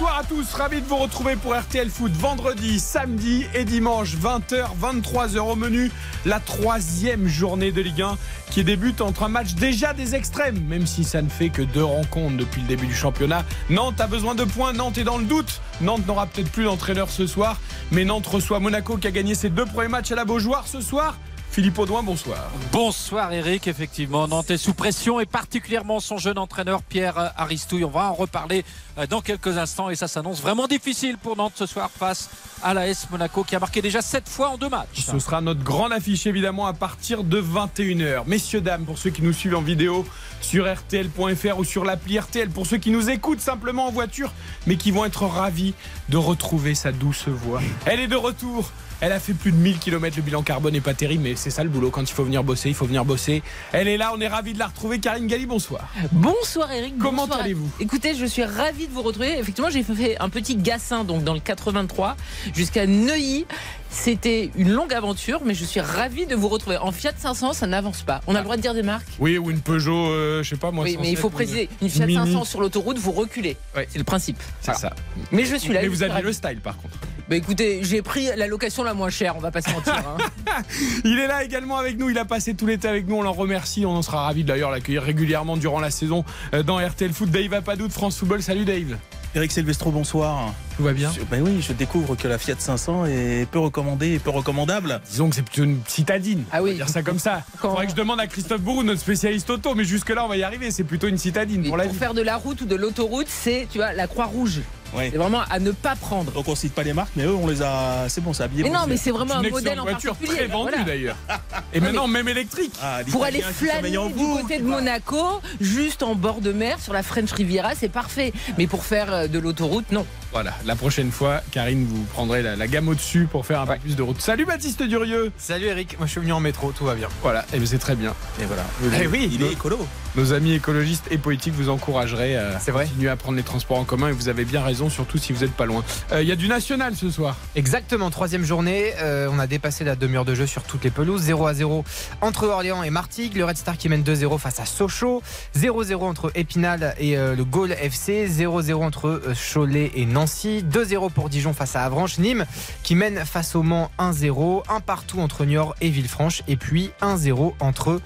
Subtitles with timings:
[0.00, 4.68] Bonsoir à tous, ravi de vous retrouver pour RTL Foot vendredi, samedi et dimanche 20h,
[4.80, 5.92] 23h au menu.
[6.24, 8.16] La troisième journée de Ligue 1
[8.50, 11.84] qui débute entre un match déjà des extrêmes, même si ça ne fait que deux
[11.84, 13.44] rencontres depuis le début du championnat.
[13.68, 15.60] Nantes a besoin de points, Nantes est dans le doute.
[15.82, 17.60] Nantes n'aura peut-être plus d'entraîneur ce soir,
[17.92, 20.80] mais Nantes reçoit Monaco qui a gagné ses deux premiers matchs à la Beaujoire ce
[20.80, 21.18] soir.
[21.50, 22.48] Philippe Audouin, bonsoir.
[22.70, 27.84] Bonsoir Eric, effectivement, Nantes est sous pression et particulièrement son jeune entraîneur Pierre Aristouille.
[27.84, 28.64] On va en reparler
[28.98, 32.30] euh, dans quelques instants et ça s'annonce vraiment difficile pour Nantes ce soir face
[32.62, 35.04] à l'AS Monaco qui a marqué déjà 7 fois en deux matchs.
[35.06, 38.22] Ce sera notre grande affiche évidemment à partir de 21h.
[38.28, 40.06] Messieurs, dames, pour ceux qui nous suivent en vidéo
[40.40, 44.32] sur RTL.fr ou sur l'appli RTL, pour ceux qui nous écoutent simplement en voiture,
[44.68, 45.74] mais qui vont être ravis
[46.10, 47.60] de retrouver sa douce voix.
[47.86, 48.70] Elle est de retour.
[49.02, 51.48] Elle a fait plus de 1000 km, le bilan carbone n'est pas terrible, mais c'est
[51.48, 51.90] ça le boulot.
[51.90, 53.42] Quand il faut venir bosser, il faut venir bosser.
[53.72, 54.98] Elle est là, on est ravis de la retrouver.
[54.98, 55.88] Karine Galli, bonsoir.
[56.12, 56.98] Bonsoir Eric.
[56.98, 57.70] Comment allez-vous?
[57.80, 59.38] Écoutez, je suis ravie de vous retrouver.
[59.38, 62.16] Effectivement, j'ai fait un petit gassin donc dans le 83
[62.54, 63.46] jusqu'à Neuilly.
[63.92, 66.76] C'était une longue aventure, mais je suis ravie de vous retrouver.
[66.78, 68.20] En Fiat 500, ça n'avance pas.
[68.28, 69.06] On a le droit de dire des marques?
[69.18, 70.84] Oui, ou une Peugeot, euh, je sais pas moi.
[70.84, 71.68] Oui, mais il 107, faut préciser.
[71.82, 72.32] Une Fiat Mini.
[72.32, 73.56] 500 sur l'autoroute, vous reculez.
[73.76, 73.88] Ouais.
[73.90, 74.38] C'est le principe.
[74.60, 74.78] C'est Voilà.
[74.90, 74.94] ça.
[75.32, 75.82] Mais je suis là.
[75.82, 76.22] Mais vous ravie.
[76.22, 76.96] le style par contre.
[77.28, 79.94] Bah écoutez, j'ai pris la location la moins chère, on va pas se mentir.
[79.94, 80.62] hein.
[81.04, 82.10] Il est là également avec nous.
[82.10, 83.16] Il a passé tout l'été avec nous.
[83.16, 83.86] On l'en remercie.
[83.86, 86.24] On en sera ravis d'ailleurs l'accueillir régulièrement durant la saison
[86.54, 87.30] euh, dans RTL Foot.
[87.30, 88.42] Dave Apadou de France Football.
[88.42, 88.96] Salut Dave.
[89.36, 90.52] Eric Silvestro, bonsoir.
[90.76, 94.18] Tout va bien Ben oui, je découvre que la Fiat 500 est peu recommandée et
[94.18, 95.00] peu recommandable.
[95.08, 96.42] Disons que c'est plutôt une citadine.
[96.50, 96.70] Ah oui.
[96.70, 97.44] On va dire ça comme ça.
[97.54, 99.76] Il Quand- faudrait que je demande à Christophe Bourou, notre spécialiste auto.
[99.76, 100.72] Mais jusque-là, on va y arriver.
[100.72, 101.96] C'est plutôt une citadine pour pour la vie.
[101.96, 104.62] faire de la route ou de l'autoroute, c'est tu vois la croix rouge.
[104.94, 105.08] Ouais.
[105.12, 106.32] C'est vraiment à ne pas prendre.
[106.32, 108.08] Donc on cite pas les marques, mais eux, on les a.
[108.08, 108.62] C'est bon, c'est habillé.
[108.64, 110.38] Mais non, mais c'est vraiment un modèle en voiture particulier.
[110.38, 110.84] très vendue Voilà.
[110.84, 111.16] d'ailleurs.
[111.72, 112.72] Et maintenant, même électrique.
[112.82, 117.02] Ah, Pour aller flâner du côté de Monaco, juste en bord de mer, sur la
[117.02, 118.32] French Riviera, c'est parfait.
[118.58, 120.06] Mais pour faire euh, de l'autoroute, non.
[120.32, 123.76] Voilà, la prochaine fois, Karine, vous prendrez la, la gamme au-dessus pour faire un peu
[123.78, 124.20] plus de route.
[124.20, 125.32] Salut Baptiste Durieux.
[125.38, 127.08] Salut Eric, moi je suis venu en métro, tout va bien.
[127.22, 128.14] Voilà, et c'est très bien.
[128.40, 128.62] Et voilà.
[129.02, 129.78] Eh oui, il est écolo.
[130.14, 132.84] Nos amis écologistes et politiques vous encourageraient à C'est vrai.
[132.86, 135.40] continuer à prendre les transports en commun et vous avez bien raison, surtout si vous
[135.40, 135.84] n'êtes pas loin.
[136.12, 137.36] Euh, Il y a du national ce soir.
[137.56, 141.22] Exactement, troisième journée, euh, on a dépassé la demi-heure de jeu sur toutes les pelouses,
[141.22, 141.84] 0 à 0
[142.20, 145.22] entre Orléans et Martigues, le Red Star qui mène 2-0 face à Sochaux,
[145.56, 151.10] 0-0 entre Épinal et euh, le Gaulle FC, 0-0 entre euh, Cholet et Nancy, 2-0
[151.10, 152.46] pour Dijon face à Avranches, Nîmes
[152.82, 157.54] qui mène face au Mans 1-0, un partout entre Niort et Villefranche, et puis 1-0
[157.60, 158.00] entre...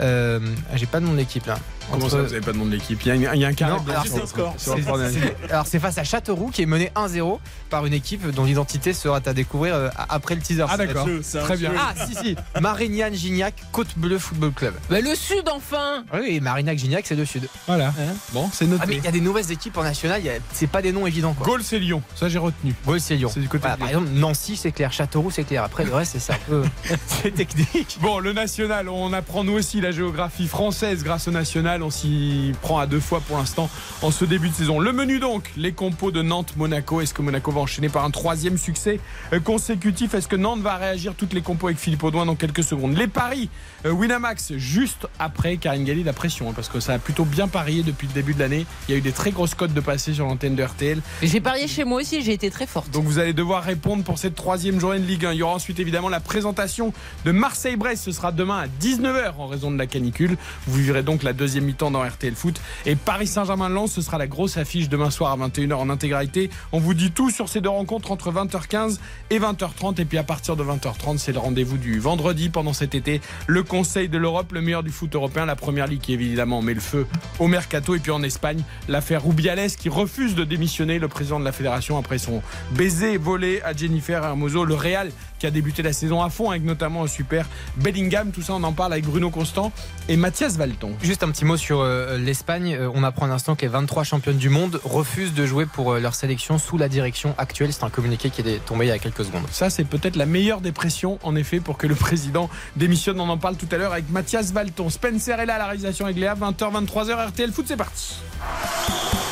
[0.00, 0.40] euh,
[0.74, 1.58] J'ai pas le nom de l'équipe là.
[1.90, 3.00] Comment Entre- ça, vous n'avez pas de nom de l'équipe?
[3.04, 4.54] Il y a, un- il y a un carré Non, alors sur le- score.
[4.58, 8.44] sur le Alors c'est face à Châteauroux qui est mené 1-0 par une équipe dont
[8.44, 10.64] l'identité sera à découvrir euh, après le teaser.
[10.68, 11.06] Ah d'accord,
[11.44, 11.72] très bien.
[11.76, 14.74] Ah si si, Marignane Gignac, Côte Bleue Football Club.
[14.88, 17.48] Bah, le Sud, enfin Oui, et Marignac Gignac c'est le sud.
[17.66, 17.92] Voilà,
[18.32, 18.96] bon, c'est Ah mais noté.
[18.98, 21.46] il y a des nouvelles équipes en national, a- c'est pas des noms évidents quoi.
[21.46, 22.74] Gaulle, c'est Lyon, ça j'ai retenu.
[22.86, 23.30] Gaulle c'est Lyon.
[23.32, 25.64] C'est du côté Voilà, de par exemple Nancy c'est clair, Châteauroux c'est clair.
[25.64, 26.62] Après le reste c'est un peu
[27.06, 27.98] c'est technique.
[28.00, 31.79] Bon, le national, on apprend nous aussi la géographie française grâce au national.
[31.82, 33.68] On s'y prend à deux fois pour l'instant
[34.02, 34.80] en ce début de saison.
[34.80, 37.00] Le menu donc, les compos de Nantes-Monaco.
[37.00, 39.00] Est-ce que Monaco va enchaîner par un troisième succès
[39.32, 40.14] euh, consécutif?
[40.14, 42.96] Est-ce que Nantes va réagir toutes les compos avec Philippe Audouin dans quelques secondes?
[42.96, 43.48] Les paris,
[43.86, 47.48] euh, Winamax, juste après Karine Galli, la pression, hein, parce que ça a plutôt bien
[47.48, 48.66] parié depuis le début de l'année.
[48.88, 51.00] Il y a eu des très grosses cotes de passé sur l'antenne de RTL.
[51.22, 52.90] J'ai parié chez moi aussi, j'ai été très forte.
[52.90, 55.32] Donc vous allez devoir répondre pour cette troisième journée de Ligue 1.
[55.32, 56.92] Il y aura ensuite évidemment la présentation
[57.24, 58.04] de Marseille-Brest.
[58.04, 60.36] Ce sera demain à 19h en raison de la canicule.
[60.66, 62.60] Vous vivrez donc la deuxième mi-temps dans RTL Foot.
[62.86, 66.50] Et Paris Saint-Germain-Lens, ce sera la grosse affiche demain soir à 21h en intégralité.
[66.72, 68.98] On vous dit tout sur ces deux rencontres entre 20h15
[69.30, 70.00] et 20h30.
[70.00, 73.20] Et puis à partir de 20h30, c'est le rendez-vous du vendredi pendant cet été.
[73.46, 75.46] Le Conseil de l'Europe, le meilleur du foot européen.
[75.46, 77.06] La première ligue qui évidemment met le feu
[77.38, 77.94] au mercato.
[77.94, 81.98] Et puis en Espagne, l'affaire Rubiales qui refuse de démissionner le président de la fédération
[81.98, 82.42] après son
[82.72, 84.64] baiser volé à Jennifer Hermoso.
[84.64, 85.10] Le Real
[85.40, 87.46] qui a débuté la saison à fond avec notamment un super
[87.78, 88.30] Bellingham.
[88.30, 89.72] Tout ça, on en parle avec Bruno Constant
[90.08, 90.92] et Mathias Valton.
[91.02, 92.76] Juste un petit mot sur euh, l'Espagne.
[92.78, 95.92] Euh, on apprend à l'instant que les 23 championnes du monde refusent de jouer pour
[95.92, 97.72] euh, leur sélection sous la direction actuelle.
[97.72, 99.44] C'est un communiqué qui est tombé il y a quelques secondes.
[99.50, 103.18] Ça, c'est peut-être la meilleure des pressions, en effet, pour que le président démissionne.
[103.18, 104.90] On en parle tout à l'heure avec Mathias Valton.
[104.90, 106.34] Spencer est là à la réalisation avec Léa.
[106.34, 108.16] 20h, 23h, RTL Foot, c'est parti.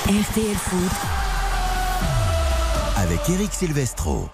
[0.06, 0.92] RTL Foot,
[2.96, 4.30] Avec Eric Silvestro.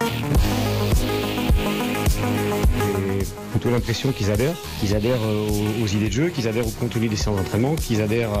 [3.51, 5.47] Plutôt l'impression qu'ils adhèrent, qu'ils adhèrent euh,
[5.81, 8.31] aux, aux idées de jeu, qu'ils adhèrent au contenu des séances d'entraînement, qu'ils adhèrent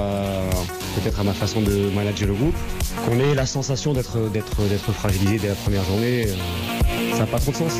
[0.95, 2.55] peut-être à ma façon de manager le groupe,
[3.05, 6.27] qu'on ait la sensation d'être fragilisé dès la première journée.
[6.27, 7.73] euh, ça n'a pas trop de sens.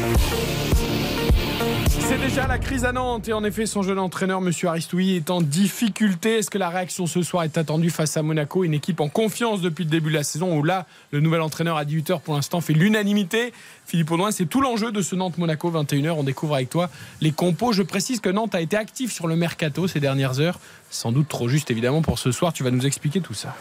[2.07, 5.31] C'est déjà la crise à Nantes et en effet son jeune entraîneur Monsieur Aristoui est
[5.31, 6.37] en difficulté.
[6.37, 9.59] Est-ce que la réaction ce soir est attendue face à Monaco, une équipe en confiance
[9.59, 12.61] depuis le début de la saison où là le nouvel entraîneur à 18h pour l'instant
[12.61, 13.53] fait l'unanimité.
[13.87, 16.11] Philippe Audouin, c'est tout l'enjeu de ce Nantes-Monaco 21h.
[16.11, 16.91] On découvre avec toi
[17.21, 17.73] les compos.
[17.73, 20.59] Je précise que Nantes a été actif sur le mercato ces dernières heures.
[20.91, 22.53] Sans doute trop juste évidemment pour ce soir.
[22.53, 23.55] Tu vas nous expliquer tout ça.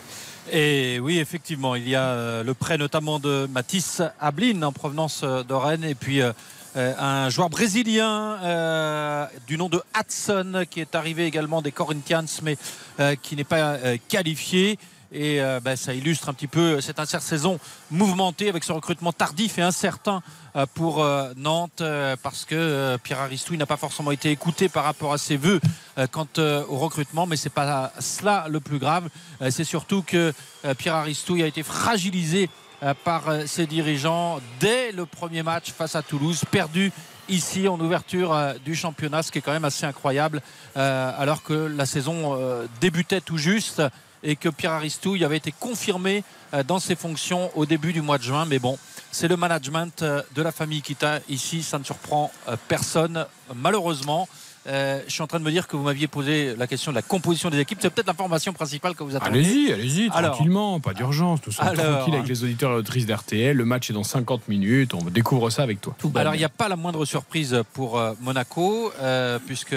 [0.53, 5.23] Et oui, effectivement, il y a euh, le prêt notamment de Matisse Ablin en provenance
[5.25, 6.33] euh, de Rennes et puis euh,
[6.77, 12.57] un joueur brésilien euh, du nom de Hudson qui est arrivé également des Corinthians mais
[13.01, 14.79] euh, qui n'est pas euh, qualifié.
[15.13, 17.61] Et euh, ben, ça illustre un petit peu cette intersaison
[17.93, 20.23] mouvementée avec ce recrutement tardif et incertain
[20.57, 24.69] euh, pour euh, Nantes euh, parce que euh, Pierre Aristouille n'a pas forcément été écouté
[24.69, 25.61] par rapport à ses voeux
[25.99, 29.09] euh, quant euh, au recrutement, mais c'est pas cela le plus grave.
[29.41, 30.33] Euh, c'est surtout que
[30.65, 32.64] euh, Pierre Aristouille a été fragilisé euh,
[33.05, 36.93] par euh, ses dirigeants dès le premier match face à Toulouse, perdu
[37.29, 40.43] ici en ouverture euh, du championnat, ce qui est quand même assez incroyable,
[40.77, 43.83] euh, alors que la saison euh, débutait tout juste
[44.23, 48.19] et que Pierre Aristouille avait été confirmé euh, dans ses fonctions au début du mois
[48.19, 48.47] de juin.
[48.47, 48.79] Mais bon,
[49.11, 54.29] c'est le management euh, de la famille Kita ici, ça ne surprend euh, personne malheureusement.
[54.67, 56.97] Euh, je suis en train de me dire que vous m'aviez posé la question de
[56.97, 57.79] la composition des équipes.
[57.83, 59.41] C'est peut-être l'information principale que vous attendez.
[59.41, 61.97] Allez-y, allez-y, tranquillement, pas d'urgence, tout ça Alors.
[61.99, 63.57] tranquille avec les auditeurs et auditrices d'RTL.
[63.57, 65.95] Le match est dans 50 minutes, on découvre ça avec toi.
[66.15, 69.75] Alors il n'y a pas la moindre surprise pour euh, Monaco, euh, puisque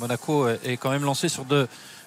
[0.00, 1.44] Monaco est quand même lancé sur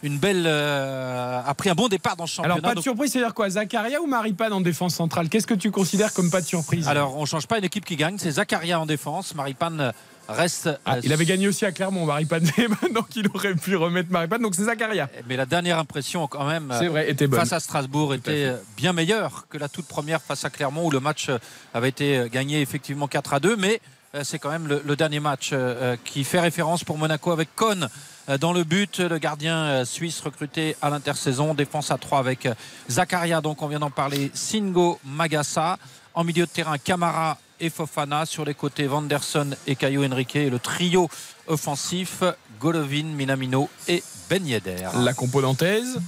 [0.03, 0.44] une belle.
[0.45, 2.53] euh, a pris un bon départ dans le championnat.
[2.56, 5.27] Alors pas de Donc- surprise, c'est-à-dire quoi Zakaria ou Maripane en défense centrale?
[5.30, 6.88] Qu'est-ce que tu considères comme pas de surprise?
[6.88, 9.92] Alors on ne change pas une équipe qui gagne, c'est Zakaria en défense, Maripane
[10.27, 10.69] reste.
[10.85, 12.50] Ah, euh, il avait gagné aussi à Clermont, Maripane,
[12.94, 15.09] donc il aurait pu remettre Maripane, donc c'est Zakaria.
[15.27, 16.71] Mais la dernière impression quand même.
[16.89, 20.85] Vrai, était face à Strasbourg était bien meilleure que la toute première face à Clermont
[20.85, 21.38] où le match euh,
[21.74, 23.81] avait été gagné effectivement 4 à 2 mais
[24.15, 27.31] euh, c'est quand même le, le dernier match euh, euh, qui fait référence pour Monaco
[27.31, 27.89] avec Cohn
[28.29, 32.45] euh, dans le but le gardien euh, suisse recruté à l'intersaison défense à 3 avec
[32.45, 32.53] euh,
[32.89, 35.77] Zakaria donc on vient d'en parler Singo Magassa
[36.13, 40.50] en milieu de terrain Camara et Fofana sur les côtés Vanderson et Caio Henrique et
[40.50, 41.09] le trio
[41.48, 42.24] offensif
[42.59, 44.89] Golovin, Minamino et Ben Yedder.
[44.95, 46.00] La compo nantaise.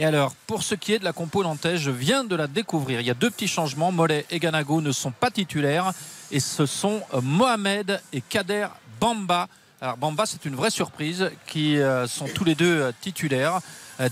[0.00, 3.00] Et alors, pour ce qui est de la compo nantaise, je viens de la découvrir.
[3.00, 3.90] Il y a deux petits changements.
[3.90, 5.92] Mollet et Ganago ne sont pas titulaires.
[6.30, 8.68] Et ce sont euh, Mohamed et Kader
[9.00, 9.48] Bamba.
[9.80, 13.60] Alors, Bamba, c'est une vraie surprise, qui euh, sont tous les deux euh, titulaires.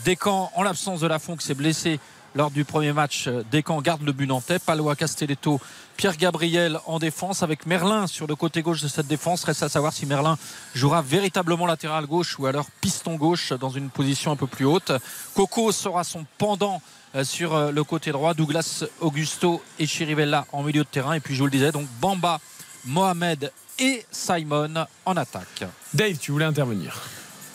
[0.05, 2.00] Descamps, en l'absence de Lafont, qui s'est blessé
[2.37, 4.59] lors du premier match, euh, Descamps garde le but nantais.
[4.59, 5.61] Palois Castelletto,
[5.97, 9.43] Pierre Gabriel en défense, avec Merlin sur le côté gauche de cette défense.
[9.44, 10.37] Reste à savoir si Merlin
[10.75, 14.93] jouera véritablement latéral gauche ou alors piston gauche dans une position un peu plus haute.
[15.35, 16.81] Coco sera son pendant
[17.15, 18.35] euh, sur euh, le côté droit.
[18.35, 21.15] Douglas Augusto et Chirivella en milieu de terrain.
[21.15, 22.39] Et puis je vous le disais, donc Bamba,
[22.85, 25.65] Mohamed et Simon en attaque.
[25.93, 27.00] Dave, tu voulais intervenir.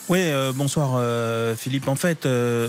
[0.08, 1.88] Oui, euh, bonsoir euh, Philippe.
[1.88, 2.68] En fait, euh,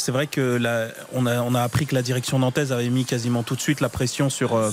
[0.00, 3.04] c'est vrai que la- on, a, on a appris que la direction nantaise avait mis
[3.04, 4.70] quasiment tout de suite la pression sur, euh,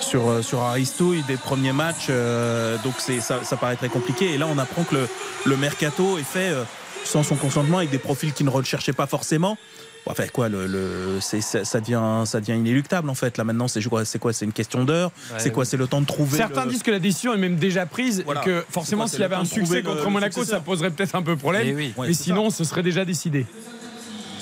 [0.00, 2.06] sur, euh, sur Aristouille des premiers matchs.
[2.10, 4.32] euh, donc c'est, ça, ça paraît très compliqué.
[4.34, 5.08] Et là, on apprend que le,
[5.46, 6.64] le mercato est fait euh,
[7.04, 9.56] sans son consentement avec des profils qu'il ne recherchait pas forcément.
[10.04, 13.38] Enfin quoi, le, le- c'est- ça, ça devient, ça devient inéluctable en fait.
[13.38, 15.12] Là maintenant, c'est quoi C'est quoi C'est une question d'heure.
[15.30, 16.38] Ouais, c'est quoi C'est le temps de trouver.
[16.38, 18.40] Certains le- disent que la décision est même déjà prise Voilà.
[18.40, 21.36] et que forcément s'il y avait un succès contre Monaco, ça poserait peut-être un peu
[21.36, 21.62] problème.
[21.68, 21.94] Eh oui.
[21.98, 23.46] Mais sinon, ce serait déjà décidé.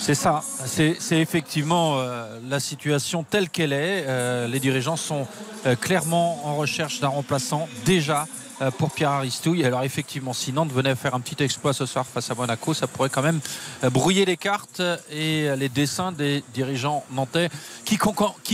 [0.01, 4.05] C'est ça, c'est effectivement euh, la situation telle qu'elle est.
[4.09, 5.27] Euh, les dirigeants sont
[5.67, 8.27] euh, clairement en recherche d'un remplaçant déjà
[8.79, 9.65] pour Pierre Aristouille.
[9.65, 12.87] Alors effectivement, si Nantes venait faire un petit exploit ce soir face à Monaco, ça
[12.87, 13.41] pourrait quand même
[13.85, 17.49] euh, brouiller les cartes et les dessins des dirigeants nantais
[17.85, 17.97] qui,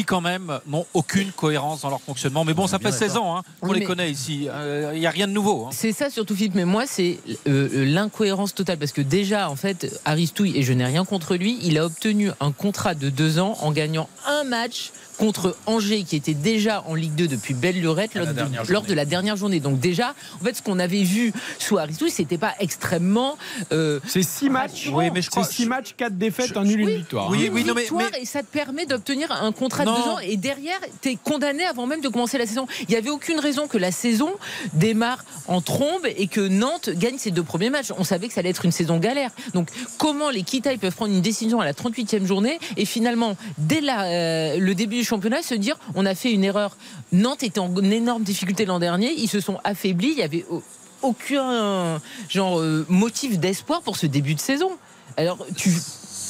[0.04, 2.44] quand même n'ont aucune cohérence dans leur fonctionnement.
[2.44, 4.48] Mais bon, ça fait 16 ans, hein, on Oui, les connaît ici.
[4.50, 5.66] Euh, Il n'y a rien de nouveau.
[5.66, 5.70] hein.
[5.72, 9.56] C'est ça surtout Philippe, mais moi c'est euh, euh, l'incohérence totale parce que déjà en
[9.56, 13.38] fait Aristouille et je n'ai rien contre lui, il a obtenu un contrat de deux
[13.38, 17.80] ans en gagnant un match contre Angers qui était déjà en Ligue 2 depuis belle
[17.80, 19.60] lurette lors, de, lors la dernière journée.
[19.60, 23.36] Donc déjà, en fait, ce qu'on avait vu sous Aristouille, c'était pas extrêmement
[23.72, 24.88] euh, C'est 6 matchs.
[24.92, 26.98] Oui, mais je crois- C'est 6 je- matchs, 4 défaites, je- un nul, oui, une
[26.98, 27.30] victoire.
[27.30, 27.50] oui, hein.
[27.52, 29.92] oui, non, mais- victoire mais- et ça te permet d'obtenir un contrat Non.
[29.92, 32.66] de deux ans et derrière tu es condamné avant même de commencer la saison.
[32.82, 34.30] Il n'y avait aucune raison que la saison
[34.74, 37.92] démarre en trombe et que Nantes gagne ses deux premiers matchs.
[37.98, 39.30] On savait que ça allait être une saison galère.
[39.54, 39.68] Donc
[39.98, 44.04] comment les Kitaï peuvent prendre une décision à la 38e journée et finalement dès la,
[44.04, 46.76] euh, le début championnat se dire on a fait une erreur.
[47.12, 50.08] Nantes était en énorme difficulté l'an dernier, ils se sont affaiblis affaibli.
[50.12, 50.62] Il y avait au-
[51.02, 54.70] aucun genre euh, motif d'espoir pour ce début de saison.
[55.16, 55.70] Alors tu.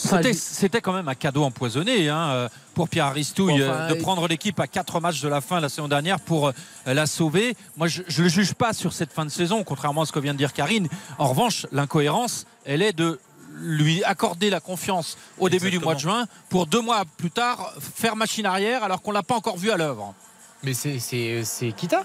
[0.05, 3.89] enfin, C'était- quand même un cadeau empoisonné hein, euh, pour Pierre Aristouille Bon, enfin, euh,
[3.89, 6.53] de prendre l'équipe à quatre matchs de la fin la saison dernière pour
[6.85, 7.57] la sauver.
[7.77, 10.19] Moi, je ne le juge pas sur cette fin de saison, contrairement à ce que
[10.21, 10.89] vient de dire Karine.
[11.19, 13.19] En revanche, l'incohérence, elle est de
[13.61, 17.73] lui accorder la confiance au début du mois de juin pour deux mois plus tard
[17.95, 20.15] faire machine arrière alors qu'on l'a pas encore vu à l'œuvre.
[20.63, 22.05] Mais c'est Kita.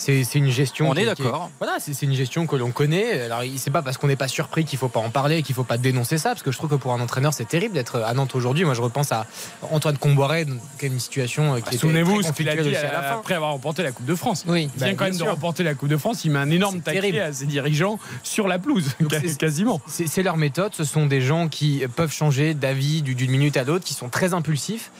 [0.00, 0.88] C'est une gestion.
[0.88, 1.50] On est d'accord.
[1.58, 3.20] Voilà, c'est une gestion que l'on connaît.
[3.22, 5.62] Alors, c'est pas parce qu'on n'est pas surpris qu'il faut pas en parler, qu'il faut
[5.64, 8.14] pas dénoncer ça, parce que je trouve que pour un entraîneur, c'est terrible d'être à
[8.14, 8.64] Nantes aujourd'hui.
[8.64, 9.26] Moi, je repense à
[9.70, 10.46] Antoine Comboiré,
[10.78, 13.02] qui a une situation euh, qui Bah, était Souvenez-vous ce qu'il a dit à la
[13.02, 13.14] fin.
[13.18, 14.44] après avoir remporté la Coupe de France.
[14.48, 14.70] Oui.
[14.74, 16.24] Il vient Bah, quand même de remporter la Coupe de France.
[16.24, 17.18] Il met un énorme taquet terrible.
[17.20, 18.88] à ses dirigeants sur la pelouse,
[19.38, 19.80] quasiment.
[19.86, 20.74] C'est leur méthode.
[20.74, 24.08] Ce sont des gens qui peuvent changer d'avis du- d'une minute à l'autre, qui sont
[24.08, 24.90] très impulsifs.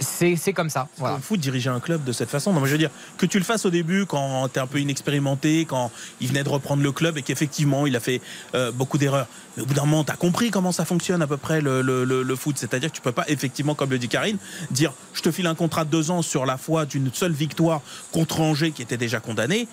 [0.00, 0.88] C'est c'est comme ça.
[0.96, 1.14] Voilà.
[1.14, 1.22] Voilà.
[1.22, 2.52] fou de diriger un club de cette façon.
[2.52, 4.66] Non, mais je veux dire, que tu le fasses au début quand tu es un
[4.66, 5.90] peu inexpérimenté, quand
[6.20, 8.20] il venait de reprendre le club et qu'effectivement il a fait
[8.54, 9.26] euh, beaucoup d'erreurs.
[9.56, 11.82] Mais au bout d'un moment, tu as compris comment ça fonctionne à peu près le,
[11.82, 12.56] le- le- le foot.
[12.58, 14.38] C'est-à-dire que tu peux pas, effectivement, comme le dit Karine,
[14.70, 17.80] dire je te file un contrat de deux ans sur la foi d'une seule victoire
[18.12, 19.66] contre Angers qui était déjà condamné.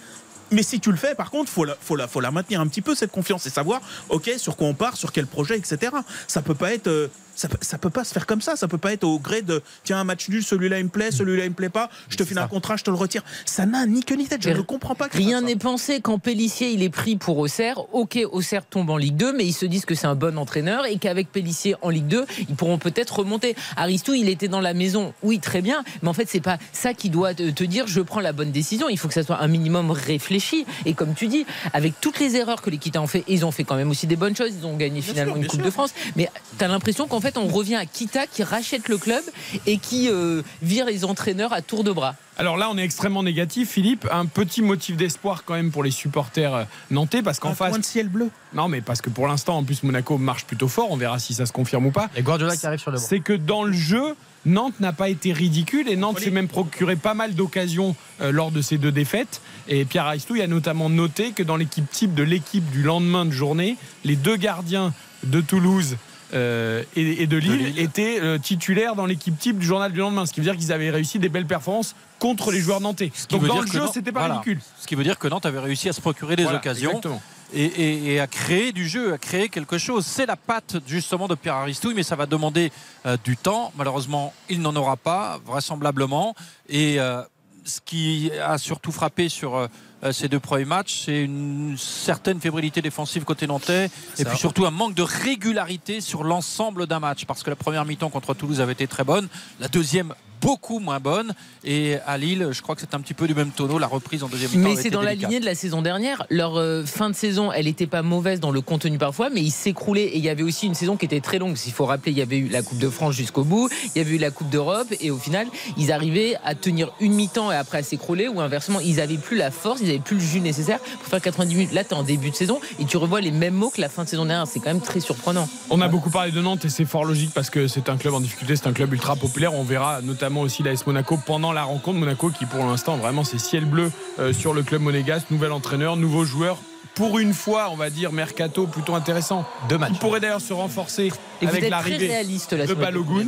[0.51, 2.67] Mais si tu le fais, par contre, faut la, faut la, faut la maintenir un
[2.67, 5.91] petit peu cette confiance et savoir, ok, sur quoi on part, sur quel projet, etc.
[6.27, 8.55] Ça peut pas être, euh, ça, ça peut pas se faire comme ça.
[8.55, 11.11] Ça peut pas être au gré de, tiens, un match nul, celui-là il me plaît,
[11.11, 11.89] celui-là il me plaît pas.
[12.09, 13.23] Je te file un contrat, je te le retire.
[13.45, 14.41] Ça n'a ni queue ni tête.
[14.43, 15.09] Je ne comprends pas.
[15.09, 17.81] que Rien n'est pensé quand Pellissier il est pris pour Auxerre.
[17.93, 20.85] Ok, Auxerre tombe en Ligue 2, mais ils se disent que c'est un bon entraîneur
[20.85, 23.55] et qu'avec Pellissier en Ligue 2, ils pourront peut-être remonter.
[23.75, 26.93] Aristou, il était dans la maison, oui, très bien, mais en fait, c'est pas ça
[26.93, 28.89] qui doit te dire je prends la bonne décision.
[28.89, 30.65] Il faut que ça soit un minimum réfléchi.
[30.85, 33.51] Et comme tu dis, avec toutes les erreurs que les Kita ont fait, ils ont
[33.51, 34.51] fait quand même aussi des bonnes choses.
[34.59, 35.65] Ils ont gagné Bien finalement sûr, une Coupe sûr.
[35.65, 38.97] de France, mais tu as l'impression qu'en fait, on revient à Kita qui rachète le
[38.97, 39.23] club
[39.65, 42.15] et qui euh, vire les entraîneurs à tour de bras.
[42.37, 44.07] Alors là, on est extrêmement négatif, Philippe.
[44.11, 47.69] Un petit motif d'espoir quand même pour les supporters euh, nantais, parce qu'en Un face,
[47.69, 48.29] point de ciel bleu.
[48.53, 50.87] non, mais parce que pour l'instant, en plus, Monaco marche plutôt fort.
[50.91, 52.09] On verra si ça se confirme ou pas.
[52.15, 53.05] Et Guardiola qui arrive sur le banc.
[53.07, 54.15] C'est que dans le jeu,
[54.45, 58.51] Nantes n'a pas été ridicule et Nantes s'est même procuré pas mal d'occasions euh, lors
[58.51, 59.41] de ces deux défaites.
[59.67, 63.31] Et Pierre Aristouille a notamment noté que dans l'équipe type de l'équipe du lendemain de
[63.31, 65.97] journée, les deux gardiens de Toulouse
[66.33, 67.79] euh, et, et de Lille, Lille.
[67.79, 70.25] étaient euh, titulaires dans l'équipe type du journal du lendemain.
[70.25, 73.11] Ce qui veut dire qu'ils avaient réussi des belles performances contre les joueurs nantais.
[73.29, 74.35] Donc dans le jeu, c'était pas voilà.
[74.35, 74.59] ridicule.
[74.79, 77.21] Ce qui veut dire que Nantes avait réussi à se procurer des Voilà, occasions exactement.
[77.53, 80.05] et, et- et à créer du jeu, à créer quelque chose.
[80.05, 82.71] C'est la patte justement de Pierre Aristouille, mais ça va demander
[83.05, 83.71] euh, du temps.
[83.77, 86.35] Malheureusement, il n'en aura pas, vraisemblablement.
[86.69, 87.21] Et euh,
[87.65, 89.67] ce qui a surtout frappé sur euh,
[90.11, 94.29] ces deux premiers matchs, c'est une certaine fébrilité défensive côté nantais, et Ça.
[94.29, 98.09] puis surtout un manque de régularité sur l'ensemble d'un match, parce que la première mi-temps
[98.09, 99.27] contre Toulouse avait été très bonne,
[99.59, 100.13] la deuxième
[100.45, 101.33] beaucoup moins bonne,
[101.63, 104.23] et à Lille, je crois que c'est un petit peu du même tonneau, la reprise
[104.23, 104.69] en deuxième mi-temps.
[104.69, 106.25] Mais c'est dans la lignée de la saison dernière.
[106.29, 109.51] Leur euh, fin de saison, elle n'était pas mauvaise dans le contenu parfois, mais ils
[109.51, 110.03] s'écroulaient.
[110.03, 111.55] Et il y avait aussi une saison qui était très longue.
[111.55, 114.01] S'il faut rappeler, il y avait eu la Coupe de France jusqu'au bout, il y
[114.01, 115.47] avait eu la Coupe d'Europe, et au final,
[115.77, 119.37] ils arrivaient à tenir une mi-temps et après à s'écrouler, ou inversement, ils n'avaient plus
[119.37, 121.73] la force, ils n'avaient plus le jus nécessaire pour faire 90 minutes.
[121.73, 123.89] Là, tu es en début de saison et tu revois les mêmes mots que la
[123.89, 124.47] fin de saison dernière.
[124.47, 125.49] C'est quand même très surprenant.
[125.71, 128.13] On a beaucoup parlé de Nantes et c'est fort logique parce que c'est un club
[128.13, 129.55] en difficulté, c'est un club ultra populaire.
[129.55, 131.99] On verra notamment aussi l'AS Monaco pendant la rencontre.
[131.99, 135.95] Monaco qui pour l'instant vraiment c'est ciel bleu euh, sur le club monégasque, nouvel entraîneur,
[135.97, 136.57] nouveau joueur.
[136.93, 139.45] Pour une fois, on va dire mercato plutôt intéressant.
[139.67, 139.91] Deux matchs.
[139.95, 141.11] Il pourrait d'ailleurs se renforcer
[141.41, 143.25] Et avec l'arrivée de Balogun,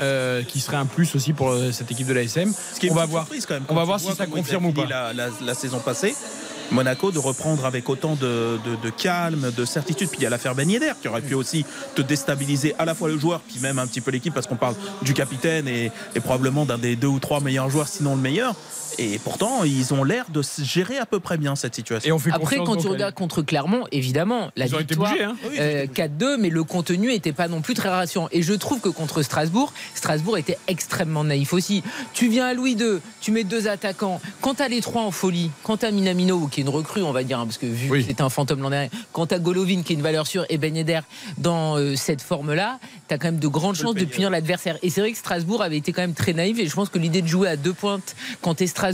[0.00, 2.50] euh, qui serait un plus aussi pour euh, cette équipe de l'ASM.
[2.72, 3.24] Ce qui est On une va petite voir.
[3.24, 4.82] surprise quand même, On va voir si ça confirme ou pas.
[4.82, 6.14] fini La, la- la saison passée,
[6.70, 8.58] Monaco de reprendre avec autant de,
[8.96, 10.08] calme, de certitude.
[10.08, 12.94] Puis il y a l'affaire Ben Yedder qui aurait pu aussi te déstabiliser à la
[12.94, 15.90] fois le joueur, puis même un petit peu l'équipe, parce qu'on parle du capitaine et
[16.22, 18.54] probablement d'un des deux ou trois meilleurs joueurs, sinon le meilleur.
[19.02, 22.06] Et pourtant, ils ont l'air de se gérer à peu près bien cette situation.
[22.08, 25.12] Et on fait Après, quand tu regardes contre Clermont, évidemment, la Ils ont été victoire,
[25.12, 25.36] bougés, hein.
[25.44, 28.28] Oui, ils ont euh, été 4-2, mais le contenu n'était pas non plus très rassurant.
[28.30, 31.82] Et je trouve que contre Strasbourg, Strasbourg était extrêmement naïf aussi.
[32.12, 34.20] Tu viens à Louis II, tu mets deux attaquants.
[34.42, 37.24] Quand t'as les trois en folie, quand t'as Minamino, qui est une recrue, on va
[37.24, 38.02] dire, hein, parce que vu Oui.
[38.02, 40.58] que c'était un fantôme l'an dernier, quand t'as Golovin, qui est une valeur sûre, et
[40.58, 41.00] Ben Yedder
[41.38, 42.78] dans euh, cette forme-là,
[43.08, 44.06] t'as quand même de grandes chances de payer.
[44.10, 44.76] punir l'adversaire.
[44.82, 46.58] Et c'est vrai que Strasbourg avait été quand même très naïf.
[46.58, 48.89] Et je pense que l'idée de jouer à deux pointes quand t'es Strasbourg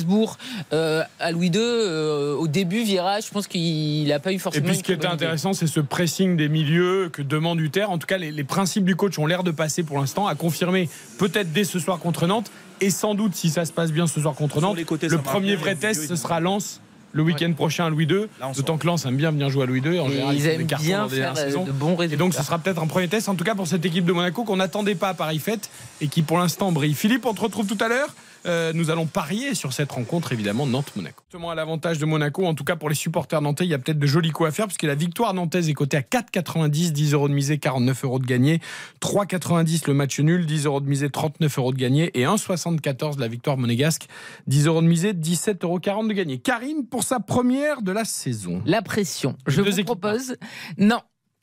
[0.72, 4.38] euh, à Louis II, euh, au début, virage, je pense qu'il n'a pas eu Et
[4.38, 4.64] forcément.
[4.64, 7.84] puis une ce qui était intéressant, c'est ce pressing des milieux que demande Uther.
[7.84, 10.34] En tout cas, les, les principes du coach ont l'air de passer pour l'instant, à
[10.34, 10.88] confirmer
[11.18, 12.50] peut-être dès ce soir contre Nantes.
[12.80, 15.18] Et sans doute, si ça se passe bien ce soir contre Nantes, les côtés, le
[15.18, 16.80] premier bien, vrai test, ce sera Lens
[17.12, 18.26] le week-end prochain à Louis II.
[18.54, 19.98] D'autant que Lens aime bien venir jouer à Louis II.
[19.98, 22.18] En Et général, ils des aiment bien faire euh, de bons Et résultats.
[22.18, 24.44] donc ce sera peut-être un premier test, en tout cas pour cette équipe de Monaco
[24.44, 25.70] qu'on n'attendait pas à Paris Fête
[26.02, 26.94] et qui pour l'instant brille.
[26.94, 28.14] Philippe, on te retrouve tout à l'heure.
[28.46, 31.22] Euh, nous allons parier sur cette rencontre, évidemment, Nantes-Monaco.
[31.24, 33.78] Justement, à l'avantage de Monaco, en tout cas pour les supporters nantais, il y a
[33.78, 37.12] peut-être de jolis coups à faire, puisque la victoire nantaise est cotée à 4,90, 10
[37.14, 38.60] euros de misée, 49 euros de gagné,
[39.00, 43.28] 3,90 le match nul, 10 euros de misée, 39 euros de gagné, et 1,74 la
[43.28, 44.06] victoire monégasque,
[44.46, 46.38] 10 euros de misée, 17,40 euros de gagné.
[46.38, 48.62] Karine, pour sa première de la saison.
[48.64, 49.36] La pression.
[49.46, 50.36] Je vous propose.
[50.78, 51.00] Non.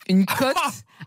[0.10, 0.56] Une cote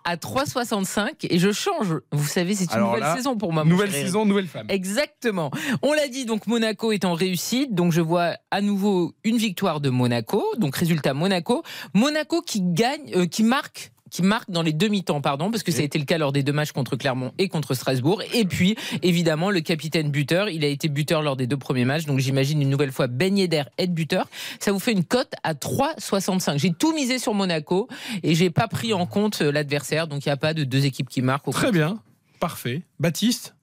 [0.05, 1.95] à 3,65 et je change.
[2.12, 3.65] Vous savez, c'est une Alors nouvelle là, saison pour moi.
[3.65, 4.67] Nouvelle saison, nouvelle femme.
[4.69, 5.50] Exactement.
[5.83, 7.75] On l'a dit, donc Monaco est en réussite.
[7.75, 10.45] Donc je vois à nouveau une victoire de Monaco.
[10.59, 11.62] Donc résultat Monaco.
[11.95, 13.93] Monaco qui gagne, euh, qui marque.
[14.16, 16.42] Qui marque dans les demi-temps, pardon, parce que ça a été le cas lors des
[16.42, 18.23] deux matchs contre Clermont et contre Strasbourg.
[18.32, 22.06] Et puis, évidemment, le capitaine buteur, il a été buteur lors des deux premiers matchs,
[22.06, 24.30] donc j'imagine une nouvelle fois Ben Yedder être buteur.
[24.58, 26.58] Ça vous fait une cote à 3,65.
[26.58, 27.88] J'ai tout misé sur Monaco
[28.23, 31.11] et j'ai pas pris en compte l'adversaire, donc il n'y a pas de deux équipes
[31.11, 31.49] qui marquent.
[31.49, 31.99] au Très bien,
[32.40, 32.85] parfait.
[32.99, 33.54] Baptiste,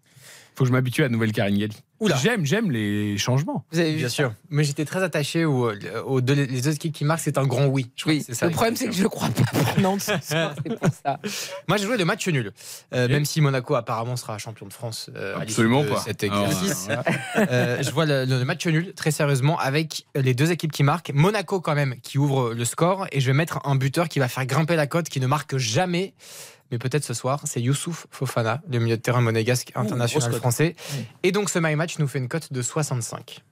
[0.54, 1.78] faut que je m'habitue à la nouvelle Karine Galli.
[2.04, 2.16] Oula.
[2.18, 3.66] J'aime, j'aime les changements.
[3.72, 4.34] Vous avez vu Bien ça sûr.
[4.50, 5.72] Mais j'étais très attaché aux,
[6.06, 7.92] aux deux, les deux équipes qui marquent, c'est un grand oui.
[7.96, 8.46] Je Oui, ça.
[8.48, 11.20] le problème c'est que je crois pas pour Nantes ce soir, c'est pour ça.
[11.68, 12.52] Moi, j'ai joué le match nul.
[12.94, 13.08] Euh.
[13.08, 16.00] Même si Monaco apparemment sera champion de France euh, à Absolument de pas.
[16.02, 16.86] cet Alors, exercice.
[16.86, 17.04] voilà.
[17.38, 21.12] Euh, je vois le, le match nul très sérieusement avec les deux équipes qui marquent.
[21.14, 24.28] Monaco quand même qui ouvre le score et je vais mettre un buteur qui va
[24.28, 26.14] faire grimper la cote, qui ne marque jamais.
[26.74, 30.40] Mais peut-être ce soir, c'est Youssouf Fofana, le milieu de terrain monégasque international cote.
[30.40, 30.76] français.
[31.22, 33.44] Et donc ce my match nous fait une cote de 65.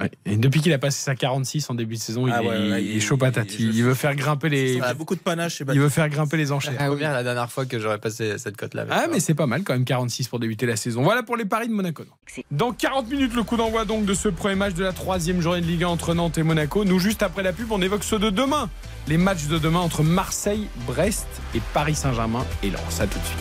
[0.00, 0.10] Ouais.
[0.24, 2.70] Et depuis qu'il a passé sa 46 en début de saison, il, Ah est, ouais,
[2.70, 3.58] ouais, il est chaud patate.
[3.58, 6.36] il- veut faire grimper les, Il a beaucoup de panache chez il veut faire grimper
[6.36, 6.76] les enchères.
[6.78, 9.46] Combien la dernière fois que j'aurais passé cette cote-là avec Ah, toi mais c'est pas
[9.46, 11.02] mal quand même, 46 pour débuter la saison.
[11.02, 12.04] Voilà pour les paris de Monaco.
[12.52, 15.60] Dans 40 minutes, le coup d'envoi donc de ce premier match de la troisième journée
[15.60, 16.84] de Ligue 1 entre Nantes et Monaco.
[16.84, 18.70] Nous, juste après la pub, on évoque ceux de demain.
[19.08, 23.00] Les matchs de demain entre Marseille, Brest et Paris Saint-Germain et Lens.
[23.00, 23.40] À tout de suite.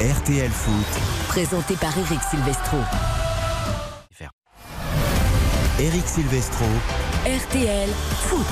[0.00, 2.78] RTL Foot, Présenté par Eric Silvestro.
[5.80, 6.64] Eric Silvestro,
[7.26, 7.88] RTL
[8.28, 8.46] Foot.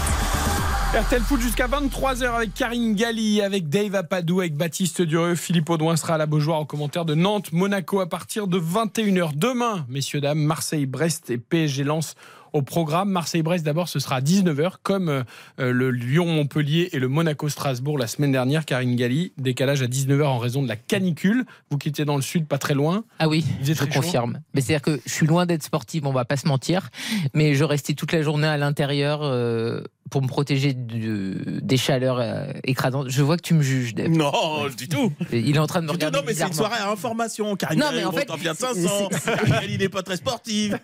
[0.95, 5.35] RTL Foot jusqu'à 23h avec Karine Galli, avec Dave Apadou, avec Baptiste Dureux.
[5.37, 9.37] Philippe Audouin sera à la Beaujoire en commentaire de Nantes, Monaco à partir de 21h.
[9.37, 12.15] Demain, messieurs, dames, Marseille, Brest et PSG Lens
[12.53, 13.11] au programme.
[13.11, 15.23] Marseille-Brest d'abord, ce sera à 19h, comme euh,
[15.59, 18.65] le Lyon-Montpellier et le Monaco-Strasbourg la semaine dernière.
[18.65, 21.45] Karine Galli, décalage à 19h en raison de la canicule.
[21.71, 23.05] Vous qui étiez dans le sud, pas très loin.
[23.19, 24.01] Ah oui, je très chaud.
[24.01, 24.41] confirme.
[24.55, 26.91] Mais c'est-à-dire que je suis loin d'être sportive, on va pas se mentir,
[27.35, 32.19] mais je restais toute la journée à l'intérieur euh, pour me protéger de- des chaleurs
[32.21, 33.09] euh, écrasantes.
[33.09, 33.95] Je vois que tu me juges.
[33.95, 34.11] Dave.
[34.11, 34.33] Non,
[34.77, 35.11] du tout.
[35.33, 37.57] Il est en train de me tout, regarder non, mais c'est une soirée à information.
[37.57, 39.09] Karine Non, mais en fait, bien de c'est- 500.
[39.25, 40.79] Karine Galli n'est pas très sportive.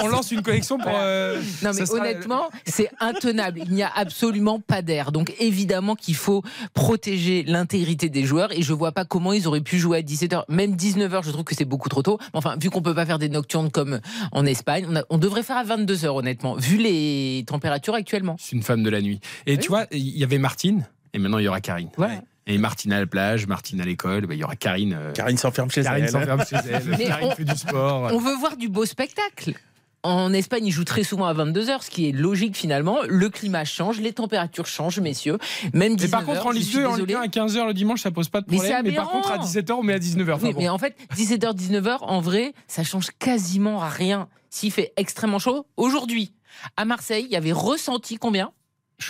[0.00, 0.90] On, on lance une collection pour.
[0.92, 3.60] euh, Non mais sera- honnêtement, c'est intenable.
[3.66, 5.12] Il n'y a absolument pas d'air.
[5.12, 6.42] Donc évidemment qu'il faut
[6.74, 10.42] protéger l'intégrité des joueurs et je vois pas comment ils auraient pu jouer à 17h.
[10.48, 12.18] Même 19h, je trouve que c'est beaucoup trop tôt.
[12.20, 14.00] Mais Enfin, vu qu'on peut pas faire des nocturnes comme
[14.32, 18.36] en Espagne, on, a- on devrait faire à 22h honnêtement, vu les températures actuellement.
[18.40, 19.20] C'est une femme de la nuit.
[19.46, 19.58] Et Oui.
[19.58, 21.90] tu vois, il y avait Martine, et maintenant il y aura Karine.
[21.96, 22.22] Voilà.
[22.48, 24.96] Et Martine à la plage, Martine à l'école, bah, il y aura Karine.
[24.98, 26.10] euh, Karine s'enferme chez Karine elle.
[26.10, 28.10] s'enferme chez elle, Mais Karine on- fait du sport.
[28.12, 29.54] On veut voir du beau spectacle.
[30.02, 32.98] En Espagne, ils jouent très souvent à 22h, ce qui est logique finalement.
[33.08, 35.36] Le climat change, les températures changent, messieurs.
[35.72, 36.02] Même 19h.
[36.02, 36.94] Mais par contre, en Ligue suis 2, en.
[36.94, 38.76] Ligue 1 à 15h le dimanche, ça pose pas de Mais problème.
[38.84, 40.34] c'est Mais, par contre, à 17h, on met à 19h.
[40.34, 40.60] Enfin, Oui, bon.
[40.60, 44.28] mais en fait, 17h, 19h, en vrai, ça change quasiment à rien.
[44.48, 46.32] S'il fait extrêmement chaud, aujourd'hui,
[46.76, 48.50] à Marseille, il y avait ressenti combien?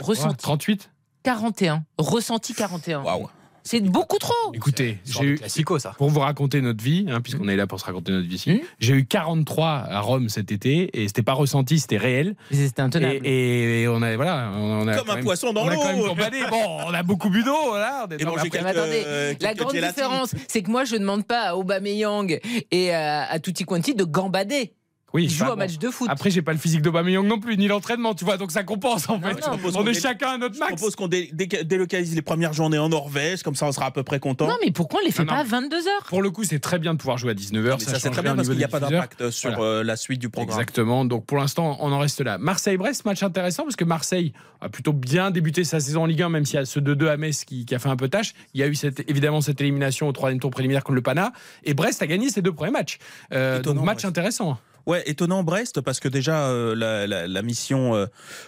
[0.00, 0.90] Ressenti 38
[1.22, 1.84] 41.
[1.98, 3.02] Ressenti 41.
[3.02, 3.28] Waouh.
[3.68, 4.32] C'est beaucoup trop.
[4.54, 5.34] Écoutez, J'ai eu.
[5.38, 5.92] classico ça.
[5.98, 8.50] Pour vous raconter notre vie, hein, puisqu'on est là pour se raconter notre vie ici,
[8.52, 8.60] Mhm.
[8.78, 12.36] j'ai eu 43 à Rome cet été et c'était pas ressenti, c'était réel.
[12.52, 13.26] C'était intenable.
[13.26, 15.74] Et, et on a voilà, on a Comme un même- poisson dans l'eau.
[15.80, 18.06] Bon, on a beaucoup bu d'eau, voilà.
[18.16, 19.94] Et la- quelques, Mais attendez, euh, La quelques grande gélatines.
[20.04, 22.38] différence, c'est que moi, je ne demande pas à Aubameyang
[22.70, 24.74] et à, à Tutti Quanti de gambader.
[25.16, 25.58] Oui, c'est jouent pas un bon.
[25.60, 26.08] match de foot.
[26.10, 29.08] Après, j'ai pas le physique d'Aubameyang non plus, ni l'entraînement, tu vois, donc ça compense
[29.08, 29.34] en Non, fait.
[29.46, 30.74] non, je on est dé- chacun à notre Je max.
[30.74, 33.90] propose qu'on dé- dé- délocalise les premières journées en Norvège, comme ça on sera à
[33.90, 34.46] peu près content.
[34.46, 35.40] non, mais pourquoi on les fait Non, pas non.
[35.40, 37.76] à 22h Pour le coup, c'est très bien de pouvoir jouer à 19h.
[37.78, 39.64] Mais ça, c'est très bien parce qu'il n'y a pas d'impact sur Voilà.
[39.64, 40.58] euh, la suite du programme.
[40.60, 41.04] Exactement.
[41.06, 42.36] Donc pour l'instant, on en reste là.
[42.38, 46.28] Marseille-Brest, match intéressant parce que Marseille a plutôt bien débuté sa saison en Ligue 1,
[46.28, 48.34] même s'il y a ce 2-2 à Metz qui, qui a fait un peu tâche.
[48.54, 51.32] Il y a eu cette, évidemment cette élimination au troisième tour préliminaire contre le Pana.
[51.64, 52.98] Et Brest a gagné ses deux premiers matchs.
[53.32, 54.06] Euh, Étonnant, donc match Brest.
[54.06, 54.58] intéressant.
[54.86, 58.06] Ouais, étonnant Brest parce que déjà euh, la, la, la, mission euh,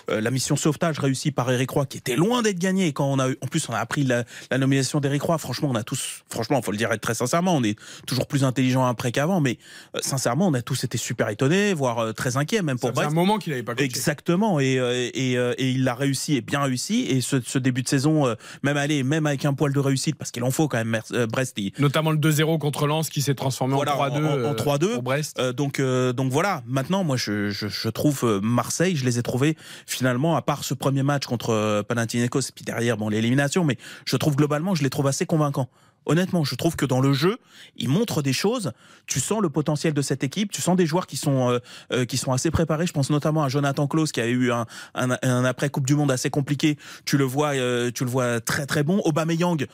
[0.09, 3.07] euh, la mission sauvetage réussie par Eric Roy qui était loin d'être gagnée et quand
[3.11, 5.75] on a eu, en plus on a appris la, la nomination d'Eric Roy, franchement on
[5.75, 9.41] a tous franchement faut le dire très sincèrement, on est toujours plus intelligent après qu'avant
[9.41, 9.59] mais
[9.97, 12.95] euh, sincèrement on a tous été super étonnés, voire euh, très inquiets même pour C'est
[12.95, 13.11] Brest.
[13.11, 13.85] un moment qu'il n'avait pas coaché.
[13.87, 17.59] Exactement et, euh, et, euh, et il l'a réussi et bien réussi et ce, ce
[17.59, 20.51] début de saison euh, même aller même avec un poil de réussite parce qu'il en
[20.53, 21.01] faut quand même
[21.33, 24.45] Brest il, Notamment le 2-0 contre Lens qui s'est transformé Voilà, en 3-2 en- en-
[24.51, 24.95] en euh, 3-2.
[24.95, 25.41] pour Brest.
[25.57, 26.63] Donc, euh, donc voilà.
[26.67, 31.03] Maintenant, moi, je, trouve euh, Marseille, je les ai trouvés finalement, à part ce premier
[31.03, 34.91] match contre euh, Panathinaikos, et puis derrière, bon, l'élimination, mais je trouve globalement, je les
[34.91, 35.71] trouve assez convaincants.
[36.05, 37.39] Honnêtement, je trouve que dans le jeu,
[37.79, 38.73] ils montrent des choses.
[39.07, 40.53] Tu sens le potentiel de cette équipe.
[40.53, 41.59] Tu sens des joueurs qui sont
[41.93, 42.87] euh, qui sont assez préparés.
[42.87, 46.11] Je pense notamment à Jonathan Klaus qui a eu un, un, après Coupe du Monde
[46.11, 46.77] assez compliqué.
[47.07, 47.55] Tu le vois,
[47.93, 49.01] tu le vois très très bon.
[49.05, 49.67] Aubameyang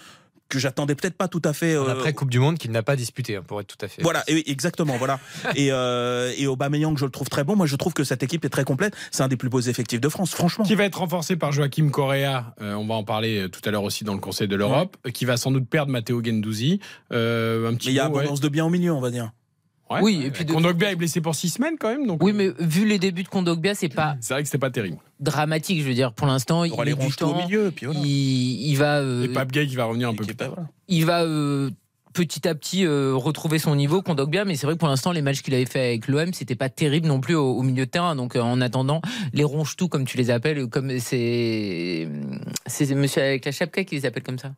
[0.54, 1.74] que j'attendais peut-être pas tout à fait.
[1.74, 4.02] euh, Après Coupe du Monde qu'il n'a pas disputé, hein, pour être tout à fait.
[4.02, 5.20] voilà, et- exactement, voilà.
[5.56, 7.54] Et, euh, et Aubameyang, je le trouve très bon.
[7.56, 8.94] Moi, je trouve que cette équipe est très complète.
[9.10, 10.64] C'est un des plus beaux effectifs de France, franchement.
[10.64, 13.70] Qui va être renforcé par Joachim Correa, euh, on va en parler euh, tout à
[13.70, 16.80] l'heure aussi dans le Conseil de l'Europe, qui va sans doute perdre Matteo Gendouzi.
[17.12, 18.20] Euh, un petit Mais il y a mot, ouais.
[18.22, 19.30] abondance de bien au milieu, on va dire.
[19.90, 20.00] Ouais.
[20.02, 22.06] Oui, et puis Kondogbia est blessé pour six semaines quand même.
[22.06, 24.70] Donc Oui, mais vu les débuts de Kondogbia, c'est pas C'est vrai que c'était pas
[24.70, 24.96] terrible.
[25.20, 25.80] dramatique.
[25.82, 27.46] Je veux dire, pour l'instant, Il met du tout au temps.
[27.46, 28.00] milieu, puis voilà.
[28.00, 28.06] Il,
[28.70, 30.52] il va, euh, Et Pape Gay qui va revenir un peu plus tard.
[30.54, 30.68] voilà.
[30.88, 31.70] il va euh,
[32.14, 34.46] petit à petit euh, retrouver son niveau, Kondogbia.
[34.46, 36.70] Mais c'est vrai que pour l'instant, les matchs qu'il avait fait avec l'OM, c'était pas
[36.70, 38.16] terrible non plus au, au milieu de terrain.
[38.16, 39.02] Donc, euh, en attendant,
[39.34, 42.08] les ronges tout, comme tu les appelles, comme c'est
[42.66, 44.52] c'est Monsieur avec la chapka qui les appelle comme ça.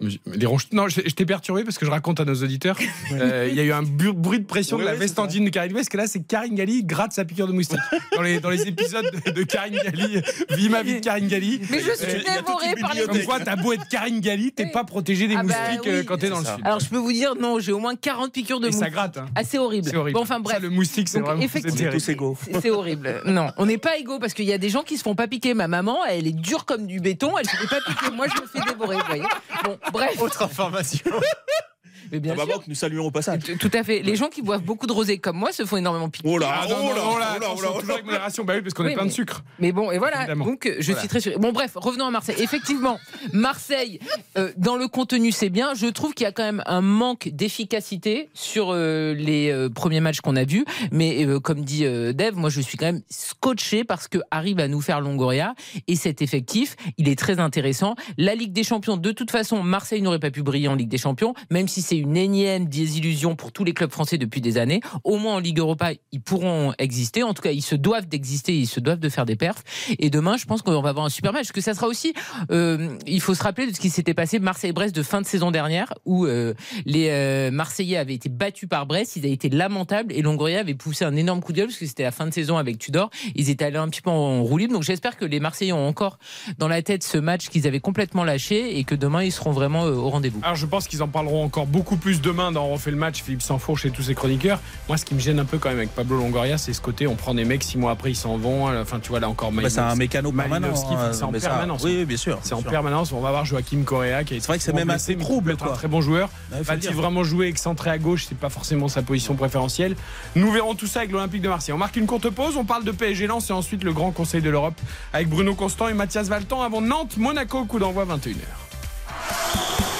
[0.00, 2.78] Les Non, je, je t'ai perturbé parce que je raconte à nos auditeurs.
[3.12, 5.44] euh, Il y a eu un bu- bruit de pression Oui, de la oui, Vestandine
[5.44, 7.78] de Karine Parce que là, c'est Karine Galli gratte sa piqûre de moustique.
[8.16, 11.60] Dans les, dans les épisodes de, de Karine Galli, vie ma vie de Karine Galli.
[11.70, 14.52] Mais je Euh, suis toute dévorée par les Comme quoi, t'as beau être Karine Galli,
[14.52, 14.70] t'es Oui.
[14.72, 15.90] pas protégé des Ah bah moustiques oui.
[15.92, 16.54] euh, quand t'es dans le sud.
[16.64, 18.92] Alors, je peux vous dire, non, j'ai au moins 40 piqûres de Et ça moustiques.
[18.94, 19.18] gratte.
[19.18, 19.26] hein.
[19.34, 19.88] Ah, c'est horrible.
[19.90, 20.14] C'est horrible.
[20.14, 20.56] Bon, enfin, bref.
[20.56, 21.42] Ça, le moustique, c'est Donc, vraiment.
[21.42, 22.00] effectivement- On est terrible.
[22.02, 22.38] tous égaux.
[22.44, 23.22] C'est- C'est horrible.
[23.26, 25.28] Non, on n'est pas égaux parce qu'il y a des gens qui se font pas
[25.28, 25.54] piquer.
[25.54, 28.10] Ma maman, elle est dure comme du béton, elle se fait pas piquer.
[28.14, 29.22] Moi, je me fais dévorer, vous voyez.
[29.64, 30.20] Bon, bref.
[30.20, 31.12] Autre information.
[32.12, 32.62] Mais bien Ah bah sûr.
[32.66, 33.42] nous saluons au passage.
[33.44, 34.00] Tout tout à fait.
[34.02, 36.28] Les gens qui boivent beaucoup de rosé comme moi se font énormément piquer.
[36.30, 37.92] Oh là, Ah non, oh non, là, non, là, oh là, oh là, oh toujours
[37.94, 38.44] avec modération.
[38.44, 39.42] Bah oui, parce qu'on Oui, est plein mais- de sucre.
[39.58, 40.18] Mais bon, et voilà.
[40.18, 40.44] Évidemment.
[40.46, 41.00] Donc, euh, je Voilà.
[41.00, 41.38] suis très sûr.
[41.38, 42.36] Bon, bref, revenons à Marseille.
[42.38, 42.98] Effectivement,
[43.32, 44.00] Marseille,
[44.38, 45.74] euh, dans le contenu, c'est bien.
[45.74, 50.00] Je trouve qu'il y a quand même un manque d'efficacité sur euh, les euh, premiers
[50.00, 50.64] matchs qu'on a vus.
[50.90, 54.60] Mais euh, comme dit euh, Dave, moi, je suis quand même scotché parce que arrive
[54.60, 55.54] à nous faire Longoria
[55.88, 57.94] et cet effectif, il est très intéressant.
[58.18, 60.98] La Ligue des Champions, de toute façon, Marseille n'aurait pas pu briller en Ligue des
[60.98, 64.80] Champions, même si c'est une énième désillusion pour tous les clubs français depuis des années.
[65.04, 67.22] Au moins en Ligue Europa, ils pourront exister.
[67.22, 69.62] En tout cas, ils se doivent d'exister, ils se doivent de faire des perfs.
[69.98, 71.50] Et demain, je pense qu'on va avoir un super match.
[71.52, 72.14] Que ça sera aussi,
[72.50, 75.50] euh, il faut se rappeler de ce qui s'était passé Marseille-Brest de fin de saison
[75.50, 76.54] dernière, où euh,
[76.86, 80.74] les euh, Marseillais avaient été battus par Brest, ils avaient été lamentables et Longoria avait
[80.74, 83.10] poussé un énorme coup de gueule parce que c'était la fin de saison avec Tudor.
[83.34, 84.72] Ils étaient allés un petit peu en roue libre.
[84.74, 86.18] Donc j'espère que les Marseillais ont encore
[86.58, 89.84] dans la tête ce match qu'ils avaient complètement lâché et que demain ils seront vraiment
[89.84, 90.40] au rendez-vous.
[90.42, 93.22] Alors je pense qu'ils en parleront encore beaucoup plus demain dans On refait le match,
[93.22, 94.60] Philippe Sansfourche et tous ses chroniqueurs.
[94.88, 97.06] Moi ce qui me gêne un peu quand même avec Pablo Longoria, c'est ce côté
[97.06, 98.66] on prend des mecs, six mois après ils s'en vont.
[98.80, 100.68] Enfin tu vois là encore Bah, c'est un mécano permanent.
[100.68, 101.82] Hein, c'est en ça- permanence.
[101.84, 102.38] Oui, oui, bien sûr.
[102.42, 102.70] C'est en sûr.
[102.70, 103.12] permanence.
[103.12, 105.56] On va voir Joachim Correa qui est C'est vrai que c'est même assez trouble, un
[105.74, 106.28] très bon joueur.
[106.50, 108.26] Va-t-il vraiment jouer excentré à gauche?
[108.28, 109.96] C'est pas forcément sa position préférentielle.
[110.36, 111.72] Nous verrons tout ça avec l'Olympique de Marseille.
[111.74, 112.56] On marque une courte pause.
[112.56, 114.78] On parle de PSG Lens et ensuite le Grand Conseil de l'Europe
[115.12, 118.36] avec Bruno Constant et Mathias Valtan avant Nantes, Monaco, coup d'envoi 21h.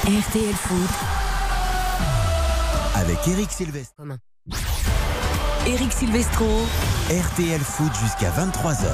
[0.06, 1.39] RTL Foot.
[2.94, 4.02] Avec Eric Silvestre.
[5.66, 6.46] Eric Silvestro.
[7.08, 8.86] RTL Foot jusqu'à 23h.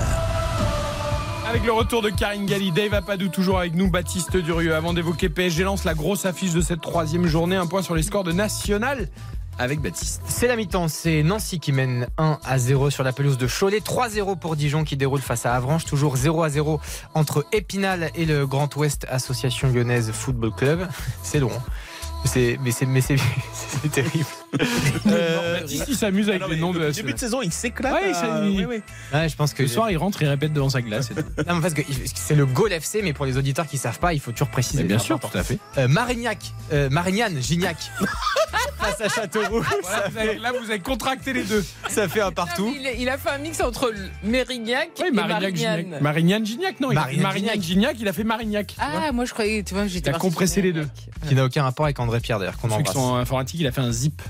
[1.49, 4.75] Avec le retour de Karine Galli, Dave Apadou toujours avec nous, Baptiste Durieux.
[4.75, 8.03] Avant d'évoquer PSG Lens, la grosse affiche de cette troisième journée, un point sur les
[8.03, 9.09] scores de National
[9.59, 10.23] avec Baptiste.
[10.27, 13.79] C'est la mi-temps, c'est Nancy qui mène 1 à 0 sur la pelouse de Cholet,
[13.79, 16.81] 3-0 pour Dijon qui déroule face à Avranches, toujours 0 à 0
[17.15, 20.87] entre Épinal et le Grand Ouest Association Lyonnaise Football Club.
[21.23, 21.53] C'est long.
[22.27, 22.87] C'est, mais c'est
[23.93, 24.27] terrible.
[25.09, 27.93] Euh, Baptiste, il s'amuse avec non, les noms de la début de saison, il s'éclate.
[27.93, 28.81] Ouais, à- il- oui.
[29.15, 31.11] Ouais, je pense que Le soir, il rentre, il répète devant sa glace.
[31.11, 31.21] et tout.
[31.47, 31.83] Non, mais parce que
[32.15, 34.83] c'est le goal FC, mais pour les auditeurs qui savent pas, il faut toujours préciser.
[34.83, 35.33] Mais bien sûr, important.
[35.33, 35.59] tout à fait.
[35.79, 36.39] Euh, Marignac,
[36.73, 37.77] euh, Marignane, Gignac.
[38.79, 39.63] face à Châteauroux.
[39.83, 41.63] Voilà, ça, vous avez- là, vous avez contracté les deux.
[41.63, 42.73] fait, ça fait un partout.
[42.75, 45.81] Il, il a fait un mix entre Mérignac Oui, et Marignac, Marignane.
[45.85, 46.01] Gignac.
[46.03, 48.75] Marignane Gignac, non, il a fait Marignane Gignac, il a fait Marignac.
[48.79, 50.89] Ah, moi je croyais, tu vois, j'étais T'as partie compressé les deux.
[51.29, 52.95] Qui n'a aucun rapport avec André Pierre d'ailleurs, qu'on Ceux qui embrasse.
[52.95, 54.21] sont en informatique, il a fait un zip.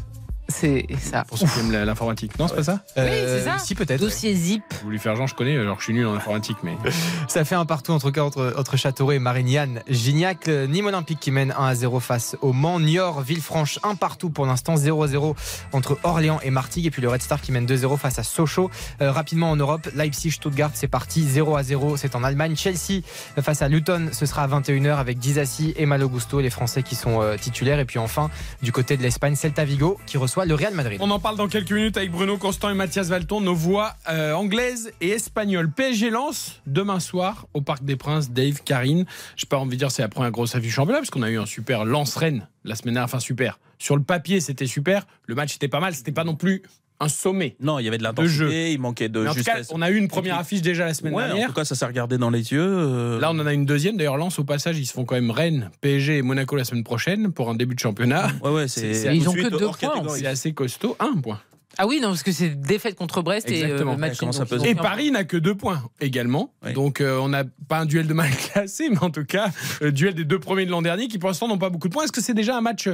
[0.49, 1.25] C'est ça.
[1.25, 2.39] Pour ceux qui aiment l'informatique.
[2.39, 3.55] Non, c'est pas ça Oui, c'est ça.
[3.55, 4.01] Euh, Si, peut-être.
[4.01, 4.07] ouais.
[4.07, 4.63] Dossier zip.
[4.81, 6.77] Vous voulez faire genre, je connais, alors que je suis nul en informatique, mais.
[7.29, 9.81] Ça fait un partout en tout cas entre, entre Châteauroux et Marignane.
[9.89, 12.79] Gignac, le Nîmes Olympique qui mène 1 à 0 face au Mans.
[12.79, 15.35] Niort, Villefranche, un partout pour l'instant, 0 à 0
[15.73, 16.87] entre Orléans et Martigues.
[16.87, 18.71] Et puis le Red Star qui mène 2-0 face à Sochaux.
[19.01, 21.97] Euh, rapidement en Europe, Leipzig, Stuttgart, c'est parti, 0 à 0.
[21.97, 22.55] C'est en Allemagne.
[22.57, 23.03] Chelsea
[23.37, 26.83] euh, face à Luton, ce sera à 21h avec Dizassi et Malo Gusto, les Français
[26.83, 27.81] qui sont euh, titulaires.
[27.81, 28.31] Et puis enfin,
[28.63, 30.99] du côté de l'Espagne, Celta Vigo qui reçoit le Real Madrid.
[31.01, 34.35] On en parle dans quelques minutes avec Bruno Constant et Mathias Valton, nos voix euh,
[34.35, 35.70] anglaises et espagnoles.
[35.70, 39.07] PSG lance demain soir au Parc des Princes, Dave, Karine.
[39.37, 41.38] Je pas envie de dire c'est la première grosse affiche championnat parce qu'on a eu
[41.38, 43.59] un super lance-rennes la semaine dernière, enfin super.
[43.79, 45.07] Sur le papier, c'était super.
[45.27, 46.62] Le match était pas mal, c'était pas non plus
[47.01, 47.57] un sommet.
[47.61, 48.09] Non, il y avait de jeu.
[48.09, 50.95] l'intensité, il manquait de en tout cas, on a eu une première affiche déjà la
[50.95, 51.49] semaine Ouais, en dernière.
[51.49, 52.63] tout cas, ça s'est regardé dans les yeux.
[52.67, 53.97] euh, Là, on en a une deuxième.
[53.97, 56.85] D'ailleurs, Lens, au passage, ils se font quand même Rennes, PSG et Monaco la semaine
[56.85, 58.29] prochaine pour un début de championnat.
[58.43, 59.17] ouais, ouais, c'est- c'est.
[59.17, 60.09] Ils ont que deux points.
[60.17, 60.97] C'est assez costaud.
[60.99, 61.41] Un point.
[61.79, 64.17] Ah oui, non, parce que c'est défaite contre Brest et euh, match
[64.65, 66.55] Et Paris n'a que deux points également.
[66.65, 66.73] Oui.
[66.73, 69.51] Donc euh, on n'a pas un duel de mal classé, mais en tout cas,
[69.83, 71.93] le duel des deux premiers de l'an dernier qui pour l'instant n'ont pas beaucoup de
[71.93, 72.05] points.
[72.05, 72.89] Est-ce que c'est déjà un match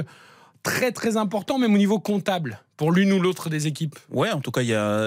[0.63, 4.39] très très important, même au niveau comptable, pour l'une ou l'autre des équipes Ouais, en
[4.41, 4.61] tout cas,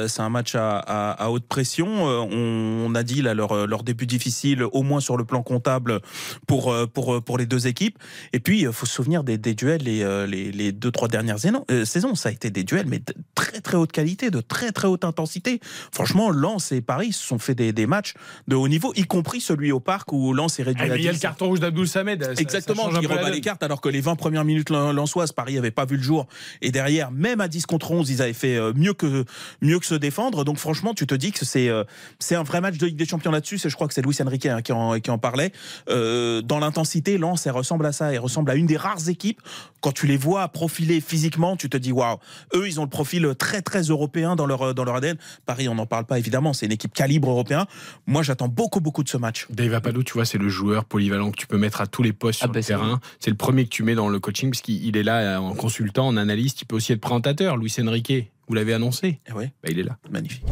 [0.09, 2.09] c'est un match à, à- à haute pression.
[2.09, 5.43] Euh, On, on a dit là leur, leur début difficile, au moins sur le plan
[5.43, 6.01] comptable
[6.47, 7.99] pour euh, pour pour les deux équipes.
[8.33, 11.09] Et puis, il faut se souvenir des, des duels les, euh, les les deux trois
[11.09, 11.65] dernières saisons.
[11.71, 11.85] euh.
[12.15, 15.05] Ça a été des duels, mais de très très haute qualité, de très très haute
[15.05, 15.61] intensité.
[15.93, 18.15] Franchement, Lens et Paris se sont fait des, des matchs
[18.49, 21.03] de haut niveau, y compris celui au parc où Lens est réduit Ah, à Il
[21.05, 21.21] y a le 10.
[21.23, 22.23] carton rouge d'Abdoul Samed.
[22.23, 25.71] ça- Exactement, qui rebat les cartes alors que les 20 premières minutes lensoises, Paris avait
[25.71, 26.27] pas vu le jour.
[26.63, 29.25] Et derrière, même à 10 contre 11, ils avaient fait euh, mieux que,
[29.63, 30.45] mieux que se défendre.
[30.45, 31.85] Donc franchement, tu te dis que c'est euh,
[32.19, 33.59] c'est un vrai match de Ligue des Champions là-dessus.
[33.65, 35.53] Et je crois que c'est Luis Enrique hein, qui, en, qui en parlait.
[35.89, 38.13] Euh, dans l'intensité, Lens, elle ressemble à ça.
[38.13, 39.41] Elle ressemble à une des rares équipes.
[39.81, 42.19] Quand tu les vois profiler physiquement, tu te dis waouh,
[42.55, 45.17] eux, ils ont le profil très très européen dans leur, dans leur ADN.
[45.47, 46.53] Paris, on n'en parle pas évidemment.
[46.53, 47.67] C'est une équipe calibre européen.
[48.07, 49.47] Moi, j'attends beaucoup beaucoup de ce match.
[49.51, 52.13] Dave Apadou, tu vois, c'est le joueur polyvalent que tu peux mettre à tous les
[52.13, 53.01] postes Ah sur bah, le c'est terrain.
[53.21, 55.55] C'est le premier que tu mets dans le coaching parce qu'il il est là en
[55.55, 56.63] consultant, en analyste.
[56.63, 57.46] Il peut aussi être présentateur.
[57.55, 59.21] Luis Enrique, vous l'avez annoncé.
[59.35, 59.97] Ouais, Bah, il est là.
[60.11, 60.45] magnifique.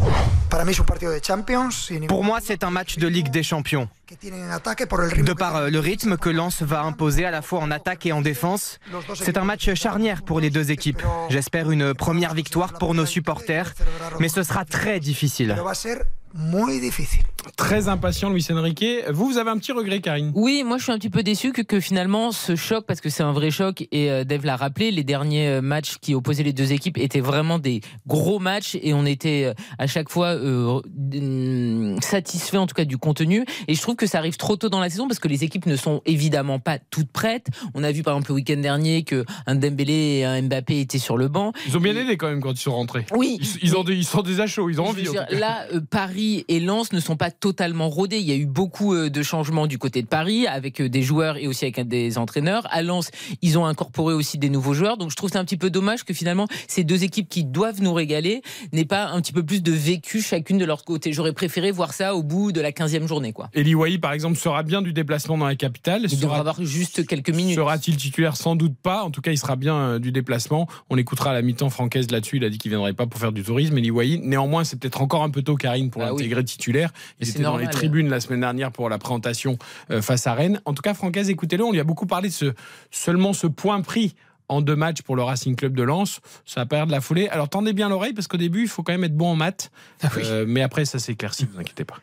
[2.06, 3.88] Pour moi, c'est un match de Ligue des Champions.
[5.24, 8.12] De par euh, le rythme que Lens va imposer à la fois en attaque et
[8.12, 8.78] en défense,
[9.16, 11.02] c'est un match charnière pour les deux équipes.
[11.28, 13.74] J'espère une première victoire pour nos supporters,
[14.20, 15.56] mais ce sera très difficile.
[17.56, 18.84] Très impatient, Luis Enrique.
[19.10, 21.52] Vous, vous avez un petit regret, Karine Oui, moi je suis un petit peu déçu
[21.52, 24.56] que, que finalement ce choc, parce que c'est un vrai choc, et euh, Dave l'a
[24.56, 28.76] rappelé, les derniers euh, matchs qui opposaient les deux équipes étaient vraiment des gros matchs
[28.82, 33.44] et on était euh, à chaque fois euh, mm, satisfait en tout cas du contenu.
[33.68, 35.66] Et je trouve que ça arrive trop tôt dans la saison parce que les équipes
[35.66, 37.48] ne sont évidemment pas toutes prêtes.
[37.74, 40.98] On a vu par exemple le week-end dernier que un Dembélé et un Mbappé étaient
[40.98, 41.52] sur le banc.
[41.66, 43.06] Ils ont bien aidé quand même quand ils sont rentrés.
[43.14, 45.02] Oui, Ils, ils ont des, ils sont des achats, ils ont envie.
[45.02, 48.18] dire, là, euh, Paris et Lens ne sont pas totalement rodés.
[48.18, 51.02] Il y a eu beaucoup euh, de changements du côté de Paris, avec euh, des
[51.02, 52.66] joueurs et aussi avec des entraîneurs.
[52.70, 53.10] À Lens,
[53.42, 54.96] ils ont incorporé aussi des nouveaux joueurs.
[54.96, 57.82] Donc je trouve c'est un petit peu dommage que finalement ces deux équipes qui doivent
[57.82, 58.42] nous régaler
[58.72, 61.12] n'aient pas un petit peu plus de vécu chacune de leur côté.
[61.12, 63.32] J'aurais préféré voir ça au bout de la 15e journée.
[63.32, 63.50] quoi.
[63.54, 66.06] Eli Wahi, par exemple, sera bien du déplacement dans la capitale.
[66.10, 67.54] Il devra avoir juste quelques minutes.
[67.56, 68.36] Sera-t-il titulaire?
[68.36, 69.02] Sans doute pas.
[69.04, 70.66] En tout cas, il sera bien euh, du déplacement.
[70.90, 72.36] On écoutera à la mi-temps Francaise là-dessus.
[72.38, 73.76] Il a dit qu'il viendrait pas pour faire du tourisme.
[73.78, 76.18] Eli Wahi, néanmoins, c'est peut-être encore un peu tôt, Karine, pour Ah oui.
[76.22, 76.92] l'intégrer titulaire.
[77.20, 79.58] Il Mais était dans les tribunes la semaine dernière pour la présentation
[79.90, 80.60] euh, face à Rennes.
[80.64, 81.64] En tout cas, Francaise, écoutez-le.
[81.64, 82.54] On lui a beaucoup parlé de ce,
[82.90, 84.14] seulement ce point pris
[84.48, 86.20] en deux matchs pour le Racing Club de Lens.
[86.44, 87.28] Ça a pas l'air de la foulée.
[87.28, 89.70] Alors, tendez bien l'oreille parce qu'au début, il faut quand même être bon en maths.
[90.02, 91.96] Ah Euh, mais après, ça s'éclaircit, vous inquiétez pas.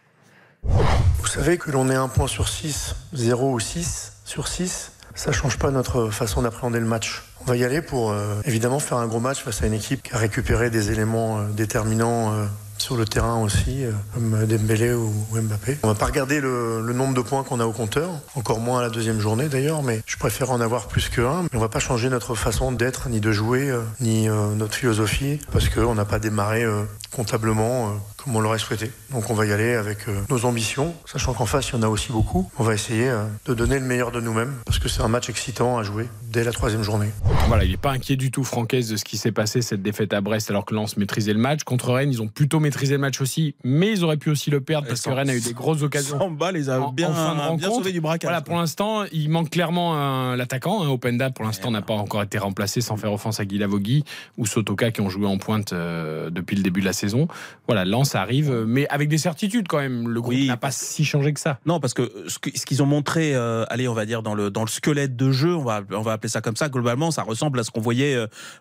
[0.63, 5.31] Vous savez que l'on est un point sur 6, 0 ou 6 sur 6, ça
[5.31, 7.23] change pas notre façon d'appréhender le match.
[7.41, 10.03] On va y aller pour euh, évidemment faire un gros match face à une équipe
[10.03, 12.45] qui a récupéré des éléments euh, déterminants euh,
[12.81, 15.77] sur le terrain aussi, euh, comme Dembélé ou, Mbappé.
[15.83, 18.81] On va pas regarder le, nombre de points qu'on a au compteur, encore moins à
[18.81, 21.43] la deuxième journée d'ailleurs, mais je préfère en avoir plus que un.
[21.43, 24.75] Mais on va pas changer notre façon d'être, ni de jouer, euh, ni euh, notre
[24.75, 26.65] philosophie, parce qu'on n'a pas démarré
[27.11, 28.91] comptablement comme on l'aurait souhaité.
[29.11, 31.83] Donc on va y aller avec euh, nos ambitions, sachant qu'en face il y en
[31.83, 32.49] a aussi beaucoup.
[32.59, 35.29] On va essayer euh, de donner le meilleur de nous-mêmes, parce que c'est un match
[35.29, 37.09] excitant à jouer dès la troisième journée.
[37.47, 40.13] Voilà, il n'est pas inquiet du tout, Francaise, de ce qui s'est passé, cette défaite
[40.13, 41.63] à Brest, alors que Lens maîtrisait le match.
[41.63, 44.61] Contre Rennes, ils ont plutôt maîtrisé le match aussi, mais ils auraient pu aussi le
[44.61, 46.17] perdre parce que Rennes a eu des grosses occasions.
[46.19, 47.75] Samba les a En- bien, en fin de bien rencontre.
[47.75, 48.27] sauvés du braquage.
[48.29, 50.83] Voilà, pour l'instant, il manque clairement un- l'attaquant.
[50.83, 54.03] Hein, Openda, pour l'instant, n'a pas encore été remplacé sans faire offense à Guy Lavogui
[54.37, 57.27] ou Sotoka qui ont joué en pointe euh, depuis le début de la saison.
[57.67, 60.09] Voilà, Lens ça arrive, euh, mais avec des certitudes quand même.
[60.09, 61.59] Le groupe Oui, n'a pas si changé que ça.
[61.65, 64.63] Non, parce que ce qu'ils ont montré, euh, allez, on va dire dans le dans
[64.63, 66.67] le squelette de jeu, on va on va appeler ça comme ça.
[66.67, 68.15] Globalement, ça ressemble à ce qu'on voyait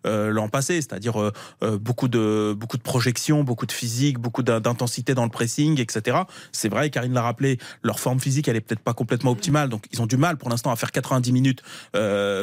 [0.06, 1.32] euh, l'an passé, c'est-à-dire euh,
[1.78, 6.18] beaucoup de beaucoup de projections, beaucoup de physique, beaucoup d'in- d'intensité dans le pressing, etc.
[6.52, 9.84] C'est vrai, Karine l'a rappelé, leur forme physique, elle est peut-être pas complètement optimale, donc
[9.92, 11.62] ils ont du mal pour l'instant à faire 90 minutes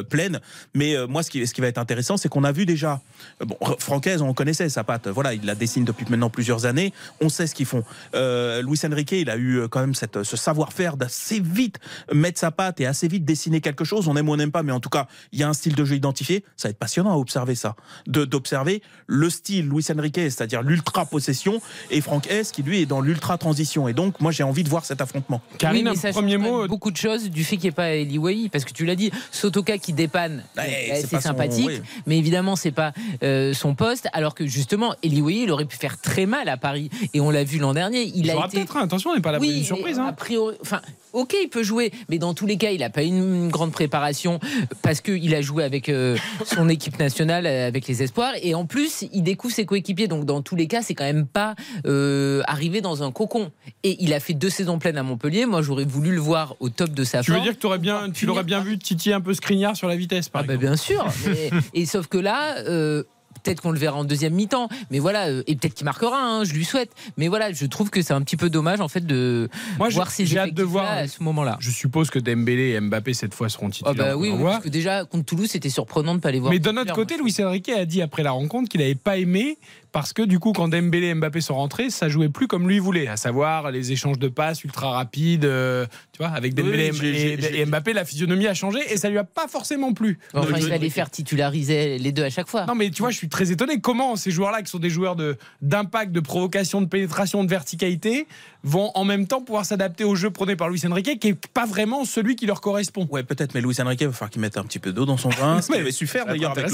[0.08, 0.40] pleines.
[0.74, 3.00] Mais moi, ce qui ce qui va être intéressant, c'est qu'on a vu déjà.
[3.44, 5.08] Bon, Francaise, on connaissait sa patte.
[5.08, 6.92] Voilà, il la dessine depuis maintenant plusieurs années.
[7.20, 7.84] On sait ce qu'ils font.
[8.14, 11.78] Euh, Luis Enrique, il a eu euh, quand même cette, ce savoir-faire d'assez vite
[12.12, 14.08] mettre sa patte et assez vite dessiner quelque chose.
[14.08, 15.74] On aime ou on n'aime pas, mais en tout cas, il y a un style
[15.74, 16.44] de jeu identifié.
[16.56, 17.76] Ça va être passionnant à observer ça.
[18.06, 22.86] De- D'observer le style Luis Enrique, c'est-à-dire l'ultra possession, et Franck S, qui lui est
[22.86, 23.88] dans l'ultra transition.
[23.88, 25.40] Et donc, moi, j'ai envie de voir cet affrontement.
[25.58, 26.66] Karine, Oui, mais un ça change premier mot.
[26.68, 28.94] Beaucoup de choses du fait qu'il n'y ait pas Eli Wahi, parce que tu l'as
[28.96, 31.80] dit, Sotoka qui dépanne, c'est bah, c'est son- sympathique, oui.
[32.06, 34.08] mais évidemment c'est pas euh, son poste.
[34.12, 37.30] Alors que justement, Eli Wahi, il aurait pu faire très mal à Paris, et on
[37.30, 38.02] l'a vu l'an dernier.
[38.02, 39.98] Il Il a été peut-être, hein, attention, on n'est pas à d'une mais surprise.
[39.98, 40.12] A hein.
[40.12, 40.80] priori, enfin,
[41.12, 43.72] ok, il peut jouer, mais dans tous les cas, il n'a pas eu une grande
[43.72, 44.40] préparation
[44.82, 48.66] parce qu'il a joué avec euh, son équipe nationale, euh, avec les espoirs, et en
[48.66, 50.08] plus, il découvre ses coéquipiers.
[50.08, 51.54] Donc, dans tous les cas, c'est quand même pas
[51.86, 53.50] euh, arrivé dans un cocon.
[53.84, 55.46] Et il a fait deux saisons pleines à Montpellier.
[55.46, 57.48] Moi, j'aurais voulu le voir au top de sa Tu veux forme.
[57.48, 60.28] dire que aurais bien, tu l'aurais bien vu titiller un peu Skriniar sur la vitesse,
[60.28, 61.06] par Ah bah, exemple bien sûr.
[61.26, 62.56] mais- et sauf que là.
[62.58, 63.02] euh,
[63.44, 66.44] Peut-être qu'on le verra en deuxième mi-temps, mais voilà, euh, et peut-être qu'il marquera, hein,
[66.44, 66.90] je lui souhaite.
[67.16, 70.10] Mais voilà, je trouve que c'est un petit peu dommage en fait de Moi, voir
[70.10, 70.86] ces j'ai hâte de voir.
[70.90, 71.56] à ce moment-là.
[71.60, 73.94] Je suppose que Dembélé et Mbappé cette fois seront Ah titulaires.
[73.94, 76.52] bah oui, parce que déjà contre Toulouse c'était surprenant de ne pas les voir.
[76.52, 79.58] Mais d'un autre côté, Luis Enrique a dit après la rencontre qu'il n'avait pas aimé
[80.00, 82.78] parce que du coup, quand Dembélé et Mbappé sont rentrés, ça jouait plus comme lui
[82.78, 85.44] voulait, à savoir les échanges de passes ultra rapides.
[85.44, 89.18] euh, tu vois, avec Dembélé Oui, et, Mbappé, la physionomie a changé et ça lui
[89.18, 90.20] a pas forcément plu.
[90.34, 92.64] Enfin, Donc, il va les faire titulariser les deux à chaque fois.
[92.66, 93.80] Non, mais tu vois, je suis très étonné.
[93.80, 98.28] Comment ces joueurs-là, qui sont des joueurs de- d'impact, de, provocation, de pénétration, de verticalité,
[98.64, 101.64] vont en même temps pouvoir s'adapter au jeu prôné par Luis Enrique, qui est pas
[101.66, 103.06] vraiment celui qui leur correspond.
[103.10, 105.28] Ouais, peut-être, mais Luis Enrique va falloir qu'il mette un petit peu d'eau dans son
[105.28, 105.60] vin.
[105.70, 106.66] Mais avait su faire d'ailleurs avec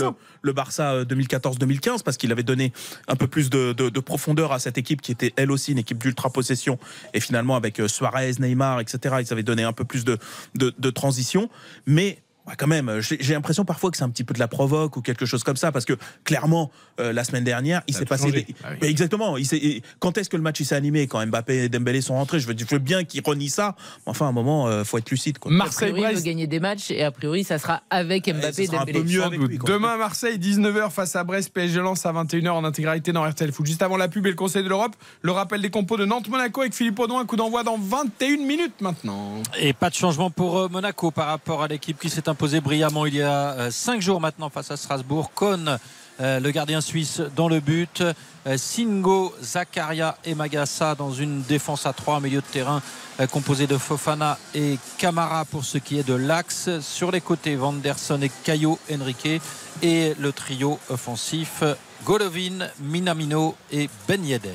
[0.42, 2.72] le, Barça euh, 2014-2015, parce qu'il avait donné
[3.08, 5.78] un peu plus de, de- de profondeur à cette équipe qui était elle aussi une
[5.78, 6.78] équipe d'ultra possession.
[7.12, 10.18] Et finalement, avec euh, Suarez, Neymar, etc., ils avaient donné un peu plus de,
[10.54, 11.48] de, de transition.
[11.86, 12.18] Mais.
[12.46, 14.96] Ouais, quand même, j'ai j'ai l'impression parfois que c'est un petit peu de la provoque
[14.96, 18.30] ou quelque chose comme ça, parce que clairement, euh, la semaine dernière, il s'est passé.
[18.32, 18.76] des- Ah oui.
[18.82, 19.36] Mais exactement.
[19.36, 21.06] Il et quand est-ce que le match il s'est animé?
[21.06, 22.40] Quand Mbappé et Dembélé sont rentrés.
[22.40, 23.76] Je veux, je veux bien qu'ils renient ça.
[24.06, 25.38] Mais enfin, à un moment, euh, faut être lucide.
[25.38, 25.52] Quoi.
[25.52, 28.82] a Marseille, priori, gagner des matchs et a priori ça sera avec Mbappé et sera
[28.82, 29.14] un peu Dembélé.
[29.14, 29.58] mieux avec lui.
[29.64, 33.66] Demain Marseille, 19h face à Brest, PSG lance à 21h en intégralité dans RTL Foot.
[33.66, 36.60] Juste avant la pub et le Conseil de l'Europe, le rappel des compos de Nantes-Monaco
[36.62, 39.42] avec Philippe Audouin, un coup d'envoi dans 21 minutes maintenant.
[39.58, 43.06] Et pas de changement pour euh, Monaco par rapport à l'équipe qui s'est imposée brillamment
[43.06, 45.30] il y a 5 jours maintenant face à Strasbourg.
[45.36, 45.78] Kohn,
[46.20, 48.02] euh, le gardien suisse, dans le but.
[48.46, 52.82] Euh, Singo, Zakaria et Magassa dans une défense à 3 milieu de terrain
[53.20, 56.80] euh, composé de Fofana et Camara pour ce qui est de l'axe.
[56.80, 59.40] Sur les côtés, Vanderson et Caio Henrique.
[59.80, 61.62] Et le trio offensif,
[62.04, 64.50] Golovin, Minamino et Ben Yedder.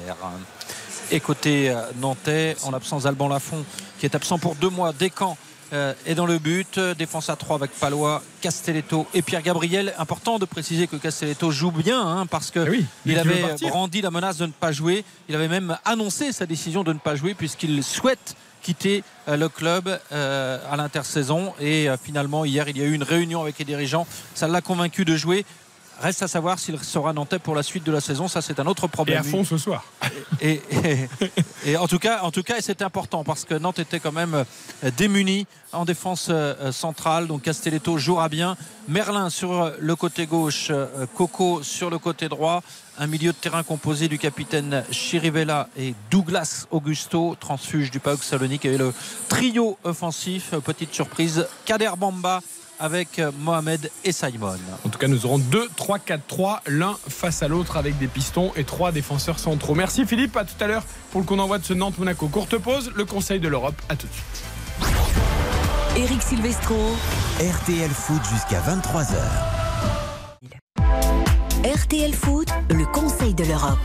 [1.12, 3.64] Et côté euh, nantais, en l'absence d'Alban Lafont,
[3.98, 5.38] qui est absent pour deux mois, Descamps
[5.74, 6.78] euh, est dans le but.
[6.78, 9.94] Euh, Défense à 3 avec Palois, Castelletto et Pierre Gabriel.
[9.98, 14.02] Important de préciser que Castelletto joue bien, hein, parce que Eh oui, il avait brandi
[14.02, 15.04] la menace de ne pas jouer.
[15.28, 19.50] Il avait même annoncé sa décision de ne pas jouer, puisqu'il souhaite quitter euh, le
[19.50, 21.54] club euh, à l'intersaison.
[21.60, 24.08] Et euh, finalement, hier, il y a eu une réunion avec les dirigeants.
[24.36, 25.46] Ça l'a convaincu de jouer.
[26.02, 28.28] Reste à savoir s'il sera nantais pour la suite de la saison.
[28.30, 29.20] Ça, c'est un autre Et problème.
[29.20, 29.84] à fond ce soir.
[30.42, 31.10] Et, et-
[31.66, 34.34] et en tout cas, en tout cas, c'était important parce que Nantes était quand même
[34.34, 37.28] euh, démuni en défense euh, centrale.
[37.28, 38.56] Donc Castelletto jouera bien.
[38.88, 42.64] Merlin sur le côté gauche, euh, Coco sur le côté droit.
[42.98, 48.66] Un milieu de terrain composé du capitaine Chirivella et Douglas Augusto, transfuge du PAOK Salonique.
[48.66, 48.94] Et le
[49.28, 52.42] trio offensif, euh, petite surprise, Kader Bamba
[52.80, 54.58] avec euh, Mohamed et Simon.
[54.86, 58.08] En tout cas, nous aurons 2, 3, 4, 3, l'un face à l'autre avec des
[58.08, 59.76] pistons et trois défenseurs centraux.
[59.76, 62.28] Merci Philippe, à tout à l'heure pour le qu'on envoie de ce Nantes-Monaco.
[62.28, 64.44] Courte pause, le Conseil de l'Europe, à tout de suite.
[65.98, 66.76] Eric Silvestro.
[67.40, 69.16] RTL Foot jusqu'à 23h.
[71.64, 73.80] RTL Foot, le Conseil de l'Europe.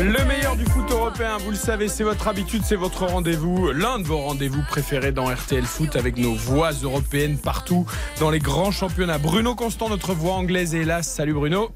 [0.00, 3.98] Le meilleur du foot européen, vous le savez, c'est votre habitude, c'est votre rendez-vous, l'un
[3.98, 7.84] de vos rendez-vous préférés dans RTL Foot avec nos voix européennes partout
[8.20, 9.18] dans les grands championnats.
[9.18, 11.02] Bruno Constant, notre voix anglaise là.
[11.02, 11.72] Salut Bruno.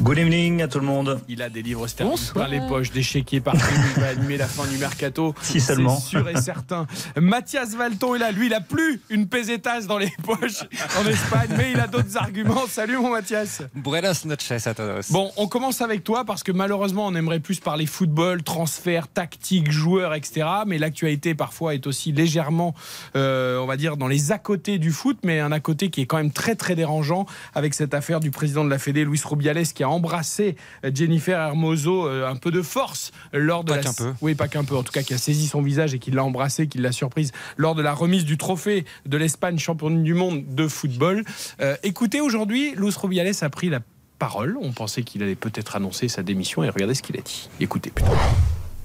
[0.00, 1.20] Good evening à tout le monde.
[1.28, 3.64] Il a des livres sterling plein les poches, des chéquiers partout.
[3.96, 5.34] Il va animer la fin du mercato.
[5.42, 5.98] Si seulement.
[5.98, 6.86] C'est sûr et certain.
[7.16, 8.32] Mathias Valton est là.
[8.32, 10.64] Lui, il a plus une pesetas dans les poches
[10.98, 12.66] en Espagne, mais il a d'autres arguments.
[12.68, 13.62] Salut, mon Mathias.
[13.74, 15.10] Buenas noches a todos.
[15.10, 19.70] Bon, on commence avec toi parce que malheureusement, on aimerait plus parler football, transfert, tactique,
[19.70, 20.46] joueurs, etc.
[20.66, 22.74] Mais l'actualité parfois est aussi légèrement,
[23.16, 26.00] euh, on va dire, dans les à côté du foot, mais un à côté qui
[26.00, 29.20] est quand même très très dérangeant avec cette affaire du président de la Fédé, Luis
[29.24, 33.76] Rubiales, qui a embrassé euh, Jennifer Hermoso euh, un peu de force lors de pas
[33.76, 33.82] la.
[33.82, 34.12] qu'un peu.
[34.20, 34.76] Oui, pas qu'un peu.
[34.76, 37.32] En tout cas, qui a saisi son visage et qui l'a embrassé, qui l'a surprise
[37.56, 41.24] lors de la remise du trophée de l'Espagne championne du monde de football.
[41.60, 43.80] Euh, écoutez, aujourd'hui, Luis Rubiales a pris la
[44.18, 44.56] parole.
[44.60, 47.48] On pensait qu'il allait peut-être annoncer sa démission et regardez ce qu'il a dit.
[47.60, 48.12] Écoutez plutôt.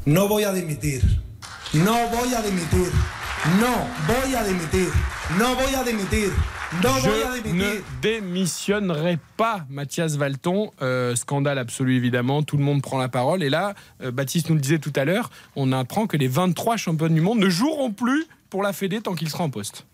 [0.06, 1.02] No voy a dimitir.
[1.74, 2.92] No voy a dimitir.
[3.60, 4.88] No voy a dimitir.
[5.38, 6.32] No voy a dimitir.
[6.82, 10.72] No voy a Je ne démissionnerai pas, Mathias Valton.
[10.82, 12.42] Euh, scandale absolu, évidemment.
[12.44, 13.44] Tout le monde prend la parole.
[13.44, 16.78] Et là, euh, Baptiste nous le disait tout à l'heure, on apprend que les 23
[16.78, 19.86] champions du monde ne joueront plus pour la Fédé tant qu'il sera en poste.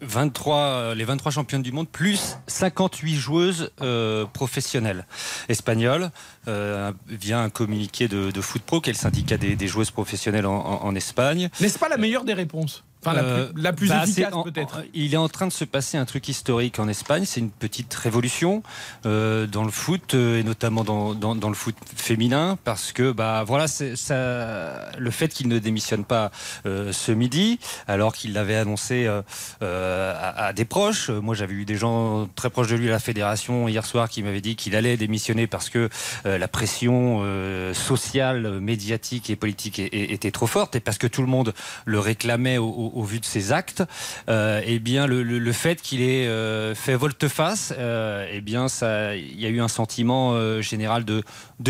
[0.00, 5.06] 23, euh, les 23 championnes du monde, plus 58 joueuses euh, professionnelles
[5.48, 6.10] espagnoles,
[6.48, 10.94] euh, via un communiqué de, de Foot qui est le syndicat des, joueuses professionnelles en
[10.94, 11.50] Espagne.
[11.60, 12.84] N'est-ce pas la meilleure des réponses?
[13.04, 14.78] Enfin, la Euh, plus, la plus bah, efficace, c'est en- peut-être.
[14.78, 17.24] en- Il est en train de se passer un truc historique en Espagne.
[17.26, 18.62] C'est une petite révolution
[19.06, 23.10] euh, dans le foot euh, et notamment dans, dans, dans le foot féminin parce que
[23.12, 26.30] bah voilà, c'est ça, le fait qu'il ne démissionne pas
[26.66, 29.06] euh, ce midi, alors qu'il l'avait annoncé
[29.60, 31.10] à, à des proches.
[31.10, 34.22] Moi, j'avais eu des gens très proches de lui à la fédération hier soir qui
[34.22, 35.88] m'avaient dit qu'il allait démissionner parce que
[36.26, 41.22] euh, la pression euh, sociale, médiatique et politique était trop forte et parce que tout
[41.22, 41.52] le monde
[41.84, 43.82] le réclamait au, au- au vu de ses actes.
[44.28, 49.40] Euh, eh bien, le, fait qu'il ait euh, fait volte-face, euh, eh bien, ça, il
[49.40, 51.22] y a eu un sentiment euh, général de,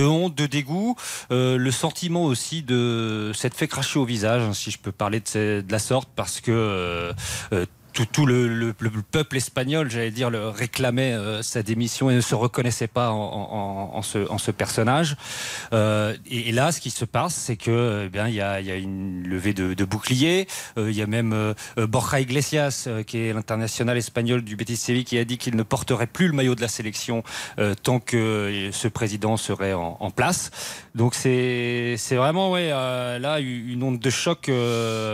[0.05, 0.97] honte, de dégoût,
[1.31, 5.61] le sentiment aussi de s'être fait cracher au visage, hein, si je peux parler de,
[5.61, 7.13] de la sorte, parce que
[7.93, 12.15] tout, tout le, le- le peuple espagnol, j'allais dire, le réclamait euh, sa démission et
[12.15, 15.17] ne se reconnaissait pas en, en- en ce, en ce personnage.
[15.73, 18.77] Euh, et, là, ce qui se passe, c'est que eh bien il y y a
[18.77, 20.47] une levée de, de boucliers.
[20.79, 21.55] Euh, il y a même euh,
[21.87, 25.63] Borja Iglesias, euh, qui est l'international espagnol du Betis Séville, qui a dit qu'il ne
[25.63, 27.23] porterait plus le maillot de la sélection
[27.83, 30.51] tant que ce président serait en, place.
[30.95, 34.51] Donc c'est vraiment ouais, là une onde de choc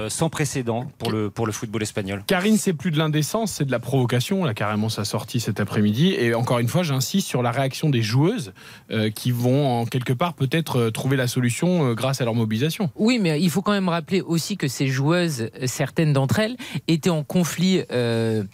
[0.09, 2.23] sans précédent pour le pour le football espagnol.
[2.27, 4.45] Karine, c'est plus de l'indécence, c'est de la provocation.
[4.45, 6.15] Là, carrément, ça sortie cet après-midi.
[6.19, 8.53] Et encore une fois, j'insiste sur la réaction des joueuses
[8.91, 12.35] euh, qui vont, en quelque part, peut-être euh, trouver la solution euh, grâce à leur
[12.35, 12.91] mobilisation.
[12.95, 16.59] Oui, mais il faut quand même rappeler aussi que ces joueuses, certaines d'entre elles,
[16.89, 18.45] étaient en conflit euh,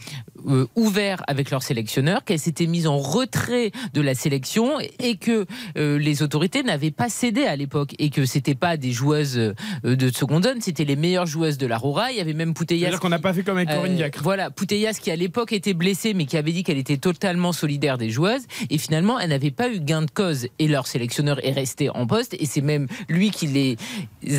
[0.76, 6.22] ouvert avec leur sélectionneur, qu'elles s'étaient mises en retrait de la sélection et que les
[6.22, 10.60] autorités n'avaient pas cédé à l'époque et que c'était pas des joueuses de seconde zone,
[10.60, 12.12] c'était les meilleures joueuses de la Rora.
[12.12, 12.80] Il y avait même Putellas.
[12.80, 16.14] C'est-à-dire qu'on n'a pas fait comme avec Corinne Voilà, Putellas qui à l'époque était blessée
[16.14, 18.42] mais qui avait dit qu'elle était totalement solidaire des joueuses.
[18.70, 20.48] Et finalement elle n'avait pas eu gain de cause.
[20.58, 22.34] Et leur sélectionneur est resté en poste.
[22.38, 23.76] Et c'est même lui qui les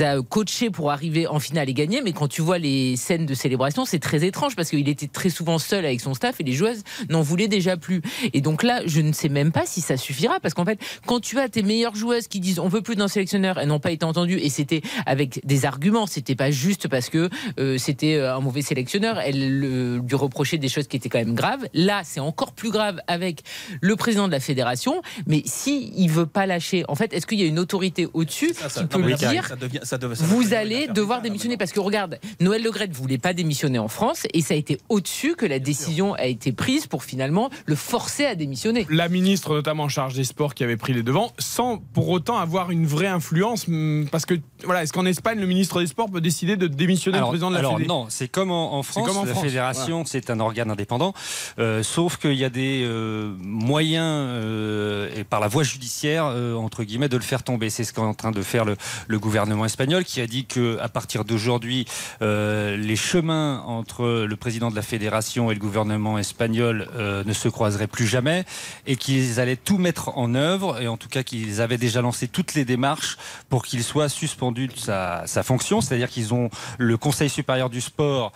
[0.03, 2.01] a coachés pour arriver en finale et gagner.
[2.01, 5.29] Mais quand tu vois les scènes de célébration c'est très étrange parce qu'il était très
[5.29, 8.01] souvent seul avec son staff et les joueuses n'en voulaient déjà plus.
[8.33, 11.19] Et donc là je ne sais même pas si ça suffira parce qu'en fait quand
[11.19, 13.91] tu as tes meilleures joueuses qui disent on veut plus d'un sélectionneur elles n'ont pas
[13.91, 16.07] été entendues et c'était avec des arguments.
[16.07, 19.19] C'était pas juste parce que euh, c'était un mauvais sélectionneur.
[19.19, 21.65] Elles le- lui reprochaient des choses qui étaient quand même graves.
[21.73, 23.41] Là c'est encore plus grave avec
[23.81, 25.01] le président de la fédération.
[25.27, 28.53] Mais si il veut pas lâcher en fait est-ce qu'il y a une autorité au-dessus
[28.53, 31.71] ça- qui peut lui dire ça devient- ça devient- ça vous allez devoir démissionner parce
[31.71, 35.45] que regarde Noël Legrette voulait pas démissionner en France et ça a été au-dessus que
[35.45, 38.85] la décision a été prise pour finalement le forcer à démissionner.
[38.89, 42.37] La ministre, notamment en charge des sports, qui avait pris les devants, sans pour autant
[42.37, 43.67] avoir une vraie influence.
[43.67, 47.17] hum, Parce que, voilà, est-ce qu'en Espagne, le ministre des Sports peut décider de démissionner
[47.17, 49.33] Alors, le président de la alors Fédé non, c'est comme en, France, comme en la
[49.45, 51.13] Fédération, c'est un organe indépendant,
[51.59, 56.83] euh, sauf qu'il y a des euh, moyens, euh, et par la voie judiciaire, entre
[56.83, 57.69] guillemets, de le faire tomber.
[57.69, 58.75] C'est ce qu'est en train de faire le,
[59.19, 61.85] gouvernement espagnol, qui a dit que à partir d'aujourd'hui,
[62.21, 67.87] les chemins entre le président de la fédération et le gouvernement espagnol ne se croiseraient
[67.87, 68.45] plus jamais,
[68.87, 72.27] et qu'ils allaient tout mettre en œuvre, et en tout cas qu'ils avaient déjà lancé
[72.27, 73.17] toutes les démarches
[73.49, 78.31] pour qu'il soit suspendu de sa, fonction, c'est-à-dire qu'ils ont le Conseil supérieur du sport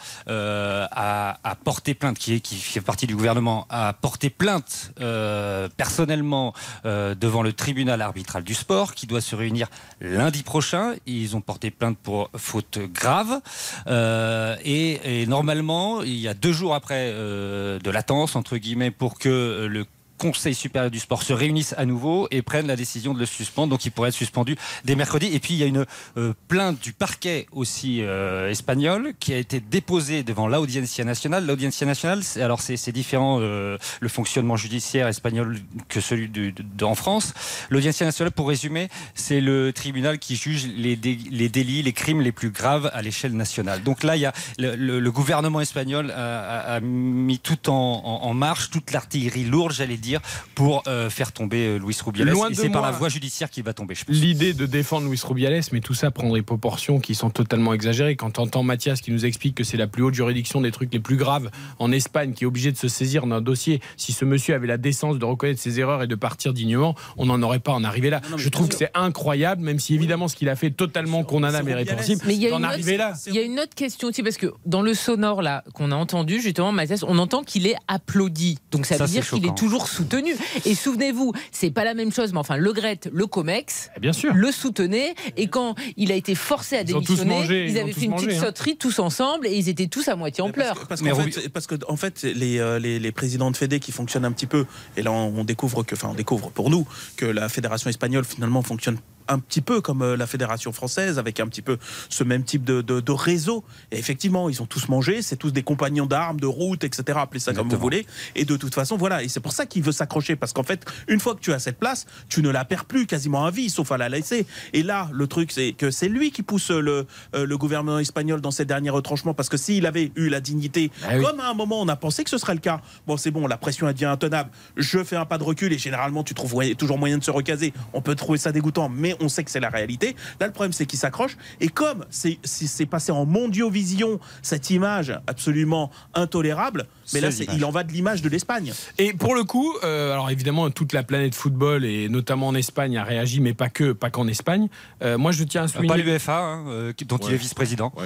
[1.02, 6.54] à, à porter plainte, qui, fait partie du gouvernement, à porter plainte euh, personnellement
[6.86, 9.70] euh, devant le tribunal arbitral du sport, qui doit se réunir
[10.02, 10.95] lundi prochain.
[11.06, 13.39] Ils ont porté plainte pour faute grave.
[13.88, 19.68] Euh, et, normalement, il y a deux jours après de latence, entre guillemets, pour que
[19.72, 19.86] le
[20.20, 23.70] Conseil supérieur du sport se réunisse à nouveau et prenne la décision de le suspendre.
[23.70, 24.55] Donc il pourrait être suspendu
[24.86, 25.28] dès mercredi.
[25.34, 25.86] Et puis il y a une
[26.17, 31.45] euh, plainte du parquet aussi euh, espagnol qui a été déposée devant l'Audiencia nationale.
[31.47, 35.57] L'Audiencia nationale, alors c'est différent euh, le fonctionnement judiciaire espagnol
[35.88, 36.51] que celui de,
[36.84, 37.34] en France.
[37.70, 42.22] L'Audiencia nationale, pour résumer, c'est le tribunal qui juge les, dé- les délits, les crimes
[42.22, 43.84] les plus graves à l'échelle nationale.
[43.84, 48.70] Donc là, il y a le, gouvernement espagnol a, mis tout en, en- en marche,
[48.70, 50.09] toute l'artillerie lourde, j'allais dire,
[50.55, 52.30] pour euh, faire tomber euh, Luis Rubiales.
[52.30, 54.16] Loin Et c'est par la voie judiciaire qu'il va tomber, je pense.
[54.16, 58.16] L'idée de défendre Luis Rubiales, mais tout ça prend des proportions qui sont totalement exagérées.
[58.16, 60.91] Quand on entend Mathias qui nous explique que c'est la plus haute juridiction des trucs
[60.93, 64.26] les plus graves en Espagne, qui est obligé de se saisir d'un dossier, si ce
[64.26, 67.60] monsieur avait la décence de reconnaître ses erreurs et de partir dignement, on n'en aurait
[67.60, 68.22] pas en arrivé là.
[68.38, 71.70] Je trouve que c'est incroyable, même si évidemment ce qu'il a fait est totalement condamnable
[71.70, 73.14] et répréhensible, Mais il y a une autre, là.
[73.28, 75.95] Il y a une autre question aussi parce que dans le sonore là qu'on a
[75.95, 78.60] entendu justement Mathias, on entend qu'il est applaudi.
[78.72, 80.36] Donc ça, Ça, veut dire qu'il est toujours soutenu.
[80.66, 84.34] Et souvenez-vous, c'est pas la même chose, mais enfin Le Gret, le Comex, Bien sûr.
[84.34, 88.00] le soutenait et quand il a été forcé à Ils démissionner, mangé, ils avaient tous
[88.00, 88.45] fait une mangé, petite hein.
[88.45, 90.88] sauterie tous ensemble et ils étaient tous à moitié en pleurs.
[90.88, 93.91] Parce qu'en fait, parce que en fait, les, euh, les, les présidents de Fédé qui
[93.91, 94.66] fonctionnent un petit peu,
[94.97, 96.88] et là on découvre que, enfin on découvre pour nous
[97.18, 98.97] que la fédération espagnole finalement fonctionne
[99.30, 101.77] un petit peu comme euh, la fédération française, avec un petit peu
[102.09, 103.63] ce même type de, de- de réseau.
[103.91, 107.17] Et effectivement, ils ont tous mangé, c'est tous des compagnons d'armes, de route, etc.
[107.21, 108.05] Appelez ça comme vous voulez.
[108.36, 109.23] Et de toute façon, voilà.
[109.23, 111.59] Et c'est pour ça qu'il veut s'accrocher, parce qu'en fait, une fois que tu as
[111.59, 114.45] cette place, tu ne la perds plus quasiment à vie, sauf à la laisser.
[114.73, 117.05] Et là, le truc, c'est que c'est lui qui pousse le,
[117.36, 120.91] euh, le gouvernement espagnol dans ses derniers retranchements, parce que s'il avait eu la dignité,
[121.03, 121.23] Ah oui.
[121.23, 123.45] comme à un moment on a pensé que ce serait le cas, bon c'est bon,
[123.47, 126.55] la pression elle devient intenable, je fais un pas de recul et généralement tu trouves
[126.75, 129.59] toujours moyen de se recaser, on peut trouver ça dégoûtant, mais on sait que c'est
[129.59, 130.15] la réalité.
[130.39, 134.70] Là le problème c'est qu'il s'accroche, et comme c'est c'est- c'est passé en mondiovision cette
[134.70, 138.74] image absolument intolérable, mais là il en va de l'image de l'Espagne.
[138.97, 142.97] Et pour le coup, euh, alors évidemment, toute la planète football et notamment en Espagne
[142.97, 144.67] a réagi, mais pas que, pas qu'en Espagne.
[145.03, 145.88] Euh, moi, je tiens à souligner.
[145.89, 147.93] Pas l'UEFA, hein, euh, dont il est vice-président.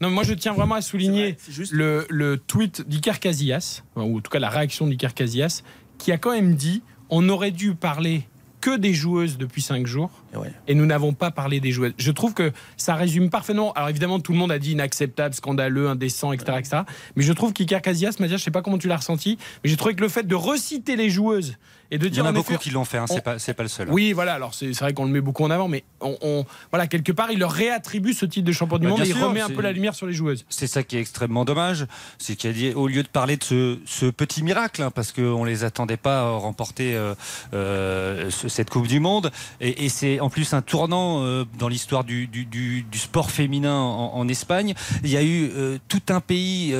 [0.00, 3.82] Non, mais moi je tiens vraiment à souligner C'est juste- le, le tweet d'Iker Casillas,
[3.96, 5.62] ou en tout cas la réaction d'Iker Casillas,
[5.98, 8.26] qui a quand même dit on aurait dû parler
[8.60, 10.52] que des joueuses depuis cinq jours Et ouais.
[10.68, 11.92] et nous n'avons pas parlé des joueuses.
[11.98, 13.72] Je trouve que ça résume parfaitement.
[13.72, 16.58] Alors évidemment, tout le monde a dit inacceptable, scandaleux, indécent, etc.
[16.58, 16.82] etc.
[17.14, 19.76] mais je trouve qu'Iker Casillas, Mathias, je sais pas comment tu l'as ressenti, mais j'ai
[19.76, 21.56] trouvé que le fait de reciter les joueuses
[21.90, 23.38] et de Il y dire en a beaucoup effet, qui l'ont fait, hein, c'est pas,
[23.38, 23.88] c'est pas le seul.
[23.88, 23.92] hein.
[23.92, 24.34] oui, voilà.
[24.34, 27.30] Alors c'est vrai qu'on le met beaucoup en avant, mais on, on- voilà quelque part,
[27.30, 29.62] il leur réattribue ce titre de champion du Bah, monde et il remet un peu
[29.62, 30.44] la lumière sur les joueuses.
[30.48, 31.86] C'est ça qui est extrêmement dommage,
[32.18, 35.12] c'est qu'il a dit, au lieu de parler de ce, ce petit miracle, hein, parce
[35.12, 37.14] qu'on les attendait pas à remporter euh,
[37.54, 39.30] euh, ce- cette Coupe du Monde,
[39.60, 43.30] et, et c'est en plus un tournant euh, dans l'histoire du, du- du- du sport
[43.30, 44.74] féminin en, en Espagne.
[45.04, 45.50] Il y a eu
[45.88, 46.74] tout un pays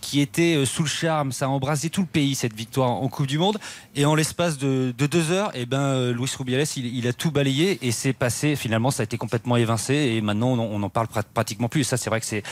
[0.00, 3.26] qui était sous le charme, ça a embrasé tout le pays cette victoire en Coupe
[3.26, 3.58] du Monde,
[3.94, 7.32] et en l'espace de, de deux heures, et ben euh, Luis Rubiales, il, a tout
[7.32, 8.54] balayé et c'est passé.
[8.54, 11.80] Finalement, ça a été complètement évincé, et maintenant on, on en parle prat- pratiquement plus.
[11.80, 12.44] Et ça, c'est vrai que c'est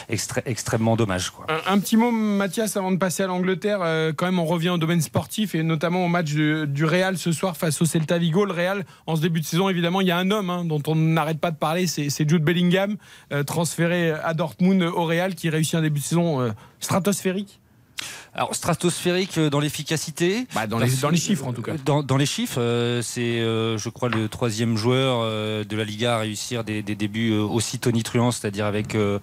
[0.47, 1.33] extrêmement dommage.
[1.67, 3.81] Un, petit mot, Mathias, avant de passer à l'Angleterre.
[3.83, 7.31] Euh, quand même, on revient au domaine sportif et notamment au match du, Real ce
[7.31, 8.45] soir face au Celta Vigo.
[8.45, 10.83] Le Real, en ce début de saison, évidemment, il y a un homme hein, dont
[10.89, 12.97] on n'arrête pas de parler, c'est Jude Bellingham,
[13.33, 17.61] euh, transféré à Dortmund au Real, qui réussit un début de saison stratosphérique.
[18.39, 20.47] Alors stratosphérique euh, dans l'efficacité.
[20.55, 21.73] Bah, dans, les, Parce- dans les chiffres, en tout cas.
[21.85, 25.85] Dans, dans les chiffres, euh, c'est, euh, je crois, le troisième joueur euh, de la
[25.85, 29.19] Liga à réussir des, des débuts euh, aussi tonitruants, c'est-à-dire avec, euh,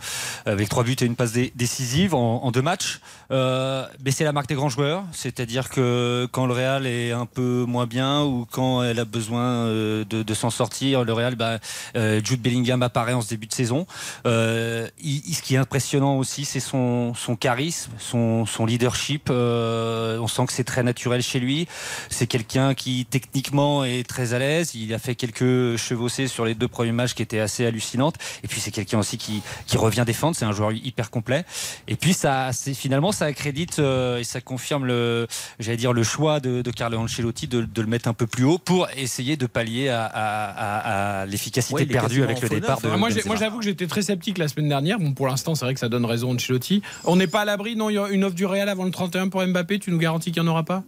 [0.47, 3.01] avec trois buts et une passe dé- décisive en, en deux matchs.
[3.33, 7.65] Euh, c'est la marque des grands joueurs, c'est-à-dire que quand le Real est un peu
[7.67, 11.57] moins bien ou quand elle a besoin euh, de, de s'en sortir, le Real, bah,
[11.95, 13.87] euh, Jude Bellingham apparaît en ce début de saison.
[14.27, 19.29] Euh, il- ce qui est impressionnant aussi, c'est son, son charisme, son, son leadership.
[19.31, 21.67] Euh, on sent que c'est très naturel chez lui.
[22.09, 24.75] C'est quelqu'un qui techniquement est très à l'aise.
[24.75, 28.15] Il a fait quelques chevauchées sur les deux premiers matchs qui étaient assez hallucinantes.
[28.43, 30.35] Et puis c'est quelqu'un aussi qui, qui revient défendre.
[30.35, 31.45] C'est un joueur hyper complet.
[31.87, 35.27] Et puis ça, c'est finalement ça accrédite euh, et ça confirme le,
[35.59, 38.43] j'allais dire le choix de, de Carlo Ancelotti de, de le mettre un peu plus
[38.43, 40.11] haut pour essayer de pallier à, à-
[40.49, 42.89] à- à l'efficacité Ouais, perdue avec le départ de.
[42.91, 44.99] Ah, moi, j'avoue que j'étais très sceptique la semaine dernière.
[44.99, 46.81] Bon, pour l'instant, c'est vrai que ça donne raison à Ancelotti.
[47.05, 48.91] On n'est pas à l'abri, non Il y a une offre du Real avant le
[48.91, 49.79] 31 pour Mbappé.
[49.79, 50.83] Tu nous garantis qu'il n'y en aura pas?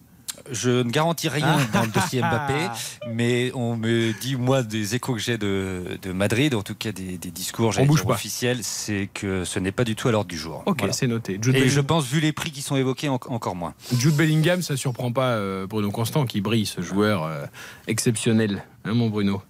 [0.51, 1.65] Je ne garantis rien Ah.
[1.73, 2.53] dans le dossier Mbappé,
[3.11, 6.91] mais on me dit, moi, des échos que j'ai de, de Madrid, en tout cas
[6.91, 8.13] des, des discours j'allais bouge dire, pas.
[8.13, 10.63] officiels, c'est que ce n'est pas du tout à l'ordre du jour.
[10.65, 10.93] Ok, Voilà.
[10.93, 11.39] c'est noté.
[11.41, 13.73] Jude, Et je pense, vu les prix qui sont évoqués, en- encore moins.
[13.97, 17.45] Jude Bellingham, ça surprend pas euh, Bruno Constant qui brille, ce joueur euh,
[17.87, 19.41] exceptionnel, hein, mon Bruno?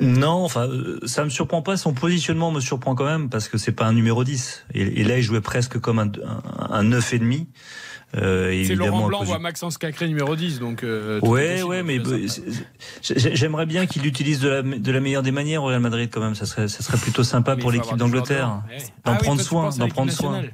[0.00, 1.76] Non, enfin, euh, ça me surprend pas.
[1.76, 4.64] Son positionnement me surprend quand même parce que c'est pas un numéro 10.
[4.74, 7.46] Et, et là, il jouait presque comme un, un, un 9,5.
[8.16, 10.58] Euh, C'est Laurent Blanc du- Maxence Cacré numéro 10.
[10.60, 12.00] Donc, euh, Ouais, ouais, mais
[13.02, 16.20] j'aimerais bien qu'il l'utilise de la, de la meilleure des manières au Real Madrid quand
[16.20, 16.34] même.
[16.34, 18.62] Ça serait, ça serait plutôt sympa Mais pour l'équipe d'Angleterre.
[19.04, 20.40] D'en Ah oui, prendre tu soin, d'en prendre soin.
[20.40, 20.50] Ouais.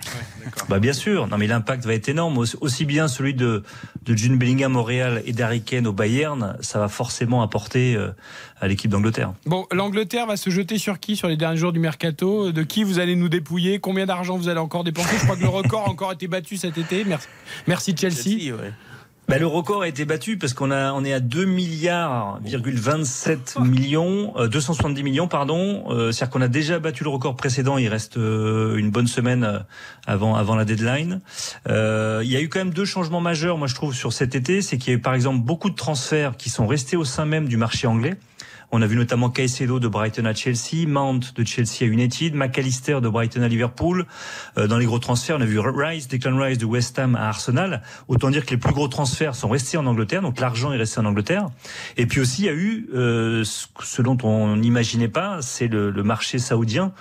[0.69, 2.39] Bah bien sûr, non mais l'impact va être énorme.
[2.39, 3.63] Aussi, aussi bien celui de,
[4.05, 8.09] de June Bellingham au Real et d'Harry Kane au Bayern, ça va forcément apporter euh,
[8.63, 9.35] à l'équipe d'Angleterre.
[9.45, 12.53] Bon, l'Angleterre va se jeter sur qui sur les derniers jours du mercato?
[12.53, 13.81] De qui vous allez nous dépouiller?
[13.81, 15.19] Combien d'argent vous allez encore dépenser?
[15.19, 17.05] Je crois que le record a encore été battu cet été.
[17.05, 17.27] Merci,
[17.67, 18.55] Merci Chelsea.
[19.29, 23.59] Bah, le record a été battu parce qu'on a on est à 2 milliards 27
[23.61, 25.85] millions euh, 270 millions pardon.
[25.91, 27.79] Euh, c'est-à-dire qu'on a déjà battu le record précédent.
[27.79, 29.59] Il reste euh, une bonne semaine euh,
[30.07, 31.21] avant avant la deadline.
[31.69, 34.35] Euh, il y a eu quand même deux changements majeurs moi je trouve sur cet
[34.35, 34.61] été.
[34.61, 37.25] C'est qu'il y a eu par exemple beaucoup de transferts qui sont restés au sein
[37.25, 38.17] même du marché anglais
[38.73, 43.01] on a vu notamment Caicedo de Brighton à Chelsea, Mount de Chelsea à United, McAllister
[43.03, 44.07] de Brighton à Liverpool.
[44.57, 47.29] Euh, dans les gros transferts, on a vu Rice, Declan Rice de West Ham à
[47.29, 47.83] Arsenal.
[48.09, 51.01] Autant dire que les plus gros transferts sont restés en Angleterre, donc l'argent est resté
[51.01, 51.49] en Angleterre.
[51.99, 55.91] Et puis aussi, il y a eu euh, ce dont on n'imaginait pas, c'est le,
[55.91, 56.93] le marché saoudien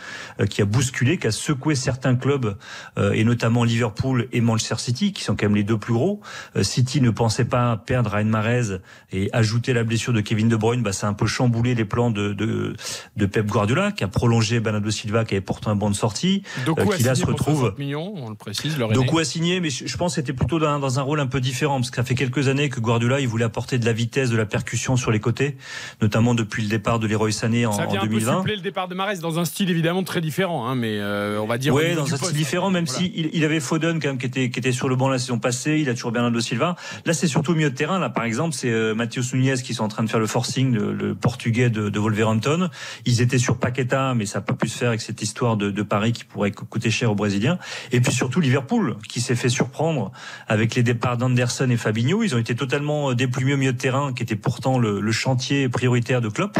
[0.41, 2.57] euh, qui a bousculé, qui a secoué certains clubs,
[2.97, 6.19] euh, et notamment Liverpool et Manchester City, qui sont quand même les deux plus gros.
[6.57, 8.79] Euh, City ne pensait pas perdre Ryan Mahrez
[9.13, 11.85] et ajouter la blessure de Kevin De Bruyne, bah, ça a un peu chamboulé les
[11.85, 12.75] plans de, de,
[13.15, 16.43] de Pep Guardiola, qui a prolongé Bernardo Silva, qui avait pourtant un bon de sortie,
[16.67, 18.77] euh, qui là se retrouve 60 millions, on le précise.
[18.77, 21.27] Doku a signé, mais je je pense que c'était plutôt dans, dans un rôle un
[21.27, 23.93] peu différent, parce que ça fait quelques années que Guardiola il voulait apporter de la
[23.93, 25.57] vitesse, de la percussion sur les côtés,
[26.01, 28.37] notamment depuis le départ de Leroy Sané en, Ça en vient un peu 2020.
[28.37, 31.45] suppléer le départ de Marès dans un style évidemment très différent, hein, mais euh, on
[31.45, 31.73] va dire.
[31.73, 32.23] Oui, dans un poste.
[32.25, 32.99] style différent, même Voilà.
[33.01, 35.19] si il, il avait Foden quand même qui était qui était sur le banc la
[35.19, 36.75] saison passée, il a toujours Bernardo Silva.
[37.05, 37.99] Là, c'est surtout au milieu de terrain.
[37.99, 38.95] Là, par exemple, c'est euh,
[39.33, 42.69] Nunez qui sont en train de faire le forcing, le, le portugais de, Wolverhampton.
[43.05, 45.81] Ils étaient sur Paqueta, mais ça n'a pas pu se faire avec cette histoire de,
[45.81, 47.57] Paris qui pourrait co- coûter cher aux Brésiliens.
[47.91, 50.11] Et puis surtout Liverpool qui s'est fait surprendre
[50.47, 52.23] avec les départs d'Anderson et Fabinho.
[52.23, 55.67] Ils ont été totalement euh, déplumés au milieu de terrain, qui était pourtant le, chantier
[55.67, 56.57] prioritaire de Klopp.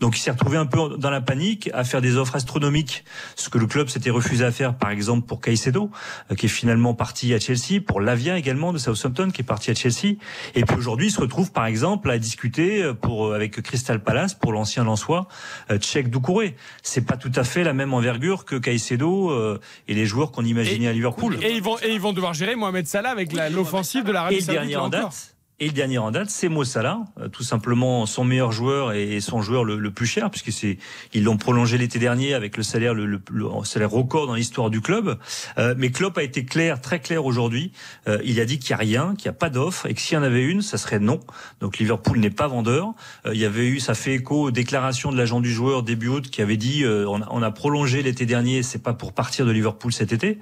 [0.00, 3.48] Donc il s'est retrouvé un peu dans la panique à faire des offres astronomiques, ce
[3.48, 5.90] que le club s'était refusé à faire, par exemple pour Caicedo,
[6.30, 9.70] euh, qui est finalement parti à Chelsea, pour Lavia également de Southampton, qui est parti
[9.70, 10.16] à Chelsea.
[10.54, 14.27] Et puis aujourd'hui, il se retrouve par exemple à discuter euh, pour avec Crystal Palace
[14.34, 15.28] pour l'ancien Lensois,
[15.70, 16.56] euh, Tchèque Doucouré.
[16.82, 20.44] C'est pas tout à fait la même envergure que Caicedo euh, et les joueurs qu'on
[20.44, 21.38] imaginait à Liverpool.
[21.42, 24.12] Et ils vont et ils vont devoir gérer Mohamed Salah avec la- l'offensive de Et
[24.12, 24.76] l'Arabie le Saoudite.
[24.76, 28.52] en date, et le dernier en date, c'est Mo Salah, euh, tout simplement son meilleur
[28.52, 30.78] joueur et son joueur le, le plus cher, puisque c'est
[31.14, 34.70] ils l'ont prolongé l'été dernier avec le salaire le, le- le salaire record dans l'histoire
[34.70, 35.18] du club.
[35.58, 37.72] Euh, mais Klopp a été clair, très clair aujourd'hui.
[38.06, 40.00] Euh, il a dit qu'il y a rien, qu'il n'y a pas d'offre et que
[40.00, 41.18] s'il y en avait une, ça serait non.
[41.60, 42.92] Donc Liverpool n'est pas vendeur.
[43.26, 46.08] Euh, il y avait eu, ça fait écho aux déclarations de l'agent du joueur début
[46.08, 49.12] août qui avait dit euh, on, a, on a prolongé l'été dernier, c'est pas pour
[49.12, 50.38] partir de Liverpool cet été.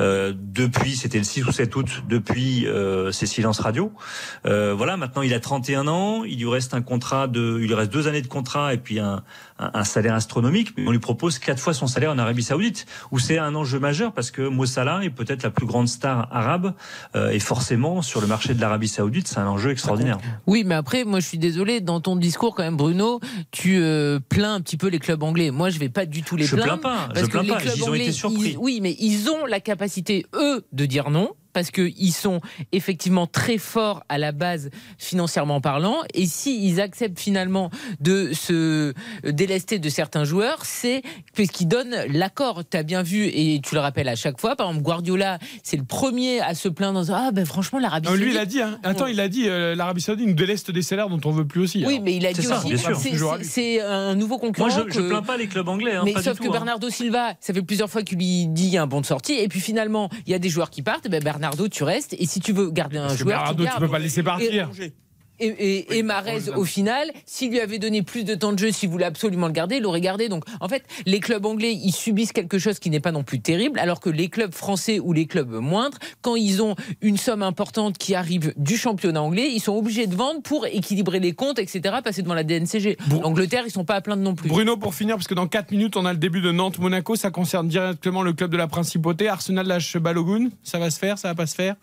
[0.00, 3.92] Euh, depuis, c'était le 6 ou 7 août, depuis euh, ces silences radio.
[4.76, 7.92] Voilà, maintenant il a 31 ans, il lui reste un contrat de, il lui reste
[7.92, 9.22] deux années de contrat et puis un,
[9.58, 10.72] un, un salaire astronomique.
[10.76, 13.78] Mais on lui propose quatre fois son salaire en Arabie Saoudite, où c'est un enjeu
[13.78, 16.74] majeur parce que Mo Salah est peut-être la plus grande star arabe
[17.14, 20.18] euh, et forcément sur le marché de l'Arabie Saoudite, c'est un enjeu extraordinaire.
[20.46, 21.80] Oui, mais après, moi, je suis désolé.
[21.80, 25.50] Dans ton discours, quand même, Bruno, tu euh, plains un petit peu les clubs anglais.
[25.50, 26.78] Moi, je vais pas du tout les Je plaindre.
[26.78, 27.56] plains pas, parce je que plains les pas.
[27.60, 28.50] clubs Ils ont été anglais, surpris.
[28.50, 31.30] ils- oui, mais ils ont la capacité, eux, de dire non.
[31.56, 32.42] Parce qu'ils sont
[32.72, 35.96] effectivement très forts à la base financièrement parlant.
[36.12, 38.92] Et s'ils acceptent finalement de se
[39.24, 41.00] délester de certains joueurs, c'est
[41.34, 42.62] parce qu'ils donnent l'accord.
[42.70, 45.78] Tu as bien vu, et tu le rappelles à chaque fois, par exemple, Guardiola, c'est
[45.78, 48.24] le premier à se plaindre en disant Ah ben franchement, l'Arabie Saoudite.
[48.26, 48.60] lui, il a dit.
[48.60, 48.78] Hein.
[48.82, 51.62] Attends, il a dit euh, l'Arabie Saoudite nous déleste des salaires dont on veut plus
[51.62, 51.78] aussi.
[51.86, 52.04] Oui, alors.
[52.04, 52.92] mais il a dit C'est ça,
[53.38, 54.68] aussi, un nouveau concurrent.
[54.68, 56.48] Moi, je, je que- plains pas les clubs anglais, hein, mais pas sauf du que
[56.48, 56.52] hein.
[56.52, 59.06] Bernardo Silva, ça fait plusieurs fois qu'il lui dit il y a un bon de
[59.06, 61.84] sortie, et puis finalement, il y a des joueurs qui partent, et ben Bernardo, tu
[61.84, 63.80] restes, et si tu veux garder un Parce que joueur, Bernardo, tu gardes.
[63.80, 64.70] peux pas le laisser partir.
[64.80, 64.92] Et,
[65.38, 68.88] et, et Mahrez, au final, s'il lui avait donné plus de temps de jeu, s'il
[68.88, 70.28] voulait absolument le garder, il l'aurait gardé.
[70.28, 73.40] Donc, en fait, les clubs anglais, ils subissent quelque chose qui n'est pas non plus
[73.40, 77.42] terrible, alors que les clubs français ou les clubs moindres, quand ils ont une somme
[77.42, 81.58] importante qui arrive du championnat anglais, ils sont obligés de vendre pour équilibrer les comptes,
[81.58, 82.96] etc., passer devant la DNCG.
[83.22, 84.48] L'Angleterre, ils sont pas à plaindre non plus.
[84.48, 87.16] Bruno, pour finir, parce que dans 4 minutes, on a le début de Nantes-Monaco.
[87.16, 89.28] Ça concerne directement le club de la Principauté.
[89.28, 90.48] Arsenal lâche Balogun.
[90.62, 91.76] Ça va se faire, ça va pas se faire?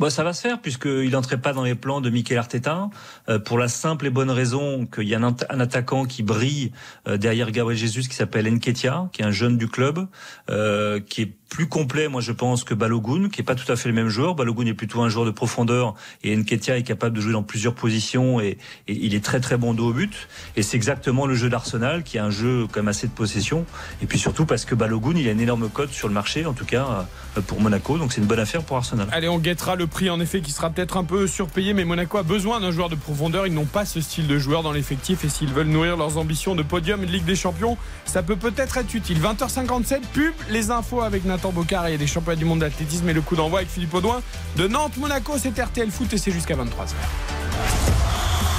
[0.00, 2.88] Bon, ça va se faire puisqu'il n'entrait pas dans les plans de Mikel Arteta
[3.28, 6.72] euh, pour la simple et bonne raison qu'il y a un, un attaquant qui brille
[7.06, 10.06] euh, derrière Gabriel Jesus qui s'appelle Nketia, qui est un jeune du club,
[10.48, 13.76] euh, qui est plus complet, moi je pense, que Balogun, qui est pas tout à
[13.76, 14.34] fait le même joueur.
[14.34, 17.74] Balogun est plutôt un joueur de profondeur et Nketia est capable de jouer dans plusieurs
[17.74, 18.56] positions et,
[18.88, 20.28] et il est très très bon dos au but.
[20.56, 23.66] Et c'est exactement le jeu d'Arsenal, qui est un jeu quand même assez de possession.
[24.00, 26.54] Et puis surtout parce que Balogun, il a une énorme cote sur le marché, en
[26.54, 29.06] tout cas euh, pour Monaco, donc c'est une bonne affaire pour Arsenal.
[29.10, 32.16] Allez, on guettera le prix en effet qui sera peut-être un peu surpayé, mais Monaco
[32.18, 33.46] a besoin d'un joueur de profondeur.
[33.46, 36.54] Ils n'ont pas ce style de joueur dans l'effectif et s'ils veulent nourrir leurs ambitions
[36.54, 37.76] de podium et de Ligue des Champions,
[38.06, 39.20] ça peut peut-être être utile.
[39.20, 43.20] 20h57, pub, les infos avec Nathan Bocard et des championnats du monde d'athlétisme et le
[43.20, 44.22] coup d'envoi avec Philippe Audouin
[44.56, 45.34] de Nantes, Monaco.
[45.38, 46.94] C'est RTL Foot et c'est jusqu'à 23h.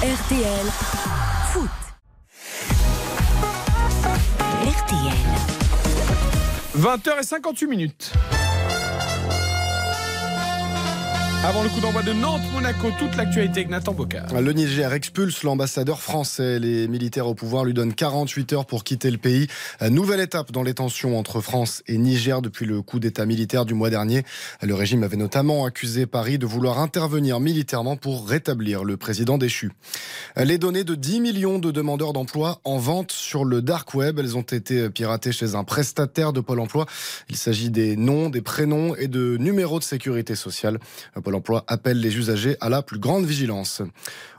[0.02, 0.66] RTL
[1.52, 1.70] Foot.
[4.64, 5.12] RTL.
[6.78, 8.12] 20h58 minutes.
[11.44, 14.40] Avant le coup d'envoi de Nantes-Monaco, toute l'actualité avec Nathan Bocard.
[14.40, 16.60] Le Niger expulse l'ambassadeur français.
[16.60, 19.48] Les militaires au pouvoir lui donnent 48 heures pour quitter le pays.
[19.90, 23.74] Nouvelle étape dans les tensions entre France et Niger depuis le coup d'état militaire du
[23.74, 24.22] mois dernier.
[24.62, 29.72] Le régime avait notamment accusé Paris de vouloir intervenir militairement pour rétablir le président déchu.
[30.36, 34.36] Les données de 10 millions de demandeurs d'emploi en vente sur le dark web, elles
[34.36, 36.86] ont été piratées chez un prestataire de Pôle emploi.
[37.28, 40.78] Il s'agit des noms, des prénoms et de numéros de sécurité sociale.
[41.32, 43.80] L'emploi appelle les usagers à la plus grande vigilance.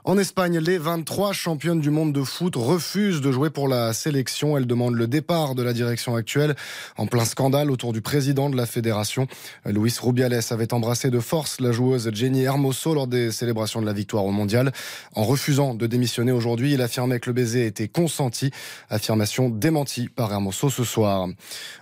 [0.06, 4.58] En Espagne, les 23 championnes du monde de foot refusent de jouer pour la sélection.
[4.58, 6.54] Elles demandent le départ de la direction actuelle
[6.98, 9.26] en plein scandale autour du président de la fédération.
[9.64, 13.94] Luis Rubiales avait embrassé de force la joueuse Jenny Hermoso lors des célébrations de la
[13.94, 14.72] victoire au mondial.
[15.14, 18.50] En refusant de démissionner aujourd'hui, il affirmait que le baiser était consenti.
[18.90, 21.28] Affirmation démentie par Hermoso ce soir.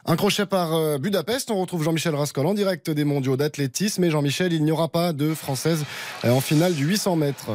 [0.07, 1.51] Un crochet par euh, Budapest.
[1.51, 4.05] On retrouve Jean-Michel Rascol en direct des mondiaux d'athlétisme.
[4.05, 5.85] Et Jean-Michel, il n'y aura pas de Française
[6.23, 7.51] en finale du 800 mètres.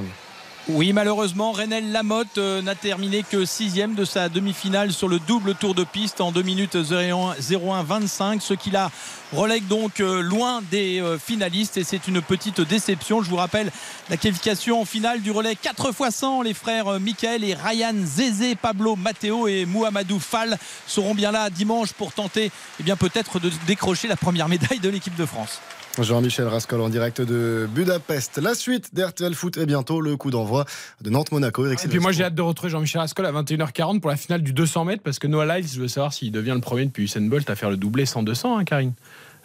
[0.69, 5.55] Oui, malheureusement, Renel Lamotte euh, n'a terminé que sixième de sa demi-finale sur le double
[5.55, 8.91] tour de piste en 2 minutes 01-25, ce qui la
[9.31, 13.23] relègue donc euh, loin des euh, finalistes et c'est une petite déception.
[13.23, 13.71] Je vous rappelle
[14.09, 16.41] la qualification finale du relais 4 x 100.
[16.41, 21.93] Les frères Michael et Ryan Zézé, Pablo Matteo et Mouhamadou Fall seront bien là dimanche
[21.93, 22.51] pour tenter
[22.81, 25.61] eh bien peut-être de décrocher la première médaille de l'équipe de France.
[26.03, 28.37] Jean-Michel Rascol en direct de Budapest.
[28.37, 30.65] La suite d'RTL Foot et bientôt le coup d'envoi
[31.01, 31.65] de Nantes-Monaco.
[31.67, 34.53] Et puis moi j'ai hâte de retrouver Jean-Michel Rascol à 21h40 pour la finale du
[34.53, 37.21] 200 mètres parce que Noah Lyles, je veux savoir s'il devient le premier depuis Usain
[37.21, 38.93] Bolt à faire le doublé 100-200, hein, Karine.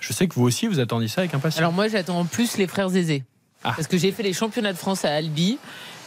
[0.00, 1.58] Je sais que vous aussi vous attendiez ça avec impatience.
[1.58, 3.24] Alors moi j'attends en plus les frères Zézé.
[3.64, 3.72] Ah.
[3.76, 5.58] Parce que j'ai fait les championnats de France à Albi.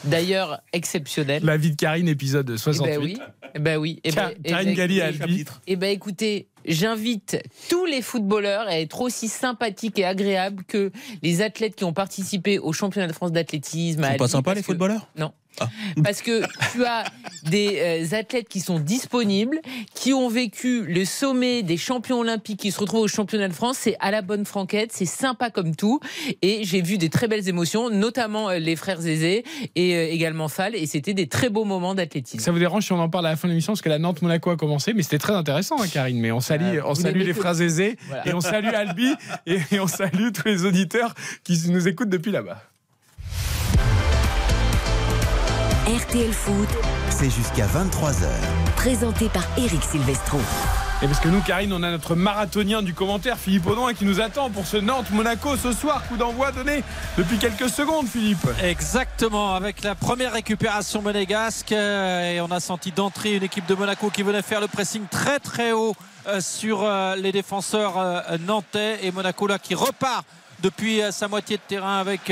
[0.03, 1.43] D'ailleurs, exceptionnel.
[1.43, 2.91] La vie de Karine, épisode 68.
[2.93, 3.19] Eh ben oui.
[3.55, 3.99] Eh ben oui.
[4.03, 5.45] Eh ben- eh Karine ben- Galli à Albi.
[5.65, 7.37] Eh ben écoutez, j'invite
[7.69, 10.91] tous les footballeurs à être aussi sympathiques et agréables que
[11.23, 14.01] les athlètes qui ont participé au championnat de France d'athlétisme.
[14.03, 15.07] Ils sont pas sympas les que- footballeurs?
[15.61, 16.03] Non.
[16.03, 16.41] Parce que
[16.71, 17.03] tu as
[17.49, 19.59] des euh, athlètes qui sont disponibles,
[19.93, 23.77] qui ont vécu le sommet des champions olympiques, qui se retrouvent au championnat de France.
[23.81, 25.99] C'est à la bonne franquette, c'est sympa comme tout.
[26.41, 29.43] Et j'ai vu des très belles émotions, notamment euh, les frères Zézé
[29.75, 30.75] et euh, également Fall.
[30.75, 32.39] Et c'était des très beaux moments d'athlétisme.
[32.43, 33.99] Ça vous dérange si on en parle à la fin de l'émission parce que la
[33.99, 36.19] Nantes-Monaco a commencé, mais c'était très intéressant, hein, Karine.
[36.19, 38.27] Mais on salue, on les aisées Voilà.
[38.27, 39.13] et on salue Albi
[39.45, 42.61] et, et on salue tous les auditeurs qui nous écoutent depuis là-bas.
[45.87, 46.67] RTL Foot,
[47.09, 48.25] C'est jusqu'à 23h.
[48.75, 50.39] présenté par Eric Silvestro.
[51.03, 54.19] Et parce que nous, Karine, on a notre marathonien du commentaire, Philippe Audouin, qui nous
[54.21, 56.01] attend pour ce Nantes-Monaco ce soir.
[56.07, 56.83] Coup d'envoi donné
[57.17, 58.47] depuis quelques secondes, Philippe.
[58.63, 61.71] Exactement, avec la première récupération monégasque.
[61.73, 65.03] euh, Et on a senti d'entrée une équipe de Monaco qui venait faire le pressing
[65.11, 65.95] très très haut
[66.27, 67.95] euh, sur euh, les défenseurs
[68.47, 68.99] nantais.
[69.03, 70.25] Et Monaco là qui repart
[70.61, 72.31] depuis sa moitié de terrain avec.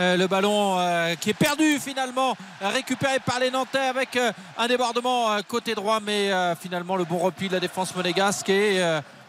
[0.00, 4.68] Euh, le ballon euh, qui est perdu finalement, récupéré par les Nantais avec euh, un
[4.68, 6.30] débordement côté droit, mais
[6.60, 8.80] finalement le bon repli de la défense monégasque et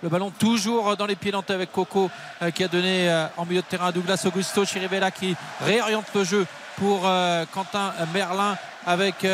[0.01, 2.09] le ballon toujours dans les pieds nantais avec Coco
[2.53, 6.47] qui a donné en milieu de terrain à Douglas Augusto, Chiribella qui réoriente le jeu
[6.77, 7.01] pour
[7.53, 9.25] Quentin Merlin avec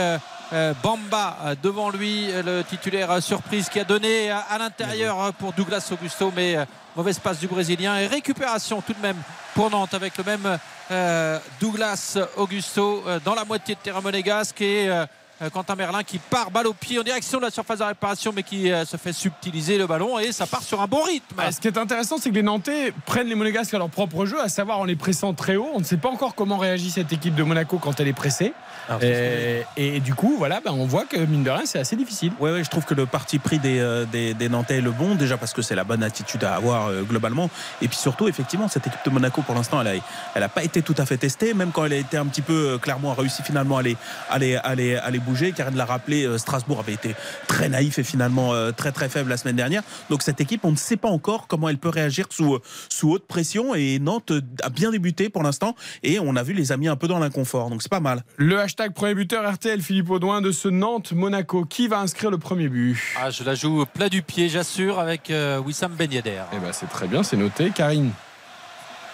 [0.84, 6.58] Bamba devant lui, le titulaire surprise qui a donné à l'intérieur pour Douglas Augusto, mais
[6.96, 9.18] mauvaise passe du Brésilien et récupération tout de même
[9.54, 10.58] pour Nantes avec le même
[10.92, 15.06] euh, Douglas Augusto euh, dans la moitié de terrain monégasque et euh,
[15.52, 18.44] Quentin Merlin qui part balle au pied en direction de la surface de réparation mais
[18.44, 21.36] qui euh, se fait subtiliser le ballon et ça part sur un bon rythme.
[21.38, 24.26] Ah, ce qui est intéressant, c'est que les Nantais prennent les Monégasques à leur propre
[24.26, 25.70] jeu, à savoir en les pressant très haut.
[25.74, 28.54] On ne sait pas encore comment réagit cette équipe de Monaco quand elle est pressée.
[28.88, 31.80] Alors, c'est et, et du coup, voilà, ben, on voit que mine de rien, c'est
[31.80, 32.32] assez difficile.
[32.40, 34.92] Ouais, ouais, je trouve que le parti pris des, euh, des, des Nantais est le
[34.92, 37.50] bon, déjà parce que c'est la bonne attitude à avoir euh, globalement.
[37.82, 40.04] Et puis surtout, effectivement, cette équipe de Monaco, pour l'instant, elle n'a
[40.36, 42.42] elle a pas été tout à fait testée, même quand elle a été un petit
[42.42, 43.98] peu, euh, clairement, a réussi finalement à les,
[44.30, 45.52] à les, à les, à les bouger.
[45.52, 47.16] Karine l'a rappelé, euh, Strasbourg avait été
[47.48, 49.84] très naïf et finalement euh, très très faible la semaine dernière.
[50.10, 53.12] Donc cette équipe, on ne sait pas encore comment elle peut réagir sous, euh, sous
[53.12, 53.76] haute pression.
[53.76, 54.32] Et Nantes
[54.64, 55.76] a bien débuté pour l'instant.
[56.04, 57.70] Et on a vu les amis un peu dans l'inconfort.
[57.70, 58.24] Donc c'est pas mal.
[58.38, 61.66] Le hashtag premier buteur RTL Philippe Audouin de ce Nantes-Monaco.
[61.66, 62.98] Qui va inscrire le premier but?
[63.20, 66.42] Ah, je la joue plat du pied, j'assure, avec euh, Wissam Ben Yedder.
[66.54, 67.72] Eh ben, c'est très bien, c'est noté.
[67.72, 68.12] Karine?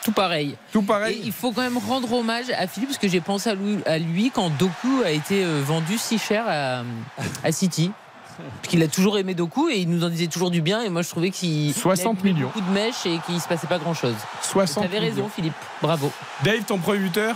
[0.04, 0.56] Tout pareil.
[0.72, 1.18] Tout pareil.
[1.18, 3.78] Et il faut quand même rendre hommage à Philippe parce que j'ai pensé à lui,
[3.86, 6.84] à lui quand Doku a été euh, vendu si cher à,
[7.43, 7.91] à City.
[8.38, 10.82] Parce qu'il a toujours aimé Doku et il nous en disait toujours du bien.
[10.82, 12.47] Et moi, je trouvais qu'il 60 il avait millions.
[12.47, 14.16] beaucoup de mèches et qu'il se passait pas grand chose.
[14.41, 15.30] 60 Tu avais raison, millions.
[15.30, 15.54] Philippe.
[15.82, 16.12] Bravo.
[16.43, 17.36] Dave, ton premier buteur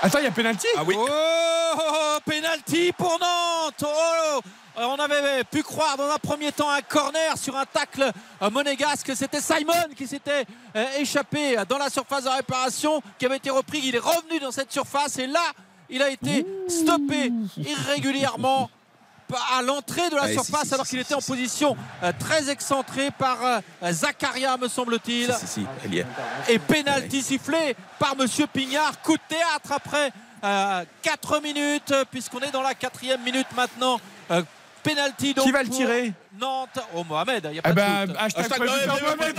[0.00, 0.94] Attends, il y a penalty Ah oui.
[0.98, 3.84] Oh, penalty pour Nantes.
[3.84, 4.40] Oh,
[4.76, 8.10] on avait pu croire dans un premier temps un corner sur un tacle
[8.40, 9.12] euh, monégasque.
[9.14, 10.44] C'était Simon qui s'était
[10.76, 13.80] euh, échappé dans la surface de réparation, qui avait été repris.
[13.84, 15.52] Il est revenu dans cette surface et là,
[15.90, 18.70] il a été stoppé irrégulièrement
[19.56, 23.10] à l'entrée de la surface si, alors qu'il si, était en position euh, très excentrée
[23.10, 23.60] par euh,
[23.90, 25.34] Zakaria me semble-t-il
[26.48, 29.00] et pénalty sifflé par Monsieur Pignard.
[29.02, 30.12] Coup de théâtre après
[31.02, 34.00] 4 minutes, puisqu'on est dans la quatrième minute maintenant.
[34.30, 34.42] Euh,
[34.82, 36.12] Penalty donc Qui va le tirer?
[36.40, 36.78] Nantes.
[36.96, 38.16] Oh Mohamed, il n'y a pas Eh de ben, doute.
[38.18, 38.86] hashtag Hashtag Mohamed.
[39.18, 39.34] Mohamed.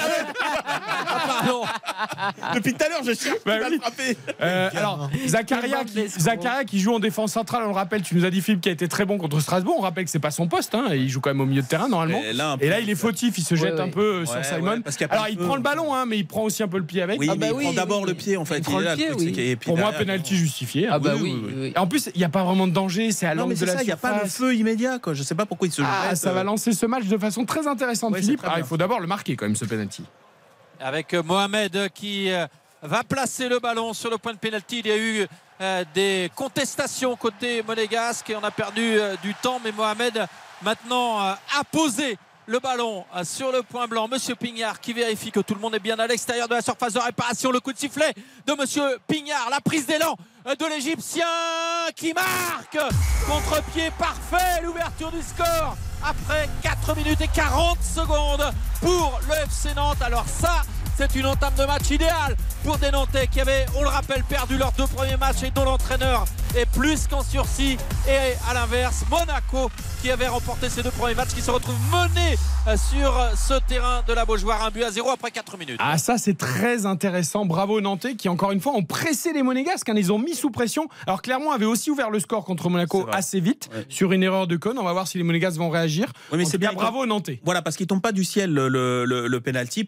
[0.55, 1.61] Ah, pardon.
[2.55, 3.71] Depuis tout à l'heure, je cherche Bah oui.
[3.75, 4.17] le frapper.
[4.41, 8.25] Euh, alors, Zakaria qui, Zakaria qui joue en défense centrale, on le rappelle, tu nous
[8.25, 9.75] as dit Philippe qui a été très bon contre Strasbourg.
[9.77, 11.67] On rappelle que c'est pas son poste, hein, il joue quand même au milieu de
[11.67, 12.21] terrain normalement.
[12.23, 14.25] Et là, un peu- Et là, il est fautif, il se jette Ouais, un peu
[14.25, 14.71] sur Simon.
[14.73, 16.67] ouais, parce y alors, de il prend le ballon, hein, mais il prend aussi un
[16.67, 17.19] peu le pied avec.
[17.19, 18.09] Oui, Ah mais bah il oui, prend d'abord oui.
[18.09, 18.57] le pied en fait.
[18.59, 19.25] Il prend est le là, pied, truc, oui.
[19.27, 20.87] c'est qu'il- et puis Pour moi, penalty justifié.
[20.91, 23.47] Ah bah oui, en plus, il n'y a pas vraiment de danger, c'est à Non,
[23.47, 24.37] mais l'angle c'est de la ça, il n'y a pas de surface.
[24.37, 24.99] feu immédiat.
[24.99, 25.13] Quoi.
[25.13, 26.17] Je sais pas pourquoi il se Ah, jette.
[26.17, 28.39] ça va euh, lancer ce match de façon très intéressante, Philippe.
[28.39, 30.03] très Alors, il faut d'abord le marquer quand même, ce penalty.
[30.81, 32.45] avec Mohamed qui euh,
[32.81, 34.79] va placer le ballon sur le point de pénalty.
[34.79, 35.27] Il y a eu
[35.61, 39.61] euh, des contestations côté monégasque et on a perdu euh, du temps.
[39.63, 40.25] Mais Mohamed
[40.61, 42.17] maintenant euh, a posé
[42.47, 44.09] le ballon euh, sur le point blanc.
[44.09, 46.91] Monsieur Pignard qui vérifie que tout le monde est bien à l'extérieur de la surface
[46.91, 47.49] de réparation.
[47.49, 48.13] Le coup de sifflet
[48.45, 49.47] de Monsieur Pignard.
[49.49, 50.17] La prise d'élan
[50.47, 51.25] euh, de l'Égyptien
[51.95, 52.77] qui marque.
[53.25, 54.61] Contre-pied parfait.
[54.63, 58.51] L'ouverture du score après 4 minutes et 40 secondes
[58.81, 60.01] pour le FC Nantes.
[60.01, 60.63] Alors ça,
[60.97, 64.57] c'est une entame de match idéale pour des Nantais qui avaient, on le rappelle, perdu
[64.57, 66.25] leurs deux premiers matchs et dont l'entraîneur
[66.55, 67.77] est plus qu'en sursis.
[68.07, 69.69] Et à l'inverse, Monaco
[70.01, 72.37] qui avait remporté ses deux premiers matchs qui se retrouve mené
[72.67, 74.63] euh, sur ce terrain de la Beaujoire.
[74.65, 75.77] Un but à zéro après 4 minutes.
[75.79, 77.45] Ah ça c'est très intéressant.
[77.45, 79.87] Bravo Nantais qui encore une fois ont pressé les Monégasques.
[79.89, 79.93] hein.
[79.95, 80.89] Ils ont mis sous pression.
[81.07, 83.85] Alors Clermont avait aussi ouvert le score contre Monaco assez vite Ouais.
[83.89, 84.77] sur une erreur de Cône.
[84.77, 86.11] On va voir si les Monégasques vont réagir.
[86.31, 87.39] Ouais, mais c'est bien bravo Nantais.
[87.45, 89.87] Voilà, parce qu'il tombe pas du ciel le, le, le- le penalty.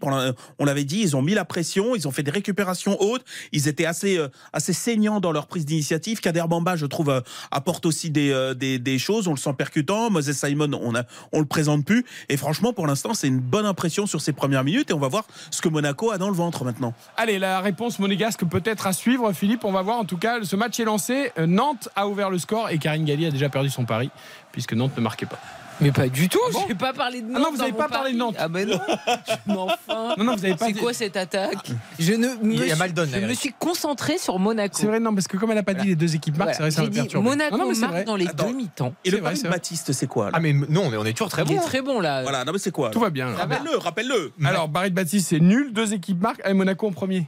[0.60, 3.68] On l'avait dit, ils ont mis la pression, ils ont fait des récupérations hautes, ils
[3.68, 6.20] étaient assez euh, assez saignants dans leur prise d'initiative.
[6.20, 7.22] Kader Bamba, je trouve, euh,
[7.52, 9.28] apporte aussi des, euh, des, des choses.
[9.28, 10.10] On le sent percutant.
[10.10, 12.06] Moses Simon, on a on le présente plus.
[12.30, 14.92] Et franchement, pour l'instant, c'est une bonne impression sur ces premières minutes.
[14.92, 16.94] Et on va voir ce que Monaco a dans le ventre maintenant.
[17.18, 19.66] Allez, la réponse monégasque peut-être à suivre, Philippe.
[19.66, 19.98] On va voir.
[19.98, 21.32] En tout cas, ce match est lancé.
[21.38, 24.10] Nantes a ouvert le score et Karine Galli a déjà perdu son pari
[24.52, 25.40] puisque Nantes ne marquait pas.
[25.82, 26.40] Mais pas du tout.
[26.54, 27.36] bon J'ai pas parlé de Nantes.
[27.36, 28.18] Ah non, vous dans avez mon pas parlé de.
[28.18, 28.36] Nantes.
[28.40, 28.80] Ah ben non.
[29.48, 30.16] Mais enfin.
[30.18, 31.72] Non, non, vous avez pas C'est dit- quoi cette attaque?
[32.00, 34.78] Je ne me, Il y a suis, Maldon, je me suis concentré sur Monaco.
[34.80, 36.58] C'est vrai, non, parce que comme elle n'a pas dit les deux équipes marquent, Voilà.
[36.58, 37.30] c'est vrai, ça J'ai dit perturbé.
[37.30, 38.04] Monaco Non, non, mais c'est marque vrai.
[38.06, 38.50] dans les Attends.
[38.50, 38.94] demi-temps.
[39.04, 39.58] Et C'est le vrai, pari c'est de vrai.
[39.58, 40.32] Baptiste, c'est quoi là?
[40.34, 41.56] Ah mais non, mais on est toujours très Il bon.
[41.56, 42.24] est très bon là.
[42.24, 42.88] Voilà, non mais c'est quoi?
[42.88, 43.30] Là Tout va bien.
[43.32, 43.36] là.
[43.38, 44.32] Rappelle-le, rappelle-le.
[44.46, 45.74] Alors, Barry de Baptiste, c'est nul.
[45.74, 46.42] Deux équipes marquent.
[46.46, 47.28] Allez, Monaco en premier.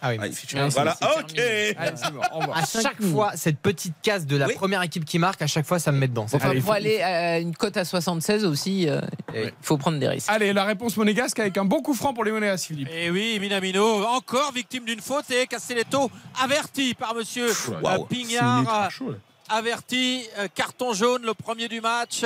[0.00, 0.18] Ah oui,
[0.70, 1.38] Voilà, ok.
[1.38, 2.20] Allez, c'est bon.
[2.32, 2.58] Au revoir.
[2.58, 4.54] à chaque fois, cette petite case de la Oui.
[4.54, 6.26] première équipe qui marque, à chaque fois, ça me met dedans.
[6.28, 9.00] C'est Enfin, Allez, pour faut- aller à une cote à 76 aussi, euh,
[9.34, 10.28] il faut prendre des risques.
[10.30, 12.88] Allez, la réponse monégasque avec un bon coup franc pour les Monégasques, Philippe.
[12.92, 16.10] Et oui, Minamino, encore victime d'une faute et Castelletto
[16.42, 18.90] averti par monsieur euh, Pignard.
[19.48, 22.24] averti, euh, carton jaune, le premier du match.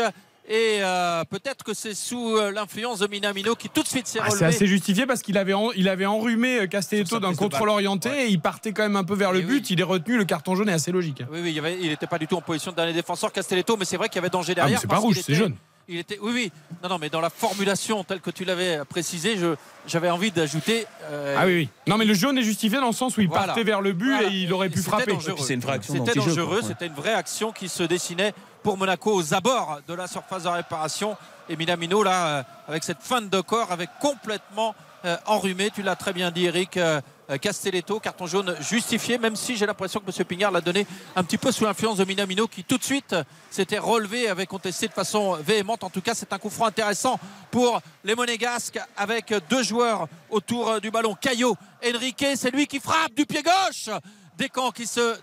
[0.48, 4.18] Et euh, peut-être que c'est sous euh, l'influence de Minamino qui tout de suite s'est
[4.20, 7.68] Ah, c'est assez justifié parce qu'il avait, en- il avait enrhumé euh, Castelletto d'un contrôle
[7.68, 9.60] orienté et il partait quand même un peu vers le but.
[9.60, 9.66] oui.
[9.70, 11.22] Il est retenu, le carton jaune est assez logique.
[11.30, 13.96] Oui, oui, il n'était pas du tout en position de dernier défenseur Castelletto, mais c'est
[13.96, 14.80] vrai qu'il y avait danger Ah, mais derrière.
[14.80, 15.54] c'est pas rouge, c'est jaune.
[15.88, 16.52] Il était, oui, oui.
[16.82, 19.54] Non, non, mais dans la formulation telle que tu l'avais précisé, je,
[19.86, 20.86] j'avais envie d'ajouter.
[21.04, 21.68] euh, Ah oui, oui.
[21.86, 23.46] Non, mais le jaune est justifié dans le sens où il Voilà.
[23.46, 24.28] partait vers le but Voilà.
[24.28, 25.12] et il aurait pu frapper.
[25.12, 25.32] dangereux.
[25.32, 28.32] Et puis c'est une vraie action C'était dangereux, c'était une vraie action qui se dessinait
[28.62, 31.16] pour Monaco aux abords de la surface de réparation.
[31.48, 35.96] Et Minamino, là, euh, avec cette fin de corps, avec complètement euh, enrhumé, tu l'as
[35.96, 36.76] très bien dit, Eric.
[36.76, 37.00] euh,
[37.40, 40.24] Castelletto, carton jaune justifié, même si j'ai l'impression que M.
[40.26, 40.86] Pignard l'a donné
[41.16, 43.16] un petit peu sous l'influence de Minamino qui tout de suite
[43.50, 45.82] s'était relevé, avait contesté de façon véhémente.
[45.82, 47.18] En tout cas, c'est un coup franc intéressant
[47.50, 51.14] pour les Monégasques avec deux joueurs autour du ballon.
[51.18, 53.88] Caillot, Enrique, c'est lui qui frappe du pied gauche.
[54.36, 55.16] Descamps qui se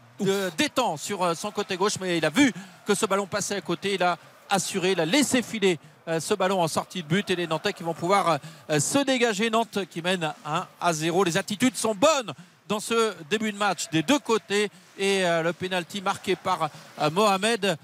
[0.58, 2.54] détend sur euh, son côté gauche, mais il a vu
[2.86, 3.96] que ce ballon passait à côté.
[3.96, 4.18] Il a
[4.50, 7.74] assuré, il a laissé filer euh, ce ballon en sortie de but et les Nantais
[7.74, 8.40] qui vont pouvoir
[8.70, 9.50] euh, se dégager.
[9.50, 11.24] Nantes qui mène 1 à 0.
[11.24, 12.34] Les attitudes sont bonnes
[12.68, 16.70] dans ce début de match des deux côtés et le pénalty marqué par
[17.12, 17.78] Mohamed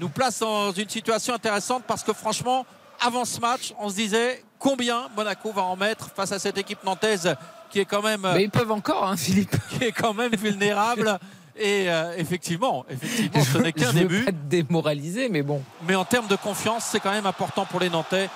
[0.00, 2.66] nous place dans une situation intéressante parce que franchement
[2.98, 6.82] avant ce match on se disait combien Monaco va en mettre face à cette équipe
[6.82, 7.36] nantaise
[7.70, 8.28] qui est quand même.
[8.34, 9.56] Mais ils peuvent encore, hein, Philippe.
[9.70, 11.18] Qui est quand même vulnérable.
[11.60, 14.24] Et euh, effectivement, effectivement, ce n'est qu'un veux début.
[14.24, 15.62] pas être démoralisé, mais bon.
[15.86, 18.28] Mais en termes de confiance, c'est quand même important pour les Nantais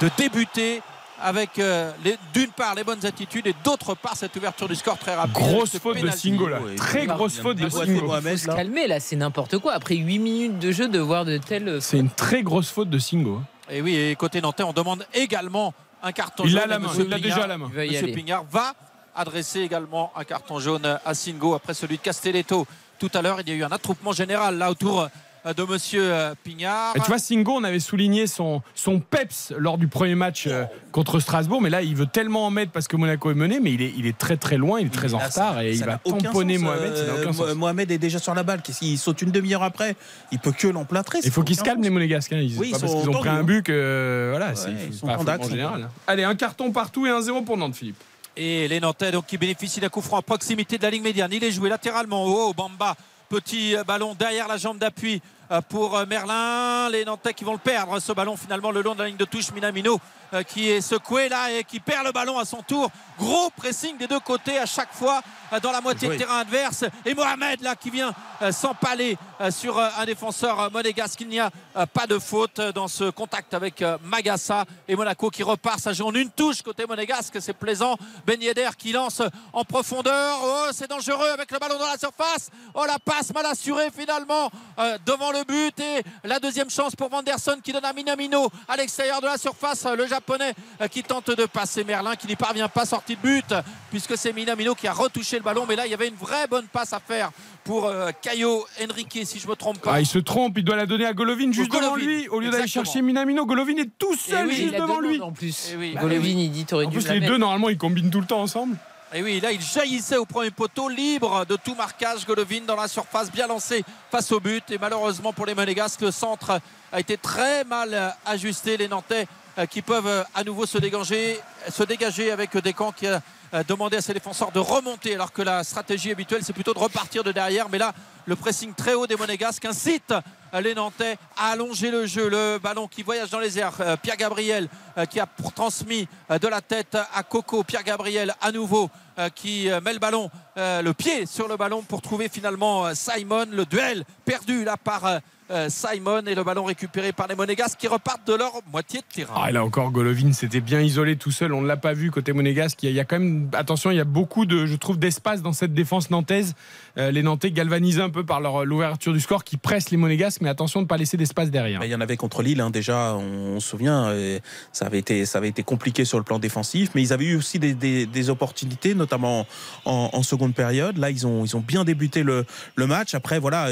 [0.00, 0.80] de débuter
[1.20, 1.92] avec euh,
[2.32, 5.34] d'une part les bonnes attitudes et d'autre part cette ouverture du score très rapide.
[5.34, 6.10] Grosse faute de.
[6.10, 6.58] Singo là.
[6.76, 8.06] Très grosse faute de Singo.
[8.06, 9.72] Mohamed, Faut se calmer là, c'est n'importe quoi.
[9.74, 11.80] Après 8 minutes de jeu, de voir de telles.
[11.82, 13.36] C'est une très grosse faute de Singo.
[13.40, 13.44] hein.
[13.70, 16.60] Et oui, et côté Nantais, on demande également un carton Il jaune.
[16.62, 17.70] a la à main, il l'a déjà à la main.
[17.74, 18.08] Monsieur.
[18.08, 18.74] Pignard va
[19.14, 22.66] adresser également un carton jaune à Singo après celui de Castelletto.
[22.98, 25.02] Tout à l'heure, il y a eu un attroupement général là autour
[25.44, 26.94] euh, de Monsieur euh, Pignard.
[26.96, 30.62] Et tu vois, Singo, on avait souligné son, son peps lors du premier match euh,
[30.92, 33.72] contre Strasbourg, mais là, il veut tellement en mettre parce que Monaco est mené, mais
[33.72, 35.98] il est, il est très très loin, il est très en retard et il va
[35.98, 36.92] tamponner sens, Mohamed.
[37.40, 38.62] Euh, Mohamed est déjà sur la balle.
[38.62, 39.96] Qu'est-ce qu'il saute une demi-heure après
[40.30, 41.18] Il peut que l'emplâtrer.
[41.24, 41.84] Il faut qu'ils se calment, sens.
[41.86, 42.32] les Monégasques.
[42.32, 42.38] hein.
[42.40, 43.42] Ils, Oui, pas ils parce qu'ils ont pris un hein.
[43.42, 43.72] but que.
[43.74, 45.88] euh, voilà, c'est Ouais, c'est ils sont pas en général.
[46.06, 47.96] Allez, un carton partout et un zéro pour Nantes, Philippe.
[48.36, 51.32] Et les Nantais qui bénéficient d'un coup franc à proximité de la ligne médiane.
[51.32, 52.24] Il est joué latéralement.
[52.24, 52.96] Oh, Bamba.
[53.28, 55.22] Petit euh, ballon derrière la jambe d'appui
[55.68, 56.88] pour euh, Merlin.
[56.90, 57.98] Les Nantais qui vont le perdre.
[58.00, 59.52] Ce ballon finalement le long de la ligne de touche.
[59.52, 60.00] Minamino
[60.32, 62.90] euh, qui est secoué là et qui perd le ballon à son tour.
[63.18, 65.20] Gros pressing des deux côtés à chaque fois
[65.52, 66.84] euh, dans la moitié de terrain adverse.
[67.04, 71.20] Et Mohamed là qui vient euh, s'empaler euh, sur euh, un défenseur euh, monégasque.
[71.20, 74.96] Il n'y a euh, pas de faute euh, dans ce contact avec euh, Magassa et
[74.96, 75.78] Monaco qui repart.
[75.80, 77.36] Ça joue en une touche côté monégasque.
[77.40, 77.96] C'est plaisant.
[78.26, 79.20] Ben Yedder qui lance
[79.52, 80.38] en profondeur.
[80.42, 82.50] Oh, c'est dangereux avec le ballon dans la surface.
[82.74, 85.78] Oh, la passe mal assurée finalement euh, devant le but.
[85.80, 89.86] Et la deuxième chance pour Vanderson qui donne à Minamino à l'extérieur de la surface.
[89.96, 93.54] Le japonais euh, qui tente de passer Merlin qui n'y parvient pas sorti de but
[93.90, 95.66] puisque c'est Minamino qui a retouché le ballon.
[95.68, 97.30] Mais là, il y avait une vraie bonne passe à faire
[97.64, 99.94] pour euh, Caio Henrique, si je me trompe pas.
[99.94, 102.28] Ah, il se trompe, il doit la donner à Golovin juste Golovin, devant lui.
[102.28, 105.08] Au lieu d'aller chercher Minamino, Golovin est tout seul oui, juste il a devant deux
[105.08, 105.20] lui.
[105.20, 105.70] en plus.
[105.72, 105.94] Eh oui.
[106.00, 108.40] Golovin, il dit t'aurais En dû plus, les deux, normalement, ils combinent tout le temps
[108.40, 108.76] ensemble.
[109.14, 112.24] Et oui, là, il jaillissait au premier poteau, libre de tout marquage.
[112.24, 114.70] Golovin dans la surface, bien lancé face au but.
[114.70, 118.78] Et malheureusement pour les Monégasques, le centre a été très mal ajusté.
[118.78, 119.26] Les Nantais
[119.58, 121.38] euh, qui peuvent euh, à nouveau se dégager,
[121.68, 123.20] se dégager avec Descamps qui a
[123.52, 126.78] euh, demandé à ses défenseurs de remonter, alors que la stratégie habituelle, c'est plutôt de
[126.78, 127.68] repartir de derrière.
[127.68, 127.92] Mais là,
[128.24, 130.14] le pressing très haut des Monégasques incite
[130.60, 132.28] les Nantais à allonger le jeu.
[132.28, 133.72] Le ballon qui voyage dans les airs.
[133.80, 137.62] Euh, Pierre Gabriel euh, qui a transmis euh, de la tête à Coco.
[137.64, 138.90] Pierre Gabriel à nouveau
[139.34, 143.44] qui met le ballon, le pied sur le ballon pour trouver finalement Simon.
[143.50, 145.20] Le duel perdu là par
[145.68, 149.34] Simon et le ballon récupéré par les Monégasques qui repartent de leur moitié de terrain.
[149.36, 151.52] Ah, là encore, Golovin s'était bien isolé tout seul.
[151.52, 152.82] On ne l'a pas vu côté monégasque.
[152.84, 155.42] Il y, a, il quand même, attention, il y a beaucoup de, je trouve, d'espace
[155.42, 156.54] dans cette défense nantaise.
[156.98, 160.42] Euh, les Nantais galvanisés un peu par leur- l'ouverture du score qui presse les monégasques,
[160.42, 161.84] mais attention de ne pas laisser d'espace derrière.
[161.84, 164.38] Il y en avait contre Lille, hein, déjà, on, se souvient, euh,
[164.72, 167.36] ça avait, été, ça avait été compliqué sur le plan défensif, mais ils avaient eu
[167.36, 169.46] aussi des, opportunités, notamment
[169.84, 170.98] en, seconde période.
[170.98, 172.44] Là, ils ont, bien débuté le,
[172.76, 173.14] match.
[173.14, 173.70] Après, voilà,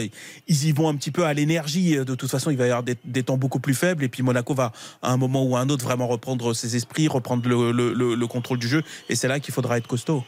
[0.49, 1.97] ils y vont un petit peu à l'énergie.
[1.97, 4.23] De toute façon, il va y avoir des, des temps beaucoup plus faibles, et puis
[4.23, 8.27] Monaco va, à un moment ou à un autre, vraiment reprendre ses esprits, reprendre le
[8.27, 10.25] contrôle du jeu, et c'est là qu'il faudra être costaud.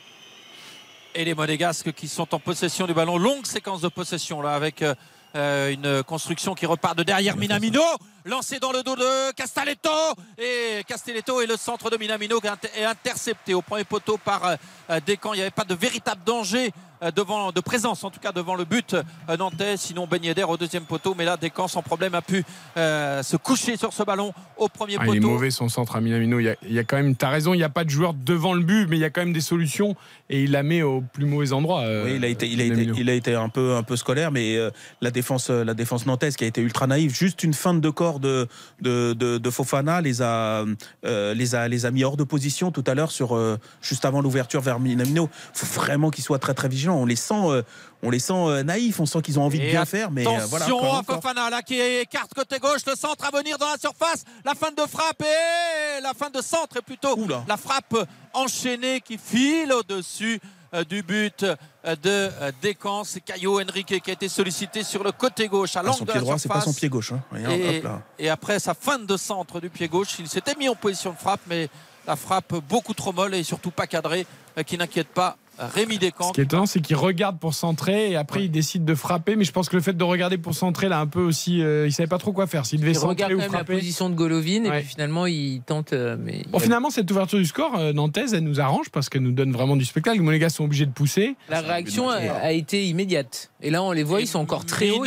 [1.14, 3.18] Et les Monégasques qui sont en possession du ballon.
[3.18, 4.94] Longue séquence de possession là avec euh,
[5.34, 7.80] euh, une construction qui repart de derrière Minamino,
[8.26, 9.88] lancé dans le dos de Castelletto
[10.36, 12.48] et Castelletto et le centre de Minamino qui
[12.78, 14.56] est intercepté au premier poteau par euh,
[14.90, 15.32] euh, Descamps.
[15.32, 16.70] Il n'y avait pas de véritable danger
[17.11, 19.76] devant, de présence en tout cas devant le but euh, nantais.
[19.76, 22.44] Sinon Ben Yedder au deuxième poteau, mais là Descamps sans problème a pu
[22.76, 25.14] euh, se coucher sur ce ballon au premier Ah, poteau.
[25.14, 26.38] il est mauvais son centre à Minamino.
[26.38, 27.90] Il y a, il y a quand même, t'as raison, il n'y a pas de
[27.90, 29.96] joueur devant le but, mais il y a quand même des solutions
[30.30, 31.80] et il la met au plus mauvais endroit.
[31.80, 33.96] euh, Oui, il a été, il a été, il a été un peu, un peu
[33.96, 37.42] scolaire, mais euh, la défense, euh, la défense nantaise qui a été ultra naïve, juste
[37.42, 38.46] une feinte de corps de,
[38.80, 40.64] de, de, de Fofana les a,
[41.05, 44.05] euh, les a, les a mis hors de position tout à l'heure sur, euh, juste
[44.05, 45.28] avant l'ouverture vers Minamino.
[45.55, 47.62] Faut vraiment qu'ils soient très très On les sent, euh,
[48.03, 50.30] on les sent euh, naïfs, on sent qu'ils ont envie de bien faire, mais euh,
[50.30, 50.95] Attention voilà.
[50.97, 51.14] encore, à.
[51.14, 54.70] Fofana là qui écarte côté gauche, le centre à venir dans la surface, la fin
[54.70, 57.16] de frappe et la fin de centre et plutôt
[57.47, 57.97] la frappe
[58.32, 60.40] enchaînée qui file au-dessus
[60.88, 61.45] du but
[61.84, 62.30] de
[62.62, 63.05] Descamps.
[63.05, 66.12] C'est Caio Henrique qui a été sollicité sur le côté gauche à l'angle son de
[66.12, 66.74] la droit, c'est pas surface.
[66.74, 67.12] son pied gauche.
[67.12, 67.51] hein.
[67.51, 68.03] Et, hop là.
[68.18, 71.18] et après sa fin de centre du pied gauche, il s'était mis en position de
[71.18, 71.68] frappe, mais
[72.07, 74.26] la frappe beaucoup trop molle et surtout pas cadrée,
[74.66, 76.28] qui n'inquiète pas Rémi Descamps.
[76.28, 79.36] Ce qui est étonnant, c'est qu'il regarde pour centrer et après il décide de frapper.
[79.36, 81.86] Mais je pense que le fait de regarder pour centrer, là, un peu aussi, euh,
[81.86, 82.66] il savait pas trop quoi faire.
[82.66, 83.74] S'il devait Il regarde centrer quand ou même la frapper.
[83.74, 84.80] position de Golovin et Ouais.
[84.80, 85.92] puis finalement il tente.
[85.92, 89.22] euh, Mais Bon, finalement, cette ouverture du score euh, nantaise, elle nous arrange parce qu'elle
[89.22, 90.16] nous donne vraiment du spectacle.
[90.18, 91.36] Les Monégas sont obligés de pousser.
[91.48, 93.50] la réaction a, a été immédiate.
[93.61, 95.05] Et là on les voit, ils sont encore très hauts.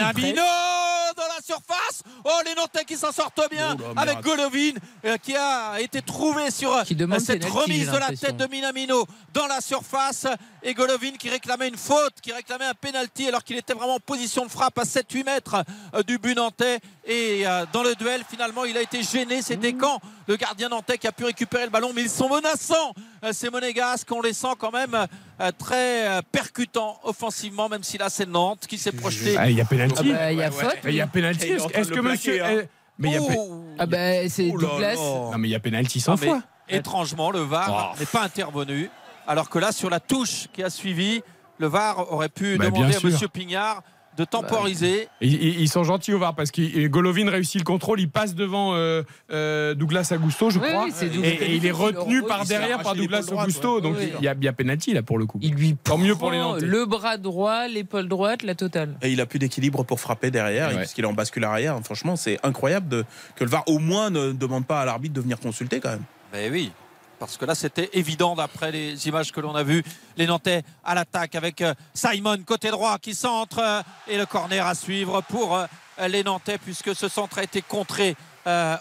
[1.15, 2.03] Dans la surface.
[2.23, 4.21] Oh, les Nantais qui s'en sortent bien Oh là, avec.
[4.21, 4.73] Golovin
[5.05, 6.83] euh, qui a été trouvé sur euh,
[7.19, 10.27] cette remise de la tête de Minamino dans la surface.
[10.63, 13.99] Et Golovin qui réclamait une faute, qui réclamait un penalty alors qu'il était vraiment en
[13.99, 15.63] position de frappe à 7-8 mètres
[15.93, 16.79] euh, du but nantais.
[17.05, 19.41] Et euh, dans le duel finalement il a été gêné.
[19.41, 22.93] C'était quand le gardien nantais qui a pu récupérer le ballon mais ils sont menaçants
[23.23, 24.95] euh, ces monégasques on les sent quand même
[25.41, 29.57] euh, très euh, percutants offensivement même si là c'est Nantes qui s'est projeté Ah, Il
[29.57, 30.11] y a pénalty.
[30.11, 31.47] Ah bah, il y a faute, Il y a pénalty.
[31.73, 32.43] Est-ce que monsieur.
[32.43, 32.63] hein.
[32.97, 33.63] Mais il y a Oh.
[33.77, 34.95] Ah bah c'est Oh Douglas.
[34.95, 36.41] Non, mais il y a pénalty 100 Ah, mais fois.
[36.69, 37.99] étrangement, le VAR Oh.
[37.99, 38.89] n'est pas intervenu.
[39.27, 41.21] Alors que là, sur la touche qui a suivi,
[41.57, 42.99] le VAR aurait pu Bah, demander à.
[43.03, 43.81] Monsieur Pignard
[44.17, 45.07] de temporiser.
[45.21, 48.73] Ils, ils- sont gentils au VAR parce que Golovin réussit le contrôle, il passe devant
[48.75, 52.45] euh, euh, Douglas Augusto, je Oui, crois, oui, et, Douglas et il est retenu par
[52.45, 54.11] derrière par Douglas Augusto, donc Oui.
[54.19, 55.39] il y, a, il y a pénalty là pour le coup.
[55.41, 56.65] Il lui Tant mieux pour les prend Nantais.
[56.65, 58.95] le bras droit, l'épaule droite, la totale.
[59.01, 60.77] Et il a plus d'équilibre pour frapper derrière, Ouais.
[60.77, 61.77] puisqu'il est en bascule arrière.
[61.83, 63.05] Franchement, c'est incroyable de,
[63.35, 66.03] que le VAR au moins ne demande pas à l'arbitre de venir consulter quand même.
[66.33, 66.71] Mais oui.
[67.19, 69.83] Parce que là, c'était évident d'après les images que l'on a vues.
[70.17, 74.65] Les Nantais à l'attaque avec euh, Simon côté droit qui centre euh, et le corner
[74.65, 75.65] à suivre pour euh,
[76.09, 78.15] les Nantais puisque ce centre a été contré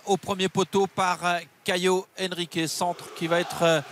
[0.05, 1.21] au premier poteau par
[1.65, 2.69] Caio Henrique.
[2.69, 3.83] Centre qui va être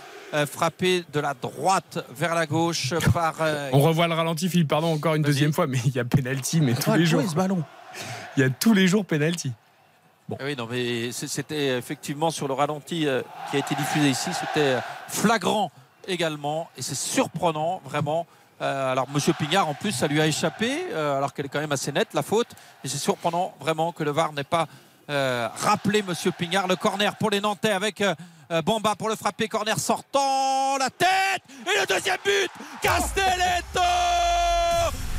[0.45, 3.35] frappé de la droite vers la gauche par.
[3.71, 6.61] On revoit le ralenti, Philippe, pardon, encore une deuxième fois, mais il y a pénalty,
[6.61, 7.23] mais tous Ah, les jours.
[7.27, 7.63] ce ballon.
[8.37, 9.51] Il y a tous les jours pénalty.
[10.39, 14.29] Ah Oui, non, mais c'était effectivement sur le ralenti euh, qui a été diffusé ici,
[14.33, 14.77] c'était
[15.07, 15.71] flagrant
[16.07, 18.25] également et c'est surprenant vraiment.
[18.61, 21.59] Euh, alors Monsieur Pignard en plus ça lui a échappé euh, alors qu'elle est quand
[21.59, 22.49] même assez nette la faute
[22.83, 24.67] et c'est surprenant vraiment que le VAR n'ait pas
[25.09, 28.13] euh, rappelé Monsieur Pignard le corner pour les Nantais avec euh,
[28.51, 33.81] euh, Bamba pour le frapper corner sortant la tête et le deuxième but Castelletto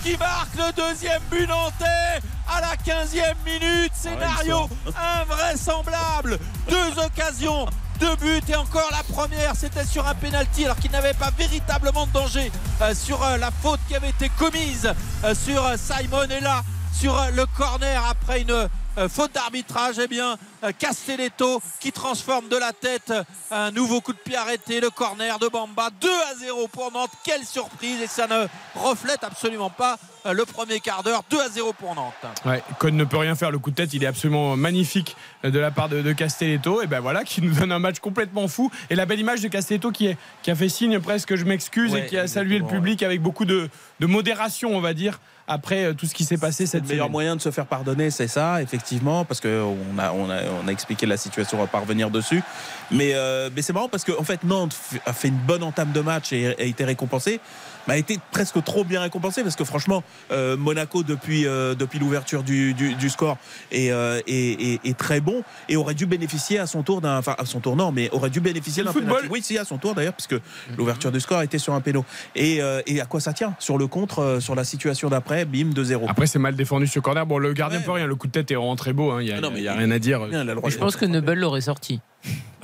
[0.05, 3.93] qui marque le deuxième but nantais à la 15e minute.
[3.95, 4.69] Scénario
[5.21, 6.39] invraisemblable.
[6.69, 7.67] Deux occasions
[8.01, 12.09] deux buts et encore la première c'était sur un penalty alors qu'il n'avait pas véritablement
[12.09, 12.51] de danger
[12.83, 14.93] euh, sur euh, la faute qui avait été commise
[15.25, 16.25] euh, sur Simon.
[16.29, 21.91] Et là sur le corner après une euh, faute d'arbitrage eh bien euh, Castelletto qui
[21.91, 25.91] transforme de la tête euh, un nouveau coup de pied arrêté le corner de Bamba
[26.01, 29.99] 2 à 0 pour Nantes quelle surprise et ça ne reflète absolument pas
[30.33, 32.15] le premier quart d'heure 2 à 0 pour Nantes
[32.47, 33.51] Ouais, Cone ne peut rien faire.
[33.51, 36.81] Le coup de tête, il est absolument magnifique de la part de, de Castelletto.
[36.81, 38.71] Et ben voilà, qui nous donne un match complètement fou.
[38.89, 41.93] Et la belle image de Castelletto qui, est, qui a fait signe presque, je m'excuse,
[41.93, 43.69] Ouais, et qui a salué le public avec beaucoup de,
[44.01, 46.89] de modération, on va dire, après euh, tout ce qui s'est passé C'est cette le
[46.89, 47.13] meilleur semaine.
[47.13, 50.71] moyen de se faire pardonner, c'est ça, effectivement, parce qu'on a, on a, on a
[50.73, 52.43] expliqué la situation, on va pas revenir dessus.
[52.91, 55.93] Mais, euh, mais c'est marrant parce qu'en en fait, Nantes a fait une bonne entame
[55.93, 57.41] de match et a été récompensé, mais
[57.89, 62.43] a été presque trop bien récompensé parce que franchement, euh, Monaco, depuis, euh, depuis l'ouverture
[62.43, 63.37] du, du, du score,
[63.73, 64.33] est, euh, est,
[64.75, 67.19] est- est très bon et aurait dû bénéficier à son tour d'un.
[67.19, 69.23] Enfin, à son tour, non, mais aurait dû bénéficier Le d'un football.
[69.31, 70.37] Oui, si, à son tour d'ailleurs, puisque
[70.77, 72.05] l'ouverture du score était sur un péno.
[72.35, 75.45] Et, euh, et à quoi ça tient Sur le contre, euh, sur la situation d'après,
[75.45, 76.07] bim, 2-0.
[76.09, 77.27] Après, c'est mal défendu ce corner.
[77.27, 77.85] Bon, le gardien Ouais.
[77.85, 78.07] peut rien.
[78.07, 79.11] Le coup de tête est vraiment très beau.
[79.11, 79.21] hein.
[79.21, 80.23] Il n'y a, Ah non, il y a mais rien à dire.
[80.23, 80.29] A
[80.71, 82.01] Je pense que Nebel l'aurait sorti.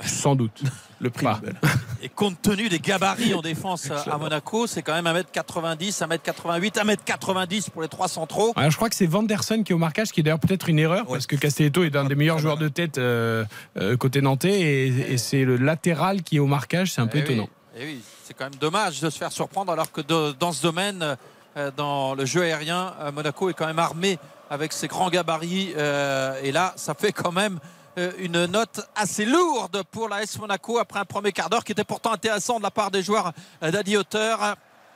[0.05, 0.63] Sans doute.
[0.99, 1.25] le prix.
[1.25, 1.55] Nobel.
[2.03, 7.69] et compte tenu des gabarits en défense à Monaco c'est quand même 1m90 1m88 1m90
[7.71, 10.19] pour les trois centraux Alors, je crois que c'est Vanderson qui est au marquage, qui
[10.19, 12.97] est d'ailleurs peut-être une erreur, parce que Castelletto est un des meilleurs joueurs de tête
[12.97, 13.45] euh,
[13.77, 17.17] euh, côté nantais, et, et c'est le latéral qui est au marquage, c'est un peu
[17.19, 17.49] Eh oui, étonnant.
[17.79, 20.61] eh oui, c'est quand même dommage de se faire surprendre alors que de- dans ce
[20.63, 21.17] domaine,
[21.57, 24.17] euh, dans le jeu aérien, euh, Monaco est quand même armé
[24.49, 25.73] avec ses grands gabarits.
[25.77, 27.59] euh, et là, ça fait quand même
[27.97, 31.83] une note assez lourde pour la S Monaco après un premier quart d'heure qui était
[31.83, 33.33] pourtant intéressant de la part des joueurs
[33.63, 34.53] euh, d'Adi Hauteur euh,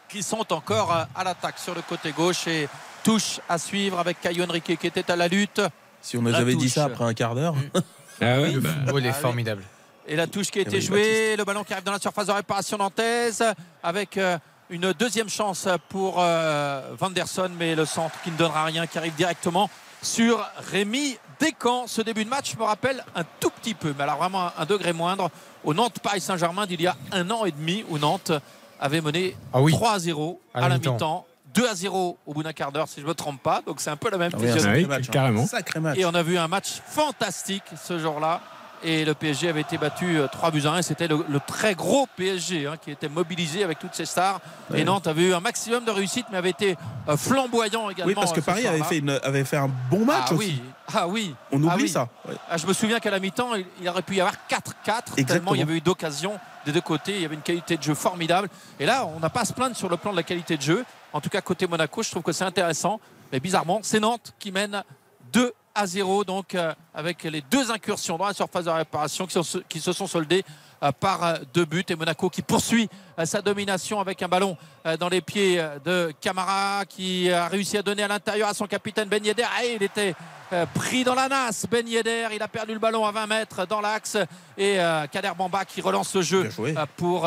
[0.08, 2.70] qui sont encore euh, à l'attaque sur le côté gauche et
[3.04, 5.62] touche à suivre avec Caio Henrique qui était à la lutte.
[6.02, 7.56] Si on nous avait dit ça après un quart d'heure.
[8.22, 9.22] Ah oui, Le bah, football est Ah oui.
[9.22, 9.64] formidable.
[10.08, 12.32] Et la touche qui a été jouée, le ballon qui arrive dans la surface de
[12.32, 13.44] réparation nantaise
[13.84, 14.38] avec euh,
[14.70, 19.16] une deuxième chance pour euh, Vanderson, mais le centre qui ne donnera rien, qui arrive
[19.16, 19.70] directement
[20.06, 21.88] sur Rémi Descamps.
[21.88, 24.94] Ce début de match me rappelle un tout petit peu, mais alors vraiment un, degré
[24.94, 25.30] moindre,
[25.64, 28.32] au Nantes Paris Saint-Germain d'il y a un an et demi où Nantes
[28.80, 29.72] avait mené Ah oui.
[29.74, 30.94] 3 à 0 À à, la mi-temps.
[30.94, 31.26] mi-temps.
[31.56, 33.80] 2 à 0 au bout d'un quart d'heure si je ne me trompe pas donc
[33.80, 34.82] c'est un peu la même Ah oui, physionomie.
[34.82, 35.12] sacré match, hein.
[35.12, 35.48] carrément.
[35.48, 35.98] Sacré match.
[35.98, 38.42] Et on a vu un match fantastique ce jour-là.
[38.84, 40.78] Et le PSG avait été battu euh, 3 buts à 1.
[40.80, 44.40] Et c'était le, le très gros PSG hein, qui était mobilisé avec toutes ses stars.
[44.70, 44.82] Ouais.
[44.82, 46.76] Et Nantes avait eu un maximum de réussite, mais avait été
[47.10, 48.08] euh, flamboyant également.
[48.10, 50.38] Oui, parce que euh, Paris avait fait, une- avait fait un bon match ah, aussi.
[50.48, 50.62] oui.
[50.94, 51.36] ah oui.
[51.52, 51.90] On oublie Ah oui.
[51.90, 52.10] ça.
[52.28, 52.36] Ouais.
[52.50, 53.52] Ah, je me souviens qu'à la mi-temps,
[53.82, 55.56] il, aurait pu y avoir 4-4, tellement Exactement.
[55.56, 57.16] il y avait eu d'occasions des deux côtés.
[57.16, 58.50] Il y avait une qualité de jeu formidable.
[58.80, 60.62] Et là, on n'a pas à se plaindre sur le plan de la qualité de
[60.62, 60.86] jeu.
[61.14, 63.00] En tout cas, côté Monaco, je trouve que c'est intéressant.
[63.32, 64.84] Mais bizarrement, c'est Nantes qui mène
[65.34, 69.34] 2 à 0 donc euh, avec les deux incursions dans la surface de réparation qui,
[69.44, 70.44] sont- qui se sont soldées
[70.82, 71.84] euh, par euh, deux buts.
[71.90, 72.90] Et Monaco qui poursuit
[73.26, 74.58] sa domination avec un ballon
[75.00, 79.08] dans les pieds de Camara qui a réussi à donner à l'intérieur à son capitaine
[79.08, 79.44] Ben Yedder.
[79.46, 80.14] Ah, il était
[80.74, 82.28] pris dans la nasse Ben Yedder.
[82.34, 84.18] Il a perdu le ballon à 20 mètres dans l'axe.
[84.58, 84.76] Et
[85.12, 86.44] Kader Bamba qui relance le jeu
[86.98, 87.26] pour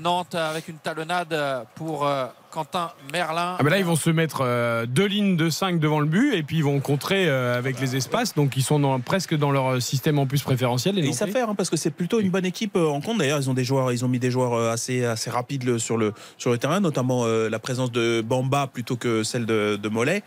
[0.00, 2.08] Nantes avec une talonnade pour
[2.54, 6.06] Quentin Merlin Ah là, ils vont se mettre euh, deux lignes de 5 devant le
[6.06, 8.32] but et puis ils vont contrer euh, avec les espaces.
[8.36, 10.94] Donc ils sont dans- presque dans leur système en plus préférentiel.
[10.94, 13.00] les Et ils savent faire hein, parce que c'est plutôt une bonne équipe euh, en
[13.00, 13.18] compte.
[13.18, 15.80] D'ailleurs, ils ont des joueurs, ils ont mis des joueurs euh, assez assez rapides le-
[15.80, 19.74] sur le sur le terrain, notamment euh, la présence de Bamba plutôt que celle de,
[19.74, 20.22] de Mollet.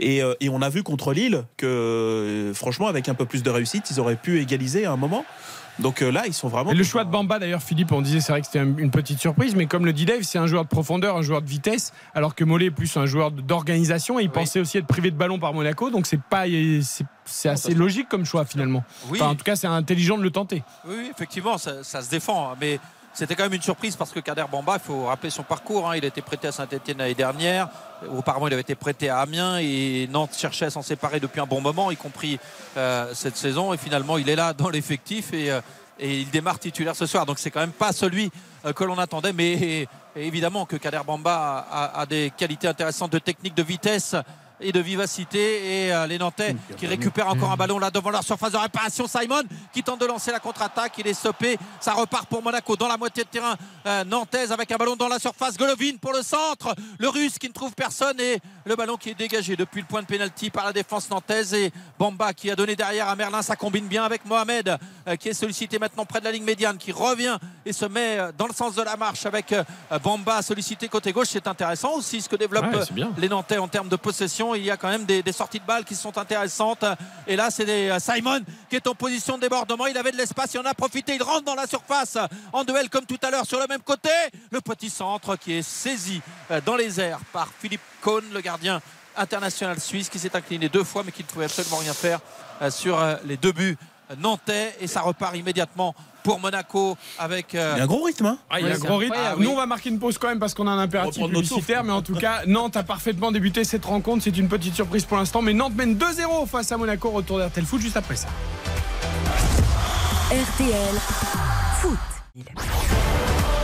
[0.00, 3.42] Et, euh, et on a vu contre Lille que euh, franchement, avec un peu plus
[3.42, 5.24] de réussite, ils auraient pu égaliser à un moment.
[5.80, 6.70] Donc euh, là, ils sont vraiment.
[6.70, 8.90] Et le choix de Bamba, d'ailleurs, Philippe, on disait c'est vrai que c'était un- une
[8.90, 11.48] petite surprise, mais comme le dit Dave, c'est un joueur de profondeur, un joueur de
[11.48, 14.18] vitesse, alors que Mollet est plus un joueur d'organisation.
[14.20, 16.44] Et il pensait aussi être privé de ballon par Monaco, donc c'est pas,
[17.24, 18.84] c'est assez logique comme choix finalement.
[19.08, 19.18] Oui.
[19.20, 20.62] Enfin, en tout cas, c'est intelligent de le tenter.
[20.86, 22.50] Oui, oui, effectivement, ça, ça se défend.
[22.52, 22.78] hein, Mais
[23.12, 25.90] c'était quand même une surprise parce que Kader Bamba, il faut rappeler son parcours.
[25.90, 27.68] hein, il a été prêté à Saint-Etienne l'année dernière.
[28.08, 31.46] Auparavant, il avait été prêté à Amiens et Nantes cherchait à s'en séparer depuis un
[31.46, 32.38] bon moment, y compris
[32.76, 33.74] euh, cette saison.
[33.74, 35.60] Et finalement, il est là dans l'effectif et, euh,
[35.98, 37.26] et il démarre titulaire ce soir.
[37.26, 38.30] Donc, c'est quand même pas celui
[38.64, 39.32] euh, que l'on attendait.
[39.32, 44.14] Mais évidemment que Kader Bamba a des qualités intéressantes de technique, de vitesse
[44.60, 45.86] et de vivacité.
[45.86, 49.06] Et euh, les Nantais qui récupèrent encore un ballon là devant leur surface de réparation.
[49.06, 49.42] Simon
[49.72, 50.92] qui tente de lancer la contre-attaque.
[50.98, 51.58] Il est stoppé.
[51.80, 53.56] Ça repart pour Monaco dans la moitié de terrain
[53.86, 55.56] euh, nantaise avec un ballon dans la surface.
[55.56, 56.74] Golovin pour le centre.
[56.98, 60.02] Le russe qui ne trouve personne et le ballon qui est dégagé depuis le point
[60.02, 61.54] de pénalty par la défense nantaise.
[61.54, 63.42] Et Bamba qui a donné derrière à Merlin.
[63.42, 64.76] Ça combine bien avec Mohamed
[65.08, 68.18] euh, qui est sollicité maintenant près de la ligne médiane qui revient et se met
[68.36, 69.54] dans le sens de la marche avec
[70.02, 71.28] Bamba sollicité côté gauche.
[71.30, 73.12] C'est intéressant aussi ce que développe Ouais, c'est bien.
[73.16, 74.49] les Nantais en termes de possession.
[74.54, 76.84] Il y a quand même des, sorties de balles qui sont intéressantes.
[77.26, 79.86] Et là, c'est euh, Simon qui est en position de débordement.
[79.86, 81.14] Il avait de l'espace, il en a profité.
[81.14, 82.18] Il rentre dans la surface
[82.52, 84.10] en duel comme tout à l'heure sur le même côté.
[84.50, 86.20] Le petit centre qui est saisi
[86.50, 88.80] euh, dans les airs par Philippe Cohn, le gardien
[89.16, 92.20] international suisse qui s'est incliné deux fois mais qui ne pouvait absolument rien faire
[92.62, 93.76] euh, sur les deux buts
[94.18, 94.76] nantais.
[94.80, 97.54] Et ça repart immédiatement pour Monaco avec.
[97.54, 98.26] euh, Il y a un gros rythme.
[98.26, 99.14] Hein Ah, il y a un gros rythme.
[99.38, 101.84] Nous, on va marquer une pause quand même parce qu'on a un impératif publicitaire.
[101.84, 104.24] Mais en tout cas, Nantes a parfaitement débuté cette rencontre.
[104.24, 105.42] C'est une petite surprise pour l'instant.
[105.42, 107.10] Mais Nantes mène 2-0 face à Monaco.
[107.10, 108.28] Retour d'RTL Foot juste après ça.
[110.30, 110.94] RTL
[111.80, 111.98] Foot.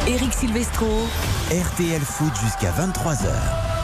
[0.09, 0.87] Eric Silvestro.
[1.51, 3.76] RTL Foot jusqu'à 23h.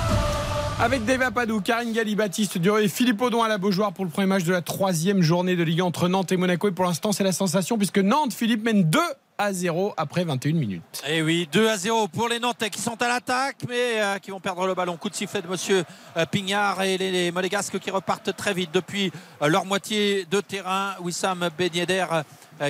[0.82, 4.26] Avec Dave Apadou, Karine Galli, Baptiste Duré Philippe Audon à la Beaujoire pour le premier
[4.26, 6.66] match de la troisième journée de Ligue 1 entre Nantes et Monaco.
[6.66, 8.98] Et pour l'instant, c'est la sensation puisque Nantes, Philippe, mène 2
[9.38, 10.82] à 0 après 21 minutes.
[11.06, 14.18] Et Eh oui, 2 à 0 pour les Nantais qui sont à l'attaque, mais euh,
[14.18, 14.96] qui vont perdre le ballon.
[14.96, 15.84] Coup de sifflet de monsieur
[16.16, 17.48] euh, Pignard et les, les
[17.80, 20.96] qui repartent très vite depuis euh, leur moitié de terrain.
[21.00, 21.70] Wissam Ben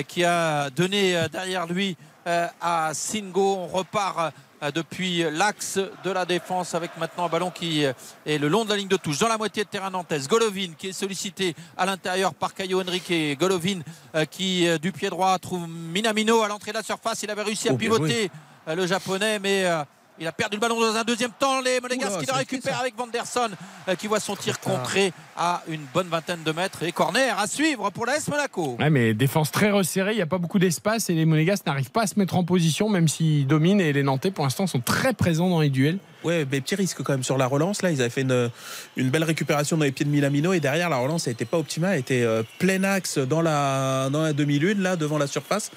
[0.07, 3.57] qui a donné derrière lui à Singo.
[3.57, 4.31] On repart
[4.71, 7.93] depuis l'axe de la défense avec maintenant un ballon qui euh,
[8.25, 10.27] est le long de la ligne de touche dans la moitié de terrain nantaise.
[10.27, 13.37] Golovin qui est sollicité à l'intérieur par Caio Henrique.
[13.39, 13.81] Golovin
[14.15, 17.23] euh, qui euh, du pied droit trouve Minamino à l'entrée de la surface.
[17.23, 18.29] Il avait réussi à Oh, pivoter
[18.67, 19.83] euh, le japonais, mais euh,
[20.19, 21.61] il a perdu le ballon dans un deuxième temps.
[21.61, 23.49] Les Monégasques qui le récupèrent avec Vanderson
[23.87, 26.83] euh, qui voit son tir contré à une bonne vingtaine de mètres.
[26.83, 28.77] Et corner à suivre pour l'AS Monaco.
[28.79, 31.91] Ouais, mais défense très resserrée, il n'y a pas beaucoup d'espace et les Monégasques n'arrivent
[31.91, 33.81] pas à se mettre en position, même s'ils dominent.
[33.81, 35.97] Et les Nantais, pour l'instant, sont très présents dans les duels.
[36.23, 37.81] Ouais, mais petit risque quand même sur la relance.
[37.81, 38.49] Là, ils avaient fait une,
[38.95, 41.93] une belle récupération dans les pieds de Milamino et derrière la relance, n'était pas optimale.
[41.93, 45.71] Elle était euh, plein axe dans la, dans la demi-lune, là, devant la surface.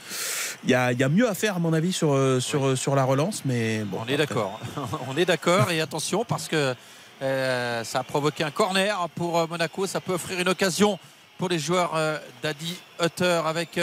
[0.65, 2.67] Il y a, il y a mieux à faire, à mon avis, sur, euh, sur,
[2.67, 3.43] euh, sur la relance.
[3.45, 4.61] Mais bon, On est d'accord.
[5.09, 6.75] On est d'accord et attention parce que
[7.23, 9.87] euh, ça a provoqué un corner pour Monaco.
[9.87, 10.99] Ça peut offrir une occasion
[11.39, 13.79] pour les joueurs euh, d'Adi Hutter avec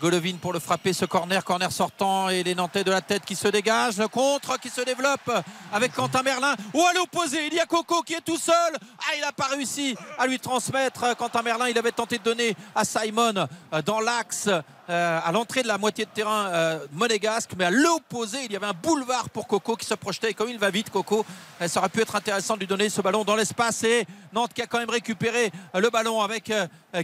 [0.00, 3.36] Golovin pour le frapper ce corner, corner sortant et les Nantais de la tête qui
[3.36, 5.30] se dégagent, le contre qui se développe
[5.72, 6.54] avec Quentin Merlin.
[6.72, 8.54] Ou à l'opposé il y a Coco qui est tout seul.
[9.00, 11.14] Ah il n'a pas réussi à lui transmettre.
[11.16, 14.48] Quentin Merlin il avait tenté de donner à Simon euh, dans l'axe
[14.90, 18.56] euh, à l'entrée de la moitié de terrain euh, monégasque mais à l'opposé il y
[18.56, 20.30] avait un boulevard pour Coco qui se projetait.
[20.30, 21.24] Et comme il va vite Coco
[21.62, 23.82] euh, ça aurait pu être intéressant de lui donner ce ballon dans l'espace.
[23.84, 26.52] Et Nantes qui a quand même récupéré euh, le ballon avec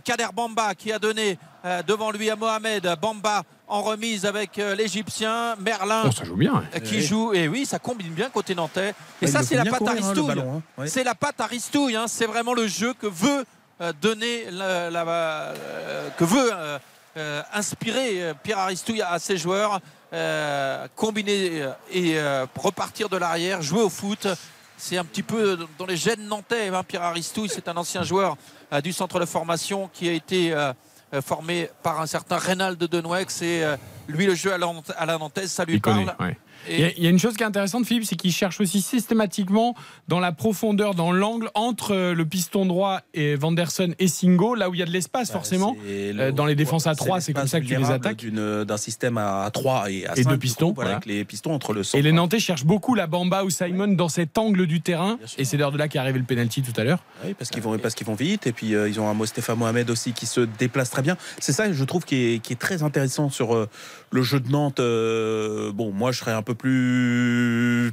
[0.04, 4.74] Kader Bamba qui a donné euh, devant lui à Mohamed Bamba en remise avec euh,
[4.74, 6.64] l'Égyptien Merlin Oh, ça joue bien.
[6.84, 7.32] qui joue.
[7.32, 8.94] Et oui ça combine bien côté nantais.
[9.22, 10.84] Et ça c'est la bien patte courir, hein, ballon, hein.
[10.86, 12.06] C'est la patte Aristouille hein.
[12.08, 13.44] c'est vraiment le jeu que veut
[13.80, 16.50] euh, donner la- la- euh, que veut
[17.16, 19.80] euh, inspirer euh, Pierre Aristouille à ses joueurs
[20.12, 24.26] euh, combiner et euh, repartir de l'arrière jouer au foot
[24.76, 26.68] c'est un petit peu dans les gènes nantais.
[26.68, 26.82] hein.
[26.82, 28.38] Pierre Aristouille, c'est un ancien joueur
[28.82, 30.54] du centre de formation qui a été
[31.22, 33.42] formé par un certain Reynald de Denouex.
[33.42, 33.62] Et
[34.08, 36.34] lui, le jeu à la, à la nantaise, ça lui Il connaît, parle.
[36.68, 38.32] Et- Il y, a, il y a une chose qui est intéressante, Philippe, c'est qu'il
[38.32, 39.74] cherche aussi systématiquement
[40.08, 44.68] dans la profondeur, dans l'angle entre euh, le piston droit et Vanderson et Singo, là
[44.70, 45.76] où il y a de l'espace forcément.
[45.86, 47.90] C'est le- Euh, dans les défenses à c'est 3, c'est comme ça que tu les
[47.90, 48.24] attaques.
[48.26, 50.30] D'un système à 3 et à Et 5.
[50.30, 50.96] deux pistons, voilà, voilà.
[50.96, 51.98] Avec les pistons entre le centre.
[51.98, 55.18] Et les Nantais cherchent beaucoup la Bamba ou Simon dans cet angle du terrain.
[55.38, 56.98] Et c'est d'ailleurs de là qu'est arrivé le penalty tout à l'heure.
[57.24, 58.46] Oui, parce qu'ils vont, parce qu'ils vont vite.
[58.46, 61.16] Et puis, euh, ils ont un Mostefa Mohamed aussi qui se déplace très bien.
[61.40, 63.54] C'est ça, je trouve, qui est, qui est très intéressant sur
[64.10, 64.80] le jeu de Nantes.
[64.80, 67.92] Euh, bon, moi, je serais un peu plus.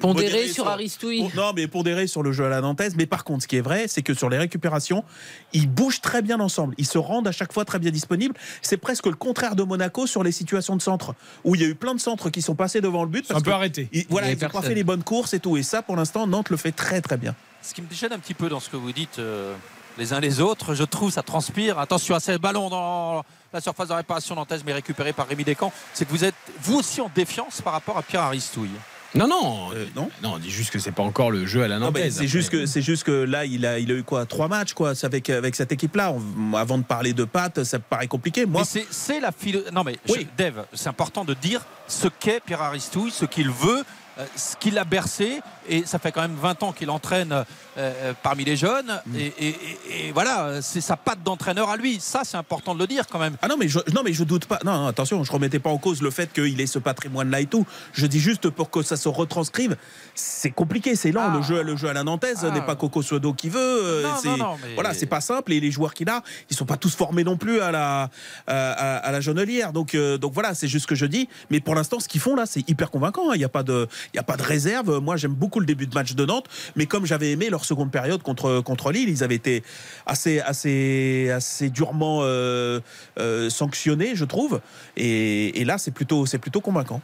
[0.00, 1.20] Pondéré sur Aristouille.
[1.20, 2.96] pour- non, mais pondéré sur le jeu à la nantaise.
[2.96, 5.04] Mais par contre, ce qui est vrai, c'est que sur les récupérations,
[5.52, 6.74] ils bougent très bien ensemble.
[6.76, 8.34] Ils se rendent à chaque fois très bien disponibles.
[8.62, 11.14] C'est presque le contraire de Monaco sur les situations de centre,
[11.44, 13.26] où il y a eu plein de centres qui sont passés devant le but.
[13.28, 13.88] C'est un peu que arrêté.
[13.92, 15.56] ils- voilà, ils n'ont pas fait les bonnes courses et tout.
[15.56, 17.36] Et ça, pour l'instant, Nantes le fait très très bien.
[17.62, 19.54] Ce qui me gêne un petit peu dans ce que vous dites euh,
[19.98, 21.78] les uns les autres, je trouve, ça transpire.
[21.78, 25.72] Attention à ces ballons dans la surface de réparation nantaise, mais récupéré par Rémi Descamps.
[25.94, 28.70] C'est que vous êtes, vous aussi, en défiance par rapport à Pierre Aristouille.
[29.14, 30.08] Non, non, Euh, non.
[30.22, 32.16] non, on dit juste que c'est pas encore le jeu à la nantaise.
[32.16, 34.72] c'est juste que c'est juste que là il a il a eu quoi trois matchs
[34.72, 36.14] quoi c'est avec avec cette équipe là
[36.56, 39.60] avant de parler de Pat ça me paraît compliqué moi c'est- c'est la philo...
[39.70, 40.26] Non, mais Oui.
[40.38, 43.84] je- Dave, c'est important de dire ce qu'est Pierre Aristouille, ce qu'il veut.
[44.18, 47.44] Euh, ce qu'il a bercé et ça fait quand même 20 ans qu'il entraîne euh,
[47.78, 49.16] euh, parmi les jeunes Mm.
[49.16, 52.80] et, et- et- et voilà c'est sa patte d'entraîneur à lui ça c'est important de
[52.80, 54.86] le dire quand même ah non mais je non mais je doute pas non, non,
[54.88, 57.64] attention je remettais pas en cause le fait qu'il ait ce patrimoine là et tout
[57.92, 59.76] je dis juste pour que ça se retranscrive
[60.14, 61.36] c'est compliqué c'est lent Ah.
[61.36, 62.50] le jeu le jeu à la nantaise Ah.
[62.50, 65.60] n'est pas Coco Suedo qui veut Non, non, non, mais- voilà c'est pas simple et
[65.60, 68.10] les joueurs qu'il a ils sont pas tous formés non plus à la
[68.46, 71.28] à, à- à la Jonelière donc euh, donc voilà c'est juste ce que je dis
[71.50, 73.34] mais pour l'instant ce qu'ils font là c'est hyper convaincant hein.
[73.36, 74.98] il y a pas de il y a pas de réserve.
[74.98, 76.46] Moi j'aime beaucoup le début de match de Nantes
[76.76, 79.62] mais comme j'avais aimé leur seconde période contre contre Lille ils avaient été
[80.06, 82.80] assez assez assez durement euh,
[83.18, 84.60] euh, sanctionnés je trouve.
[84.96, 87.00] Et, et là c'est plutôt plutôt convaincant.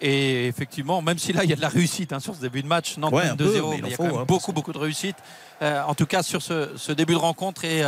[0.00, 2.62] Et effectivement, même si là il y a de la réussite hein, sur ce début
[2.62, 4.08] de match, Nantes Ouais, mène un peu, 2-0, mais mais il y a faut, quand
[4.10, 5.16] même hein, beaucoup, beaucoup de réussite.
[5.60, 7.82] Euh, en tout cas, sur ce, ce début de rencontre et,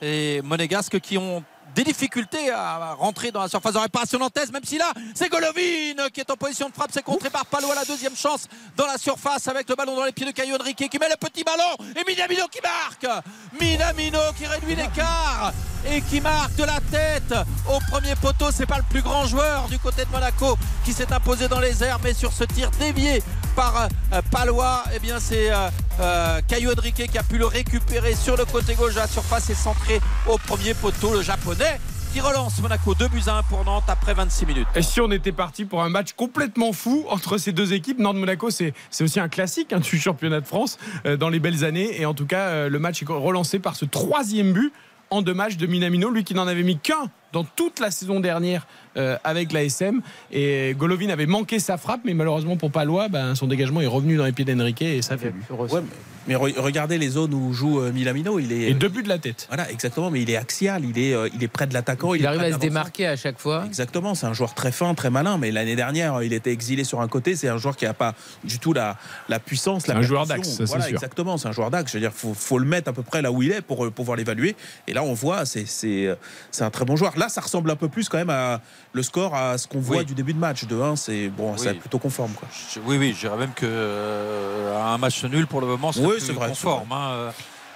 [0.00, 1.42] et Monégasque qui ont
[1.76, 3.74] des difficultés à rentrer dans la surface.
[3.74, 7.02] De réparation nantaise, même si là, c'est Golovin qui est en position de frappe, c'est
[7.02, 10.12] contré par Palo à la deuxième chance dans la surface avec le ballon dans les
[10.12, 13.24] pieds de Caio Henrique qui met le petit ballon et Minamino qui marque.
[13.60, 15.52] Minamino qui réduit l'écart
[15.90, 17.34] et qui marque de la tête
[17.68, 18.46] au premier poteau.
[18.52, 21.82] C'est pas le plus grand joueur du côté de Monaco qui s'est imposé dans les
[21.82, 23.22] airs, mais sur ce tir dévié
[23.54, 25.68] par euh, Palois, eh bien c'est euh,
[26.00, 26.40] euh,
[26.76, 30.00] Henrique qui a pu le récupérer sur le côté gauche de la surface et centré
[30.26, 31.78] au premier poteau, le japonais
[32.16, 34.66] qui relance Monaco 2 buts à 1 pour Nantes après 26 minutes.
[34.74, 38.48] Et si on était parti pour un match complètement fou entre ces deux équipes, Nantes-Monaco,
[38.48, 42.00] c'est c'est aussi un classique hein, du championnat de France euh, dans les belles années.
[42.00, 44.72] Et en tout cas, euh, le match est relancé par ce troisième but
[45.10, 48.66] en deux de Minamino, lui qui n'en avait mis qu'un dans toute la saison dernière
[48.96, 50.00] euh, avec l'ASM.
[50.32, 54.16] Et Golovin avait manqué sa frappe, mais malheureusement pour Palois, ben, son dégagement est revenu
[54.16, 55.44] dans les pieds d'Enrique et ça fait but.
[55.50, 55.88] Ouais, mais,
[56.28, 59.08] mais re- regardez les zones où joue euh, Milamino il est Et deux buts de
[59.08, 59.46] la tête.
[59.50, 62.26] voilà exactement mais il est axial il est euh, il est près de l'attaquant Il
[62.26, 63.64] arrive à se démarquer à chaque fois.
[63.66, 67.00] Exactement, c'est un joueur très fin, très malin, mais l'année dernière, il était exilé sur
[67.02, 67.36] un côté.
[67.36, 68.96] C'est un joueur qui n'a pas du tout la,
[69.28, 70.94] la puissance, la C'est un joueur d'axe, c'est Voilà, sûr.
[70.94, 71.92] exactement, c'est un joueur d'axe.
[71.92, 73.84] Je veux dire, faut, faut le mettre à peu près là où il est pour
[73.84, 74.56] euh, pouvoir l'évaluer.
[74.88, 76.08] Et là, on voit, c'est c'est
[76.50, 77.12] c'est un très bon joueur.
[77.16, 78.60] Là, ça ressemble un peu plus quand même à
[78.92, 80.04] le score à ce qu'on voit Oui.
[80.04, 80.64] du début de match.
[80.64, 81.58] De 1, c'est bon, Oui.
[81.60, 82.32] c'est plutôt conforme.
[82.32, 82.48] Quoi.
[82.74, 86.00] Je- Oui, oui, je dirais même que euh, un match nul pour le moment, c'est
[86.00, 86.92] Oui, plus vrai, conforme.
[86.92, 87.30] hein, euh,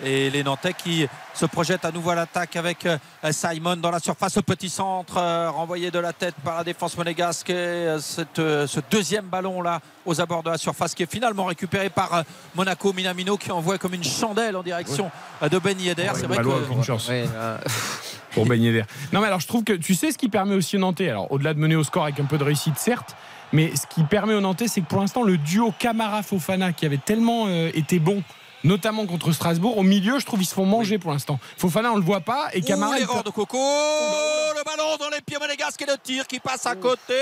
[0.04, 2.98] Et les Nantais qui se projettent à nouveau à l'attaque avec euh,
[3.30, 6.96] Simon dans la surface, ce petit centre euh, renvoyé de la tête par la défense
[6.96, 7.50] monégasque.
[7.50, 11.44] Et, euh, cette, ce deuxième ballon là aux abords de la surface qui est finalement
[11.44, 12.24] récupéré par
[12.54, 15.10] Monaco Minamino qui envoie comme une chandelle en direction
[15.42, 16.10] de Ben Yedder.
[16.14, 16.42] C'est vrai que
[18.32, 18.86] pour baigner d'air.
[19.12, 21.30] Non, mais alors je trouve que tu sais ce qui permet aussi aux Nantais, alors
[21.32, 23.16] au-delà de mener au score avec un peu de réussite, certes,
[23.52, 26.98] mais ce qui permet aux Nantais, c'est que pour l'instant, le duo Camara-Fofana qui avait
[26.98, 28.22] tellement euh, été bon.
[28.64, 29.78] Notamment contre Strasbourg.
[29.78, 31.38] Au milieu, je trouve ils se font manger pour l'instant.
[31.56, 32.50] Fofana, on le voit pas.
[32.52, 32.98] Et Ouh, Camara.
[32.98, 36.66] l'erreur peut- de Coco, le ballon dans les pieds monégasques et le tir qui passe
[36.66, 37.14] à côté.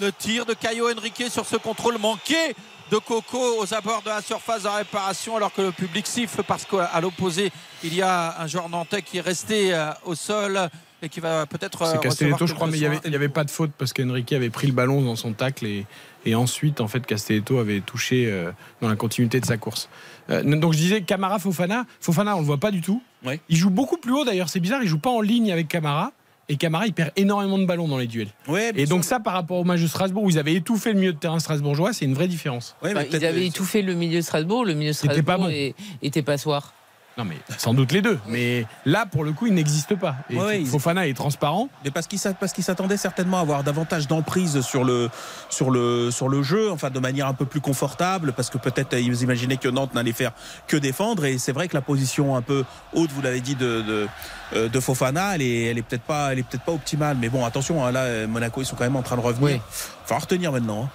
[0.00, 2.54] Le tir de Caio Henrique sur ce contrôle manqué
[2.90, 6.64] de Coco aux abords de la surface de réparation alors que le public siffle parce
[6.64, 7.50] qu'à l'opposé
[7.82, 10.68] il y a un joueur nantais qui est resté euh, au sol
[11.02, 13.50] et qui va peut-être euh, C'est Castelletto, je crois, mais il n'y avait, pas de
[13.50, 15.84] faute parce qu'Enrique avait pris le ballon dans son tacle et,
[16.24, 18.50] et ensuite, en fait, Castelletto avait touché euh,
[18.80, 19.88] dans la continuité de sa course.
[20.30, 21.84] Euh, donc je disais Camara Fofana.
[22.00, 23.02] Fofana, on le voit pas du tout.
[23.24, 23.40] Ouais.
[23.48, 26.12] Il joue beaucoup plus haut d'ailleurs, c'est bizarre, il joue pas en ligne avec Camara.
[26.48, 28.28] et Camara il perd énormément de ballons dans les duels.
[28.46, 30.98] Ouais, et donc ça par rapport au match de Strasbourg où ils avaient étouffé le
[31.00, 32.76] milieu de terrain strasbourgeois, c'est une vraie différence.
[32.82, 35.34] Ouais, mais Bah, ils avaient étouffé le milieu de Strasbourg, le milieu de C'était pas
[35.34, 35.50] Strasbourg bon.
[35.52, 36.72] et- était passoire.
[37.18, 40.16] Non mais sans doute les deux, mais là pour le coup il n'existe pas.
[40.28, 41.70] Et Ouais, Fofana est transparent.
[41.82, 45.08] Mais parce qu'ils s'a- parce qu'ils s'attendaient certainement à avoir davantage d'emprise sur le,
[45.48, 48.92] sur, le, sur le jeu, enfin de manière un peu plus confortable, parce que peut-être
[48.92, 50.32] euh, ils imaginaient que Nantes n'allait faire
[50.66, 51.24] que défendre.
[51.24, 54.08] Et c'est vrai que la position un peu haute, vous l'avez dit, de, de,
[54.54, 57.16] euh, de Fofana, elle est, elle est peut-être pas, elle est peut-être pas optimale.
[57.18, 59.54] Mais bon, attention, hein, là, euh, Monaco, ils sont quand même en train de revenir.
[59.56, 59.60] Oui.
[60.04, 60.84] Faut retenir maintenant.
[60.84, 60.88] hein.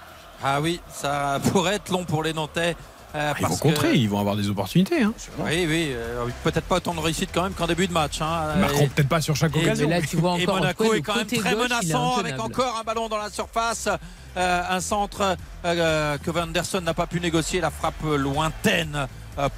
[0.44, 2.76] Ah oui, ça pourrait être long pour les Nantais.
[3.14, 5.02] Euh, Ah, ils vont contrer, que- ils vont avoir des opportunités.
[5.02, 5.12] Hein.
[5.38, 8.20] Oui, oui, euh, peut-être pas autant de réussite quand même qu'en début de match.
[8.20, 8.52] Hein.
[8.56, 9.88] Ils marqueront Et- peut-être pas sur chaque Et, occasion.
[9.88, 12.78] mais là, tu vois et encore Monaco est quand même très gauche, menaçant avec encore
[12.80, 13.88] un ballon dans la surface.
[14.36, 15.36] Euh, un centre
[15.66, 17.60] euh, que Vanderson n'a pas pu négocier.
[17.60, 19.06] La frappe lointaine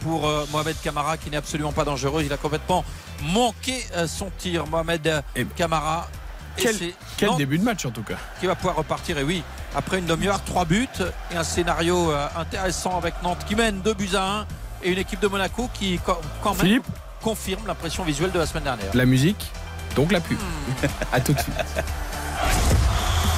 [0.00, 2.22] pour euh, Mohamed Camara qui n'est absolument pas dangereux.
[2.24, 2.84] Il a complètement
[3.22, 6.08] manqué euh, son tir, Mohamed Et- Camara.
[6.12, 6.23] Et
[6.56, 8.16] Quel, début de match en tout cas.
[8.40, 9.18] qui va pouvoir repartir.
[9.18, 9.42] Et oui,
[9.74, 10.88] après une demi-heure, trois buts
[11.32, 14.46] et un scénario euh, intéressant avec Nantes qui mène 2 buts à 1
[14.84, 16.86] et une équipe de Monaco qui quand même Philippe,
[17.22, 18.94] confirme l'impression visuelle de la semaine dernière.
[18.94, 19.50] la musique,
[19.96, 20.38] donc la pub.
[21.12, 21.54] à tout de suite.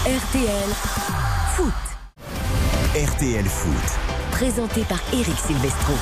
[0.07, 0.71] RTL
[1.57, 1.75] Foot.
[2.95, 4.16] RTL Foot.
[4.39, 5.95] Présenté par Eric Silvestro.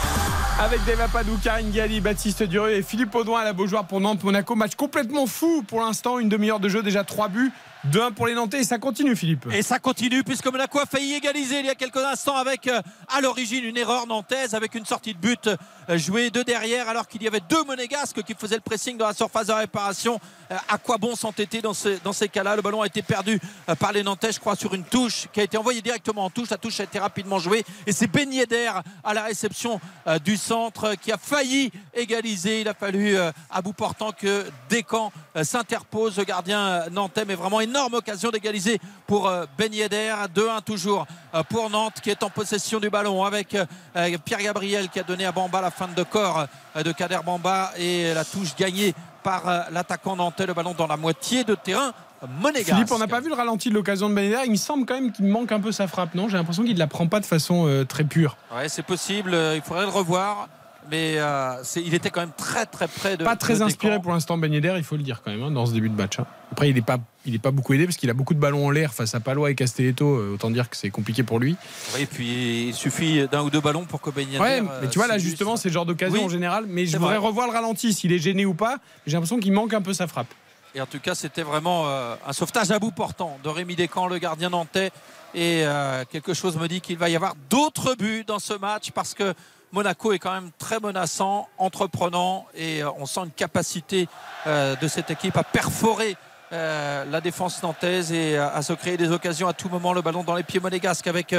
[0.59, 4.56] Avec Dave Apadou, Karine Galli, Baptiste Durieux et Philippe Audouin à la Beaujoire pour Nantes-Monaco.
[4.56, 6.19] Match complètement fou pour l'instant.
[6.19, 7.52] Une demi-heure de jeu, déjà 3 buts.
[7.93, 9.47] 2-1 pour les Nantais et ça continue, Philippe.
[9.52, 12.81] Et ça continue puisque Monaco a failli égaliser il y a quelques instants avec euh,
[13.15, 17.06] à l'origine une erreur nantaise avec une sortie de but euh, jouée de derrière alors
[17.06, 20.19] qu'il y avait deux monégasques qui faisaient le pressing dans la surface de réparation.
[20.51, 22.56] Euh, à quoi bon s'entêter dans, ces- dans ces cas-là?
[22.56, 23.39] Le ballon a été perdu
[23.78, 26.48] par les Nantais, je crois, sur une touche qui a été envoyée directement en touche.
[26.51, 28.70] La touche a été rapidement jouée et c'est Ben Yedder
[29.02, 29.78] à la réception
[30.24, 32.62] du centre qui a failli égaliser.
[32.62, 33.16] Il a fallu
[33.51, 35.12] à bout portant que Descamps
[35.43, 36.16] s'interpose.
[36.19, 40.15] Le gardien nantais, mais vraiment énorme occasion d'égaliser pour euh, Ben Yedder.
[40.35, 44.89] 2-1 toujours euh, pour Nantes qui est en possession du ballon avec euh, Pierre Gabriel
[44.89, 46.47] qui a donné à Bamba la fin de corps
[46.77, 50.47] de Kader Bamba et la touche gagnée par l'attaquant nantais.
[50.47, 51.93] Le ballon dans la moitié de terrain
[52.41, 52.71] monégasque.
[52.75, 54.43] Philippe, on n'a pas vu le ralenti de l'occasion de Ben Yedder.
[54.47, 56.29] Il me semble quand même qu'il manque un peu sa frappe, non?
[56.29, 58.37] J'ai l'impression qu'il ne la prend pas de façon euh, très pure.
[58.55, 59.37] Ouais, c'est possible.
[59.55, 60.49] Il faudrait le revoir.
[60.90, 63.24] Mais euh, il était quand même très très près de.
[63.24, 65.51] Pas très de inspiré pour l'instant Ben Yedder, il faut le dire quand même, hein,
[65.51, 66.19] dans ce début de match.
[66.19, 66.27] hein.
[66.52, 68.66] Après, il n'est pas, il est pas beaucoup aidé parce qu'il a beaucoup de ballons
[68.66, 70.06] en l'air face à Palois et Castelletto.
[70.06, 71.56] euh, Autant dire que c'est compliqué pour lui.
[71.94, 74.78] Oui, et puis il suffit d'un ou deux ballons pour que Ben Yedder, Ouais, euh,
[74.82, 76.65] mais tu vois là justement c'est le genre d'occasion Oui, en général.
[76.69, 77.27] Mais je voudrais vrai.
[77.28, 78.77] revoir le ralenti s'il est gêné ou pas.
[79.06, 80.28] J'ai l'impression qu'il manque un peu sa frappe.
[80.77, 84.09] Et en tout cas, c'était vraiment euh, un sauvetage à bout portant de Rémi Descamps,
[84.09, 84.90] le gardien nantais.
[85.32, 88.90] Et euh, quelque chose me dit qu'il va y avoir d'autres buts dans ce match
[88.90, 89.35] parce que
[89.75, 94.07] Monaco est quand même très menaçant, entreprenant et euh, on sent une capacité
[94.47, 96.17] euh, de cette équipe à perforer
[96.53, 99.93] euh, la défense nantaise et à, se créer des occasions à tout moment.
[99.93, 101.35] Le ballon dans les pieds monégasques avec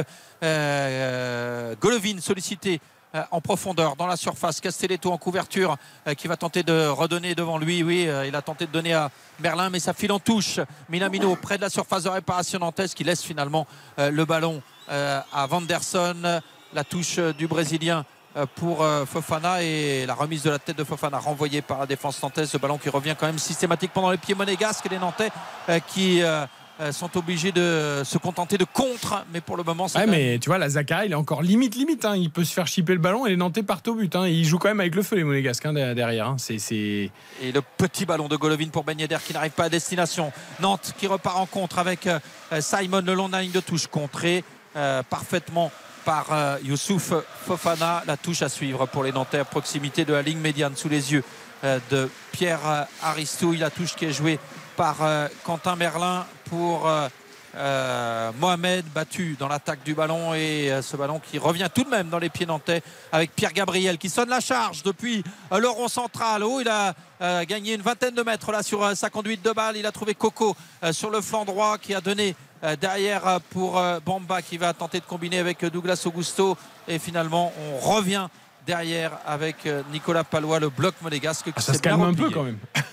[1.82, 2.82] Golovin sollicité
[3.32, 4.60] en profondeur dans la surface.
[4.60, 5.78] Castelletto en couverture
[6.18, 7.82] qui va tenter de redonner devant lui.
[7.84, 9.10] Oui, il a tenté de donner à
[9.40, 10.60] Merlin, mais ça file en touche.
[10.90, 13.68] Minamino près de la surface de réparation nantaise qui laisse finalement
[13.98, 16.42] le ballon à Vanderson.
[16.74, 18.06] La touche du Brésilien
[18.56, 22.22] pour euh, Fofana et la remise de la tête de Fofana renvoyée par la défense
[22.22, 22.50] nantaise.
[22.50, 24.88] Ce ballon qui revient quand même systématiquement dans les pieds monégasques.
[24.92, 25.30] Les Nantais
[25.70, 26.46] euh, qui euh,
[26.82, 30.38] euh, sont obligés de se contenter de contre, mais pour le moment, c'est Ouais, mais
[30.40, 32.04] tu vois, la Zakaria, il est encore limite, limite.
[32.04, 32.18] hein.
[32.18, 34.14] Il peut se faire chipper le ballon et les Nantais partent au but.
[34.18, 34.28] hein.
[34.28, 36.28] Il joue quand même avec le feu, les Monégasques, hein, derrière.
[36.28, 36.36] hein.
[36.38, 36.58] C'est.
[36.74, 37.12] Et
[37.54, 40.34] le petit ballon de Golovin pour Ben Yedder qui n'arrive pas à destination.
[40.60, 42.20] Nantes qui repart en contre avec euh,
[42.60, 44.44] Simon le long de la ligne de touche contré
[44.76, 45.72] euh, parfaitement
[46.06, 47.14] par euh, Youssouf
[47.46, 48.04] Fofana.
[48.06, 51.12] La touche à suivre pour les Nantais à proximité de la ligne médiane sous les
[51.12, 51.24] yeux
[51.64, 53.58] euh, de Pierre euh, Aristouille.
[53.58, 54.40] La touche qui est jouée
[54.78, 54.98] par
[55.46, 56.92] Quentin Merlin pour
[58.42, 62.20] Mohamed battu dans l'attaque du ballon et ce ballon qui revient tout de même dans
[62.20, 62.84] les pieds nantais
[63.14, 66.44] avec Pierre Gabriel qui sonne la charge depuis le rond central.
[66.44, 66.94] Oh, il a
[67.46, 69.78] gagné une vingtaine de mètres là sur sa conduite de balle.
[69.78, 70.58] Il a trouvé Coco
[70.92, 72.36] sur le flanc droit qui a donné
[72.76, 76.98] derrière euh, pour euh, Bamba qui va tenter de combiner avec euh, Douglas Augusto et
[77.00, 78.28] finalement on revient
[78.66, 82.30] derrière avec euh, Nicolas Palois le bloc monégasque qui Ah, ça se calme un peu
[82.30, 82.58] quand même.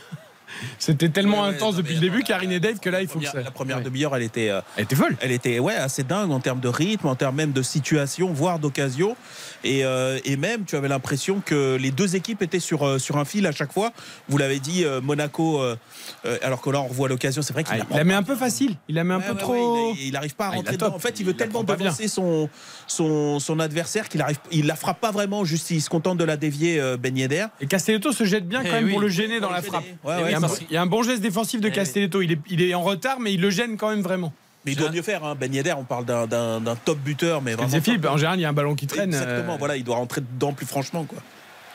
[0.79, 3.27] C'était tellement Ouais, intense depuis le début, Karine et Dave, que là, il faut que
[3.27, 3.41] ça.
[3.43, 3.83] la première Ouais.
[3.83, 5.17] demi-heure, elle était, euh, Elle était folle.
[5.21, 8.59] elle était ouais, assez dingue en termes de rythme, en termes même de situation, voire
[8.59, 9.17] d'occasion.
[9.65, 13.17] Et, euh, et même, tu avais l'impression que les deux équipes étaient sur, euh, sur
[13.19, 13.93] un fil à chaque fois.
[14.29, 15.61] Vous l'avez dit, Monaco,
[16.43, 17.43] alors que là, on revoit l'occasion.
[17.43, 18.77] C'est vrai qu'il Ah, la il prend la met un peu facile.
[18.89, 19.93] Il la met un Ouais, peu trop.
[19.95, 20.95] il, il arrive pas à Ah, rentrer dedans.
[20.95, 22.49] En fait, il veut Il tellement devancer son,
[22.87, 25.45] son, son adversaire qu'il arrive, il la frappe pas vraiment.
[25.45, 27.47] Juste, il se contente de la dévier Ben Yedder.
[27.61, 29.85] Et Castelletto se jette bien Eh quand même pour le gêner dans la frappe.
[30.71, 31.73] Y a un bon geste défensif de Eh.
[31.73, 32.23] Castelletto.
[32.23, 34.33] Il est, il est en retard, mais il le gêne quand même vraiment.
[34.65, 35.25] Mais il doit mieux faire.
[35.25, 35.35] Hein.
[35.39, 37.81] Ben Yedder, on parle d'un- top buteur, mais vraiment.
[37.81, 39.13] Philippe, en général, il y a un ballon qui traîne.
[39.13, 39.55] Exactement.
[39.55, 41.19] euh, Voilà, il doit rentrer dedans plus franchement, quoi.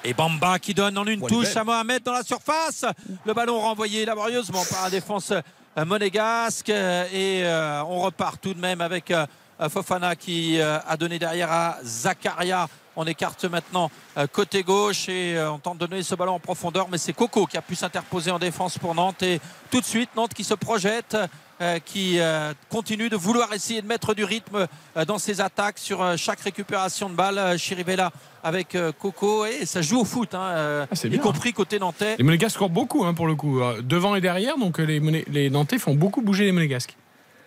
[0.05, 2.85] Et Bamba qui donne en une Ouais, touche à Mohamed dans la surface.
[3.25, 6.69] Le ballon renvoyé laborieusement par la défense euh, monégasque.
[6.69, 9.25] Euh, Et euh, on repart tout de même avec euh,
[9.69, 12.67] Fofana qui a donné derrière à Zakaria.
[12.99, 16.39] On écarte maintenant euh, côté gauche et euh, on tente de donner ce ballon en
[16.39, 16.87] profondeur.
[16.91, 19.21] Mais c'est Coco qui a pu s'interposer en défense pour Nantes.
[19.21, 19.39] Et
[19.71, 21.15] tout de suite, Nantes qui se projette.
[21.59, 25.79] euh, qui euh, continue de vouloir essayer de mettre du rythme euh, dans ses attaques
[25.79, 27.57] sur chaque récupération de balle.
[27.57, 28.11] Chirivella
[28.43, 31.19] avec Coco et ça joue au foot, hein, Ah, c'est y bien.
[31.19, 32.15] compris côté nantais.
[32.17, 34.57] Les Monégasques scorent beaucoup hein, pour le coup, devant et derrière.
[34.59, 36.95] Donc les, les Nantais font beaucoup bouger les Monégasques.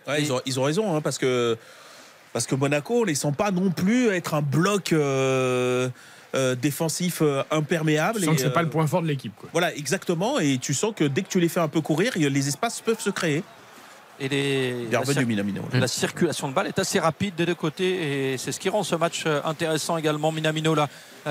[0.07, 1.57] Ouais, ils, ont, ils ont raison, hein, parce que
[2.33, 5.89] parce que Monaco, on les sent pas non plus être un bloc euh,
[6.33, 8.19] euh, défensif euh, imperméable.
[8.19, 9.33] Tu sens et, que c'est pas le point fort de l'équipe.
[9.35, 9.49] quoi.
[9.51, 10.39] Voilà, exactement.
[10.39, 12.99] Et tu sens que dès que tu les fais un peu courir, les espaces peuvent
[13.01, 13.43] se créer.
[14.19, 15.63] Et les, la, revenu, cir- Minamino.
[15.73, 18.83] la circulation de balle est assez rapide des deux côtés et c'est ce qui rend
[18.83, 20.31] ce match intéressant également.
[20.31, 20.87] Minamino là,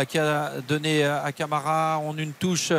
[0.06, 2.72] qui a donné à Camara en une touche.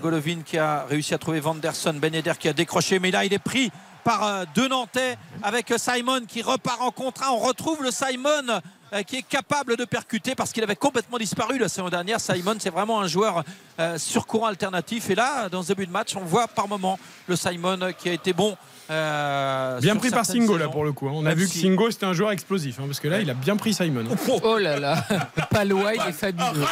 [0.00, 1.94] Golovin qui a réussi à trouver Vanderson.
[1.94, 3.70] Ben Yedder qui a décroché, mais là il est pris
[4.04, 7.30] par euh, deux Nantais avec Simon qui repart en contre un.
[7.32, 8.60] On retrouve le Simon
[8.92, 12.20] euh, qui est capable de percuter parce qu'il avait complètement disparu la saison dernière.
[12.20, 13.42] Simon, c'est vraiment un joueur
[13.80, 15.08] euh, sur courant alternatif.
[15.10, 18.12] Et là, dans ce début de match, on voit par moment le Simon qui a
[18.12, 18.56] été bon.
[18.90, 21.08] euh, Bien pris par Singo là pour le coup.
[21.08, 21.12] hein.
[21.14, 23.20] On a Même vu que si- Singo c'était un joueur explosif hein, parce que là
[23.20, 24.04] il a bien pris Simon.
[24.12, 24.38] hein.
[24.42, 25.04] Oh là là,
[25.50, 26.64] Palois, il est fabuleux.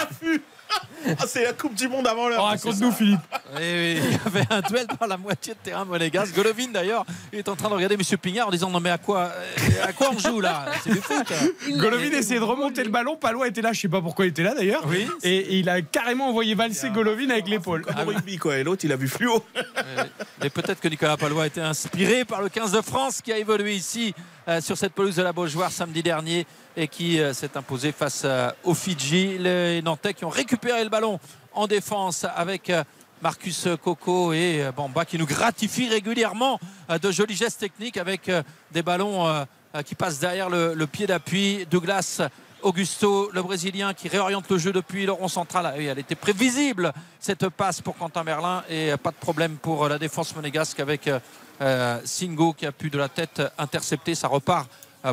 [1.19, 2.43] Ah, c'est la Coupe du Monde avant l'heure.
[2.43, 3.21] Oh, Raconte-nous Philippe.
[3.57, 6.35] Oui, oui, il y avait un duel dans la moitié de terrain monégasque.
[6.35, 8.99] Golovin d'ailleurs, il est en train de regarder Monsieur Pignard en disant non mais à
[8.99, 10.67] quoi, euh, à quoi on joue là?
[10.85, 11.27] C'est du foot.
[11.71, 13.17] Golovin essayait de remonter le ballon.
[13.17, 14.83] Palois était là, je sais pas pourquoi il était là d'ailleurs.
[14.87, 15.09] Oui.
[15.23, 17.85] Et, et il a carrément envoyé valser Golovin avec l'épaule.
[17.89, 18.59] Au rugby, quoi.
[18.59, 19.43] Et l'autre, il a vu fluo.
[20.43, 23.39] Mais peut-être que Nicolas Palois a été inspiré par le 15 de France qui a
[23.39, 24.15] évolué ici
[24.49, 28.23] euh, sur cette pelouse de la Beaujoire samedi dernier et qui euh, s'est imposé face
[28.25, 29.39] euh, aux Fidji.
[29.39, 31.19] Les Nantais qui ont récupéré le ballon
[31.53, 32.85] en défense avec euh,
[33.23, 36.59] Marcus Coco et Bamba qui nous gratifient régulièrement
[37.03, 38.31] de jolis gestes techniques avec
[38.73, 39.45] des ballons
[39.85, 41.67] qui passent derrière le, pied d'appui.
[41.71, 42.23] Douglas
[42.63, 45.67] Augusto, le Brésilien, qui réoriente le jeu depuis le rond central.
[45.67, 48.65] Ah elle était prévisible, cette passe pour Quentin Merlin.
[48.71, 51.11] Et pas de problème pour la défense monégasque avec
[52.07, 54.15] Singo qui a pu de la tête intercepter.
[54.15, 54.67] Ça repart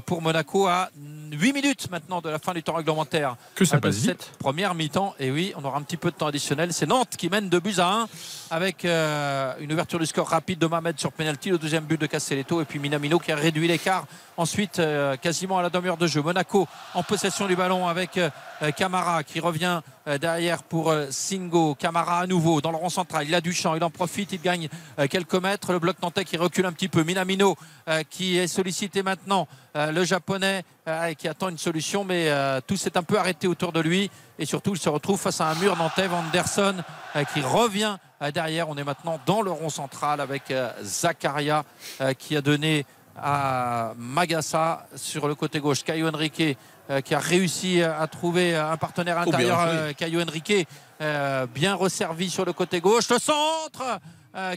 [0.06, 0.90] pour Monaco à
[1.32, 3.36] 8 minutes maintenant de la fin du temps réglementaire.
[3.56, 4.06] Que ça Euh, passe vite.
[4.06, 5.16] cette première mi-temps.
[5.20, 6.74] Et oui, on aura un petit peu de temps additionnel.
[6.74, 8.08] C'est Nantes qui mène 2 buts à 1
[8.50, 12.06] avec euh, une ouverture du score rapide de Mohamed sur penalty, le deuxième but de
[12.06, 14.06] Castelletto et puis Minamino qui a réduit l'écart.
[14.38, 18.30] Ensuite, euh, quasiment à la demi-heure de jeu, Monaco en possession du ballon avec euh,
[18.76, 21.76] Camara qui revient euh, derrière pour euh, Singo.
[21.76, 23.26] Camara à nouveau dans le rond central.
[23.28, 24.70] Il a du champ, il en profite, il gagne
[25.00, 25.74] euh, quelques mètres.
[25.74, 27.04] Le bloc nantais qui recule un petit peu.
[27.04, 27.58] Minamino
[27.90, 29.48] euh, qui est sollicité maintenant.
[29.76, 33.48] Euh, le japonais euh, qui attend une solution, mais euh, tout s'est un peu arrêté
[33.48, 34.10] autour de lui.
[34.40, 36.08] Et surtout, il se retrouve face à un mur nantais.
[36.08, 36.76] Vanderson
[37.16, 38.70] euh, qui revient euh, derrière.
[38.70, 41.64] On est maintenant dans le rond central avec euh, Zakaria
[42.20, 42.86] qui a donné
[43.20, 45.84] à Magassa sur le côté gauche.
[45.84, 46.58] Caio Henrique
[47.04, 49.60] qui a réussi à trouver un partenaire Oh, intérieur.
[49.68, 50.68] euh, Caio Henrique
[51.54, 53.10] bien resservi sur le côté gauche.
[53.10, 54.00] Le centre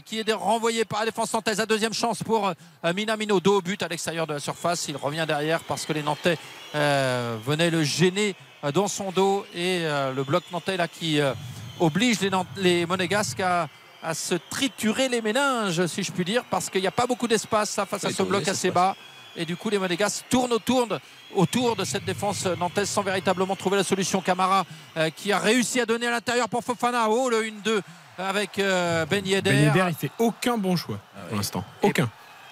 [0.05, 1.57] qui est renvoyé par la défense nantaise.
[1.57, 2.53] La deuxième chance pour
[2.95, 3.39] Minamino.
[3.39, 4.87] Dos au but à l'extérieur de la surface.
[4.87, 6.37] Il revient derrière parce que les Nantais
[6.75, 8.35] euh, venaient le gêner
[8.73, 9.45] dans son dos.
[9.53, 11.33] Et euh, le bloc nantais là qui euh,
[11.79, 12.17] oblige
[12.57, 13.67] les, Monégasques à,
[14.03, 17.27] à se triturer les méninges, si je puis dire, parce qu'il n'y a pas beaucoup
[17.27, 18.95] d'espace là, face à ce bloc assez se bas.
[19.35, 20.99] Et du coup, les Monégasques tournent autour de,
[21.35, 24.21] autour de cette défense nantaise sans véritablement trouver la solution.
[24.21, 24.65] Camara
[24.97, 27.07] euh, qui a réussi à donner à l'intérieur pour Fofana.
[27.09, 27.81] Oh, le 1-2
[28.17, 29.49] avec euh, Ben Yedder.
[29.51, 31.63] Ben Yedder, il fait aucun bon choix pour l'instant.
[31.81, 32.09] Aucun.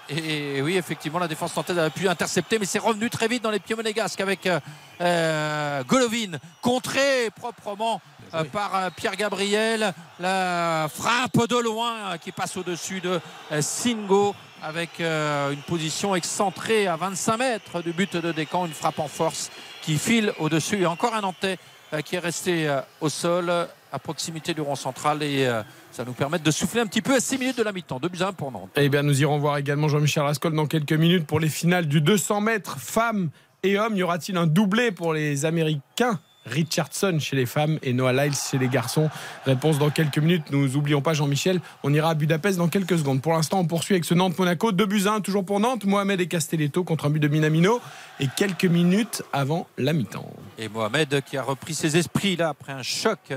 [0.09, 3.51] Et oui, effectivement, la défense nantaise a pu intercepter, mais c'est revenu très vite dans
[3.51, 4.59] les pieds monégasques avec euh,
[5.01, 8.01] euh, Golovin, contré proprement
[8.33, 9.93] euh, par euh, Pierre Gabriel.
[10.19, 13.21] La frappe de loin qui passe au-dessus de
[13.61, 19.07] Singo avec une position excentrée à 25 mètres du but de Descamps, une frappe en
[19.07, 20.81] force qui file au-dessus.
[20.81, 21.57] Et encore un Nantais
[22.03, 22.69] qui est resté
[22.99, 23.49] au sol
[23.91, 27.15] à proximité du rond central et euh, ça nous permet de souffler un petit peu
[27.15, 27.99] à 6 minutes de la mi-temps.
[27.99, 28.69] 2 buts à 1 pour Nantes.
[28.75, 32.01] Eh bien, nous irons voir également Jean-Michel Rascol dans quelques minutes pour les finales du
[32.01, 33.29] 200 mètres femmes
[33.63, 33.95] et hommes.
[33.95, 36.19] Y aura-t-il un doublé pour les Américains?
[36.45, 39.09] Richardson chez les femmes et Noah Lyles chez les garçons.
[39.45, 40.45] Réponse dans quelques minutes.
[40.51, 41.61] Nous oublions pas Jean-Michel.
[41.83, 43.21] On ira à Budapest dans quelques secondes.
[43.21, 44.71] Pour l'instant, on poursuit avec ce Nantes-Monaco.
[44.71, 45.85] 2 buts à 1 toujours pour Nantes.
[45.85, 47.81] Mohamed et Castelletto contre un but de Minamino.
[48.19, 50.31] Et quelques minutes avant la mi-temps.
[50.57, 53.33] Et Mohamed qui a repris ses esprits là après un choc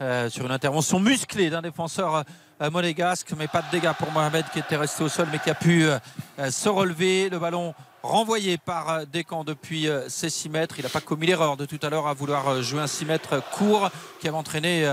[0.00, 2.22] euh, sur une intervention musclée d'un défenseur
[2.62, 5.50] euh, monégasque, mais pas de dégâts pour Mohamed qui était resté au sol, mais qui
[5.50, 5.98] a pu euh,
[6.50, 7.28] se relever.
[7.28, 10.76] Le ballon renvoyé par Descamps depuis ses 6 mètres.
[10.78, 13.42] Il n'a pas commis l'erreur de tout à l'heure à vouloir jouer un 6 mètres
[13.50, 14.88] court qui avait entraîné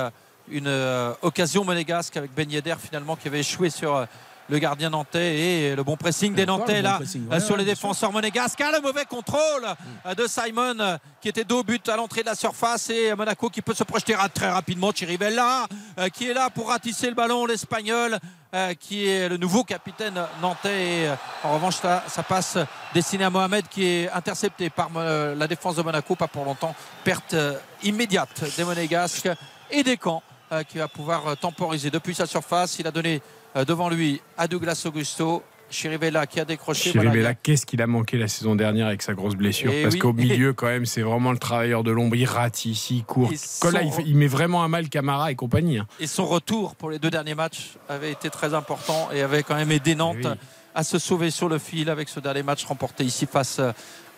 [0.49, 2.49] une occasion monégasque avec Ben
[2.79, 4.07] finalement qui avait échoué sur
[4.49, 8.11] le gardien nantais et le bon pressing des Nantais là ouais, sur ouais, les défenseurs
[8.11, 8.61] monégasques.
[8.63, 9.65] Ah, le mauvais contrôle
[10.05, 13.61] euh, de Simon qui était dos but à l'entrée de la surface et Monaco qui
[13.61, 14.91] peut se projeter très rapidement.
[14.91, 15.67] Chirivella
[15.97, 18.19] euh, qui est là pour ratisser le ballon, l'Espagnol
[18.53, 21.03] euh, qui est le nouveau capitaine nantais.
[21.03, 22.57] Et, euh, en revanche, ça, ça passe
[22.93, 26.15] destiné à Mohamed qui est intercepté par la défense de Monaco.
[26.15, 26.75] Pas pour longtemps.
[27.03, 27.35] Perte
[27.83, 29.29] immédiate des Monégasques
[29.71, 30.23] et des camps
[30.69, 32.77] qui va pouvoir temporiser depuis sa surface.
[32.79, 33.21] Il a donné
[33.63, 35.43] devant lui à Douglas Augusto.
[35.67, 36.91] Chirivella qui a décroché.
[36.91, 39.99] Chirivella, qu'est-ce qu'il a manqué la saison dernière avec sa grosse blessure Eh Parce oui.
[39.99, 42.15] qu'au milieu, quand même, c'est vraiment le travailleur de l'ombre.
[42.15, 43.31] Il rate ici, il court.
[43.73, 45.79] Là, il, met vraiment à mal Camara et compagnie.
[45.79, 45.87] hein.
[45.99, 49.55] Et son retour pour les deux derniers matchs avait été très important et avait quand
[49.55, 50.33] même aidé Nantes Eh oui.
[50.75, 53.59] à se sauver sur le fil avec ce dernier match remporté ici face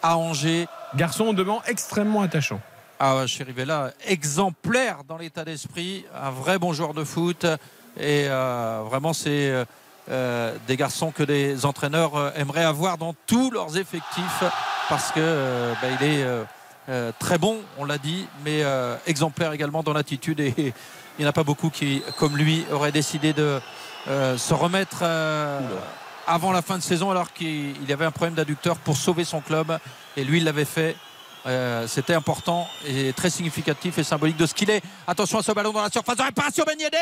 [0.03, 0.67] à Angers.
[0.95, 2.59] Garçon, on demande extrêmement attachant.
[2.99, 7.45] Ah, Chirivella, exemplaire dans l'état d'esprit, un vrai bon joueur de foot.
[7.99, 9.65] Et euh, vraiment, c'est euh,
[10.09, 14.43] euh, des garçons que les entraîneurs aimeraient avoir dans tous leurs effectifs
[14.89, 16.25] parce que bah, il est
[17.19, 18.63] très bon, on l'a dit, mais
[19.05, 20.39] exemplaire également dans l'attitude.
[20.39, 20.73] Et il
[21.19, 23.59] n'y en a pas beaucoup qui, comme lui, auraient décidé de
[24.05, 25.03] se remettre
[26.25, 29.41] avant la fin de saison alors qu'il il avait un problème d'adducteur pour sauver son
[29.41, 29.77] club.
[30.15, 30.95] Et lui, il l'avait fait.
[31.47, 34.81] Euh, C'était important et très significatif et symbolique de ce qu'il est.
[35.07, 36.63] Attention à ce ballon dans la surface de réparation.
[36.67, 36.97] Ben Yedder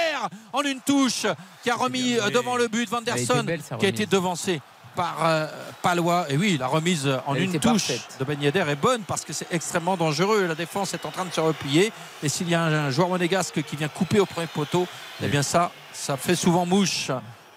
[0.53, 1.25] en une touche
[1.63, 3.85] qui a remis euh, devant le but Van der Elle était Son belle, sa qui
[3.85, 4.61] a été devancé
[4.95, 5.47] par euh,
[5.81, 6.25] Palois.
[6.29, 8.17] Et oui, la remise en Elle une touche parfaite.
[8.19, 10.45] de Ben Yedder est bonne parce que c'est extrêmement dangereux.
[10.47, 11.91] La défense est en train de se replier.
[12.21, 14.87] Et s'il y a un, un joueur monégasque qui vient couper au premier poteau,
[15.23, 17.09] eh bien ça, ça fait souvent mouche.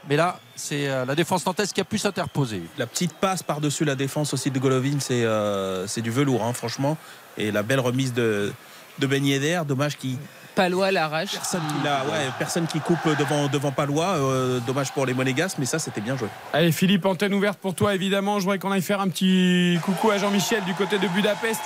[0.09, 2.63] Mais là, c'est euh, la défense nantaise qui a pu s'interposer.
[2.79, 6.53] La petite passe par-dessus la défense aussi de Golovin, c'est euh, c'est du velours, hein,
[6.55, 6.97] franchement.
[7.37, 8.53] Et la belle remise de,
[8.99, 10.17] de Ben Yedder, dommage qu'il.
[10.55, 11.31] Palois l'arrache.
[11.35, 15.55] Personne qui, l'a- ouais, personne qui coupe devant, devant Palois, euh, dommage pour les Monégas,
[15.57, 16.27] mais ça c'était bien joué.
[16.53, 18.41] Allez, Philippe, antenne ouverte pour toi, évidemment.
[18.41, 21.61] Je voudrais qu'on aille faire un petit coucou à Jean-Michel du côté de Budapest.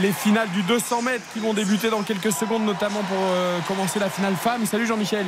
[0.00, 3.98] Les finales du 200 mètres qui vont débuter dans quelques secondes, notamment pour euh, commencer
[3.98, 4.66] la finale femme.
[4.66, 5.24] Salut Jean-Michel.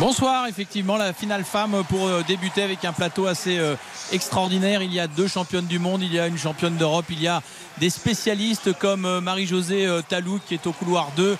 [0.00, 3.74] Bonsoir, effectivement, la finale femme pour euh, débuter avec un plateau assez euh,
[4.12, 4.80] extraordinaire.
[4.80, 7.26] Il y a deux championnes du monde, il y a une championne d'Europe, il y
[7.26, 7.42] a
[7.78, 11.36] des spécialistes comme euh, Marie-Josée Talou qui est au couloir 2.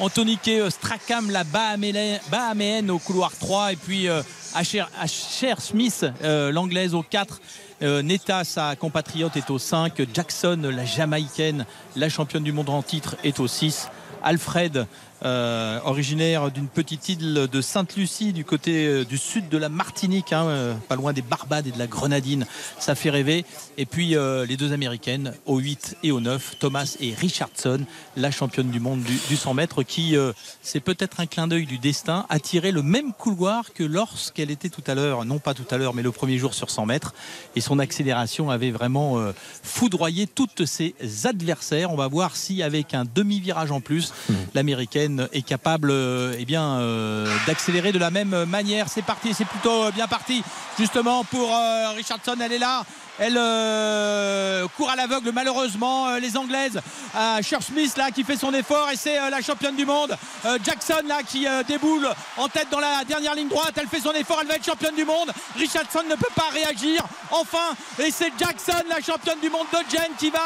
[0.00, 4.08] Antonike euh, Strackham, la Bahaméenne au couloir 3 et puis
[4.54, 7.40] Asher, Smith, l'anglaise au 4.
[7.82, 10.02] Euh, Neta, sa compatriote, est au 5.
[10.12, 11.64] Jackson, la jamaïcaine,
[11.96, 13.88] la championne du monde en titre, est au 6.
[14.22, 14.86] Alfred,
[15.22, 20.32] euh, originaire d'une petite île de Sainte-Lucie, du côté euh, du sud de la Martinique,
[20.32, 22.46] hein, euh, pas loin des Barbades et de la Grenadine.
[22.78, 23.44] Ça fait rêver.
[23.76, 27.80] Et puis les deux américaines, au 8 et au 9, Thomas et Richardson,
[28.16, 30.16] la championne du monde du, du 100 mètres, qui,
[30.62, 34.68] c'est peut-être un clin d'œil du destin, a tiré le même couloir que lorsqu'elle était
[34.68, 37.14] tout à l'heure, non pas tout à l'heure, mais le premier jour sur 100 mètres.
[37.56, 39.18] Et son accélération avait vraiment
[39.62, 40.94] foudroyé toutes ses
[41.24, 41.92] adversaires.
[41.92, 44.12] On va voir si, avec un demi-virage en plus,
[44.54, 48.88] l'américaine est capable eh euh, d'accélérer de la même manière.
[48.88, 50.42] C'est parti, c'est plutôt bien parti.
[50.78, 52.84] Justement pour euh, Richardson, elle est là.
[53.22, 56.80] Elle euh, court à l'aveugle malheureusement euh, les Anglaises.
[57.14, 60.16] Euh, Cher Smith là qui fait son effort et c'est euh, la championne du monde.
[60.64, 63.74] Jackson là qui déboule en tête dans la dernière ligne droite.
[63.76, 65.30] Elle fait son effort, elle va être championne du monde.
[65.54, 67.04] Richardson ne peut pas réagir.
[67.30, 70.40] Enfin, et c'est Jackson, la championne du monde de Jen, qui va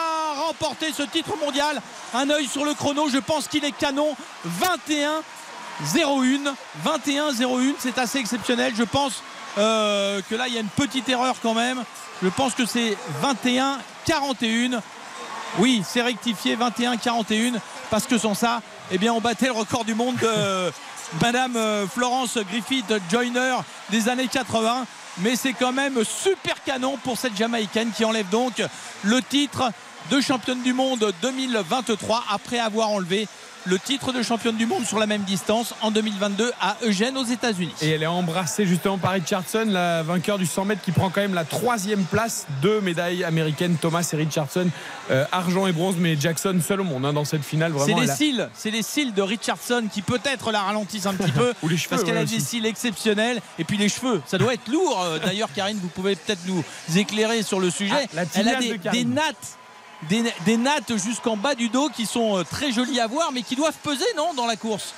[0.46, 1.80] remporter ce titre mondial.
[2.12, 4.16] Un œil sur le chrono, je pense qu'il est canon.
[4.44, 5.22] 21
[5.94, 9.22] 01 21 01 c'est assez exceptionnel je pense
[9.58, 11.82] euh, que là il y a une petite erreur quand même.
[12.22, 14.82] Je pense que c'est 21 41
[15.58, 17.52] oui c'est rectifié 21 41
[17.90, 18.60] parce que sans ça
[18.90, 20.72] eh bien on battait le record du monde de
[21.20, 23.56] Madame euh, Florence Griffith Joyner
[23.90, 24.86] des années 80
[25.18, 28.62] mais c'est quand même super canon pour cette Jamaïcaine qui enlève donc
[29.02, 29.70] le titre
[30.10, 33.28] de championne du monde 2023 après avoir enlevé
[33.66, 37.24] le titre de championne du monde sur la même distance en 2022 à Eugène aux
[37.24, 37.72] États-Unis.
[37.80, 41.20] Et elle est embrassée justement par Richardson, la vainqueur du 100 mètres qui prend quand
[41.22, 42.46] même la troisième place.
[42.60, 44.68] Deux médailles américaines, Thomas et Richardson,
[45.10, 47.72] euh, argent et bronze, mais Jackson seul au monde hein, dans cette finale.
[47.84, 51.32] C'est les a- cils, c'est les cils de Richardson qui peut-être la ralentissent un petit
[51.32, 52.44] peu Ou les cheveux, parce qu'elle ouais, a des aussi.
[52.44, 55.00] cils exceptionnels et puis les cheveux, ça doit être lourd.
[55.02, 56.62] Euh, D'ailleurs, Karine, vous pouvez peut-être nous
[56.96, 57.94] éclairer sur le sujet.
[58.14, 59.56] Ah, Elle a de des nattes.
[60.08, 63.42] Des, des nattes jusqu'en bas du dos qui sont euh, très jolies à voir mais
[63.42, 64.92] qui doivent peser non dans la course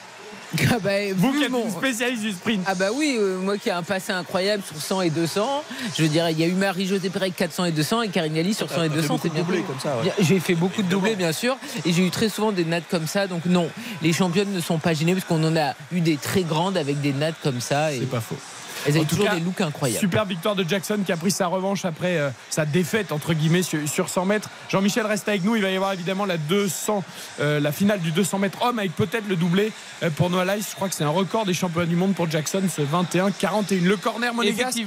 [0.70, 2.62] Ah bah, Vous qui êtes mon- une spécialiste du sprint.
[2.66, 5.64] Ah bah oui, euh, moi qui ai un passé incroyable sur 100 et 200.
[5.96, 8.54] Je veux dire, il y a eu Marie-Josée Pérec 400 et 200 et Karine Galli
[8.54, 9.14] sur 100 et T'as fait 200.
[9.14, 9.66] beaucoup de bien doublés connu.
[9.68, 10.12] comme ça, ouais.
[10.20, 11.56] J'ai fait beaucoup de doublés, bien sûr.
[11.84, 13.26] Et j'ai eu très souvent des nattes comme ça.
[13.26, 13.68] Donc non,
[14.02, 17.00] les championnes ne sont pas gênées parce qu'on en a eu des très grandes avec
[17.00, 17.90] des nattes comme ça.
[17.90, 18.36] C'est pas faux.
[18.86, 20.00] Elles En avaient toujours cas, des looks incroyables.
[20.00, 23.62] Super victoire de Jackson qui a pris sa revanche après euh, sa défaite entre guillemets
[23.62, 24.50] sur, sur 100 mètres.
[24.68, 25.56] Jean-Michel reste avec nous.
[25.56, 27.02] Il va y avoir évidemment la 200,
[27.40, 29.72] euh, la finale du 200 mètres homme avec peut-être le doublé
[30.02, 30.64] euh, pour Noah Lyles.
[30.68, 33.82] Je crois que c'est un record des championnats du monde pour Jackson, ce 21-41.
[33.82, 34.78] Le corner monégasque.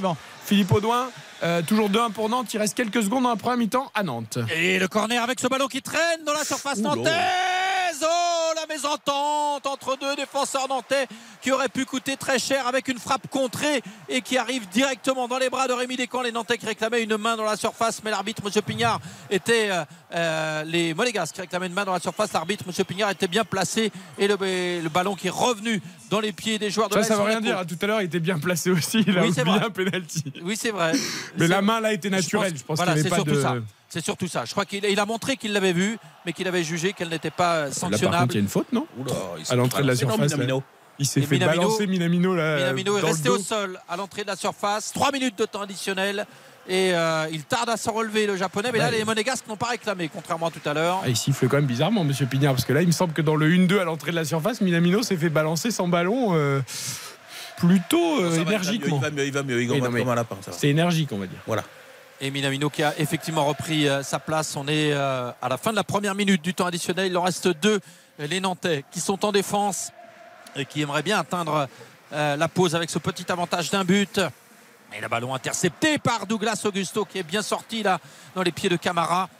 [0.44, 1.10] Philippe Audouin,
[1.42, 2.52] euh, toujours 2-1 pour Nantes.
[2.54, 4.38] Il reste quelques secondes dans la première mi-temps à Nantes.
[4.56, 8.02] Et le corner avec ce ballon qui traîne dans la surface nantaise.
[8.02, 8.29] Oh,
[8.70, 11.06] mésentente entre deux défenseurs nantais
[11.42, 15.38] qui aurait pu coûter très cher avec une frappe contrée et qui arrive directement dans
[15.38, 16.22] les bras de Rémi Descamps.
[16.22, 18.62] Les Nantais qui réclamaient une main dans la surface, mais l'arbitre, M.
[18.62, 19.70] Pignard, était.
[19.70, 22.32] euh, euh, les Monégasques qui réclamaient une main dans la surface.
[22.32, 22.84] L'arbitre, M.
[22.84, 24.36] Pignard, était bien placé et le,
[24.82, 25.80] le ballon qui est revenu
[26.10, 27.64] dans les pieds des joueurs de Ça, ça veut rien dire.
[27.66, 29.04] Tout à l'heure, il était bien placé aussi.
[29.06, 29.66] Il a Oui, c'est oublié vrai.
[29.66, 30.24] un penalty.
[30.42, 30.92] Oui, c'est vrai.
[31.38, 32.54] Mais la main là était naturelle.
[32.56, 33.40] Je pense, voilà, qu'il n'y avait pas de.
[33.40, 33.54] ça.
[33.92, 34.44] C'est surtout ça.
[34.46, 37.30] Je crois qu'il il a montré qu'il l'avait vu, mais qu'il avait jugé qu'elle n'était
[37.30, 38.32] pas Là, par contre, sanctionnable.
[38.32, 40.32] il y a une faute, non Oula, il s'est À l'entrée de la surface.
[41.00, 42.56] Il s'est fait Minamino- balancer Minamino là.
[42.56, 44.92] Minamino est dans resté au sol à l'entrée de la surface.
[44.92, 46.26] 3 minutes de temps additionnel.
[46.68, 48.68] Et euh, il tarde à se relever, le japonais.
[48.70, 48.98] Mais là, Ouais.
[48.98, 51.00] les monégasques n'ont pas réclamé, contrairement à tout à l'heure.
[51.02, 53.22] Ah, il siffle quand même bizarrement, monsieur Pignard, parce que là, il me semble que
[53.22, 56.60] dans le 1-2 à l'entrée de la surface, Minamino s'est fait balancer sans ballon euh,
[57.56, 59.00] plutôt euh, il va énergiquement.
[59.00, 60.04] mieux, Il va mieux, il va mieux.
[60.52, 61.38] C'est énergique, on va dire.
[61.46, 61.64] Voilà.
[62.20, 64.54] Et Minamino qui a effectivement repris euh, sa place.
[64.54, 67.06] On est euh, à la fin de la première minute du temps additionnel.
[67.06, 67.80] Il en reste deux.
[68.18, 69.90] Les Nantais qui sont en défense
[70.54, 71.66] et qui aimeraient bien atteindre
[72.12, 74.20] euh, la pause avec ce petit avantage d'un but.
[74.92, 77.98] Et le ballon intercepté par Douglas Augusto qui est bien sorti là
[78.34, 79.30] dans les pieds de Camara.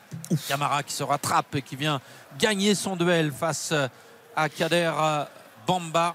[0.49, 2.01] Camara qui se rattrape et qui vient
[2.39, 3.89] gagner son duel face euh,
[4.35, 5.25] à Kader euh,
[5.67, 6.15] Bamba.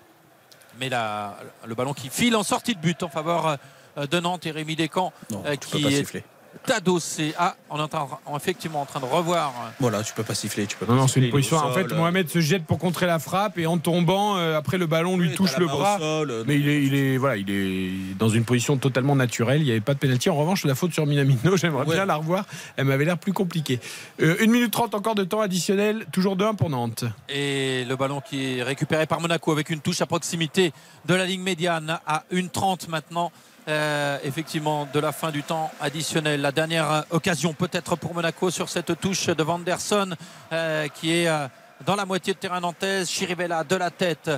[0.80, 3.58] Mais le ballon qui file en sortie de but en faveur
[3.98, 6.24] euh, de Nantes et Rémi Descamps Non, euh, qui pas est siffler.
[6.74, 7.34] Adossé.
[7.38, 9.54] Ah, on est en train- en- effectivement en train de revoir.
[9.80, 10.66] Voilà, tu peux pas siffler.
[10.68, 11.58] Tu peux Non, pas non, c'est siffler, une position.
[11.58, 14.78] En fait, euh, Mohamed se jette pour contrer la frappe et en tombant, euh, après
[14.78, 15.98] le ballon lui Oui, touche le bras.
[16.00, 19.62] sol, euh, Mais il est, il est, voilà, il est dans une position totalement naturelle.
[19.62, 20.30] Il n'y avait pas de pénalty.
[20.30, 21.96] En revanche, la faute sur Minamino, j'aimerais Ouais.
[21.96, 22.46] bien la revoir.
[22.78, 23.80] Elle m'avait l'air plus compliquée.
[24.22, 26.06] Euh, 1 minute 30 encore de temps additionnel.
[26.12, 27.06] Toujours 2-1 pour Nantes.
[27.30, 30.74] Et le ballon qui est récupéré par Monaco avec une touche à proximité
[31.06, 33.32] de la ligne médiane à 1,30 maintenant.
[33.68, 36.40] Euh, effectivement, de la fin du temps additionnel.
[36.40, 40.12] La dernière occasion peut-être pour Monaco sur cette touche de Vanderson
[40.54, 41.48] euh, qui est euh,
[41.84, 43.10] dans la moitié de terrain nantaise.
[43.10, 44.30] Chirivella de la tête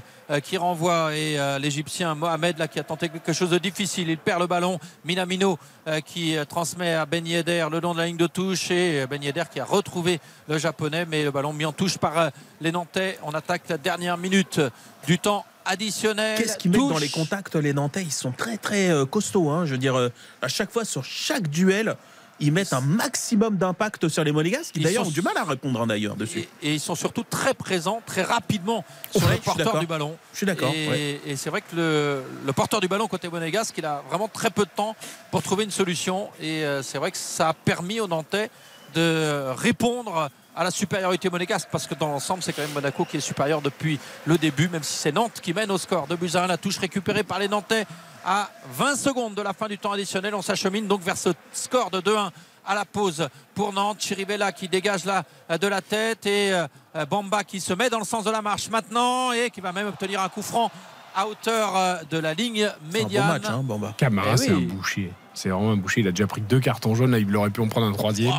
[0.43, 4.09] qui renvoie et l'Égyptien Mohamed qui a tenté quelque chose de difficile.
[4.09, 4.79] Il perd le ballon.
[5.05, 5.59] Minamino
[6.03, 9.59] qui transmet à Ben le long de la ligne de touche et Ben Yedder qui
[9.59, 13.19] a retrouvé le japonais mais le ballon mis en touche par les Nantais.
[13.21, 14.59] On attaque la dernière minute
[15.05, 16.37] du temps additionnel.
[16.37, 19.49] Qu'est-ce qu'ils mettent dans les contacts Les Nantais, ils sont très très euh, costauds.
[19.49, 19.65] hein.
[19.65, 20.09] Je veux dire, euh,
[20.41, 21.95] à chaque fois, sur chaque duel,
[22.39, 25.81] ils mettent un maximum d'impact sur les Monégasques, qui d'ailleurs ont du mal à répondre
[25.81, 26.47] hein, d'ailleurs dessus.
[26.61, 29.65] Et, et ils sont surtout très présents, très rapidement sur Ouais, le je suis porteur
[29.65, 29.79] d'accord.
[29.79, 30.17] du ballon.
[30.33, 31.21] Je suis d'accord, Et, ouais.
[31.25, 34.51] et c'est vrai que le, le porteur du ballon côté monégasque, il a vraiment très
[34.51, 34.95] peu de temps
[35.31, 36.29] pour trouver une solution.
[36.39, 38.51] Et euh, c'est vrai que ça a permis aux Nantais
[38.93, 43.17] de répondre à la supériorité monégasque parce que dans l'ensemble c'est quand même Monaco qui
[43.17, 46.31] est supérieur depuis le début même si c'est Nantes qui mène au score de buts
[46.33, 46.47] à un.
[46.47, 47.85] la touche récupérée par les Nantais
[48.25, 51.91] à 20 secondes de la fin du temps additionnel on s'achemine donc vers ce score
[51.91, 52.31] de 2-1
[52.65, 57.05] à la pause pour Nantes Chirivella qui dégage là euh, de la tête et euh,
[57.05, 59.87] Bamba qui se met dans le sens de la marche maintenant et qui va même
[59.87, 60.71] obtenir un coup franc
[61.15, 63.93] à hauteur euh, de la ligne C'est un beau médiane match, hein, Bamba.
[63.97, 65.11] Camara, Eh c'est un boucher.
[65.37, 66.01] C'est vraiment un boucher.
[66.01, 67.11] Il a déjà pris deux cartons jaunes.
[67.11, 68.33] Là, il aurait pu en prendre un troisième.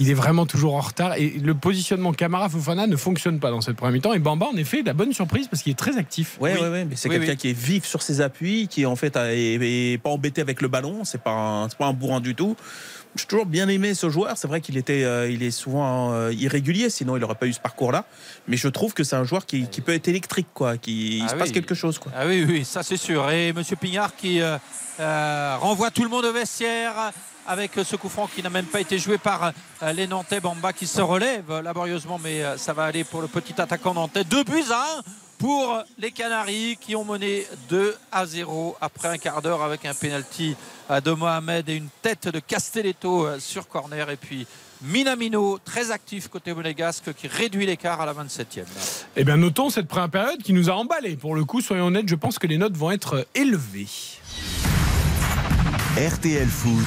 [0.00, 1.14] Il est vraiment toujours en retard.
[1.16, 4.12] Et le positionnement Camara-Fofana ne fonctionne pas dans cette première mi-temps.
[4.12, 6.36] Et Bamba, en effet, la bonne surprise parce qu'il est très actif.
[6.40, 7.36] Ouais, ouais, ouais, mais c'est Oui, quelqu'un oui.
[7.36, 9.54] qui est vif sur ses appuis, qui en fait est,
[9.94, 11.04] est pas embêté avec le ballon.
[11.04, 12.56] C'est pas, un- c'est pas un bourrin du tout.
[13.16, 14.36] J'ai toujours bien aimé ce joueur.
[14.36, 17.52] C'est vrai qu'il était, euh, il est souvent euh, irrégulier, sinon il n'aurait pas eu
[17.52, 18.04] ce parcours-là.
[18.48, 20.76] Mais je trouve que c'est un joueur qui, qui peut être électrique, quoi.
[20.76, 21.38] Qui il Ah se oui.
[21.40, 22.12] passe quelque chose, quoi.
[22.16, 23.30] Ah oui, oui, ça c'est sûr.
[23.30, 27.12] Et Monsieur Pignard qui euh, renvoie tout le monde au vestiaire
[27.46, 29.52] avec ce coup franc qui n'a même pas été joué par
[29.94, 30.40] les Nantais.
[30.40, 34.24] Bamba qui se relève laborieusement, mais ça va aller pour le petit attaquant nantais.
[34.24, 35.02] Deux buts à un
[35.38, 39.94] pour les Canaries qui ont mené 2 à 0 après un quart d'heure avec un
[39.94, 40.56] penalty
[40.90, 44.10] euh, de Mohamed et une tête de Castelletto euh, sur corner.
[44.10, 44.46] Et puis
[44.82, 48.64] Minamino, très actif côté monégasque, qui réduit l'écart à la 27e.
[49.16, 51.16] Eh bien, notons cette première période qui nous a emballé.
[51.16, 53.88] Pour le coup, soyons honnêtes, je pense que les notes vont être élevées.
[55.96, 56.86] RTL Foot,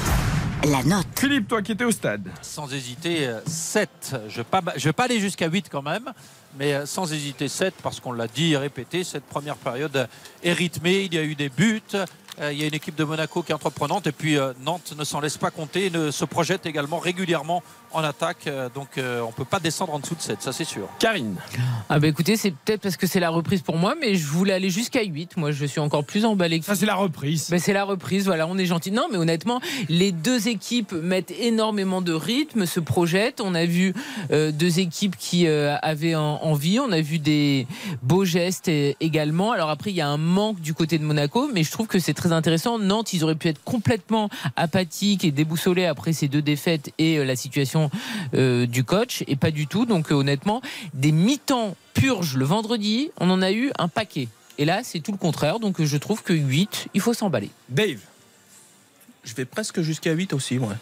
[0.68, 1.06] la note.
[1.16, 2.28] Philippe, toi qui étais au stade.
[2.42, 3.88] Sans hésiter, euh, 7.
[4.28, 6.12] Je ne vais, pas- je vais pas aller jusqu'à 8 quand même,
[6.58, 10.08] mais euh, sans hésiter 7 parce qu'on l'a dit et répété, cette première période
[10.42, 11.80] est rythmée, il y a eu des buts.
[11.94, 14.94] euh, Il y a une équipe de Monaco qui est entreprenante et puis euh, Nantes
[14.96, 17.62] ne s'en laisse pas compter, et ne se projette également régulièrement
[17.92, 18.46] en attaque.
[18.46, 20.88] euh, Donc euh, on ne peut pas descendre en dessous de 7, ça c'est sûr.
[20.98, 21.36] Karine.
[21.88, 24.52] Ah bah écoutez, c'est peut-être parce que c'est la reprise pour moi, mais je voulais
[24.52, 25.36] aller jusqu'à 8.
[25.36, 27.48] Moi, je suis encore plus emballé que Ça, c'est la reprise.
[27.50, 28.90] Ben, c'est la reprise, voilà, on est gentil.
[28.92, 33.40] Non, mais honnêtement, les deux équipes mettent énormément de rythme, se projettent.
[33.40, 33.94] On a vu
[34.30, 37.66] euh, deux équipes qui euh, avaient en- envie, on a vu des
[38.02, 39.52] beaux gestes également.
[39.52, 41.98] Alors après, il y a un manque du côté de Monaco, mais je trouve que
[41.98, 42.78] c'est très intéressant.
[42.78, 47.24] Nantes, ils auraient pu être complètement apathiques et déboussolés après ces deux défaites et euh,
[47.24, 47.79] la situation
[48.34, 49.86] euh, du coach, et pas du tout.
[49.86, 50.60] Donc euh, honnêtement,
[50.92, 54.28] des mi-temps purges le vendredi, on en a eu un paquet.
[54.58, 55.58] Et là, c'est tout le contraire.
[55.58, 57.48] Donc, je trouve que 8, il faut s'emballer.
[57.70, 58.00] Dave.
[59.24, 60.76] Je vais presque jusqu'à 8 aussi, ouais.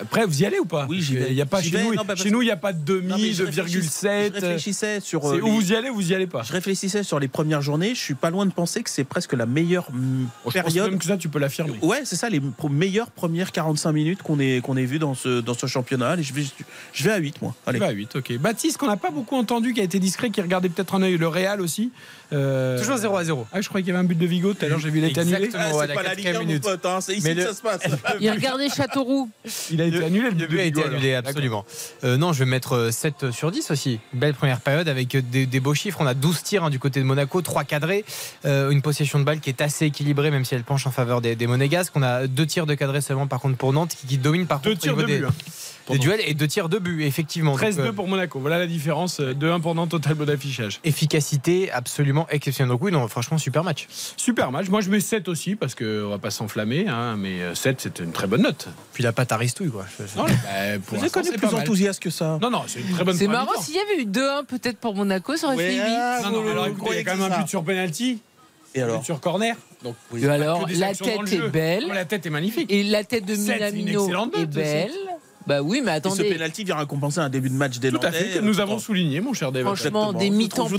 [0.00, 1.34] Après, vous y allez ou pas Oui, j'y vais.
[1.34, 1.94] Y a pas J'y chez vais, nous.
[1.94, 4.32] non, bah, chez nous, il n'y a pas de demi, je de réfléchis- 0,7.
[4.36, 5.26] Je réfléchissais sur.
[5.26, 7.62] Euh, où vous y allez ou vous y allez pas Je réfléchissais sur les premières
[7.62, 7.94] journées.
[7.94, 10.90] Je suis pas loin de penser que c'est presque la meilleure mm, Je pense période.
[10.90, 11.74] même que ça, tu peux l'affirmer.
[11.82, 12.40] Ouais, c'est ça, les
[12.70, 16.10] meilleures premières 45 minutes qu'on ait, qu'on ait vues dans ce, dans ce championnat.
[16.10, 16.44] Allez, je vais,
[16.92, 17.54] je vais à 8, moi.
[17.66, 17.78] Allez.
[17.78, 18.38] Tu vas à 8, ok.
[18.38, 21.16] Baptiste, qu'on n'a pas beaucoup entendu, qui a été discret, qui regardait peut-être un œil
[21.16, 21.90] le Real aussi.
[22.32, 23.46] Euh, Toujours 0 à 0.
[23.52, 24.98] Ah, je croyais qu'il y avait un but de Vigo tout à l'heure, j'ai vu
[24.98, 25.36] il a été annulé.
[25.44, 25.78] Exactement.
[25.80, 27.46] Ah, c'est pas la Ligue quatrième 1, mon pote, hein, c'est ici Mais que le-
[27.46, 27.82] ça se passe.
[28.20, 29.28] Il regardait Châteauroux.
[29.70, 30.94] Il a été annulé le Le but de but a été Vigo, alors.
[30.94, 31.64] annulé, absolument.
[32.04, 34.00] Euh, non, je vais mettre euh, 7 sur 10 aussi.
[34.12, 35.98] Belle première période avec euh, des, des beaux chiffres.
[36.00, 38.04] On a 12 tirs hein, du côté de Monaco, 3 cadrés,
[38.44, 41.20] euh, une possession de balle qui est assez équilibrée, même si elle penche en faveur
[41.20, 41.92] des, des Monégasques.
[41.96, 44.60] On a deux tirs de cadrés seulement, par contre, pour Nantes, qui, qui domine par
[44.60, 45.18] Deux contre tirs de but.
[45.20, 45.30] des, hein.
[45.90, 47.52] des duels et deux tirs de but, effectivement.
[47.52, 48.38] Donc, 13-2 euh, pour Monaco.
[48.40, 49.20] Voilà la différence.
[49.20, 50.80] euh, 2-1 pour Nantes au tableau d'affichage.
[50.84, 52.70] efficacité absolument exceptionnelle.
[52.70, 53.86] Donc oui, non, franchement, super match.
[54.16, 54.68] Super match.
[54.68, 56.86] Moi, je mets 7 aussi parce qu'on va pas s'enflammer.
[56.88, 58.68] hein, mais euh, 7, c'est une très bonne note.
[58.92, 59.84] Puis la pâte à ristouille, quoi.
[60.16, 60.30] Non, bah,
[60.86, 62.38] pour Vous êtes plus enthousiaste que ça.
[62.42, 64.94] Non, non, c'est une très bonne C'est marrant, s'il y avait eu 2-1 peut-être pour
[64.94, 65.82] Monaco, ça aurait Ouais, fait 8.
[65.86, 68.20] ah, Non, non, alors écoutez, il y a quand même un but sur penalty.
[68.74, 69.56] Et un alors sur corner.
[69.82, 71.48] Donc, alors, la tête est jeu.
[71.48, 71.88] belle.
[71.88, 72.70] La tête est magnifique.
[72.70, 74.92] Et la tête de Minamino est belle.
[75.50, 76.24] Bah oui, mais Et ce attendez.
[76.30, 78.74] pénalty vient récompenser un début de match des Tout à fait, que nous euh, avons
[78.74, 79.64] en- souligné, mon cher Dave.
[79.64, 80.78] Franchement, des mi-temps purs.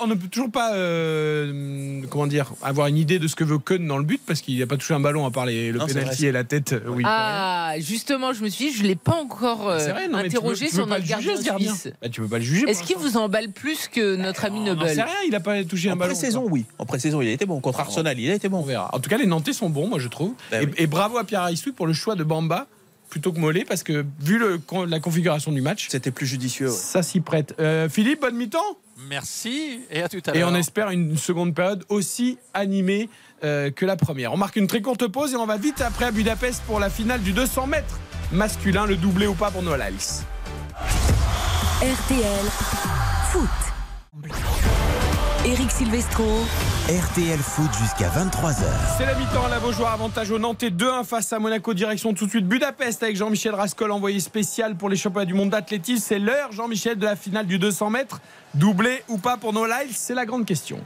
[0.00, 3.58] On, ne peut toujours pas, euh, comment dire, avoir une idée de ce que veut
[3.58, 5.78] Keun dans le but parce qu'il n'a pas touché un ballon à part les- le
[5.80, 6.72] Non, c'est penalty vrai, et la tête.
[6.72, 7.02] euh, Oui.
[7.04, 10.18] Ah, justement, je me suis dit, je ne l'ai pas encore euh, C'est vrai, non,
[10.18, 11.88] mais tu interrogé veux- tu sur notre gardien suisse.
[12.00, 12.68] Bah, tu peux pas le juger.
[12.68, 15.64] Est-ce qu'il vous emballe plus que notre ami n'en Nobel sait rien, il n'a pas
[15.64, 16.12] touché un En ballon.
[16.14, 16.64] pré-saison, oui.
[16.78, 17.58] En pré-saison, il a été bon.
[17.60, 18.58] Contre Arsenal, il a été bon.
[18.58, 18.88] On verra.
[18.94, 20.34] En tout cas, les Nantais sont bons, moi je trouve.
[20.52, 22.66] Ben et, bravo à Pierre Aristouille pour le choix de Bamba
[23.08, 26.68] plutôt que Mollet parce que vu le, la configuration du match, C'était plus judicieux.
[26.68, 26.76] ouais.
[26.76, 27.54] ça s'y prête.
[27.60, 28.78] Euh, Philippe, bonne mi-temps?
[29.08, 30.50] Merci et à tout à Et l'heure.
[30.50, 33.08] on espère une seconde période aussi animée
[33.44, 34.32] euh, que la première.
[34.32, 36.90] On marque une très courte pause et on va vite après à Budapest pour la
[36.90, 37.98] finale du 200 mètres
[38.32, 39.96] masculin, le doublé ou pas pour Noah Lyles.
[41.80, 42.44] RTL
[43.30, 44.77] Foot.
[45.48, 46.24] Eric Silvestro.
[46.90, 48.64] RTL Foot jusqu'à 23h.
[48.98, 52.26] C'est la mi-temps à la Beaujoire, avantage au Nantais 2-1 face à Monaco, direction tout
[52.26, 56.04] de suite Budapest avec Jean-Michel Rascol, envoyé spécial pour les championnats du monde d'athlétisme.
[56.06, 58.20] C'est l'heure, Jean-Michel, de la finale du 200 mètres.
[58.52, 60.80] Doublé ou pas pour Noah Lyles C'est la grande question.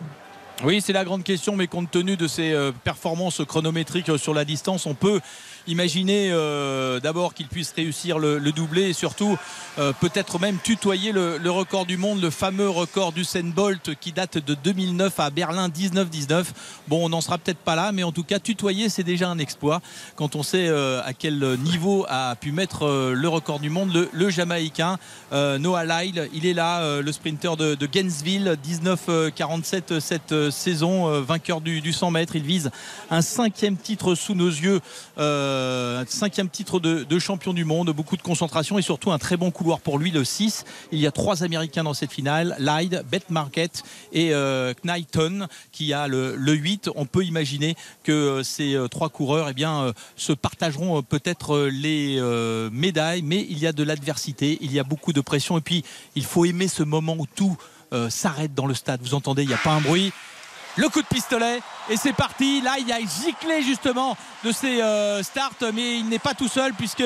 [0.62, 4.32] Oui, c'est la grande question, mais compte tenu de ses euh, performances chronométriques euh, sur
[4.32, 5.20] la distance, on peut
[5.66, 9.38] imaginer euh, d'abord qu'il puisse réussir le, doublé et surtout
[9.78, 13.24] euh, peut-être même tutoyer le, record du monde, le fameux record du
[13.54, 16.44] Bolt qui date de 2009 à Berlin 19-19.
[16.88, 19.38] Bon, on n'en sera peut-être pas là, mais en tout cas, tutoyer, c'est déjà un
[19.38, 19.80] exploit
[20.16, 24.08] quand on sait euh, à quel niveau a pu mettre euh, le record du monde
[24.12, 24.98] le, Jamaïcain
[25.32, 26.28] Noah Lyle.
[26.34, 32.36] Il est là, le sprinter de, Gainesville, 19-47 cette saison, vainqueur du, du 100 mètres.
[32.36, 32.70] Il vise
[33.10, 34.80] un cinquième titre sous nos yeux,
[35.52, 39.50] un cinquième titre de, champion du monde, beaucoup de concentration et surtout un très bon
[39.50, 40.64] couloir pour lui, le 6.
[40.90, 45.92] Il y a trois Américains dans cette finale, Lyde, Bet Market et euh, Knighton qui
[45.92, 46.90] a le, le 8.
[46.96, 51.54] On peut imaginer que euh, ces euh, trois coureurs eh euh, se partageront euh, peut-être
[51.54, 55.20] euh, les euh, médailles, mais il y a de l'adversité, il y a beaucoup de
[55.20, 55.84] pression et puis
[56.14, 57.56] il faut aimer ce moment où tout
[57.92, 59.00] euh, s'arrête dans le stade.
[59.02, 60.12] Vous entendez, il n'y a pas un bruit.
[60.76, 62.60] Le coup de pistolet et c'est parti.
[62.62, 66.72] Là, il a giclé justement de ses euh, starts, mais il n'est pas tout seul
[66.72, 67.04] puisque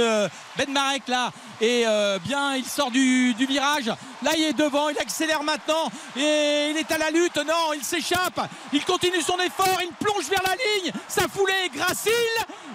[0.57, 1.85] Ben Marek là et
[2.23, 3.87] bien, il sort du, virage.
[4.23, 7.37] Là, il est devant, il accélère maintenant et il est à la lutte.
[7.37, 8.41] Non, il s'échappe.
[8.73, 10.93] Il continue son effort, il plonge vers la ligne.
[11.09, 12.13] Sa foulée, Gracile,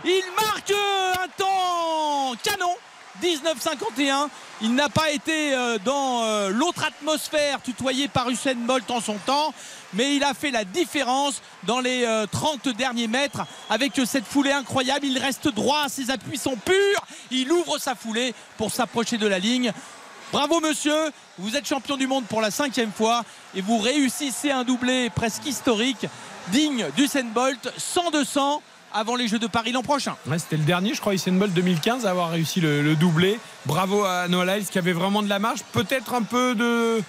[0.04, 2.76] il marque un temps canon.
[3.22, 4.30] 1951.
[4.62, 9.16] Il n'a pas été euh, dans euh, l'autre atmosphère tutoyée par Usain Bolt en son
[9.26, 9.54] temps,
[9.94, 14.52] mais il a fait la différence dans les euh, 30 derniers mètres avec cette foulée
[14.52, 15.06] incroyable.
[15.06, 17.06] Il reste droit, ses appuis sont purs.
[17.32, 19.72] Il ouvre sa foulée pour s'approcher de la ligne.
[20.32, 23.24] Bravo monsieur, vous êtes champion du monde pour la cinquième fois
[23.54, 26.06] et vous réussissez un doublé presque historique
[26.50, 28.62] digne d'Usain Bolt 100-200
[28.94, 30.16] avant les Jeux de Paris l'an prochain.
[30.28, 33.40] Ouais, C'était le dernier, je crois, Usain Bolt 2015 à avoir réussi le, le doublé.
[33.66, 35.60] Bravo à Noah Lyles qui avait vraiment de la marge.
[35.74, 37.02] Peut-être un peu de.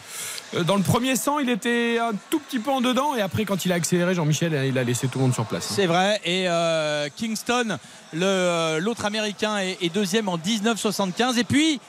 [0.54, 3.14] Euh, Dans le premier 100, il était un tout petit peu en dedans.
[3.14, 5.66] Et après, quand il a accéléré, Jean-Michel, il a laissé tout le monde sur place.
[5.74, 6.20] C'est vrai.
[6.24, 7.78] Et euh, Kingston,
[8.14, 11.38] euh, l'autre américain, est, deuxième en 1975.
[11.38, 11.80] Et puis,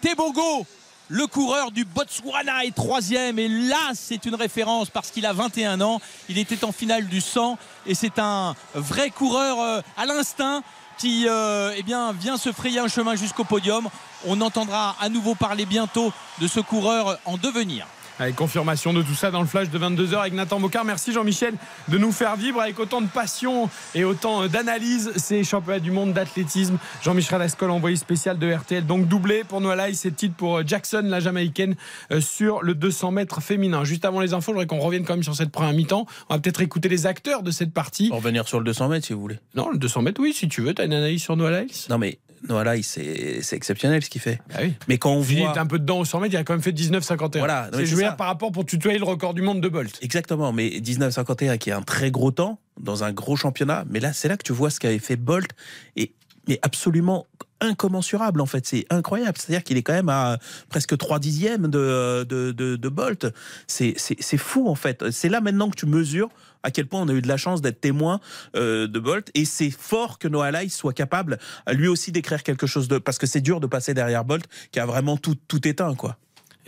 [0.00, 0.66] Tebogo,
[1.08, 3.38] le coureur du Botswana, est troisième.
[3.38, 6.00] Et là, c'est une référence parce qu'il a 21 ans.
[6.28, 7.58] Il était en finale du 100.
[7.86, 10.62] Et c'est un vrai coureur à l'instinct
[11.00, 13.88] qui euh, eh bien, vient se frayer un chemin jusqu'au podium.
[14.26, 16.12] On entendra à nouveau parler bientôt
[16.42, 17.86] de ce coureur en devenir.
[18.20, 20.84] Avec confirmation de tout ça dans le flash de 22h avec Nathan Bocard.
[20.84, 21.54] Merci Jean-Michel
[21.88, 26.12] de nous faire vivre avec autant de passion et autant d'analyse ces championnats du monde
[26.12, 26.76] d'athlétisme.
[27.02, 31.00] Jean-Michel Rascol, envoyé spécial de RTL, donc doublé pour Noah Lyles, c'est titre pour Jackson,
[31.06, 31.76] la Jamaïcaine,
[32.12, 33.84] euh, sur le 200 mètres féminin.
[33.84, 36.04] Juste avant les infos, je voudrais qu'on revienne quand même sur cette première mi-temps.
[36.28, 38.08] On va peut-être écouter les acteurs de cette partie.
[38.08, 39.38] Pour revenir sur le 200 mètres, si vous voulez.
[39.54, 41.96] Non, le 200 mètres, oui, si tu veux, tu as une analyse sur Lyles Non,
[41.96, 42.18] mais
[42.48, 44.40] Noah c'est exceptionnel ce qu'il fait.
[44.54, 44.74] Ah oui.
[44.88, 45.52] Mais quand on voit.
[45.54, 47.38] est un peu dedans au 100 mètres, il a quand même fait 19,51.
[47.38, 49.98] Voilà, c'est dire par rapport pour tutoyer le record du monde de Bolt.
[50.02, 53.84] Exactement, mais 1951 qui est un très gros temps dans un gros championnat.
[53.90, 55.50] Mais là, c'est là que tu vois ce qu'avait fait Bolt
[55.96, 56.12] et
[56.48, 57.26] mais absolument
[57.60, 58.66] incommensurable en fait.
[58.66, 59.38] C'est incroyable.
[59.38, 60.38] C'est-à-dire qu'il est quand même à
[60.68, 63.26] presque 3 dixièmes de, de, de, Bolt.
[63.66, 63.96] C'est
[64.36, 65.10] fou en fait.
[65.10, 66.28] C'est là maintenant que tu mesures
[66.62, 68.20] à quel point on a eu de la chance d'être témoin
[68.54, 71.38] euh, de Bolt et c'est fort que Noah Lyles soit capable
[71.70, 74.78] lui aussi d'écrire quelque chose de parce que c'est dur de passer derrière Bolt qui
[74.78, 76.18] a vraiment tout tout éteint quoi.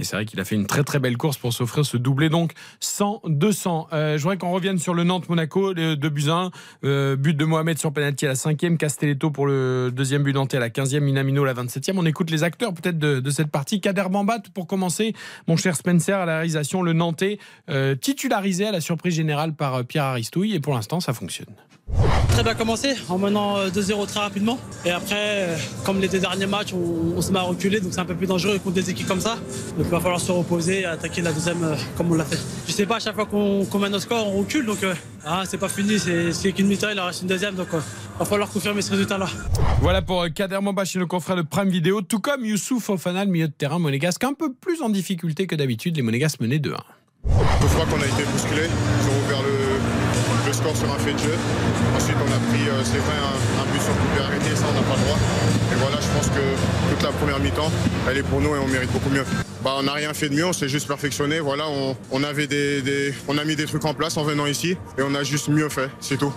[0.02, 2.28] Et c'est vrai qu'il a fait une très très belle course pour s'offrir ce doublé
[2.28, 3.86] donc 100-200.
[3.92, 5.80] Euh, je voudrais qu'on revienne sur le Nantes-Monaco, à
[6.32, 6.50] un.
[6.84, 10.56] Euh, but de Mohamed sur penalty à la cinquième, Castelletto pour le deuxième but nantais
[10.56, 11.92] à la 15e, Minamino à la 27e.
[11.96, 13.80] On écoute les acteurs peut-être de, de cette partie.
[13.80, 15.14] Kader Bambat pour commencer,
[15.46, 17.38] mon cher Spencer à la réalisation, le Nantais
[17.70, 21.54] euh, titularisé à la surprise générale par euh, Pierre Aristouille et pour l'instant ça fonctionne.
[22.30, 24.58] Très bien commencé en menant euh, 2-0 très rapidement.
[24.86, 27.92] Et après, euh, comme les deux derniers matchs, on, on se met à reculer, donc
[27.92, 29.34] c'est un peu plus dangereux contre des équipes comme ça.
[29.76, 32.38] Donc il va falloir se reposer et attaquer la deuxième euh, comme on l'a fait.
[32.66, 34.94] Je sais pas, à chaque fois qu'on qu'on mène au score, on recule, donc euh,
[35.26, 38.24] ah, c'est pas fini, c'est qu'une mi-temps, il en reste une deuxième, donc il va
[38.24, 39.26] falloir confirmer ce résultat-là.
[39.82, 43.26] Voilà pour euh, Kader Mamba chez nos confrères de Prime Vidéo, tout comme Youssouf Fofana,
[43.26, 45.96] le milieu de terrain monégasque, un peu plus en difficulté que d'habitude.
[45.96, 46.76] Les monégasques menaient 2-1.
[47.24, 48.62] Je crois qu'on a été bousculé.
[48.62, 51.34] Ils ont ouvert le, le score sur un fait de jeu.
[52.02, 54.56] Ensuite, on a pris, euh, c'est vrai, un, un but sur coup de pied arrêté.
[54.56, 55.18] Ça, on n'a pas le droit.
[55.70, 57.70] Et voilà, je pense que toute la première mi-temps,
[58.10, 59.24] elle est pour nous et on mérite beaucoup mieux.
[59.62, 61.38] Bah, on n'a rien fait de mieux, on s'est juste perfectionné.
[61.38, 61.66] Voilà,
[62.10, 65.14] on, avait des- on a mis des trucs en place en venant ici et on
[65.14, 66.32] a juste mieux fait, c'est tout.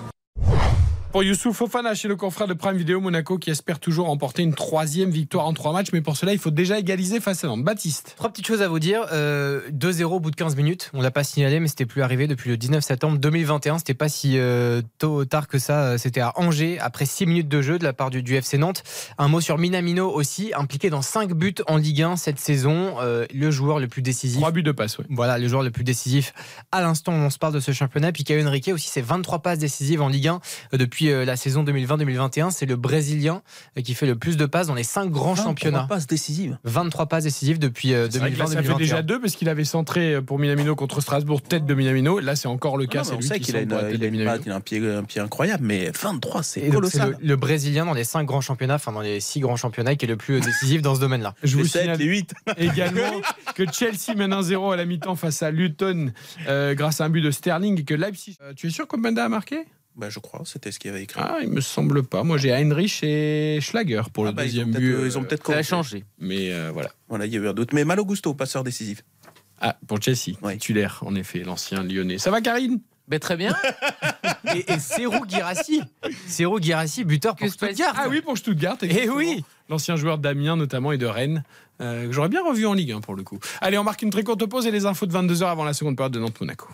[1.16, 4.54] Pour Youssouf Fofana chez le confrère de Prime Vidéo Monaco qui espère toujours remporter une
[4.54, 7.64] troisième victoire en trois matchs, mais pour cela il faut déjà égaliser face à Nantes.
[7.64, 8.16] Baptiste.
[8.18, 9.06] Trois petites choses à vous dire.
[9.14, 10.92] Euh, 2-0 au bout de 15 minutes.
[10.94, 13.78] On l'a pas signalé, mais c'était plus arrivé depuis le 19 septembre 2021.
[13.78, 15.84] C'était pas si euh, tôt tard que ça.
[15.84, 18.58] Euh, C'était à Angers après 6 minutes de jeu de la part du, du FC
[18.58, 18.84] Nantes.
[19.18, 22.96] Un mot sur Minamino aussi, impliqué dans 5 buts en Ligue 1 cette saison.
[23.00, 24.42] Euh, le joueur le plus décisif.
[24.42, 25.06] 3 buts de passe, ouais.
[25.10, 26.34] Voilà, le joueur le plus décisif
[26.74, 28.12] à l'instant où on se parle de ce championnat.
[28.12, 30.42] Puis Caio Henrique aussi, c'est 23 passes décisives en Ligue 1
[30.74, 32.52] euh, depuis euh, la saison 2020-2021.
[32.52, 33.42] C'est le Brésilien
[33.78, 35.86] euh, qui fait le plus de passes dans les 5 grands 23 championnats.
[35.88, 36.58] passes décisives.
[36.64, 38.54] 23 passes décisives depuis euh, C'est vrai que là, 2020-2021.
[38.54, 42.20] ça fait déjà deux parce qu'il avait centré pour Minamino contre Strasbourg, tête de Minamino.
[42.20, 43.04] Là, c'est encore le cas.
[43.04, 47.18] Non, mais c'est on lui qu'il a, un pied, incroyable, mais 23, c'est colossal.
[47.20, 50.06] le, le Brésilien dans les 5 grands championnats, enfin dans les 6 grands championnats, qui
[50.06, 51.36] est le plus euh, décisif dans ce domaine-là.
[51.44, 52.34] Je vous signale les huit.
[52.58, 53.22] également
[53.56, 56.12] que Chelsea mène 1-0 à la mi-temps face à Luton
[56.48, 58.38] euh, grâce à un but de Sterling et que Leipzig.
[58.42, 59.66] Euh, tu es sûr qu'Openda a marqué?
[59.96, 61.22] Bah, je crois, c'était ce qu'il avait écrit.
[61.24, 62.24] Ah, il me semble pas.
[62.24, 64.94] Moi, j'ai Heinrich et Schlager pour Ah le bah, ils ont deuxième but.
[64.94, 65.70] euh, ils ont peut-être ça a corrigé.
[65.70, 66.04] changé.
[66.20, 66.90] Mais euh, voilà.
[67.08, 67.72] Voilà, il y a eu un doute.
[67.72, 69.04] Mais Malo Gusto, passeur décisif.
[69.62, 72.18] Ah, pour Chelsea, titulaire, en effet, l'ancien lyonnais.
[72.18, 72.82] Ça va, Karine?
[73.08, 73.56] Ben, très bien.
[74.56, 75.82] Et, et Serou Girassi,
[76.28, 77.94] Serou Girassi, buteur pour Que Stuttgart.
[77.98, 78.78] Ah oui, pour Stuttgart.
[78.82, 79.16] Eh exactement.
[79.18, 81.44] oui L'ancien joueur d'Amiens, notamment, et de Rennes.
[81.82, 83.40] euh, que J'aurais bien revu en Ligue 1 pour le coup.
[83.62, 85.96] Allez, on marque une très courte pause et les infos de 22h avant la seconde
[85.98, 86.68] période de Nantes-Monaco.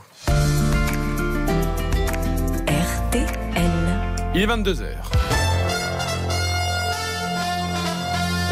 [4.34, 4.86] Il est 22h.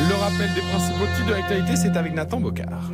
[0.10, 2.92] Le rappel des principaux titres de l'actualité, c'est avec Nathan Bocard.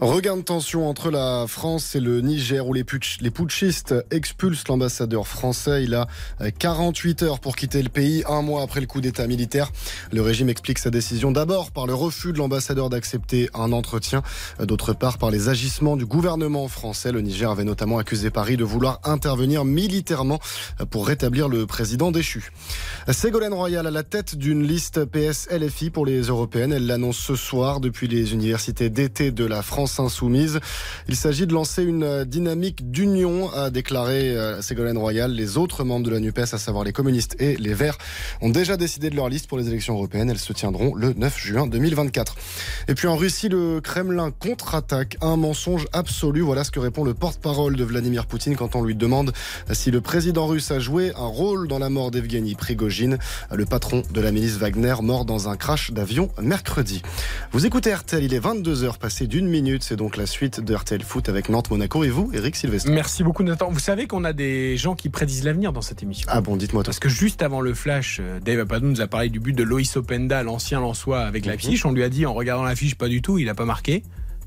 [0.00, 2.84] Regain de tension entre la France et le Niger où les,
[3.20, 5.84] les putschistes expulsent l'ambassadeur français.
[5.84, 6.06] Il a
[6.58, 9.72] 48 heures pour quitter le pays, un mois après le coup d'État militaire.
[10.12, 14.22] Le régime explique sa décision d'abord par le refus de l'ambassadeur d'accepter un entretien,
[14.60, 17.10] d'autre part par les agissements du gouvernement français.
[17.10, 20.40] Le Niger avait notamment accusé Paris de vouloir intervenir militairement
[20.90, 22.50] pour rétablir le président déchu.
[23.10, 26.72] Ségolène Royal à la tête d'une liste PS-LFI pour les européennes.
[26.72, 30.60] Elle l'annonce ce soir depuis les universités d'été de la France insoumise.
[31.08, 35.32] Il s'agit de lancer une dynamique d'union, a déclaré euh, Ségolène Royal.
[35.32, 37.98] Les autres membres de la NUPES, à savoir les communistes et les Verts,
[38.40, 40.30] ont déjà décidé de leur liste pour les élections européennes.
[40.30, 42.36] Elles se tiendront le 9 juin 2024.
[42.88, 45.16] Et puis en Russie, le Kremlin contre-attaque.
[45.20, 46.40] Un mensonge absolu.
[46.40, 49.32] Voilà ce que répond le porte-parole de Vladimir Poutine quand on lui demande
[49.72, 53.18] si le président russe a joué un rôle dans la mort d'Evgeny Prigogine,
[53.52, 57.02] le patron de la milice Wagner, mort dans un crash d'avion mercredi.
[57.52, 59.75] Vous écoutez RTL, il est 22h passé d'une minute.
[59.82, 62.04] C'est donc la suite de RTL Foot avec Nantes-Monaco.
[62.04, 63.70] Et vous, Eric Sylvestre Merci beaucoup, Nathan.
[63.70, 66.26] Vous savez qu'on a des gens qui prédisent l'avenir dans cette émission.
[66.30, 66.82] Ah bon, dites-moi.
[66.82, 69.62] Parce que juste avant le flash, euh, Dave Apadou nous a parlé du but de
[69.62, 71.84] Loïs Openda, l'ancien Lançois, avec la fiche.
[71.84, 74.02] On lui a dit en regardant la fiche, pas du tout, il n'a pas marqué.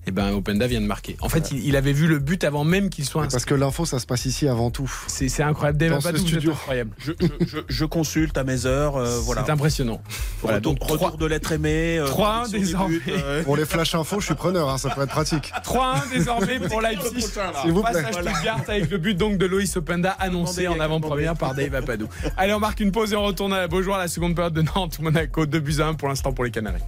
[0.07, 1.17] Et ben Openda vient de marquer.
[1.21, 3.31] En fait, il, il avait vu le but avant même qu'il soit inscrit.
[3.33, 4.89] Parce que l'info, ça se passe ici avant tout.
[5.07, 5.77] C'est incroyable.
[5.77, 6.51] Dave Dans ce studio.
[6.51, 6.91] incroyable.
[6.97, 8.95] Je, je- je- je consulte à mes heures.
[8.97, 9.43] euh, voilà.
[9.45, 10.01] C'est impressionnant.
[10.41, 11.97] Voilà, retour, donc retour de l'être aimé.
[11.99, 12.97] euh, 3-1 sur des désormais.
[12.97, 15.51] buts, euh, Pour les flash infos, je suis preneur, hein, ça peut être pratique.
[15.63, 17.21] 3-1 désormais pour Leipzig.
[17.61, 18.03] S'il vous plaît.
[18.03, 22.07] à Stuttgart avec le but donc de Loïs Openda annoncé en avant-première par Dave Apadou.
[22.37, 24.61] Allez, on marque une pause et on retourne à la Beaujoire, la seconde période de
[24.63, 26.81] Nantes, Monaco, 2 buts à 1 pour l'instant pour les Canaries.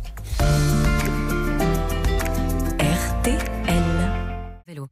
[4.82, 4.90] Vélo.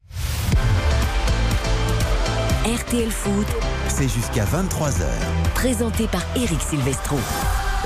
[2.65, 3.47] RTL Foot,
[3.87, 5.05] C'est jusqu'à 23h.
[5.55, 7.17] présenté par Eric Silvestro.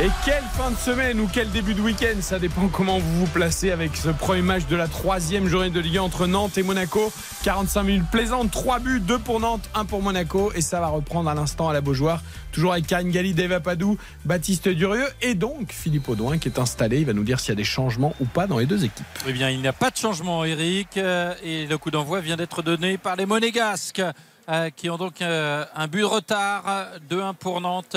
[0.01, 3.27] Et quelle fin de semaine ou quel début de week-end, ça dépend comment vous vous
[3.31, 6.63] placez avec ce premier match de la troisième journée de Ligue 1 entre Nantes et
[6.63, 7.13] Monaco.
[7.43, 10.51] 45 minutes plaisantes, 3 buts, 2 pour Nantes, 1 pour Monaco.
[10.55, 12.23] Et ça va reprendre à l'instant à la Beaujoire.
[12.51, 16.97] Toujours avec Karine Galli, Dave Apadou, Baptiste Durieux et donc Philippe Audouin qui est installé.
[17.01, 19.05] Il va nous dire s'il y a des changements ou pas dans les deux équipes.
[19.27, 20.97] Eh bien, il n'y a pas de changement, Eric.
[20.97, 24.01] euh, Et le coup d'envoi vient d'être donné par les Monégasques,
[24.49, 27.95] euh, qui ont donc euh, un but de retard, euh, 2-1 pour Nantes.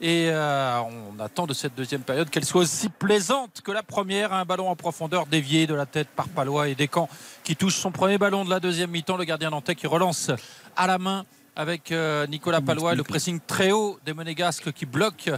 [0.00, 4.32] Et euh, on attend de cette deuxième période qu'elle soit aussi plaisante que la première.
[4.32, 7.08] Un ballon en profondeur dévié de la tête par Palois et Descamps
[7.44, 9.16] qui touche son premier ballon de la deuxième mi-temps.
[9.16, 10.30] Le gardien nantais qui relance
[10.76, 11.24] à la main
[11.56, 11.94] avec
[12.28, 15.30] Nicolas Palois et le pressing très haut des Monégasques qui bloque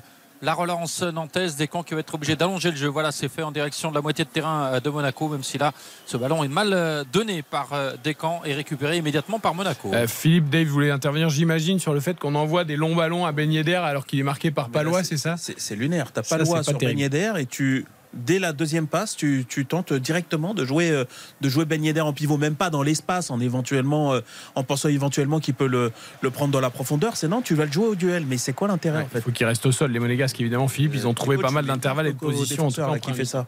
[0.42, 2.88] la relance nantaise des camps qui va être obligé d'allonger le jeu.
[2.88, 5.58] Voilà, c'est fait en direction de la moitié de terrain euh, de Monaco, même si
[5.58, 5.72] là,
[6.04, 9.90] ce ballon est mal euh, donné par euh, Descamps et récupéré immédiatement par Monaco.
[9.94, 13.32] Euh, Philippe, Dave voulait intervenir, j'imagine, sur le fait qu'on envoie des longs ballons à
[13.32, 15.36] Ben Yedder alors qu'il est marqué par Palois, c'est ça?
[15.38, 16.12] C'est lunaire.
[16.12, 17.00] T'as Ça, pas le droit c'est pas sur Ben terrible.
[17.00, 17.86] Yedder et tu.
[18.16, 21.04] Dès la deuxième passe, tu, tu tentes directement de jouer, euh,
[21.40, 24.20] de jouer Ben Yedder en pivot, même pas dans l'espace, en éventuellement, euh,
[24.54, 27.16] en pensant éventuellement qu'il peut le, le prendre dans la profondeur.
[27.16, 28.24] C'est non, tu vas le jouer au duel.
[28.26, 29.90] Mais c'est quoi l'intérêt en Il faut qu'il reste au sol.
[29.92, 32.66] Les Monégasques, évidemment, Philippe, ils ont trouvé pas mal d'intervalles et de positions.
[32.66, 33.46] en tout cas, qui fait ça.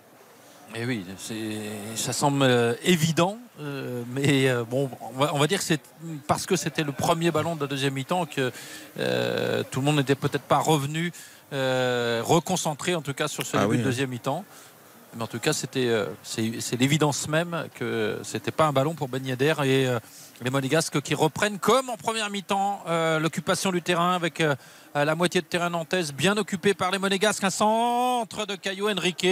[0.75, 1.03] Et Eh oui,
[1.95, 5.81] ça semble euh, évident, euh, mais euh, bon, on va, on va dire que c'est
[6.27, 8.53] parce que c'était le premier ballon de la deuxième mi-temps que
[8.99, 11.11] euh, tout le monde n'était peut-être pas revenu,
[11.53, 14.45] euh, reconcentré en tout cas sur ce Ah début oui, de deuxième mi-temps.
[15.17, 19.09] Mais en tout cas, c'était euh, c'est l'évidence même que c'était pas un ballon pour
[19.09, 19.99] Ben Yedder et euh,
[20.45, 24.55] les Monégasques qui reprennent comme en première mi-temps euh, l'occupation du terrain avec euh,
[24.95, 27.43] la moitié de terrain nantaise bien occupée par les Monégasques.
[27.43, 29.27] Un centre de Caio Henrique,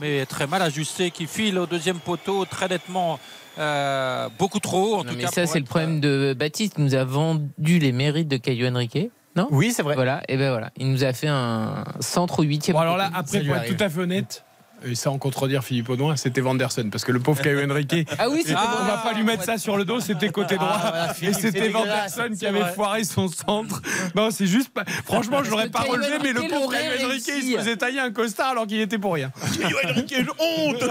[0.00, 3.20] mais très mal ajusté, qui file au deuxième poteau très nettement.
[3.58, 6.94] euh, beaucoup trop en Non, tout mais cas ça, c'est le problème de Baptiste nous
[6.94, 9.10] a vendu les mérites de Caillou Henrique.
[9.38, 9.94] Non Oui, c'est vrai.
[9.94, 10.70] Voilà, et ben voilà.
[10.76, 12.74] Il nous a fait un centre au huitième.
[12.74, 14.44] Bon, alors là, après, pour être tout à fait honnête,
[14.84, 16.88] et ça en contredire Philippe Audouin, c'était Vanderson.
[16.90, 19.58] Parce que le pauvre Caio Henrique, Ah oui, c'était on va pas lui mettre ça
[19.58, 20.68] sur le dos, c'était côté droit.
[20.72, 22.72] Ah, voilà, et c'était c'est Vanderson qui c'est avait vrai.
[22.72, 23.82] foiré son centre.
[24.14, 24.84] Non, c'est juste pas.
[25.04, 28.12] Franchement, je l'aurais pas relevé, mais le pauvre Caio Henrique, il se faisait tailler un
[28.12, 29.32] costard alors qu'il était pour rien.
[29.60, 30.78] Caio Henrique, honte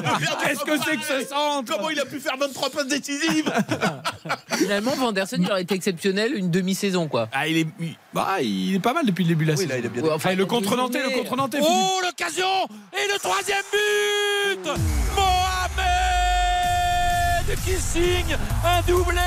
[0.44, 3.52] Qu'est-ce que c'est que ce centre Comment il a pu faire 23 passes décisives
[4.58, 7.30] Finalement, Vanderson, il aurait été exceptionnel une demi-saison, quoi.
[7.32, 7.68] Ah, il est,
[8.26, 9.70] bah, il est pas mal depuis le début de la saison.
[9.70, 10.02] là, il est bien.
[10.04, 11.18] Ouais, Enfin, le il y a contre deux Nantais, le journées.
[11.24, 11.58] contre Nantais.
[11.62, 11.74] Philippe.
[11.74, 14.72] Oh, l'occasion Et le troisième but
[15.16, 16.27] Mohamed
[17.56, 19.22] qui signe un doublé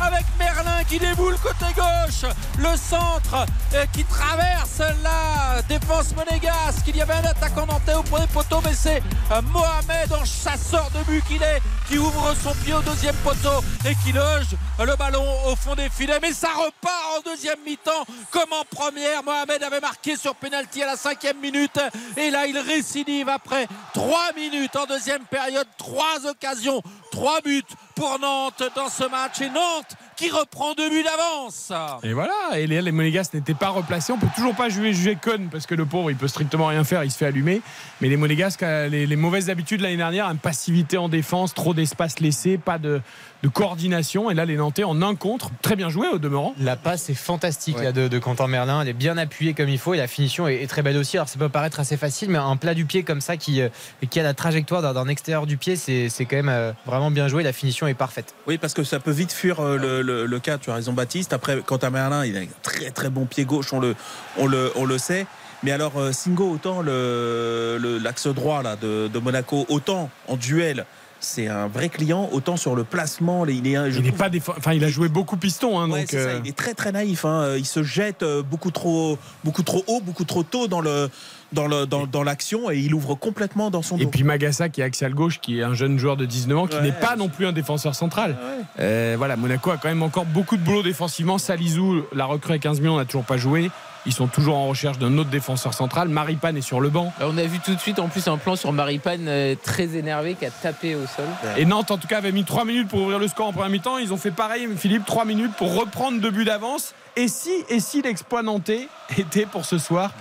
[0.00, 2.30] avec Merlin qui déboule côté gauche.
[2.58, 6.86] Le centre euh, qui traverse la défense monégasque.
[6.88, 10.90] Il y avait un attaquant nantais au premier poteau, mais c'est euh, Mohamed en chasseur
[10.94, 14.96] de but qu'il est qui ouvre son pied au deuxième poteau et qui loge le
[14.96, 16.18] ballon au fond des filets.
[16.20, 19.22] Mais ça repart en deuxième mi-temps comme en première.
[19.22, 21.78] Mohamed avait marqué sur penalty à la cinquième minute
[22.16, 25.66] et là il récidive après trois minutes en deuxième période.
[25.78, 26.82] Trois occasions,
[27.16, 31.72] trois buts pour Nantes dans ce match et Nantes qui reprend deux buts d'avance.
[32.02, 34.12] Et voilà, et les, les Monégasques n'étaient pas replacés.
[34.12, 36.84] On peut toujours pas jouer juger Cohn parce que le pauvre il peut strictement rien
[36.84, 37.60] faire, il se fait allumer.
[38.00, 41.74] Mais les Monégasques, euh, les, les mauvaises habitudes l'année dernière, une passivité en défense, trop
[41.74, 43.00] d'espace laissé, pas de,
[43.42, 44.30] de coordination.
[44.30, 46.54] Et là, les Nantais en un contre, très bien joué au demeurant.
[46.58, 48.82] La passe est fantastique là, de, de Quentin Merlin.
[48.82, 51.16] Elle est bien appuyée comme il faut et la finition est, est très belle aussi.
[51.16, 53.68] Alors ça peut paraître assez facile, mais un plat du pied comme ça qui, euh,
[54.10, 57.28] qui a la trajectoire d'un- extérieur du pied, c'est c'est quand même euh, vraiment bien
[57.28, 57.42] joué.
[57.44, 58.34] La finition est parfaite.
[58.46, 60.58] Oui, parce que ça peut vite fuir euh, le, le- le cas.
[60.58, 61.32] Tu as raison, Baptiste.
[61.32, 63.94] Après, quant à Merlin, il a un très très bon pied gauche, on le,
[64.38, 65.26] on le, on le sait.
[65.62, 70.36] Mais alors, euh, Singo, autant le- le- l'axe droit là, de, de Monaco, autant en
[70.36, 70.84] duel,
[71.18, 74.84] c'est un vrai client, autant sur le placement, il est, Il n'est pas enfin, il
[74.84, 76.08] a joué beaucoup piston, hein, Ouais, donc.
[76.10, 77.24] c'est ça, euh, il est très très naïf.
[77.24, 77.54] hein.
[77.56, 81.08] Il se jette beaucoup trop, beaucoup trop haut, beaucoup trop tôt dans le
[81.56, 84.02] dans le dans, dans l'action et il ouvre complètement dans son dos.
[84.04, 86.66] Et puis Magassa qui est axial gauche, qui est un jeune joueur de 19 ans,
[86.68, 86.82] qui Ouais.
[86.82, 88.36] n'est pas non plus un défenseur central.
[88.78, 91.38] Euh, voilà, Monaco a quand même encore beaucoup de boulot défensivement.
[91.38, 93.70] Salizou, la recrue à 15 millions, n'a toujours pas joué.
[94.08, 96.08] Ils sont toujours en recherche d'un autre défenseur central.
[96.08, 97.12] Maripane est sur le banc.
[97.20, 100.34] On a vu tout de suite en plus un plan sur Maripane euh, très énervé
[100.34, 101.24] qui a tapé au sol.
[101.56, 103.70] Et Nantes, en tout cas, avait mis 3 minutes pour ouvrir le score en première
[103.70, 103.98] mi-temps.
[103.98, 106.94] Ils ont fait pareil, Philippe, 3 minutes pour reprendre deux buts d'avance.
[107.16, 108.86] Et si, et si l'exploit nantais
[109.18, 110.12] était pour ce soir,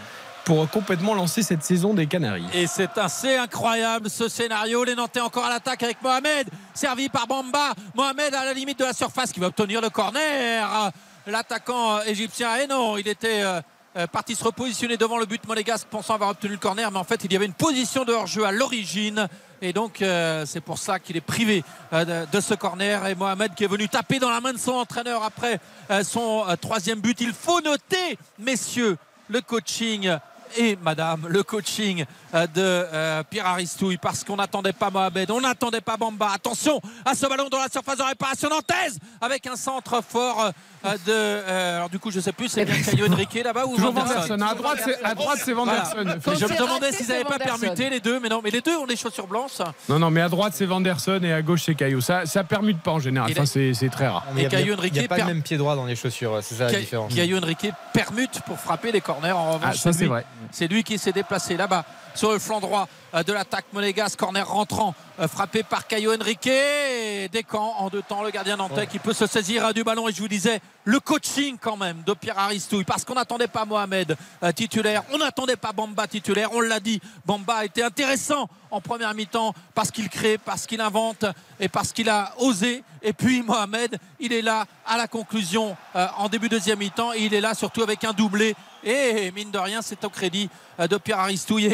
[0.45, 4.83] pour complètement lancer cette saison des Canaries Et c'est assez incroyable ce scénario.
[4.83, 7.73] Les Nantais encore à l'attaque avec Mohamed, servi par Bamba.
[7.95, 10.91] Mohamed à la limite de la surface qui va obtenir le corner.
[11.25, 13.59] L'attaquant égyptien, et non, il était euh,
[13.97, 17.03] euh, parti se repositionner devant le but monégasque pensant avoir obtenu le corner, mais en
[17.03, 19.27] fait il y avait une position de hors-jeu à l'origine.
[19.63, 23.07] Et donc euh, c'est pour ça qu'il est privé de, ce corner.
[23.07, 25.59] Et Mohamed qui est venu taper dans la main de son entraîneur après
[26.03, 27.19] son troisième but.
[27.21, 28.97] Il faut noter, messieurs,
[29.27, 30.15] le coaching
[30.57, 35.41] et madame le coaching euh, de euh, Pierre Aristouille parce qu'on n'attendait pas Mohamed, on
[35.41, 36.29] n'attendait pas Bamba.
[36.33, 40.51] Attention à ce ballon dans la surface de réparation nantaise avec un centre fort
[40.85, 41.75] euh, de.
[41.77, 44.39] alors du coup, je sais plus, c'est bien Caio Henrique là-bas ou Vanderson.
[44.41, 46.19] À droite, c'est- à droite, c'est Vanderson.
[46.37, 48.85] Je me demandais s'ils n'avaient pas permuté les deux, mais non, mais les deux ont
[48.87, 49.59] des chaussures blanches.
[49.89, 52.01] Non, non, mais à droite, c'est Vanderson et à gauche, c'est Caillou.
[52.01, 53.31] Ça, ça permute pas en général.
[53.31, 54.25] Enfin, c'est très rare.
[54.35, 56.39] Il y a- Caio il n'y a pas le même pied droit dans les chaussures,
[56.41, 57.13] c'est ça la différence.
[57.13, 59.31] Caio Henrique permute pour frapper les corners.
[59.31, 60.25] En revanche, Ah, ça, c'est vrai.
[60.51, 61.85] C'est lui qui s'est déplacé là-bas
[62.15, 64.19] sur le flanc droit euh, de l'attaque monégasque.
[64.19, 66.47] Corner rentrant, euh, frappé par Caio Henrique.
[66.47, 70.07] Et Descamps en deux temps, le gardien nantais qui peut se saisir euh, du ballon.
[70.07, 73.65] Et je vous disais, le coaching quand même de Pierre Aristouille, parce qu'on n'attendait pas
[73.65, 74.15] Mohamed
[74.55, 76.49] titulaire, on n'attendait pas Bamba titulaire.
[76.53, 80.81] On l'a dit, Bamba a été intéressant en première mi-temps parce qu'il crée, parce qu'il
[80.81, 81.25] invente
[81.59, 82.83] et parce qu'il a osé.
[83.01, 87.33] Et puis Mohamed, il est là à la conclusion en début deuxième mi-temps et il
[87.33, 88.55] est là surtout avec un doublé.
[88.85, 90.47] Et mine de rien, c'est au crédit
[90.79, 91.65] euh, de Pierre Aristouille.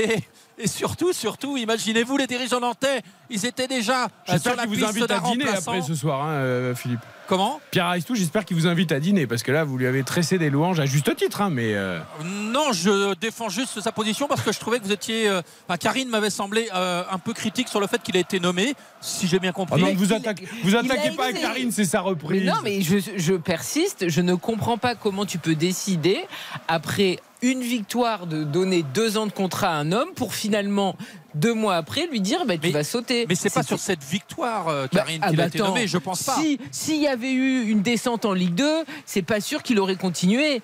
[0.58, 4.86] Et, surtout, surtout, imaginez-vous les dirigeants nantais, ils étaient déjà euh, sur la vous piste
[4.86, 7.02] invite à dîner après ce soir, hein, euh, Philippe.
[7.32, 10.04] Comment Pierre Aristou, j'espère qu'il vous invite à dîner parce que là, vous lui avez
[10.04, 11.76] tressé des louanges à juste titre, hein, mais.
[11.76, 15.30] euh, Non, je défends juste sa position parce que je trouvais que vous étiez.
[15.30, 18.42] euh, enfin, Karine m'avait semblé euh, un peu critique sur le fait qu'il a été
[18.42, 19.82] nommé, si j'ai bien Oh compris.
[19.82, 22.44] non, vous attaquez, vous attaquez pas été- Karine, c'est sa Mais reprise.
[22.44, 24.10] non, mais je, je persiste.
[24.10, 26.26] Je ne comprends pas comment tu peux décider,
[26.68, 30.96] après une victoire, de donner deux ans de contrat à un homme pour finalement,
[31.34, 33.26] deux mois après, lui dire bah, tu vas sauter.
[33.28, 35.70] Mais c'est pas sur cette victoire, euh, Bah, Karine, ah qu'il bah a été attends,
[35.70, 36.36] nommé, je pense pas.
[36.36, 39.96] Si s'il y avait eu une descente en Ligue 2, c'est pas sûr qu'il aurait
[39.96, 40.62] continué.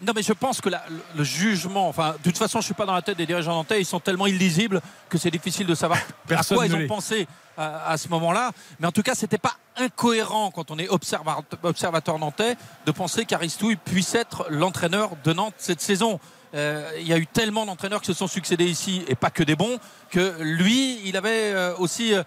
[0.00, 2.74] Non, mais je pense que la- le, le jugement, enfin, de toute façon, je suis
[2.74, 5.74] pas dans la tête des dirigeants nantais, ils sont tellement illisibles que c'est difficile de
[5.74, 7.26] savoir Personne à quoi ils ont pensé
[7.58, 8.52] à, ce moment-là.
[8.80, 12.56] Mais en tout cas, c'était pas incohérent quand on est observa- observateur nantais
[12.86, 16.20] de penser qu'Aristouille puisse être l'entraîneur de Nantes cette saison.
[16.54, 19.42] Euh, il y a eu tellement d'entraîneurs qui se sont succédés ici et pas que
[19.42, 19.78] des bons
[20.10, 22.22] que lui, il avait euh, aussi euh,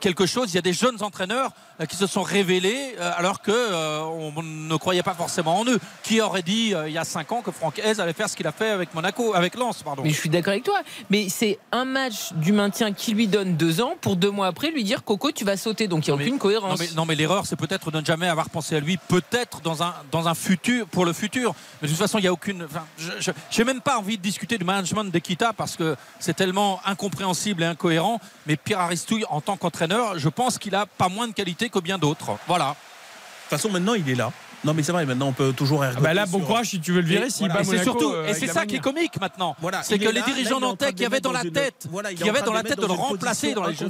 [0.00, 0.52] quelque chose.
[0.52, 4.42] Il y a des jeunes entraîneurs euh, qui se sont révélés euh, alors euh, on
[4.42, 5.78] ne croyait pas forcément en eux.
[6.02, 8.36] Qui aurait dit euh, il y a 5 ans que Franck Hez allait faire ce
[8.36, 10.02] qu'il a fait avec Monaco, avec Lens, pardon.
[10.02, 10.80] Mais je suis d'accord avec toi.
[11.10, 14.70] Mais c'est un match du maintien qui lui donne deux ans pour deux mois après
[14.70, 15.88] lui dire Coco, tu vas sauter.
[15.88, 16.70] Donc il n'y a mais- aucune cohérence.
[16.70, 19.60] Non mais, non, mais l'erreur, c'est peut-être de ne jamais avoir pensé à lui, peut-être
[19.62, 21.54] dans un, dans un futur, pour le futur.
[21.80, 22.64] Mais de toute façon, il n'y a aucune.
[22.64, 26.80] enfin, je n'ai même pas envie de discuter du management d'Equita parce que c'est tellement
[26.84, 28.20] incompréhensible et incohérent.
[28.46, 28.80] Mais Pierre
[29.28, 32.32] En tant qu'entraîneur, je pense qu'il a pas moins de qualité que bien d'autres.
[32.46, 32.70] Voilà.
[32.70, 34.32] De toute façon, maintenant, il est là.
[34.66, 36.90] Non, mais c'est vrai, maintenant, on peut toujours Ah bah là, bon courage si tu
[36.90, 37.26] veux le virer.
[37.26, 37.62] Et, s'il voilà.
[37.62, 39.54] c'est surtout, euh, et c'est ça qui est comique maintenant.
[39.60, 41.86] Voilà, c'est que les dirigeants nantais qui avaient dans la tête,
[42.16, 43.88] qui en avaient dans de la tête de le remplacer dans les jeux.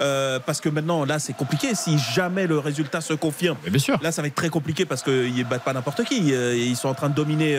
[0.00, 3.98] euh, parce que maintenant là c'est compliqué si jamais le résultat se confirme bien sûr
[4.00, 6.88] là ça va être très compliqué parce qu'ils battent pas n'importe qui Euh, ils sont
[6.88, 7.56] en train de dominer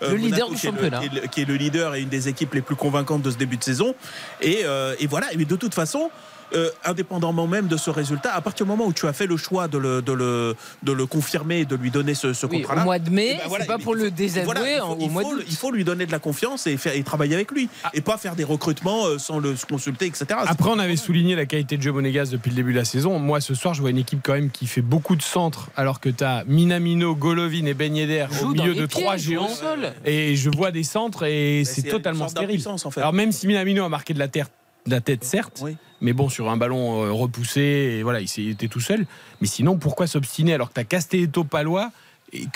[0.00, 1.00] Le leader du championnat.
[1.32, 3.64] qui est le- leader et une des équipes les plus convaincantes de ce début de
[3.64, 3.94] saison
[4.40, 4.64] et,
[4.98, 6.10] et voilà mais de toute façon
[6.54, 9.36] euh, indépendamment même de ce résultat, à partir du moment où tu as fait le
[9.36, 12.58] choix de le, de le, de le confirmer et de lui donner ce, ce Oui,
[12.62, 12.82] contrat-là.
[12.82, 14.70] au mois de mai, eh ben voilà, c'est pas il- pour le faut- désavouer voilà,
[14.72, 15.44] il faut, en- au il mois faut- d'août.
[15.48, 17.68] il faut lui donner de la confiance et, faire, et travailler avec lui.
[17.94, 20.26] Et pas faire des recrutements euh, sans le consulter, etc.
[20.46, 23.18] Après, on avait souligné la qualité de Joe Monegas depuis le début de la saison.
[23.18, 26.00] Moi, ce soir, je vois une équipe quand même qui fait beaucoup de centres, alors
[26.00, 29.48] que tu as Minamino, Golovin et Ben Yedder au milieu de pieds, trois géants.
[30.04, 32.62] Et je vois des centres et c'est c'est totalement stérile.
[32.68, 33.00] en fait.
[33.00, 34.46] Alors, même si Minamino a marqué de la, terre,
[34.86, 35.62] de la tête, certes,
[36.00, 39.06] mais bon, sur un ballon euh, repoussé, et voilà, il était tout seul.
[39.40, 41.90] Mais sinon, pourquoi s'obstiner alors que tu as Castelletto Palois et que-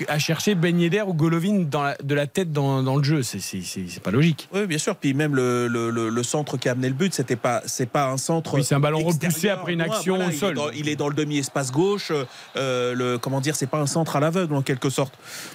[0.09, 3.23] à chercher Ben Yedder ou Golovin dans la- de la tête dans, dans le jeu
[3.23, 4.49] C'est- pas logique.
[4.53, 4.95] Oui, bien sûr.
[4.97, 7.87] Puis même le, le, le- le centre qui a amené le but, c'était pas, c'est
[7.89, 8.55] pas un centre.
[8.55, 10.55] Oui, c'est un ballon repoussé après une action voilà, au il est sol.
[10.55, 12.13] dans- Il est dans, le demi-espace gauche.
[12.57, 15.15] euh, le, comment dire, c'est pas un centre à l'aveugle en quelque sorte.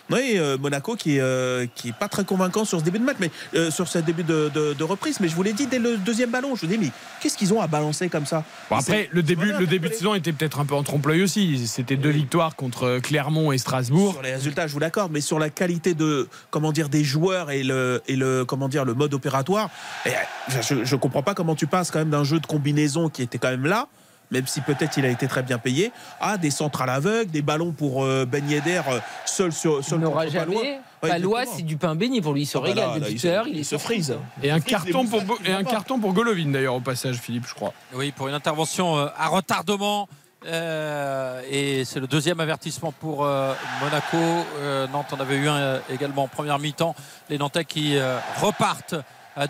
[0.09, 3.05] Oui, euh, Monaco qui est, euh, qui est pas très convaincant sur ce début de
[3.05, 5.19] match, mais euh, sur ce début de, de- de reprise.
[5.19, 6.55] Mais je vous l'ai dit dès le deuxième ballon.
[6.55, 6.91] Je vous dis, mais
[7.21, 8.43] qu'est-ce qu'ils ont à balancer comme ça?
[8.69, 11.67] Bon, après, le début, le début de saison était peut-être un peu en trompe-l'œil aussi.
[11.67, 14.09] C'était deux victoires contre Clermont et Strasbourg.
[14.14, 17.52] Sur les résultats, je vous l'accorde, mais sur la qualité de comment dire des joueurs
[17.52, 19.69] et le et le comment dire le mode opératoire,
[20.06, 23.10] et, euh, je, je comprends pas comment tu passes quand même d'un jeu de combinaison
[23.10, 23.88] qui était quand même là.
[24.31, 25.91] Même si peut-être il a été très bien payé,
[26.22, 29.98] à des centres à l'aveugle, des ballons pour euh, Ben Yedder euh, seul sur seul
[29.98, 30.31] Il n'aura Palois.
[30.31, 30.80] jamais.
[31.02, 32.44] Ouais, Palois, c'est du pain béni pour lui.
[32.44, 33.45] Il se Ah bah régale là, là, depuis il tout à l'heure.
[33.45, 34.15] se- Il se frise.
[34.44, 37.73] Et un carton pour, et un carton pour Golovin d'ailleurs au passage, Philippe, je crois.
[37.95, 40.07] Oui, pour une intervention euh, à retardement.
[40.45, 44.18] Euh, et c'est le deuxième avertissement pour euh, Monaco.
[44.57, 46.95] Euh, Nantes en avait eu un également en première mi-temps.
[47.30, 47.98] Les Nantais qui
[48.41, 48.95] repartent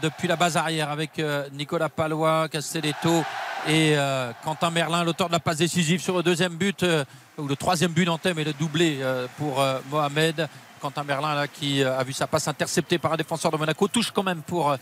[0.02, 1.22] depuis la base arrière avec
[1.54, 3.24] Nicolas Palois, Castelletto
[3.68, 3.96] et
[4.44, 6.86] Quentin Merlin, l'auteur de la passe décisive sur le deuxième but,
[7.38, 9.00] ou le troisième but nantais, mais le doublé
[9.38, 10.48] pour Mohamed.
[10.80, 14.12] Quentin Merlin là, qui a vu sa passe interceptée par un défenseur de Monaco touche
[14.12, 14.76] quand même pour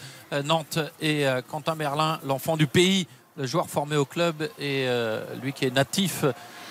[0.43, 5.53] Nantes et Quentin Merlin l'enfant du pays le joueur formé au club et euh, lui
[5.53, 6.25] qui est natif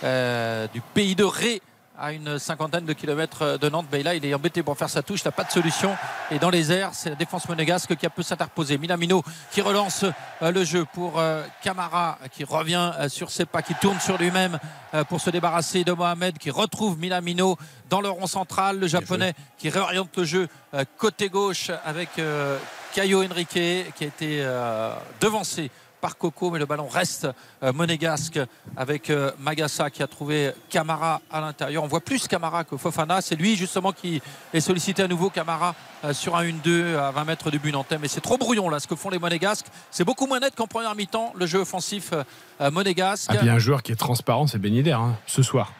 [0.04, 1.62] euh, du pays de Ré
[1.98, 3.86] à une cinquantaine de kilomètres de Nantes.
[3.90, 5.96] Ben là, il est embêté pour faire sa touche, il n'a pas de solution.
[6.30, 8.76] Et dans les airs, c'est la défense monégasque qui a pu s'interposer.
[8.78, 10.04] Minamino qui relance
[10.42, 14.18] euh, le jeu pour euh, Camara qui revient euh, sur ses pas, qui tourne sur
[14.18, 14.58] lui-même
[14.94, 17.56] euh, pour se débarrasser de Mohamed qui retrouve Minamino
[17.88, 18.78] dans le rond central.
[18.78, 22.58] Le japonais qui réoriente le jeu euh, côté gauche avec euh,
[22.92, 25.70] Caio Henrique qui a été euh, devancé
[26.14, 27.26] Coco, mais le ballon reste
[27.62, 28.38] euh, monégasque
[28.76, 31.82] avec euh, Magassa qui a trouvé Camara à l'intérieur.
[31.82, 33.20] On voit plus Camara que Fofana.
[33.20, 34.22] C'est lui justement qui
[34.52, 35.74] est sollicité à nouveau Camara
[36.04, 37.98] euh, sur un 1-2 à 20 mètres du but nantais.
[37.98, 39.66] Mais c'est trop brouillon là ce que font les monégasques.
[39.90, 42.12] C'est beaucoup moins net qu'en première mi-temps le jeu offensif
[42.72, 43.30] monégasque.
[43.32, 45.72] Ah, puis un joueur qui est transparent, c'est Ben ce soir.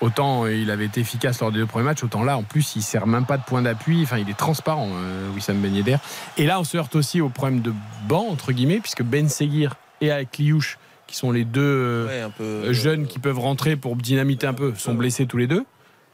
[0.00, 2.76] Autant euh, il avait été efficace lors des deux premiers matchs, autant là, en plus,
[2.76, 4.02] il sert même pas de point d'appui.
[4.02, 5.96] Enfin, il est transparent, euh, Wissam Ben Yedder.
[6.36, 7.72] Et là, on se heurte aussi au problème de
[8.08, 12.20] banc, entre guillemets, puisque Ben Seguir et avec Liouche, qui sont les deux euh, Ouais,
[12.20, 15.46] un peu, euh, jeunes qui peuvent rentrer pour dynamiter un peu, sont blessés tous les
[15.46, 15.64] deux.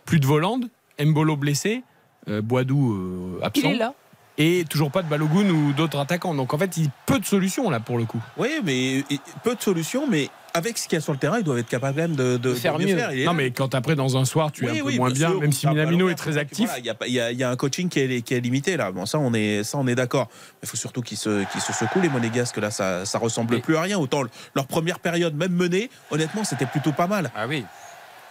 [0.04, 0.68] Plus de Volande,
[0.98, 1.82] Mbolo blessé,
[2.28, 3.68] euh, Boadou euh, absent.
[3.68, 3.94] Il est là.
[4.38, 6.34] Et toujours pas de Balogun ou d'autres attaquants.
[6.34, 8.20] Donc en fait, il y a peu de solutions là pour le coup.
[8.36, 9.02] Oui, mais
[9.42, 11.68] peu de solutions, mais avec ce qu'il y a sur le terrain, ils doivent être
[11.68, 13.10] capables même de, de- de faire mieux faire.
[13.12, 13.32] Non, là.
[13.32, 15.40] mais quand après, dans un soir, tu es Oui, un peu oui, moins bien, sûr,
[15.40, 16.66] même si tape à Minamino est très actif.
[16.68, 18.90] voilà, Il y a y, y un coaching qui est, qui est limité là.
[18.92, 20.28] Bon, ça, on est, ça, on est d'accord.
[20.62, 22.56] Il faut surtout qu'ils se, qu'ils se secouent les monégasques.
[22.56, 23.98] Là, ça, ça ressemble plus à rien.
[23.98, 27.30] Autant le- leur première période, même menée, honnêtement, c'était plutôt pas mal.
[27.36, 27.64] Ah oui.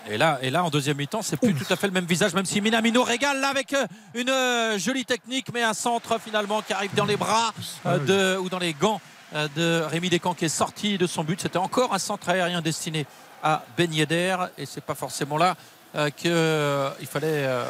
[0.07, 2.34] Et là, et là, en deuxième mi-temps, c'est plus tout à fait le même visage,
[2.35, 6.61] même si Minamino régale là avec euh, une euh, jolie technique, mais un centre finalement
[6.61, 7.52] qui arrive dans les bras
[7.88, 7.97] euh,
[8.35, 9.02] de, ou dans les gants
[9.34, 11.41] de Rémi Descamps qui est sorti de son but.
[11.41, 13.06] C'était encore un centre aérien destiné
[13.43, 15.56] à Ben Yedder et c'est pas forcément là
[15.95, 17.64] euh, qu'il fallait euh,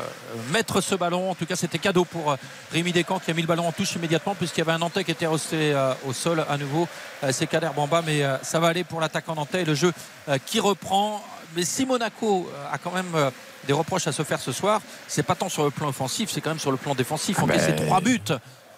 [0.52, 1.32] mettre ce ballon.
[1.32, 2.36] En tout cas, c'était cadeau pour euh,
[2.72, 5.04] Rémi Descamps qui a mis le ballon en touche immédiatement puisqu'il y avait un Nantais
[5.04, 6.88] qui était resté euh, au sol à nouveau.
[7.24, 9.94] Euh, c'est Kader Bamba, mais euh, ça va aller pour l'attaquant nantais et le jeu
[10.30, 11.24] euh, qui reprend.
[11.56, 13.30] Mais si Monaco euh, a quand même euh,
[13.68, 16.42] des reproches à se faire ce soir, c'est pas tant sur le plan offensif, c'est
[16.42, 17.38] quand même sur le plan défensif.
[17.40, 18.22] On Ah met ben- ces trois buts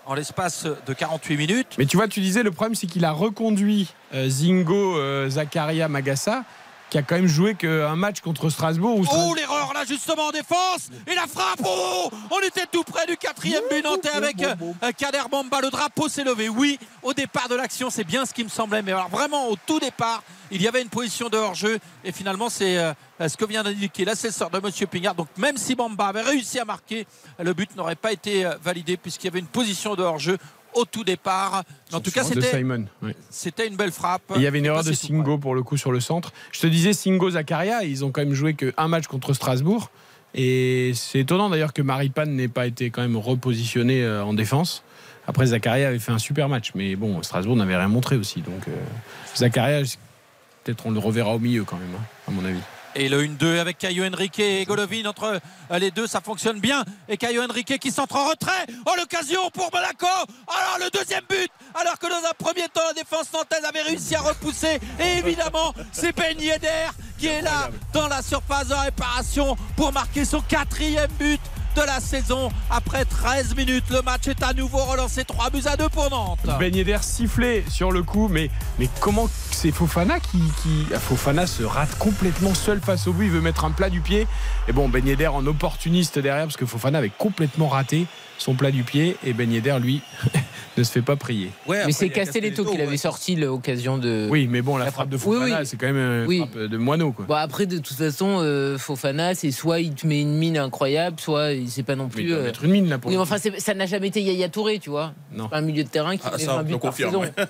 [0.08, 1.76] en l'espace de 48 minutes.
[1.78, 5.88] Mais tu vois, tu disais, le problème, c'est qu'il a reconduit euh, Zingo, euh, Zakaria,
[5.90, 6.46] Magassa,
[6.90, 9.00] qui a quand même joué qu'un match contre Strasbourg.
[9.00, 10.90] Où Oh l'erreur là justement en défense.
[11.06, 15.24] Et la frappe oh on était tout près du quatrième but nantais avec euh, Kader
[15.30, 15.62] Bamba.
[15.62, 16.50] Le drapeau s'est levé.
[16.50, 18.82] Oui au départ de l'action c'est bien ce qui me semblait.
[18.82, 21.80] Mais alors vraiment au tout départ il y avait une position de hors-jeu.
[22.04, 25.76] Et finalement c'est euh, ce que vient d'indiquer l'assesseur de Monsieur Pignard donc même si
[25.76, 27.06] Bamba avait réussi à marquer
[27.40, 30.38] le but n'aurait pas été euh, validé puisqu'il y avait une position de hors-jeu
[30.78, 34.66] au tout départ en tout cas c'était une belle frappe Et il y avait une
[34.66, 36.32] erreur de Singo pour le coup sur le centre.
[36.52, 39.90] Je te disais Singo Zakaria, ils ont quand même joué qu'un match contre Strasbourg.
[40.34, 44.84] Et c'est étonnant d'ailleurs que Maripane n'ait pas été quand même repositionné euh, en défense.
[45.26, 48.42] Après, Zakaria avait fait un super match, mais bon, Strasbourg n'avait rien montré aussi.
[48.42, 48.72] Donc, euh,
[49.36, 49.82] Zakaria,
[50.64, 52.62] peut-être on le reverra au milieu quand même, hein, à mon avis.
[53.00, 55.40] Et le 1-2 avec Caio Henrique et Golovin entre
[55.72, 56.84] euh, les deux, ça fonctionne bien.
[57.08, 58.66] Et Caio Henrique qui centre en retrait.
[58.88, 60.08] Oh, l'occasion pour Monaco.
[60.48, 61.48] Alors, le deuxième but.
[61.80, 64.80] Alors que dans un premier temps, la défense nantaise avait réussi à repousser.
[65.00, 66.88] Et évidemment, c'est Ben Yedder
[67.20, 71.42] qui est là dans la surface de réparation pour marquer son quatrième but
[71.78, 72.50] de la saison.
[72.72, 76.40] Après 13 minutes, le match est à nouveau relancé 3 buts à 2 pour Nantes.
[76.60, 78.50] Ben Yedder sifflé sur le coup, mais,
[78.80, 80.40] mais comment c'est Fofana qui,
[80.94, 84.02] ah, Fofana se rate complètement seul face au but, il veut mettre un plat du
[84.02, 84.28] pied.
[84.68, 88.08] Et bon, Ben en opportuniste derrière, parce que Fofana avait complètement raté
[88.38, 90.02] son plat du pied, et Ben Yedder, lui,
[90.78, 91.52] ne se fait pas prier.
[91.68, 94.28] mais c'est Castelletto qui l'avait sorti l'occasion de.
[94.30, 95.66] Oui, mais bon, la, frappe de Fofana, oui.
[95.66, 96.38] c'est quand même une Oui.
[96.40, 97.12] frappe de moineau.
[97.12, 97.26] Quoi.
[97.26, 101.20] Bon, après, de toute façon, euh, Fofana, c'est soit il te met une mine incroyable,
[101.20, 102.24] soit il sait pas non plus.
[102.24, 104.22] il doit euh, mettre une mine, là, pour Oui, mais enfin, ça n'a jamais été
[104.22, 105.14] Yaya Touré, tu vois.
[105.32, 105.48] Non.
[105.50, 107.22] Pas un milieu de terrain qui Ah, met ça, 20 on buts le par saison.
[107.22, 107.32] ouais.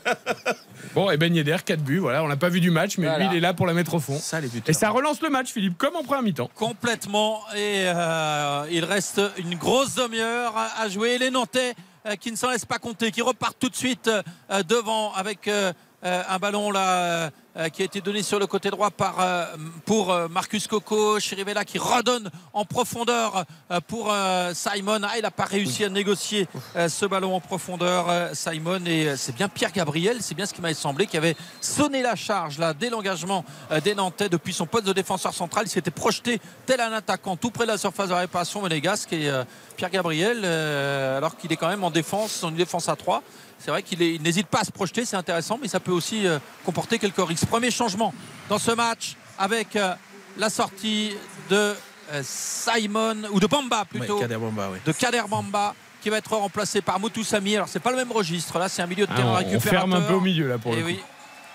[0.93, 3.25] Bon, et Ben Yedder, 4 buts, voilà, on l'a pas vu du match, mais Voilà.
[3.25, 4.19] lui, il est là pour la mettre au fond.
[4.67, 6.49] et ça relance le match, Philippe, comme en première mi-temps.
[6.55, 11.17] complètement et euh, il reste une grosse demi-heure à jouer.
[11.17, 11.75] Les Nantais
[12.05, 15.47] euh, qui ne s'en laissent pas compter, qui repartent tout de suite euh, devant avec
[15.47, 15.73] euh,
[16.03, 17.31] un ballon là
[17.73, 19.45] qui a été donné sur le côté droit par, euh,
[19.85, 25.01] pour euh, Marcus Coco, Chirivella qui redonne en profondeur euh, pour euh, Simon.
[25.03, 28.85] Ah, il n'a pas réussi à négocier euh, ce ballon en profondeur, euh, Simon.
[28.85, 32.03] Et euh, c'est bien Pierre Gabriel, c'est bien ce qui m'avait semblé, qui avait sonné
[32.03, 35.65] la charge là dès l'engagement euh, des Nantais depuis son poste de défenseur central.
[35.65, 39.13] Il s'était projeté tel un attaquant tout près de la surface de réparation monégasque.
[39.13, 39.43] Et euh,
[39.77, 43.23] Pierre Gabriel, euh, alors qu'il est quand même en défense, en une défense à 3.
[43.59, 46.37] C'est vrai qu'il n'hésite pas à se projeter, c'est intéressant, mais ça peut aussi euh,
[46.63, 47.46] comporter quelques risques.
[47.49, 48.13] Premier changement
[48.49, 49.93] dans ce match avec euh,
[50.37, 51.15] la sortie
[51.49, 51.73] de
[52.13, 54.79] euh, Simon, ou de Bamba plutôt, Ouais, Kader Bamba, oui.
[54.85, 57.55] de Kader Bamba, qui va être remplacé par Moutou Sami.
[57.55, 59.35] Alors, c'est pas le même registre, là, c'est un milieu de Ah, terrain on- on
[59.37, 59.71] récupérateur.
[59.71, 60.87] ferme un peu au milieu, là, pour Et le coup.
[60.87, 60.99] oui,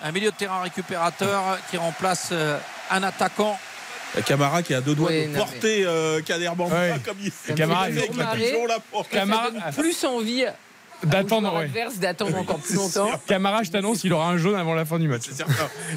[0.02, 2.58] un milieu de terrain récupérateur qui remplace euh,
[2.90, 3.58] un attaquant.
[4.16, 7.54] Euh, Camara qui a deux doigts Oui, de porter euh, Kader Bamba comme il Et
[7.54, 10.44] Camara, il il- fait avec la pour- Camara- Ça donne plus envie
[11.04, 11.70] D'attendre, ouais.
[12.00, 13.10] d'attendre encore plus longtemps.
[13.26, 15.24] Camara, je t'annonce, il aura un jaune avant la fin du match.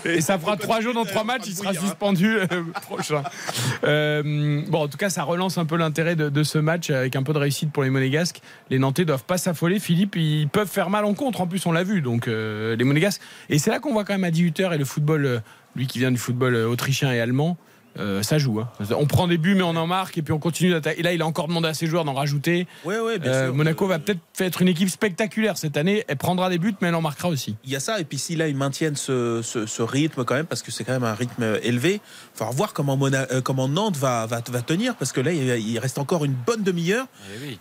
[0.04, 2.46] Et ça fera trois jaunes en trois matchs, il sera suspendu euh,
[2.82, 3.24] prochain.
[3.84, 7.16] Euh, bon, en tout cas, ça relance un peu l'intérêt de, de ce match avec
[7.16, 8.42] un peu de réussite pour les Monégasques.
[8.70, 9.80] Les Nantais doivent pas s'affoler.
[9.80, 11.42] Philippe, ils peuvent faire mal en contre.
[11.42, 12.02] En plus, on l'a vu.
[12.02, 13.22] Donc, euh, les Monégasques.
[13.50, 15.42] Et c'est là qu'on voit quand même à 18 h et le football,
[15.76, 17.58] lui qui vient du football autrichien et allemand.
[17.98, 18.60] Euh, ça joue.
[18.60, 18.70] hein.
[18.98, 21.00] On prend des buts, mais on en marque, et puis on continue d'attaquer.
[21.00, 22.68] Et là, il a encore demandé à ses joueurs d'en rajouter.
[22.84, 23.56] Ouais, ouais, bien Euh, sûr.
[23.56, 26.04] Monaco va peut-être être une équipe spectaculaire cette année.
[26.08, 27.56] Elle prendra des buts, mais elle en marquera aussi.
[27.64, 30.36] Il y a ça, et puis si là ils maintiennent ce, ce- ce rythme quand
[30.36, 32.02] même, parce que c'est quand même un rythme euh, élevé,
[32.36, 35.32] il va voir comment, Mona- euh, comment Nantes va, va, va tenir, parce que là
[35.32, 37.06] il il reste encore une bonne demi-heure,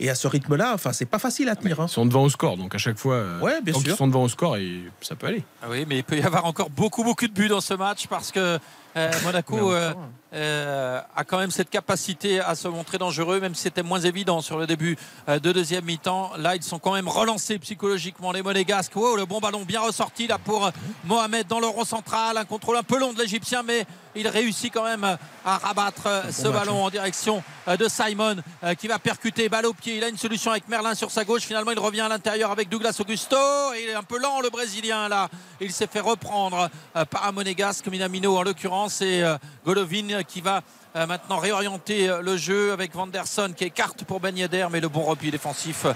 [0.01, 1.81] et à ce rythme-là, enfin c'est pas facile à tenir.
[1.81, 1.86] hein.
[1.89, 3.89] Ils sont devant au score, donc à chaque fois, euh, Ouais, bien tant sûr.
[3.90, 5.44] qu'ils sont devant au score, et ça peut aller.
[5.62, 8.06] Ah oui, mais il peut y avoir encore beaucoup, beaucoup de buts dans ce match
[8.09, 8.59] parce que
[8.97, 9.93] euh, Monaco euh,
[10.33, 14.41] euh, a quand même cette capacité à se montrer dangereux, même si c'était moins évident
[14.41, 14.97] sur le début
[15.29, 16.33] de deuxième mi-temps.
[16.39, 18.95] Là, ils sont quand même relancés psychologiquement, les Monégasques.
[18.95, 20.71] Wow, le bon ballon bien ressorti là pour
[21.05, 22.37] Mohamed dans le rond central.
[22.37, 26.07] Un contrôle un peu long de l'Égyptien, mais il réussit quand même euh, à rabattre
[26.07, 28.36] euh, ce ballon en direction euh, de Simon
[28.78, 29.97] qui va percuter balle au pied.
[29.97, 31.43] Il a une solution avec Merlin sur sa gauche.
[31.43, 33.36] Finalement, il revient à l'intérieur avec Douglas Augusto.
[33.74, 35.28] Il est un peu lent, le Brésilien là.
[35.61, 36.70] Il s'est fait reprendre
[37.11, 39.23] par un Monégasque, Minamino en l'occurrence, et
[39.65, 40.62] Golovin qui va
[40.95, 45.31] maintenant réorienter le jeu avec Vanderson qui écarte pour Ben Yedder, mais le bon repli
[45.31, 45.86] défensif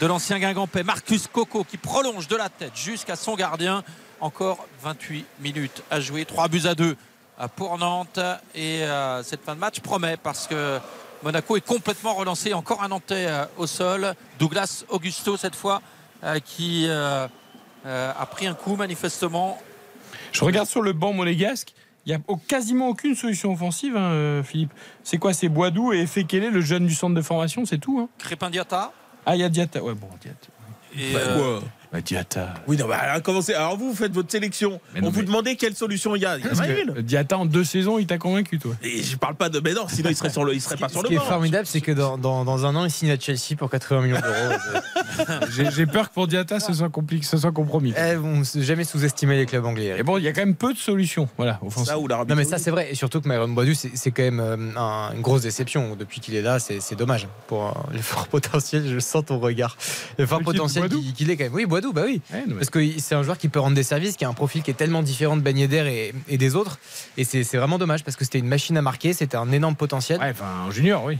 [0.00, 3.82] de l'ancien Guingampais Marcus Coco qui prolonge de la tête jusqu'à son gardien.
[4.20, 6.96] Encore 28 minutes à jouer, 3 buts à 2 euh,
[7.46, 8.18] pour Nantes
[8.54, 10.78] et euh, cette fin de match promet parce que
[11.22, 12.52] Monaco est complètement relancé.
[12.52, 14.14] Encore un Nantais euh, au sol.
[14.38, 15.80] Douglas Augusto cette fois
[16.24, 19.58] euh, qui a pris un coup manifestement.
[20.32, 21.74] Je regarde sur le banc monégasque.
[22.06, 24.72] Il n'y a quasiment aucune solution offensive, hein, Philippe.
[25.04, 25.34] C'est quoi?
[25.34, 27.98] C'est Boadou et Fekele, le jeune du centre de formation, c'est tout.
[28.00, 28.08] Hein?
[28.18, 28.92] Crépin Diata.
[29.26, 29.82] ah, il y a Diata.
[29.82, 30.48] Ouais, bon, Diata.
[30.96, 31.60] Et, Bah, euh, quoi?
[31.60, 31.66] Bah,
[32.04, 32.54] Diata.
[32.66, 34.80] Oui, non, bah, alors, comment c'est Alors vous, vous faites votre sélection.
[34.94, 36.36] Mais non, On vous mais- demandait quelle solution il y a.
[36.38, 36.90] Il y en a une.
[36.98, 39.60] euh, Diata, en deux saisons, il t'a convaincu, toi Et je parle pas de.
[39.60, 41.18] Mais non, sinon il serait, sur le, il serait pas sur Ce le qui est
[41.18, 41.24] banc.
[41.24, 44.20] formidable, c'est que dans, dans, dans un an, il signe à Chelsea pour 80 millions
[44.20, 44.58] d'euros.
[45.50, 47.92] J'ai j'ai peur que pour Diata, ce soit, compliqué, ce soit compromis.
[47.96, 49.96] Eh, on ne jamais sous-estimer les clubs anglais.
[49.98, 51.28] Et bon, il y a quand même peu de solutions.
[51.36, 51.88] Voilà, offensives.
[51.88, 54.10] Ça ou l'Arabie Non mais ça c'est vrai et surtout que Myron Boadu c'est c'est
[54.10, 57.66] quand même euh, un- une grosse déception depuis qu'il est là c'est c'est dommage pour
[57.68, 59.76] euh, le fort potentiel je sens ton regard
[60.18, 62.80] le fort potentiel qu'il est quand même oui Bah oui Ouais, non, mais- parce que
[62.98, 65.02] c'est un joueur qui peut rendre des services qui a un profil qui est tellement
[65.02, 66.78] différent de Ben Yedder et, et des autres
[67.16, 70.18] et c'est vraiment dommage parce que c'était une machine à marquer c'était un énorme potentiel
[70.20, 71.18] Ouais, enfin, en junior, oui.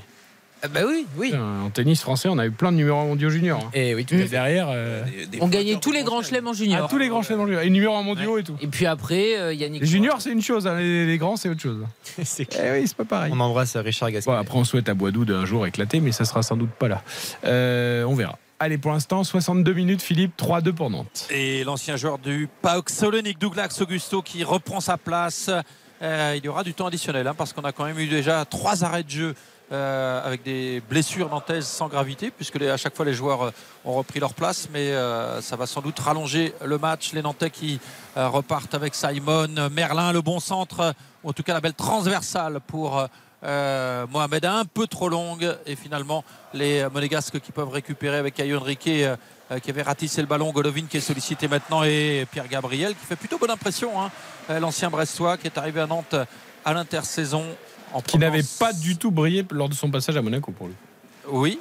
[0.75, 1.33] bah oui, oui.
[1.37, 3.61] En tennis français, on a eu plein de numéros mondiaux juniors.
[3.65, 3.71] hein.
[3.75, 4.67] Et oui, tout Et derrière.
[4.71, 5.05] euh,
[5.41, 6.83] On gagnait tous les grands chelems en junior.
[6.85, 7.63] ah, tous les grands chefs juniors.
[7.63, 8.57] Et numéros mondiaux et tout.
[8.61, 9.83] Et puis après, euh, Yannick.
[9.83, 11.85] Les juniors, c'est une chose, hein, les, les grands, c'est autre chose.
[12.25, 12.75] C'est Eh clair.
[12.81, 13.31] oui, c'est pas pareil.
[13.33, 14.29] On embrasse Richard Gasquet.
[14.29, 16.89] Bon, après, on souhaite à Boisdou d'un jour éclater, mais ça sera sans doute pas
[16.89, 17.03] là.
[17.45, 18.37] Euh, on verra.
[18.61, 21.29] Allez, pour l'instant, 62 minutes, Philippe, 3-2 pour Nantes.
[21.31, 25.49] Et l'ancien joueur du PAOK Salonique, Douglas Augusto, qui reprend sa place.
[26.03, 28.45] Euh, il y aura du temps additionnel hein, parce qu'on a quand même eu déjà
[28.45, 29.35] trois arrêts de jeu
[29.71, 33.51] euh, avec des blessures nantaises sans gravité, puisque à chaque fois les joueurs euh,
[33.85, 34.69] ont repris leur place.
[34.73, 34.93] Mais
[35.41, 37.13] ça va sans doute rallonger le match.
[37.13, 37.79] Les Nantais qui
[38.17, 43.07] repartent avec Simon, Merlin, le bon centre, en tout cas la belle transversale pour.
[43.45, 46.25] Euh, Mohamed un peu trop longue et finalement
[46.55, 49.17] les monégasques qui peuvent récupérer avec Ayo Henrique euh,
[49.51, 53.07] euh, qui avait ratissé le ballon, Golovin qui est sollicité maintenant et Pierre Gabriel qui
[53.07, 54.11] fait plutôt bonne impression, hein.
[54.51, 56.17] Euh, l'ancien Brestois qui est arrivé à Nantes
[56.65, 57.45] à l'intersaison.
[57.95, 60.75] En Qui n'avait pas du tout brillé lors de son passage à Monaco pour lui.
[61.29, 61.59] Oui.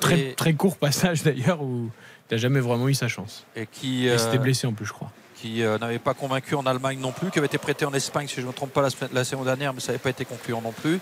[0.00, 1.88] Très, Et- très court passage d'ailleurs où
[2.30, 3.44] il n'a jamais vraiment eu sa chance.
[3.56, 5.10] Et qui, Il s'était euh, blessé en plus, je crois.
[5.40, 8.28] Qui euh, n'avait pas convaincu en Allemagne non plus, qui avait été prêté en Espagne,
[8.28, 10.60] si je ne me trompe pas, la, saison dernière, mais ça n'avait pas été concluant
[10.60, 11.00] non plus.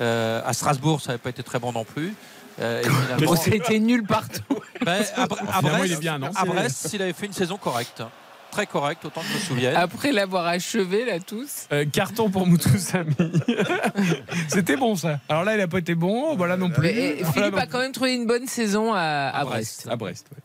[0.00, 2.14] Euh, à Strasbourg, ça n'avait pas été très bon non plus.
[2.60, 2.82] Euh,
[3.18, 4.42] Bon, C'était nul partout.
[4.84, 8.02] Ben, à, Brest, il est bien, non à Brest, il avait fait une saison correcte.
[8.50, 9.76] Très correcte, autant que je me souvienne.
[9.76, 11.66] Après l'avoir achevé là tous.
[11.72, 13.14] Euh, carton pour Moutou Samy.
[14.48, 15.20] C'était bon ça.
[15.28, 16.82] Alors là, il n'a pas été bon, voilà non plus.
[16.82, 19.88] Mais, Voilà Philippe non a quand même trouvé une bonne saison à, à Brest.
[19.90, 20.42] À Brest, ouais.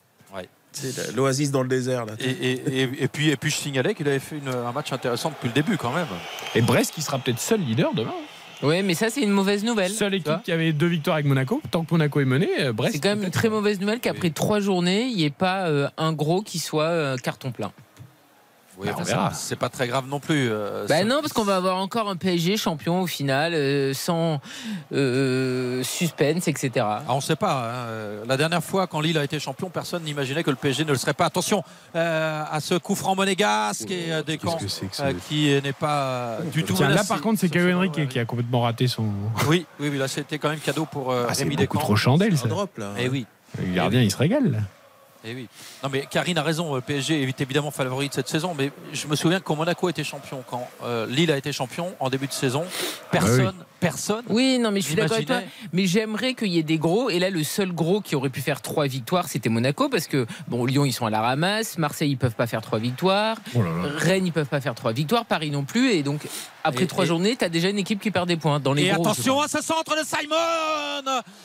[0.72, 2.06] C'est l'oasis dans le désert.
[2.06, 2.14] Là.
[2.20, 4.94] Et, et- et- et puis, et puis je signalais qu'il avait fait une- un match
[4.94, 6.08] intéressant depuis le début quand même.
[6.56, 8.14] Et Brest qui sera peut-être seul leader demain.
[8.62, 9.90] Oui, mais ça, c'est une mauvaise nouvelle.
[9.92, 11.62] Seule équipe qui avait deux victoires avec Monaco.
[11.72, 12.94] Tant que Monaco est mené, euh, Brest.
[12.94, 15.88] C'est quand même une très mauvaise nouvelle qu'après trois journées, il n'y ait pas euh,
[15.98, 17.72] un gros qui soit euh, carton plein.
[18.80, 19.34] Oui, Bah, on enfin, verra.
[19.34, 20.48] c'est- pas très grave non plus.
[20.50, 24.40] euh, Bah non, parce qu'on va avoir encore un PSG champion au final, euh, sans
[24.94, 26.72] euh, suspense, etc.
[26.88, 27.52] Ah, on ne sait pas.
[27.54, 27.74] hein.
[27.90, 30.92] Euh, La dernière fois, quand Lille a été champion, personne n'imaginait que le PSG ne
[30.92, 31.26] le serait pas.
[31.26, 31.64] Attention
[31.96, 35.60] euh, à ce coup franc monégasque et des camps que c'est que ça euh, qui
[35.62, 38.88] n'est pas du tout Tiens, là par contre, c'est Caio Henrique qui a complètement raté
[38.88, 39.06] son.
[39.48, 41.80] Oui, oui, oui, là c'était quand même cadeau pour euh, Ah, c'est Rémi Descamps.
[41.80, 42.46] trop chandelle ça.
[42.46, 42.92] Un drop là.
[42.98, 43.26] Eh oui.
[43.60, 44.52] Le gardien, il se régale.
[44.52, 44.58] là.
[45.26, 45.48] Eh oui.
[45.84, 49.08] Non mais Karine a raison, le PSG est évidemment favori de cette saison, mais je
[49.08, 52.32] me souviens quand Monaco était champion, quand euh, Lille a été champion en début de
[52.34, 52.66] saison,
[53.12, 53.66] personne, Ah oui.
[53.80, 54.24] Personne.
[54.30, 55.42] Oui, non, mais je suis d'accord avec toi.
[55.74, 57.10] Mais j'aimerais qu'il y ait des gros.
[57.10, 59.90] Et là, le seul gros qui aurait pu faire trois victoires, c'était Monaco.
[59.90, 61.78] Parce que, bon, Lyon, ils sont à la ramasse.
[61.78, 63.38] Marseille, ils peuvent pas faire trois victoires.
[63.56, 63.90] Oh là là.
[63.98, 65.26] Rennes, ils peuvent pas faire trois victoires.
[65.26, 65.92] Paris non plus.
[65.92, 66.22] Et donc,
[66.64, 68.60] après Et- trois et- journées, tu as déjà une équipe qui perd des points.
[68.60, 70.36] Dans les Et gros, attention à ce centre de Simon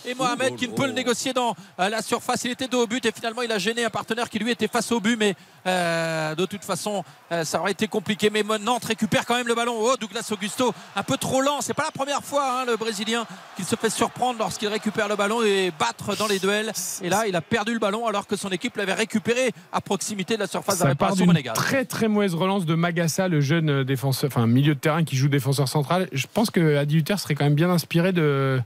[0.04, 2.44] Et Mohamed qui ne peut le négocier dans euh, la surface.
[2.44, 4.68] Il était dos au but et finalement il a gêné un partenaire qui lui était
[4.68, 5.16] face au but.
[5.16, 5.34] Mais
[5.66, 8.30] euh, de toute façon, euh, ça aurait été compliqué.
[8.30, 9.74] Mais Nantes récupère quand même le ballon.
[9.78, 11.60] Oh, Douglas Augusto, un peu trop lent.
[11.60, 13.24] C'est pas la première fois, hein, le Brésilien,
[13.56, 16.72] qu'il se fait surprendre lorsqu'il récupère le ballon et battre dans les duels.
[17.02, 20.34] Et là, il a perdu le ballon alors que son équipe l'avait récupéré à proximité
[20.34, 21.56] de la surface de Ça réparation monégasque.
[21.56, 25.16] très très mauvaise relance de Magassa, le jeune euh, défenseur, enfin milieu de terrain qui
[25.16, 26.08] joue défenseur central.
[26.12, 28.60] Je pense que Adi Hutter serait quand même bien inspiré de,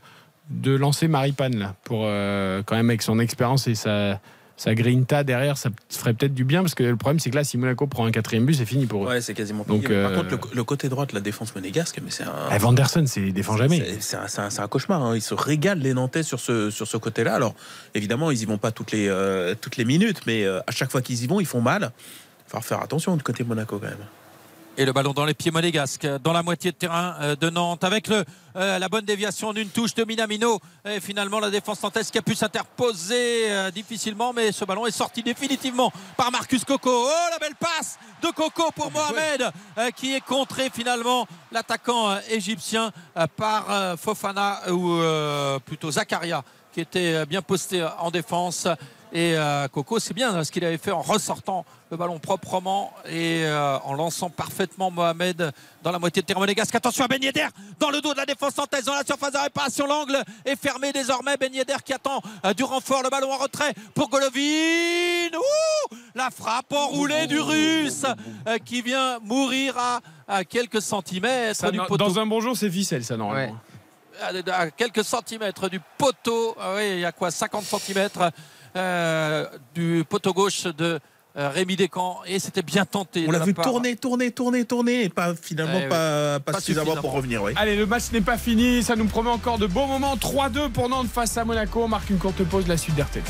[0.50, 4.20] de lancer Maripane là, pour euh, quand même avec son expérience et sa,
[4.58, 7.44] sa grinta derrière, ça ferait peut-être du bien parce que le problème c'est que là,
[7.44, 9.08] si Monaco prend un quatrième but, c'est fini pour eux.
[9.08, 10.02] Ouais, c'est quasiment Donc, plié.
[10.02, 12.34] Par euh, contre, le, le côté droit de la défense monégasque, mais c'est un.
[12.54, 13.78] Eh, Vanderson, c'est il défend jamais.
[14.00, 15.02] C'est- C'est un, un- cauchemar.
[15.02, 15.14] hein.
[15.16, 17.34] Ils se régalent les Nantais sur ce, sur ce côté-là.
[17.36, 17.54] Alors,
[17.94, 20.90] évidemment, ils y vont pas toutes les, euh, toutes les minutes, mais euh, à chaque
[20.90, 21.92] fois qu'ils y vont, ils font mal.
[22.48, 23.96] Il va faire attention du côté Monaco quand même.
[24.80, 27.82] Et le ballon dans les pieds monégasques, dans la moitié de terrain euh, de Nantes,
[27.82, 28.24] avec le,
[28.54, 30.60] euh, la bonne déviation d'une touche de Minamino.
[30.88, 34.92] Et finalement, la défense nantaise qui a pu s'interposer euh, difficilement, mais ce ballon est
[34.92, 36.90] sorti définitivement par Marcus Coco.
[36.92, 42.92] Oh, la belle passe de Coco pour Mohamed, euh, qui est contré finalement l'attaquant égyptien
[43.36, 45.00] par Fofana, ou
[45.64, 48.68] plutôt Zakaria, qui était bien posté en défense.
[49.12, 53.42] Et euh, Coco, c'est bien ce qu'il avait fait en ressortant le ballon proprement et
[53.46, 55.50] euh, en lançant parfaitement Mohamed
[55.82, 56.74] dans la moitié de terrain monégasque.
[56.74, 57.46] Attention à Ben Yedder
[57.78, 59.86] dans le dos de la défense nantaise dans la surface de réparation.
[59.86, 61.38] L'angle est fermé désormais.
[61.38, 63.02] Ben Yedder qui attend euh, du renfort.
[63.02, 64.38] Le ballon en retrait pour Golovin.
[65.38, 68.04] Ouh la frappe enroulée du russe
[68.64, 72.04] qui vient mourir à, à quelques centimètres Ça, du dans- poteau.
[72.08, 73.56] dans un bon jour, c'est ficelle, ça normalement.
[74.20, 76.54] à, à quelques centimètres du poteau.
[76.60, 78.30] Ah oui, il y a quoi 50 centimètres
[78.78, 80.98] euh, du poteau gauche de
[81.36, 82.18] euh, Rémi Descamps.
[82.26, 83.24] Et c'était bien tenté.
[83.28, 85.88] On l'a vu part- tourner, tourner, tourner, tourner, et pas finalement Eh oui.
[85.88, 87.00] pas, pas suffisamment suffisamment.
[87.02, 87.42] pour revenir.
[87.56, 90.16] Allez, le match n'est pas fini, ça nous promet encore de beaux moments.
[90.16, 91.82] 3-2 pour Nantes face à Monaco.
[91.84, 93.22] On marque une courte pause, la suite d'RTL.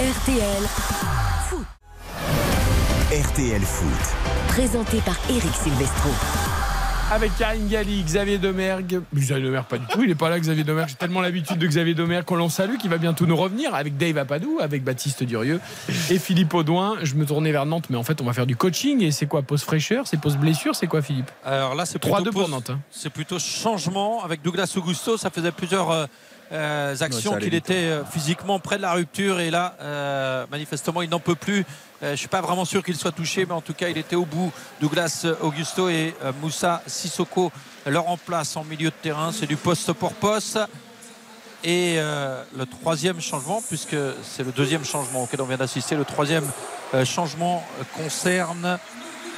[0.00, 0.64] RTL,
[3.12, 3.88] RTL Foot.
[4.48, 6.10] présenté par Eric Silvestro.
[7.10, 9.00] Avec Karine Galli, Xavier Domergue.
[9.14, 10.88] Xavier Domergue, pas du tout, il est pas là, Xavier Domergue.
[10.90, 13.96] J'ai tellement l'habitude de Xavier Domergue qu'on l'en salue, qui va bientôt nous revenir avec
[13.96, 15.60] Dave Apadou, avec Baptiste Durieux
[16.10, 16.98] et Philippe Audouin.
[17.02, 19.02] Je me tournais vers Nantes, mais en fait, on va faire du coaching.
[19.02, 21.30] Et c'est quoi Pause fraîcheur C'est pause blessure C'est quoi, Philippe?
[21.44, 22.70] Alors là, c'est 3-2 plutôt pour Nantes.
[22.70, 22.78] hein.
[22.90, 25.16] C'est plutôt changement avec Douglas Augusto.
[25.16, 26.06] Ça faisait plusieurs euh,
[26.52, 29.40] euh, actions qu'il vite, était euh, physiquement près de la rupture.
[29.40, 31.64] Et là, euh, manifestement, il n'en peut plus.
[32.02, 33.98] Euh, je ne suis pas vraiment sûr qu'il soit touché, mais en tout cas, il
[33.98, 34.52] était au bout.
[34.80, 37.52] Douglas Augusto et euh, Moussa Sissoko
[37.86, 39.32] leur remplacent en milieu de terrain.
[39.32, 40.58] C'est du poste pour poste.
[41.62, 46.06] Et euh, le troisième changement, puisque c'est le deuxième changement auquel on vient d'assister, le
[46.06, 46.48] troisième
[46.94, 47.62] euh, changement
[47.94, 48.78] concerne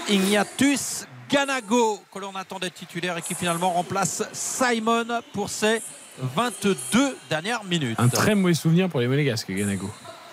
[0.08, 5.82] Ignatius Ganago, que l'on attendait titulaire et qui finalement remplace Simon pour ses
[6.20, 7.98] 22 dernières minutes.
[7.98, 9.90] Un très mauvais souvenir pour les Monégasques, Ganago.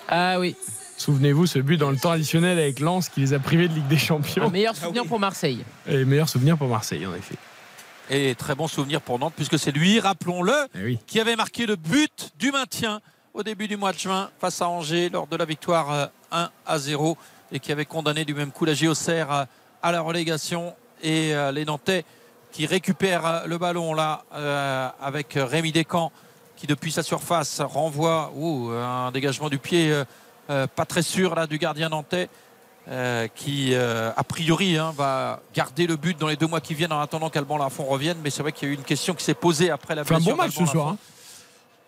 [0.07, 0.56] Ah oui.
[1.00, 3.88] Souvenez-vous, ce but dans le temps additionnel avec Lens qui les a privés de Ligue
[3.88, 4.44] des Champions.
[4.44, 5.64] Un meilleur souvenir pour Marseille.
[5.88, 7.36] Et meilleur souvenir pour Marseille, en effet.
[8.10, 11.78] Et très bon souvenir pour Nantes, puisque c'est lui, rappelons-le, Eh qui avait marqué le
[11.78, 13.00] but du maintien
[13.34, 16.50] au début du mois de juin face à Angers lors de la victoire euh, 1
[16.66, 17.18] à 0
[17.54, 19.46] et qui avait condamné du même coup la JOCR euh,
[19.82, 20.74] à la relégation.
[21.02, 22.04] Et euh, les Nantais
[22.52, 26.12] qui récupèrent euh, le ballon là euh, avec Rémi Descamps
[26.58, 30.04] qui depuis sa surface renvoie ouh, un dégagement du pied euh,
[30.50, 32.30] euh, pas très sûr là du gardien nantais
[32.88, 36.74] euh, qui euh, a priori hein, va garder le but dans les deux mois qui
[36.74, 39.14] viennent en attendant qu'Alban Lafont revienne mais c'est vrai qu'il y a eu une question
[39.14, 40.88] qui s'est posée après la Fait un blessure bon match ce soir.
[40.90, 40.98] Hein.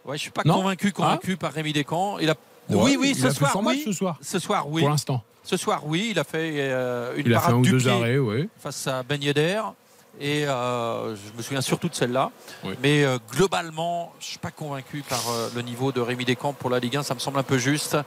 [0.06, 2.36] Ouais, je suis pas Non convaincu convaincu par Rémi Descamps il a
[2.70, 4.18] Ouais, oui oui il ce a soir match ce soir.
[4.22, 5.24] ce soir oui Pour l'instant.
[5.44, 7.88] ce soir oui il a fait euh, une Il a fait parade un du deux
[7.88, 8.48] arrêts, ouais.
[8.60, 9.62] face à Ben Yedder.
[10.20, 12.30] Et je me souviens surtout de celle-là.
[12.64, 12.74] Oui.
[12.84, 15.24] Mais globalement, je ne suis pas convaincu par
[15.56, 17.04] le niveau de Rémi Descamps pour la Ligue 1.
[17.04, 17.98] Ça me semble un peu juste.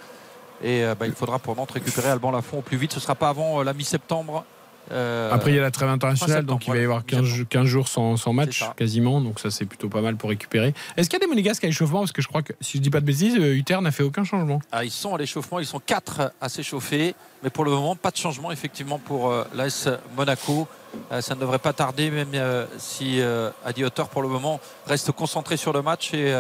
[0.65, 2.91] Et euh, bah, il faudra pour Nantes récupérer Alban Lafont au plus vite.
[2.93, 4.45] Ce ne sera pas avant euh, la mi-septembre.
[4.93, 7.47] Euh, Après, il y a la trêve internationale, donc il va y avoir 15, jours-
[7.49, 10.74] 15 jours sans, sans match quasiment, donc ça c'est plutôt pas mal pour récupérer.
[10.99, 12.01] Est-ce qu'il y a des Monégasques à l'échauffement?
[12.01, 14.24] Parce que je crois que, si je dis pas de bêtises, Uther n'a fait aucun
[14.24, 14.61] changement.
[14.73, 18.11] Ah, ils sont à l'échauffement, ils sont quatre à s'échauffer, mais pour le moment, pas
[18.11, 19.89] de changement effectivement pour euh, l'AS
[20.19, 20.69] Monaco.
[21.12, 22.32] Euh, ça ne devrait pas tarder, même
[22.77, 23.20] si
[23.65, 26.31] Adi Hauteur pour le moment reste concentré sur le match et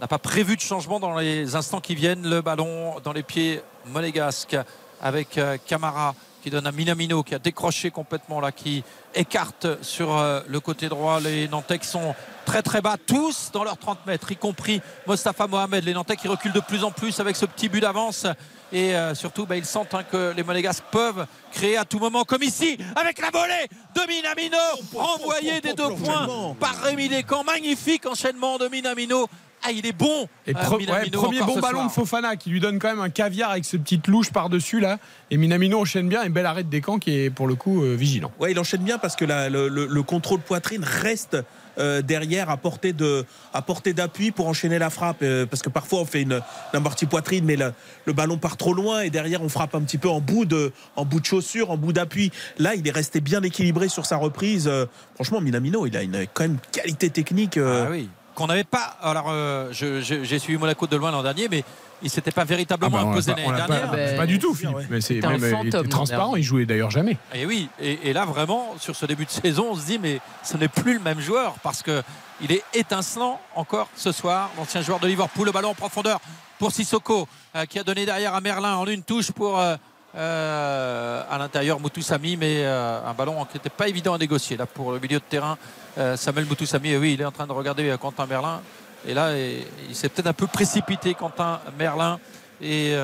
[0.00, 2.28] n'a pas prévu de changement dans les instants qui viennent.
[2.28, 4.56] Le ballon dans les pieds monégasques
[5.00, 8.84] avec euh, Camara qui donne à Minamino qui a décroché complètement là, qui
[9.14, 12.14] écarte sur euh, le côté droit les Nantais qui sont
[12.46, 15.84] très très bas, tous dans leurs 30 mètres, y compris Mostafa Mohamed.
[15.84, 18.26] Les Nantais qui reculent de plus en plus avec ce petit but d'avance.
[18.70, 22.24] Et euh, surtout, bah, ils sentent hein, que les Monégasques peuvent créer à tout moment,
[22.24, 24.58] comme ici, avec la volée de Minamino,
[24.94, 27.44] renvoyé des deux points par Rémi Descamps.
[27.44, 29.26] Magnifique enchaînement de Minamino.
[29.68, 30.26] Ah, il est bon.
[30.46, 31.86] Et euh, ouais, Minamino, premier bon ballon soir.
[31.88, 34.98] de Fofana qui lui donne quand même un caviar avec ce petite louche par-dessus là.
[35.30, 37.94] Et Minamino enchaîne bien et bel arrêt de Descamps qui est pour le coup euh,
[37.94, 38.32] vigilant.
[38.40, 41.36] Ouais, il enchaîne bien parce que la- le, le- le contrôle poitrine reste
[41.78, 43.24] euh, derrière à portée de
[43.54, 46.76] à portée d'appui pour enchaîner la frappe euh, parce que parfois on fait une, une
[46.76, 47.72] amortie poitrine mais le,
[48.04, 50.72] le ballon part trop loin et derrière on frappe un petit peu en bout de
[50.96, 54.16] en bout de chaussure en bout d'appui là il est resté bien équilibré sur sa
[54.16, 58.08] reprise Euh, franchement Minamino il a une quand même qualité technique euh, Ah oui.
[58.38, 58.96] Qu'on n'avait pas.
[59.02, 61.64] Alors, euh, j'ai suivi Monaco de loin l'an dernier, mais
[62.02, 64.16] il s'était pas véritablement Ah bah, imposé l'année pas- dernière.
[64.16, 64.76] pas du tout, Philippe.
[64.88, 67.16] Mais c'est il était transparent, il jouait d'ailleurs jamais.
[67.34, 70.20] Et oui, et, et là vraiment, sur ce début de saison, on se dit, mais
[70.44, 72.00] ce n'est plus le même joueur parce que
[72.40, 74.50] il est étincelant encore ce soir.
[74.56, 76.20] L'ancien joueur de Liverpool, le ballon en profondeur
[76.60, 79.74] pour Sissoko, euh, qui a donné derrière à Merlin en une touche pour euh,
[80.16, 84.66] euh, à l'intérieur Moutoussami, mais euh, un ballon qui n'était pas évident à négocier là
[84.66, 85.58] pour le milieu de terrain.
[85.98, 88.60] Euh, Samuel Moutoussami, oui, il est en train de regarder euh, Quentin Merlin.
[89.06, 92.18] Et là, et- il s'est peut-être un peu précipité, Quentin Merlin.
[92.60, 92.94] Et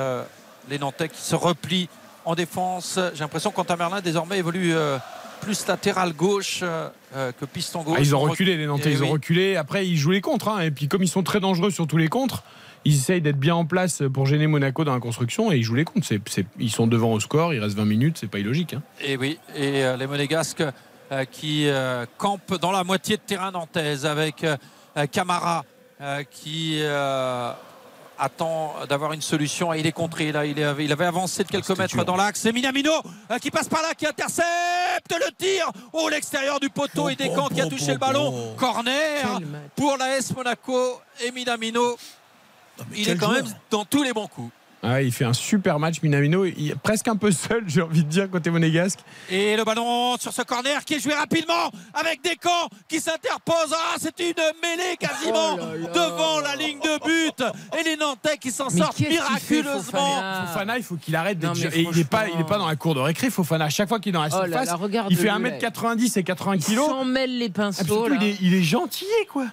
[0.69, 1.89] les Nantais qui se replient
[2.25, 2.99] en défense.
[3.15, 4.75] J'ai l'impression que Quentin Merlin désormais évolue
[5.41, 6.89] plus latéral gauche euh,
[7.39, 7.95] que piston gauche.
[7.99, 9.55] Ah, ils ont On reculé, rec- les Nantais, ils ont reculé.
[9.57, 10.49] Après, ils jouent les contres.
[10.49, 10.61] hein.
[10.63, 12.43] Et puis, comme ils sont très dangereux sur tous les contres,
[12.85, 15.75] ils essayent d'être bien en place pour gêner Monaco dans la construction et ils jouent
[15.75, 18.75] les c'est- ils sont devant au score, il reste 20 minutes, c'est pas illogique.
[18.75, 18.83] hein.
[19.03, 20.63] Et oui, et euh, les Monégasques
[21.13, 24.45] euh, qui euh, campent dans la moitié de terrain nantaise avec
[25.13, 25.65] Camara
[26.31, 26.81] qui
[28.19, 29.73] attend d'avoir une solution.
[29.73, 32.05] Et il est contré là, il, est- il avait avancé de quelques mètres dur.
[32.05, 32.41] dans l'axe.
[32.41, 32.93] C'est Minamino
[33.41, 34.45] qui passe par là, qui intercepte
[35.11, 38.55] le tir au l'extérieur du poteau et Descamps qui a touché le ballon.
[38.57, 39.41] Corner
[39.77, 41.97] pour la S Monaco et Minamino.
[42.97, 44.51] Il est quand même dans tous les bons coups.
[44.87, 46.45] Ah, il fait un super match, Minamino.
[46.45, 48.99] Il est presque un peu seul, j'ai envie de dire, côté monégasque.
[49.31, 53.73] Et le ballon sur ce corner qui est joué rapidement avec Descamps qui s'interpose.
[53.73, 57.43] Ah, c'est une mêlée quasiment devant la ligne de but.
[57.81, 60.17] Et les Nantais qui s'en sortent miraculeusement.
[60.17, 61.57] Fofana Fofana, il faut qu'il arrête d'être.
[61.75, 62.35] et Il n'est pas, franchement.
[62.37, 63.65] il est pas dans la cour de récré, Fofana.
[63.65, 65.31] À chaque fois qu'il est dans la Oh là surface, là, regarde il fait le
[65.31, 66.75] 1m90 et 80 Il kg.
[66.77, 68.07] s'en mêle les pinceaux.
[68.09, 68.25] il, là.
[68.27, 69.47] est, il est gentil, quoi.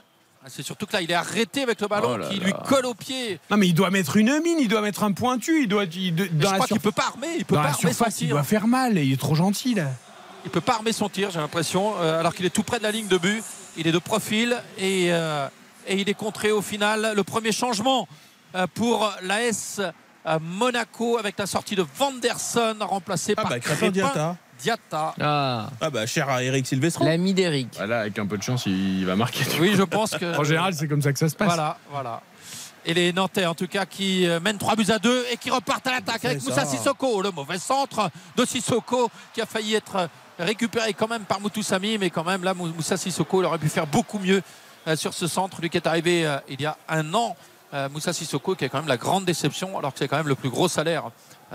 [0.43, 2.45] Ah, C'est surtout que là, il est arrêté avec le ballon Oh là qui là.
[2.47, 3.39] lui colle au pied.
[3.51, 5.83] Non, mais il doit mettre une mine, il doit mettre un pointu, il doit.
[5.85, 7.27] il- dans je la, crois qu'il peut pas armer.
[7.37, 8.97] Il peut dans pas la armer son il doit faire mal.
[8.97, 9.89] et Il est trop gentil, là.
[10.43, 12.83] Il peut pas armer son tir, j'ai l'impression, euh, alors qu'il est tout près de
[12.83, 13.43] la ligne de but.
[13.77, 15.47] Il est de profil et, euh,
[15.87, 17.13] et il est contré au final.
[17.15, 18.07] Le premier changement
[18.55, 23.59] euh, pour l'AS euh, Monaco avec la sortie de Vanderson remplacé Ah par bah,
[24.61, 25.13] Diatta.
[25.19, 27.05] Ah, Ah bah, cher à Eric Silvestro.
[27.05, 27.69] l'ami d'Eric.
[27.77, 29.43] Voilà, avec un peu de chance, il va marquer.
[29.59, 30.35] Oui, je pense que.
[30.39, 31.47] En général, c'est comme ça que ça se passe.
[31.47, 32.21] Voilà, voilà.
[32.85, 35.51] Et les Nantais, en tout cas, qui euh, mènent 3 buts à 2 et qui
[35.51, 36.65] repartent à l'attaque avec Moussa.
[36.65, 37.21] Sissoko.
[37.21, 40.09] Le mauvais centre de Sissoko qui a failli être
[40.39, 41.97] récupéré quand même par Moutoussami.
[41.99, 44.41] Mais quand même, là, Mou- Moussa Sissoko, il aurait pu faire beaucoup mieux
[44.87, 45.61] euh, sur ce centre.
[45.61, 47.35] Lui qui est arrivé euh, il y a un an.
[47.73, 50.27] Euh, Moussa Sissoko qui est quand même la grande déception, alors que c'est quand même
[50.27, 51.09] le plus gros salaire euh,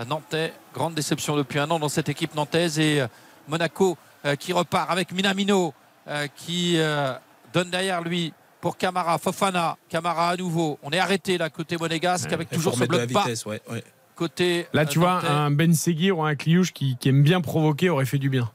[0.05, 0.53] nantais.
[0.73, 2.79] Grande déception depuis un an dans cette équipe nantaise.
[2.79, 3.07] Et euh,
[3.47, 5.73] Monaco euh, qui repart avec Minamino
[6.07, 7.13] euh, qui euh,
[7.53, 10.79] donne derrière lui pour Camara, Fofana, Camara à nouveau.
[10.81, 13.83] On est arrêté là côté monégasque avec toujours ce bloc bas vitesse, ouais, ouais.
[14.15, 14.67] côté.
[14.73, 18.05] Là, tu vois, un Ben Seguir ou un Cliouche qui, qui aime bien provoquer aurait
[18.05, 18.49] fait du bien.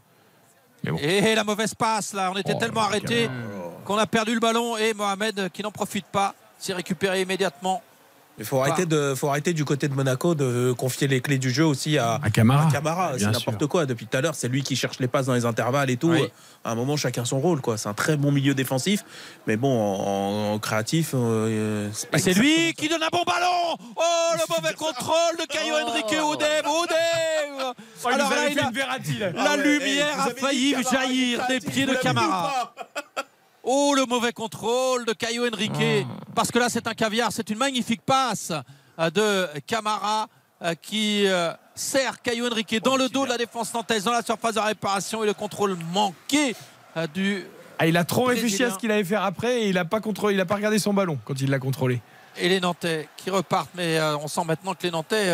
[1.00, 3.30] Et la mauvaise passe là, on était Oh, tellement arrêté
[3.84, 7.82] qu'on a perdu le ballon et Mohamed qui n'en profite pas s'est récupéré immédiatement.
[8.38, 11.50] Il faut arrêter, de, faut arrêter du côté de Monaco de confier les clés du
[11.50, 12.68] jeu aussi à, À Camara.
[13.12, 13.84] c'est Bien n'importe quoi.
[13.86, 16.08] Depuis tout à l'heure, c'est lui qui cherche les passes dans les intervalles et tout.
[16.10, 16.24] Oui.
[16.64, 17.60] À un moment, chacun son rôle.
[17.60, 17.76] quoi.
[17.76, 19.04] C'est un très bon milieu défensif.
[19.46, 23.22] Mais bon, en, en créatif, euh, c'est pas Et c'est lui qui donne un bon
[23.26, 24.02] ballon Oh
[24.34, 29.18] le mauvais contrôle de Caio Henrique Odem Odem Oh, Alors là, il a- une Verratti,
[29.18, 29.30] là.
[29.32, 32.74] La Ah ouais, lumière a failli Camara, jaillir des pieds de Camara.
[33.64, 37.58] Oh le mauvais contrôle de Caio Henrique parce que là c'est un caviar, c'est une
[37.58, 38.52] magnifique passe
[38.98, 40.26] euh, de Camara
[40.62, 44.22] euh, qui euh, sert Caio Henrique dans le dos de la défense nantaise dans la
[44.22, 46.56] surface de réparation et le contrôle manqué
[47.14, 47.44] du
[47.78, 50.00] Ah, il a trop réfléchi à ce qu'il allait faire après et il a pas
[50.00, 52.00] contrôlé, il a pas regardé son ballon quand il l'a contrôlé.
[52.36, 53.70] et les Nantais qui repartent.
[53.76, 55.32] Mais on sent maintenant que les Nantais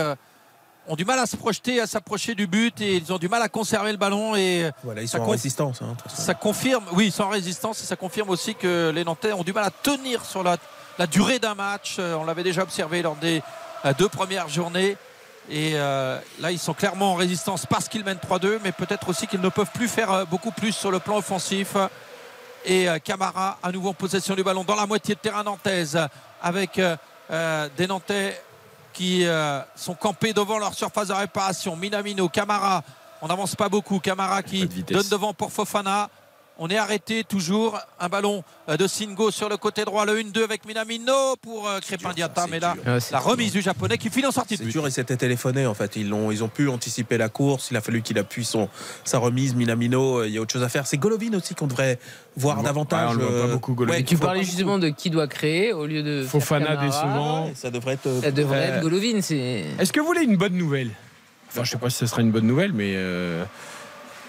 [0.89, 3.43] ont du mal à se projeter, à s'approcher du but et ils ont du mal
[3.43, 4.35] à conserver le ballon.
[4.35, 5.83] Et Voilà, ils ça sont en résistance.
[5.83, 9.53] hein, ça confirme, oui, sans résistance, et ça confirme aussi que les Nantais ont du
[9.53, 10.57] mal à tenir sur la,
[10.99, 11.97] la durée d'un match.
[11.99, 13.43] Euh, on l'avait déjà observé lors des
[13.85, 14.97] euh, deux premières journées.
[15.51, 19.27] Et euh, là, ils sont clairement en résistance parce qu'ils mènent 3-2, mais peut-être aussi
[19.27, 21.75] qu'ils ne peuvent plus faire beaucoup plus sur le plan offensif.
[22.67, 25.99] Et Camara, à nouveau en possession du ballon dans la moitié de terrain nantaise,
[26.43, 28.43] avec euh, des Nantais
[28.93, 31.77] qui euh, sont campés devant leur surface de réparation.
[31.77, 32.83] Minamino, Camara,
[33.23, 33.99] on n'avance pas beaucoup.
[33.99, 36.09] Camara qui donne devant pour Fofana.
[36.61, 37.79] On est arrêté toujours.
[38.01, 40.05] Un ballon euh, de Singo sur le côté droit.
[40.05, 42.47] Le 1-2 avec Minamino pour euh, Crépin Diatta.
[42.51, 42.75] Mais là,
[43.13, 44.73] la remise du japonais qui finit en sortie de C'est but.
[44.73, 45.95] dur, il s'était téléphoné en fait.
[45.97, 47.69] Ils ont, ils ont pu anticiper la course.
[47.71, 48.69] Il a fallu qu'il appuie son,
[49.05, 49.55] sa remise.
[49.55, 50.87] Minamino, euh, il y a autre chose à faire.
[50.87, 51.99] C'est Golovin aussi qu'on devrait
[52.37, 53.17] voir Ouais, davantage.
[53.17, 53.95] on voit pas beaucoup, Golovin.
[53.95, 56.25] ouais, Et tu parlais justement de qui doit créer au lieu de.
[56.25, 57.51] Fofana décevant.
[57.55, 58.09] Ça devrait être.
[58.23, 59.21] Ça devrait euh, être Golovin.
[59.23, 59.65] C'est.
[59.79, 60.91] Est-ce que vous voulez une bonne nouvelle?
[61.51, 63.43] Enfin, je sais pas si ce sera une bonne nouvelle, mais euh,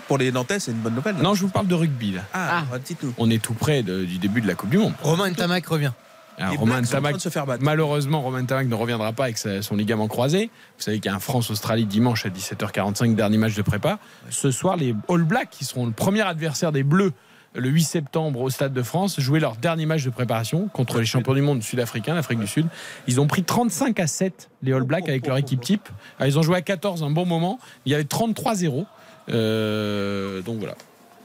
[0.09, 1.15] Pour les Nantais, c'est une bonne nouvelle.
[1.17, 2.21] non, je vous parle de rugby là.
[2.33, 3.13] Ah, dites-nous.
[3.17, 4.93] On est tout près de- du début de la Coupe du Monde.
[5.01, 5.91] Romain Tamac revient.
[6.38, 7.63] Alors, Les Romain Tamac, de se faire battre.
[7.63, 10.49] malheureusement, Romain Tamac ne reviendra pas avec sa- son ligament croisé.
[10.77, 13.99] Vous savez qu'il y a un France-Australie dimanche à 17h45, dernier match de prépa.
[14.29, 17.11] Ce soir, les All Blacks, qui seront le premier adversaire des Bleus
[17.55, 21.05] le 8 septembre au Stade de France, jouer leur dernier match de préparation contre les
[21.05, 22.67] champions du monde sud-africains, l'Afrique du Sud.
[23.07, 25.89] Ils ont pris 35 à 7, les All Blacks, avec leur équipe type.
[26.19, 27.59] Alors, ils ont joué à 14 un bon moment.
[27.85, 28.85] Il y avait 33-0.
[29.32, 30.75] Euh, donc voilà.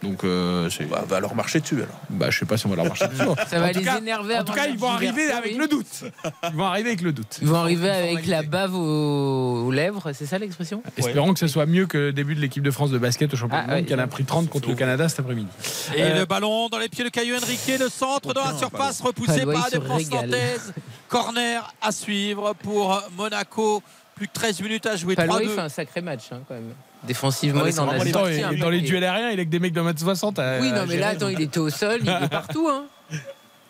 [0.02, 0.68] Donc, euh.
[0.91, 1.99] Bah, va leur marcher dessus alors.
[2.10, 3.23] Bah, je sais pas si on va leur marcher dessus.
[3.49, 5.52] Ça va En tout les cas- énerver En tout cas, ils vont arriver d'hiver, avec
[5.52, 5.58] oui.
[5.58, 6.05] le doute.
[6.50, 7.39] Ils vont arriver avec le doute.
[7.41, 11.47] Ils vont arriver avec la bave aux, aux lèvres, c'est ça l'expression Espérons que ce
[11.47, 13.70] soit mieux que le début de l'équipe de France de basket au championnat Ah, du
[13.70, 13.86] monde ouais.
[13.86, 15.49] qui en a pris 30 contre le Canada cet après-midi.
[15.97, 19.00] Et Euh, le ballon dans les pieds de Caillou Henrique, le centre dans la surface
[19.00, 20.26] repoussé Padois, par régale.
[20.28, 20.74] nantaise.
[21.08, 23.83] Corner à suivre pour Monaco.
[24.16, 25.16] Plus que 13 minutes à jouer.
[25.16, 25.55] Palois, il 3-2.
[25.55, 26.73] fait un sacré match hein, quand même.
[27.07, 28.24] Défensivement, Ouais, il en a temps,
[28.58, 30.39] dans les duels aériens, il est que des mecs d'un mètre 60.
[30.39, 32.68] à- Oui, non, à mais là, attends, il était au sol, il est partout.
[32.70, 32.84] Hein.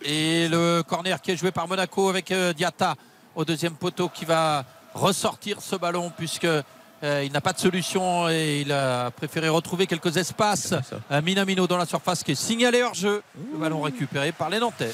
[0.03, 2.95] Et le corner qui est joué par Monaco avec euh, Diatta
[3.35, 8.29] au deuxième poteau qui va ressortir ce ballon puisque euh, il n'a pas de solution
[8.29, 10.75] et il a préféré retrouver quelques espaces.
[11.11, 13.23] Euh, Minamino dans la surface qui est signalé hors jeu.
[13.53, 14.93] Le ballon récupéré par les Nantais.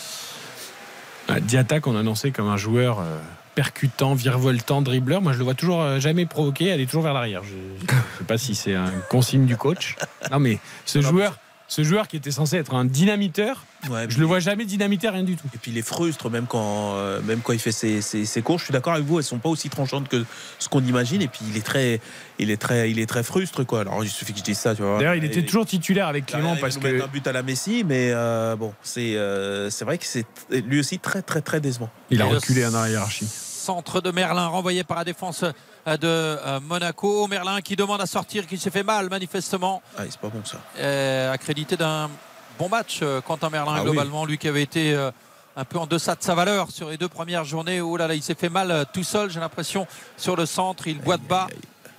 [1.42, 3.18] Diatta qu'on annonçait comme un joueur euh,
[3.54, 5.20] percutant, virevoltant, dribbleur.
[5.22, 7.42] Moi, je le vois toujours euh, jamais provoquer, aller toujours vers l'arrière.
[7.44, 7.88] Je ne
[8.18, 9.96] sais pas si c'est un consigne du coach.
[10.30, 11.38] Non, mais ce joueur,
[11.70, 15.22] ce joueur qui était censé être un dynamiteur, Ouais, je le vois jamais dynamiter rien
[15.22, 15.46] du tout.
[15.54, 18.42] Et puis il est frustre même quand, euh, même quand il fait ses, ses, ses
[18.42, 18.60] courses.
[18.62, 20.22] Je suis d'accord avec vous, elles sont pas aussi tranchantes que
[20.58, 21.22] ce qu'on imagine.
[21.22, 22.00] Et puis il est très,
[22.38, 23.80] il est très, il est très frustre quoi.
[23.80, 24.98] Alors il suffit que je dise ça, tu vois.
[24.98, 27.42] D'ailleurs, il était toujours titulaire avec Là, Clément il parce que un but à la
[27.42, 31.60] Messi, mais euh, bon, c'est, euh, c'est vrai que c'est lui aussi très, très, très
[31.60, 31.88] décevant.
[32.10, 33.26] il a reculé la hiérarchie.
[33.26, 35.52] Centre de Merlin renvoyé par la défense euh,
[35.96, 37.26] de euh, Monaco.
[37.26, 39.82] Merlin qui demande à sortir, qui s'est fait mal manifestement.
[39.98, 40.58] Ah, c'est pas bon ça.
[40.78, 42.10] Euh, accrédité d'un
[42.58, 43.90] bon match, euh, Quentin Merlin, Ah oui.
[43.90, 44.24] globalement.
[44.24, 45.10] Lui qui avait été euh,
[45.56, 47.80] un peu en deçà de sa valeur sur les deux premières journées.
[47.80, 49.86] Oh là là, il s'est fait mal euh, tout seul, j'ai l'impression,
[50.16, 50.86] sur le centre.
[50.86, 51.46] Il boite bas.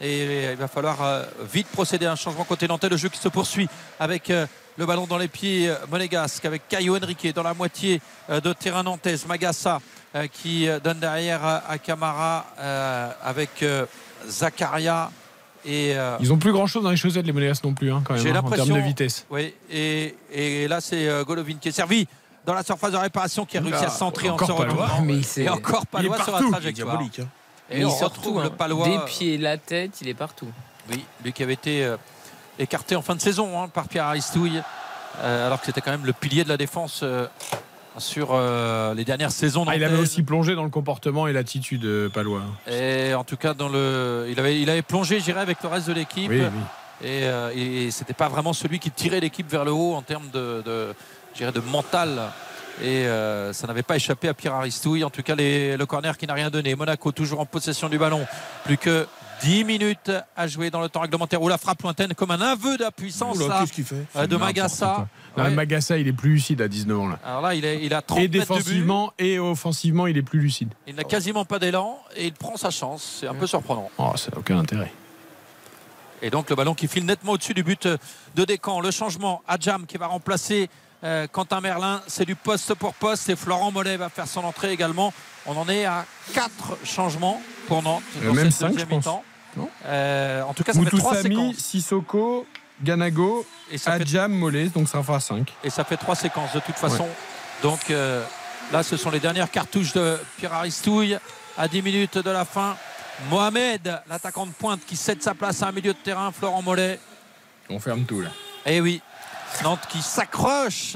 [0.04, 2.90] Et il va falloir euh, vite procéder à un changement côté nantais.
[2.90, 6.68] Le jeu qui se poursuit avec euh, le ballon dans les pieds euh, monégasques, avec
[6.68, 9.26] Caio Henrique dans la moitié euh, de terrain nantaise.
[9.28, 9.80] Magassa
[10.16, 12.46] euh, qui donne derrière à Camara
[13.24, 13.64] avec
[14.28, 15.12] Zakaria.
[15.64, 18.02] Et, euh, Ils ont plus grand chose dans les chaussettes, les Monégas non plus, hein,
[18.04, 19.26] quand même, j'ai hein, en termes de vitesse.
[19.30, 22.08] Oui, et, et là, c'est Golovin qui est servi
[22.46, 25.02] dans la surface de réparation, qui a réussi à centrer en encore se retournant.
[25.04, 26.52] Mais c'est- Et encore Il est Palois sur la partout.
[26.52, 27.00] trajectoire.
[27.00, 27.10] Hein.
[27.70, 28.44] Et il on retrouve tout, hein.
[28.46, 28.88] le Palois.
[28.88, 30.48] Des pieds, la tête, il est partout.
[30.90, 31.96] Oui, lui qui avait été euh,
[32.62, 34.62] écarté en fin de saison hein, par Pierre Aristouille,
[35.20, 37.28] euh, alors que c'était quand même le pilier de la défense euh,
[37.98, 39.66] sur euh, les dernières saisons.
[39.68, 42.42] Ah, il avait aussi plongé dans le comportement et l'attitude, Palois.
[42.70, 45.94] Et en tout cas, dans le, il, avait, il avait plongé, avec le reste de
[45.94, 46.30] l'équipe.
[46.30, 47.08] Oui, oui.
[47.08, 50.62] Et, et c'était pas vraiment celui qui tirait l'équipe vers le haut en termes de,
[50.64, 52.22] de, mental.
[52.82, 55.04] Et euh, ça n'avait pas échappé à Pierre Aristouille.
[55.04, 56.74] En tout cas, les- le corner qui n'a rien donné.
[56.76, 58.26] Monaco toujours en possession du ballon.
[58.64, 59.08] Plus que
[59.44, 61.42] 10 minutes à jouer dans le temps réglementaire.
[61.42, 64.06] Où la frappe lointaine comme un aveu de la puissance Oula, là, qu'est-ce qu'il fait
[64.16, 65.08] euh, de Magassa.
[65.38, 65.50] Non, Ouais.
[65.52, 67.20] Magassa, il est plus lucide à 19 ans là.
[67.26, 68.40] Alors là, il, est, il a 30 Et mètres de but.
[68.40, 70.74] défensivement et offensivement, il est plus lucide.
[70.88, 73.20] Il n'a quasiment pas d'élan et il prend sa chance.
[73.22, 73.90] C'est un peu surprenant.
[73.98, 74.92] Oh, ça n'a aucun intérêt.
[76.22, 77.88] Et donc le ballon qui file nettement au-dessus du but
[78.36, 78.82] de Descamps.
[78.82, 80.70] Le changement, Adjam qui va remplacer
[81.04, 82.02] euh, Quentin Merlin.
[82.08, 85.14] C'est du poste pour poste et Florent Mollet va faire son entrée également.
[85.48, 88.96] On en est à 4 changements pour Nantes Euh, dans même cette cinq, deuxième je
[88.96, 89.06] pense.
[89.06, 89.24] mi-temps.
[89.58, 91.56] Non Euh, en tout cas, ça fait 3 Moutoussamy, séquences.
[91.58, 92.46] Sissoko,
[92.84, 95.52] Ganago, Et ça fait- Adjam, Mollet, donc ça en fera 5.
[95.64, 97.08] Et ça fait trois séquences de toute façon.
[97.62, 98.24] Donc euh,
[98.72, 101.18] là, ce sont les dernières cartouches de Pierre Aristouille
[101.58, 102.76] à 10 minutes de la fin.
[103.30, 107.00] Mohamed, l'attaquant de pointe qui cède sa place à un milieu de terrain, Florent Mollet.
[107.70, 108.30] On ferme tout là.
[108.66, 109.00] Eh oui,
[109.64, 110.96] Nantes qui s'accroche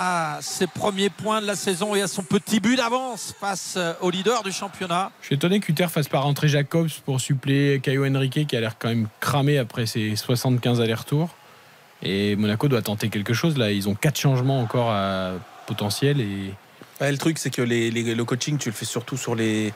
[0.00, 3.92] à ses premiers points de la saison et à son petit but d'avance face euh,
[4.00, 5.10] au leader du championnat.
[5.22, 8.76] Je suis étonné qu'Uther fasse pas rentrer Jacobs pour suppléer Caio Henrique qui a l'air
[8.78, 11.30] quand même cramé après ses 75 allers-retours.
[12.02, 13.72] Et Monaco doit tenter quelque chose là.
[13.72, 15.32] Ils ont quatre changements encore à
[15.66, 16.54] potentiel et
[17.00, 19.72] Ouais, le truc, c'est que les, les- le coaching, tu le fais surtout sur les,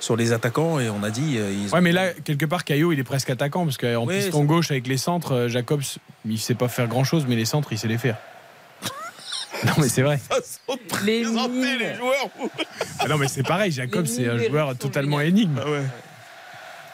[0.00, 0.78] sur les attaquants.
[0.80, 1.36] Et on a dit.
[1.38, 4.16] euh, Ils Ouais, mais là, quelque part, Caillot, il est presque attaquant parce qu'en Oui,
[4.16, 5.82] piston gauche avec les centres, euh, Jacobs,
[6.26, 8.16] il sait pas faire grand chose, mais les centres, il sait les faire.
[9.66, 10.20] Non, mais c'est vrai.
[11.04, 11.24] Les
[11.78, 12.28] les joueurs.
[12.98, 15.58] Ah non, mais c'est pareil, Jacobs, Les c'est un joueur totalement énigme.
[15.60, 15.82] Ah ouais.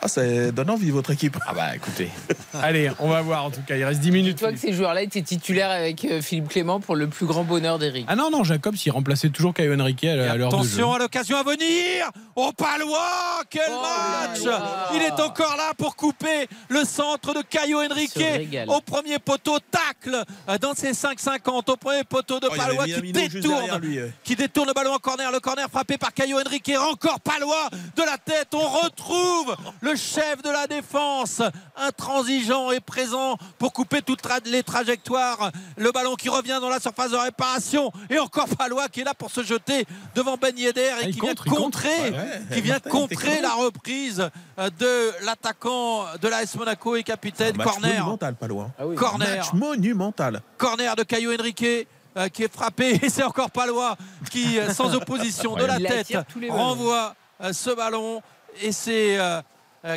[0.05, 1.39] Ah, ça donne envie, votre équipe.
[1.47, 2.11] Ah bah écoutez.
[2.63, 4.37] Allez, on va voir en tout cas, il reste 10 minutes.
[4.37, 7.79] Dis-toi que ces joueurs-là étaient titulaires avec euh, Philippe Clément pour le plus grand bonheur
[7.79, 8.05] d'Eric.
[8.07, 10.47] Ah non, non, Jacobs, il remplaçait toujours Caio Henrique à l'heure de jeu.
[10.47, 14.89] attention à l'occasion à venir Au Palois Quel Oh match là là.
[14.95, 18.23] Il est encore là pour couper le centre de Caio Henrique
[18.69, 23.11] au premier poteau tacle euh, dans ses 5,50 au premier poteau de Oh, Palois qui
[23.11, 27.21] détourne lui, qui détourne le ballon en corner le corner frappé par Caio Henrique encore
[27.21, 31.43] Palois de la tête on retrouve le chef de la défense
[31.77, 36.81] intransigeant et présent pour couper toutes tra- les trajectoires le ballon qui revient dans la
[36.81, 40.81] surface de réparation et encore Palois qui est là pour se jeter devant Ben Yedder
[40.81, 41.63] et Ah, qui contre, vient contre.
[41.65, 42.41] contrer Ouais, ouais.
[42.53, 47.67] qui vient Martin, contrer la reprise euh, de l'attaquant de l'AS Monaco et capitaine Match
[47.69, 48.71] corner monumental, pas loin.
[48.79, 48.97] Ah oui.
[48.97, 50.43] corner Match monumental.
[50.59, 51.65] corner de Caio Henrique
[52.17, 53.97] euh, qui est frappé et c'est encore Palois
[54.31, 56.17] qui euh, sans opposition de la tête
[56.49, 58.23] renvoie euh, ce ballon
[58.63, 59.19] et c'est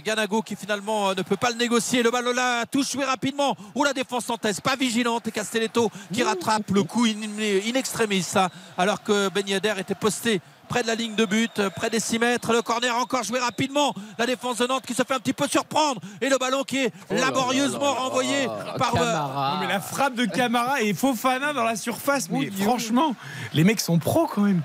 [0.03, 3.55] Ganago qui finalement euh, ne peut pas le négocier le ballon là touche joué rapidement
[3.73, 8.23] ou la défense nantaise pas vigilante et Castelletto qui rattrape le coup in, in extremis
[8.23, 11.89] ça, alors que Ben Yedder était posté près de la ligne de but, euh, près
[11.89, 12.51] des 6 mètres.
[12.51, 13.93] Le corner encore joué rapidement.
[14.17, 16.01] La défense de Nantes qui se fait un petit peu surprendre.
[16.19, 18.93] Et le ballon qui est laborieusement renvoyé par.
[18.95, 19.53] euh, Camara.
[19.53, 23.15] Non, mais la frappe de Camara et Fofana dans la surface, mais franchement,
[23.53, 24.61] les mecs sont pros quand même.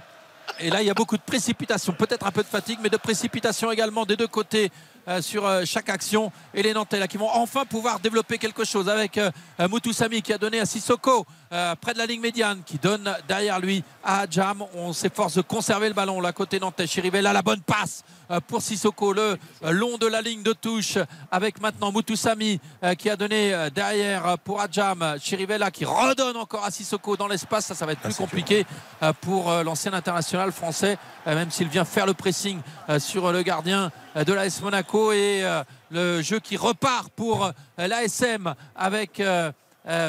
[0.58, 2.96] Et là, il y a beaucoup de précipitation, peut-être un peu de fatigue, mais de
[2.96, 6.30] précipitation également des deux côtés euh, sur euh, chaque action.
[6.54, 10.22] Et les Nantais là, qui vont enfin pouvoir développer quelque chose avec euh, euh, Mutusami
[10.22, 13.82] qui a donné à Sissoko euh, près de la ligne médiane, qui donne derrière lui
[14.04, 14.64] à Jam.
[14.74, 16.86] On s'efforce de conserver le ballon là côté Nantais.
[16.86, 20.98] Chirivella, la bonne passe euh, pour Sissoko, le euh, long de la ligne de touche
[21.30, 25.16] avec maintenant euh, qui a donné euh, derrière euh, pour Adjam.
[25.20, 27.66] Chirivella qui redonne encore à Sissoko dans l'espace.
[27.66, 28.64] Ça, ça va être plus compliqué
[29.02, 33.32] euh, pour euh, l'ancien international français, euh, même s'il vient faire le pressing euh, sur
[33.32, 38.54] le gardien euh, de l'AS Monaco et euh, le jeu qui repart pour euh, l'ASM
[38.76, 39.50] avec euh,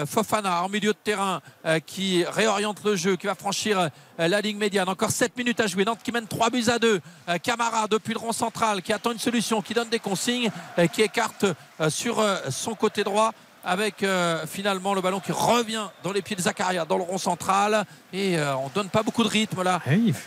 [0.06, 1.42] Fofana en milieu de terrain
[1.88, 3.90] qui réoriente le jeu, qui va franchir
[4.20, 4.88] la ligne médiane.
[4.88, 5.84] Encore 7 minutes à jouer.
[5.84, 7.02] Nantes qui mène 3 buts à 2.
[7.30, 10.52] Euh, Camara depuis le rond central qui attend une solution, qui donne des consignes,
[10.92, 11.48] qui écarte
[11.90, 13.32] sur son côté droit
[13.64, 17.18] avec euh, finalement le ballon qui revient dans les pieds de Zakaria dans le rond
[17.18, 17.86] central.
[18.12, 19.82] Et euh, on donne pas beaucoup de rythme là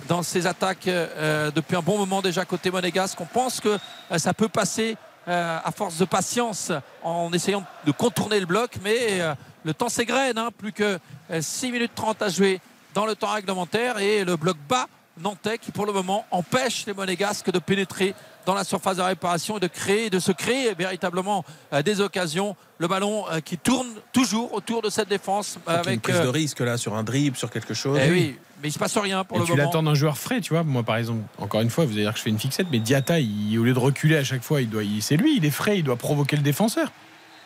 [0.09, 3.21] dans ces attaques euh, depuis un bon moment déjà côté monégasque.
[3.21, 3.79] On pense que
[4.11, 4.97] euh, ça peut passer
[5.29, 8.77] euh, à force de patience en essayant de contourner le bloc.
[8.83, 9.35] Mais euh,
[9.65, 10.99] le temps s'égrène hein, plus que
[11.39, 12.61] 6 minutes 30 à jouer
[12.95, 14.87] dans le temps réglementaire et le bloc bas
[15.19, 18.15] nantais qui pour le moment empêche les monégasques de pénétrer
[18.47, 22.57] dans la surface de réparation et de créer, de se créer véritablement euh, des occasions.
[22.79, 26.31] Le ballon euh, qui tourne toujours autour de cette défense Avec une prise de euh,
[26.31, 27.99] risque là sur un dribble, sur quelque chose.
[28.03, 29.65] eh oui, mais il se passe rien pour Et le tu moment.
[29.65, 30.63] l'attends d'un joueur frais, tu vois.
[30.63, 32.79] Moi, par exemple, encore une fois, vous allez dire que je fais une fixette, mais
[32.79, 35.45] Diata, il- au lieu de reculer à chaque fois, il doit, il- c'est lui, il
[35.45, 36.93] est frais, il doit provoquer le défenseur.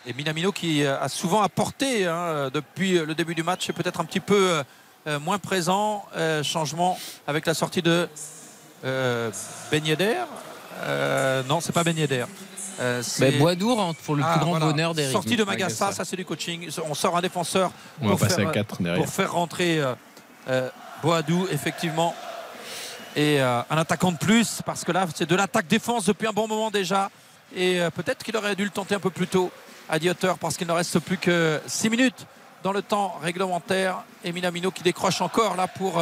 [0.07, 4.05] Et Minamino qui a souvent apporté hein, depuis le début du match est peut-être un
[4.05, 4.61] petit peu
[5.07, 6.05] euh, moins présent.
[6.17, 8.09] Euh, changement avec la sortie de
[8.85, 9.31] euh,
[9.70, 10.17] Ben Yedder.
[10.83, 12.25] Euh, non, c'est pas Ben Yedder.
[12.81, 14.67] Euh, Mais Boisdour rentre pour le plus Ah, grand voilà.
[14.67, 15.12] bonheur d'Eric.
[15.12, 16.70] Sortie de Magassa, ça c'est du coaching.
[16.89, 19.02] On sort un défenseur On va pour, faire, à quatre derrière.
[19.02, 19.94] pour faire rentrer euh,
[20.49, 20.70] euh,
[21.02, 22.15] Boadou, effectivement.
[23.17, 26.49] Et euh, un attaquant de plus, parce que là, c'est de l'attaque-défense depuis un bon
[26.49, 27.10] moment déjà.
[27.55, 29.50] Et euh, peut-être qu'il aurait dû le tenter un peu plus tôt
[29.89, 32.26] à Diotter, parce qu'il ne reste plus que 6 minutes
[32.62, 34.05] dans le temps réglementaire.
[34.25, 36.00] Et Minamino qui décroche encore là pour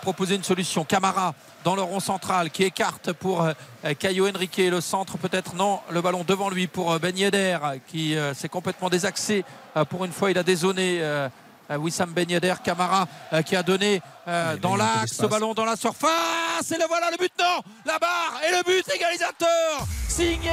[0.00, 0.84] proposer une solution.
[0.84, 1.34] Camara
[1.68, 3.52] dans le rond central qui écarte pour euh,
[3.98, 4.56] Caio Henrique.
[4.56, 5.80] Le centre peut-être non.
[5.90, 9.44] Le ballon devant lui pour euh, Ben Yedder qui euh, s'est complètement désaxé.
[9.90, 11.00] Pour une fois, il a dézoné.
[11.02, 11.28] euh,
[11.78, 13.06] Wissam Ben Yedder, Camara
[13.44, 14.00] qui a donné
[14.62, 16.70] dans l'axe, ce ballon dans la surface.
[16.74, 20.50] Et le voilà le but, non La barre et le but égalisateur signé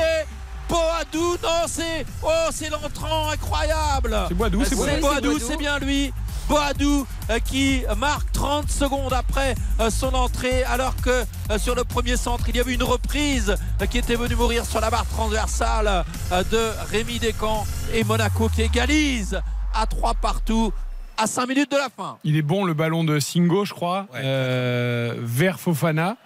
[0.67, 1.37] Boadou.
[1.41, 4.25] Non, c'est oh, c'est l'entrant incroyable.
[4.27, 4.99] C'est Boadou, c'est Boadou.
[4.99, 5.39] Boadou, C'est Boadou.
[5.47, 6.13] c'est bien lui.
[6.47, 11.83] Boadou euh, qui marque 30 secondes après euh, son entrée alors que euh, sur le
[11.83, 13.55] premier centre il y avait une reprise
[13.89, 19.39] qui était venue mourir sur la barre transversale de Rémi Descamps et Monaco qui égalise
[19.73, 20.71] à 3 partout
[21.17, 22.17] à 5 minutes de la fin.
[22.23, 26.17] Il est bon le ballon de Singo, je crois, euh, vers Fofana,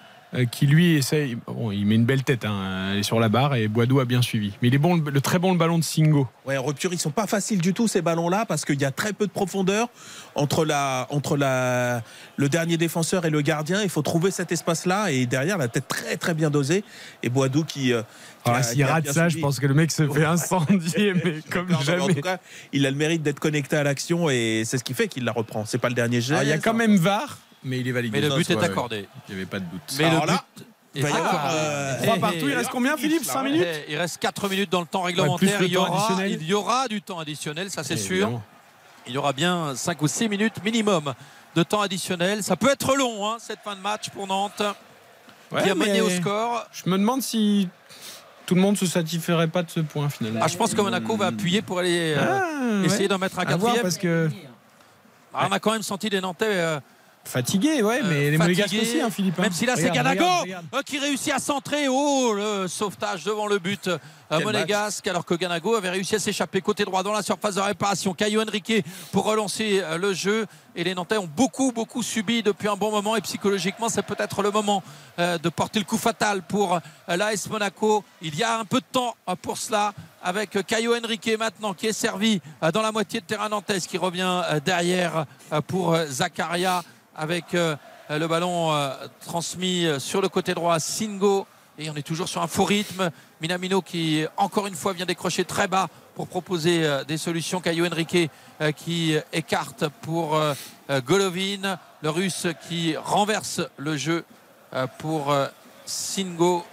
[0.52, 1.38] qui lui essaye.
[1.48, 4.06] Bon, il met une belle tête, hein, elle est sur la barre et Boadou a
[4.06, 4.54] bien suivi.
[4.62, 6.28] Mais il est bon, le, le très bon le ballon de Singo.
[6.46, 8.92] Ouais, en rupture, ils sont pas faciles du tout ces ballons-là parce qu'il y a
[8.92, 9.88] très peu de profondeur
[10.36, 12.04] entre la entre la
[12.38, 13.82] le dernier défenseur et le gardien.
[13.82, 16.84] Il faut trouver cet espace-là et derrière la tête très très bien dosée
[17.24, 17.92] et Boadou qui.
[17.94, 18.02] euh,
[18.46, 21.40] qui Ah, S'il rate bien ça, je pense que le mec se fait incendier, mais
[21.52, 22.14] comme Non, mais En jamais.
[22.14, 22.38] tout cas,
[22.72, 25.32] il a le mérite d'être connecté à l'action et c'est ce qui fait qu'il la
[25.32, 25.66] reprend.
[25.66, 26.32] C'est pas le dernier geste.
[26.32, 28.22] Alors, il y a quand même VAR, mais il est validé.
[28.22, 29.08] Mais le but est ouais, accordé.
[29.28, 29.82] Il n'y avait pas de doute.
[29.98, 30.66] Mais Alors le là, but
[30.96, 33.68] il va y avoir, euh, Trois Et- partout, il et- reste combien, Philippe 5 minutes
[33.88, 35.60] Il reste 4 minutes dans le temps réglementaire.
[35.60, 36.38] le il, y aura, additionnel.
[36.42, 38.12] il y aura du temps additionnel, ça c'est Eh, sûr.
[38.16, 38.44] évidemment.
[39.08, 41.14] Il y aura bien 5 ou 6 minutes minimum
[41.56, 42.44] de temps additionnel.
[42.44, 44.62] Ça peut être long, hein, cette fin de match pour Nantes,
[45.52, 46.68] Ouais, qui a mené au score.
[46.72, 47.68] Je me demande si
[48.46, 50.42] tout le monde se satisferait pas de ce point finalement.
[50.44, 52.40] Ah, je pense que Monaco va appuyer pour aller euh,
[52.82, 53.08] Ah, essayer ouais.
[53.08, 53.82] d'en mettre un quatrième.
[53.82, 54.30] parce que
[55.34, 56.46] Ah, on a quand même senti des Nantais.
[56.50, 56.80] euh,
[57.26, 59.36] fatigué, ouais, mais les Monégasques aussi, hein, Philippe.
[59.40, 59.44] hein.
[59.44, 60.26] Même si là c'est Ganago
[60.74, 61.88] euh, qui réussit à centrer.
[61.88, 63.98] Oh, le sauvetage devant le but euh,
[64.30, 65.06] Quel monégasque.
[65.08, 68.14] Alors que Ganago avait réussi à s'échapper côté droit dans la surface de réparation.
[68.14, 70.48] Caio Henrique pour relancer euh, le jeu.
[70.76, 73.16] Et les Nantais ont beaucoup, beaucoup subi depuis un bon moment.
[73.16, 74.82] Et psychologiquement, c'est peut-être le moment
[75.20, 78.04] euh, de porter le coup fatal pour euh, l'AS Monaco.
[78.22, 79.94] Il y a un peu de temps euh, pour cela.
[80.22, 83.88] Avec euh, Caio Henrique maintenant qui est servi euh, dans la moitié de terrain nantaise
[83.88, 86.82] qui revient euh, derrière euh, pour euh, Zakaria
[87.20, 87.76] avec euh,
[88.10, 91.46] le ballon euh, transmis euh, sur le côté droit Singo.
[91.78, 93.12] Et on est toujours sur un faux rythme.
[93.42, 97.62] Minamino qui, encore une fois, vient décrocher très bas pour proposer des solutions.
[97.62, 98.30] Caio Henrique
[98.76, 100.38] qui écarte pour
[101.06, 101.80] Golovin.
[102.02, 104.26] Le russe qui renverse le jeu
[104.98, 105.34] pour
[105.86, 106.66] Singo.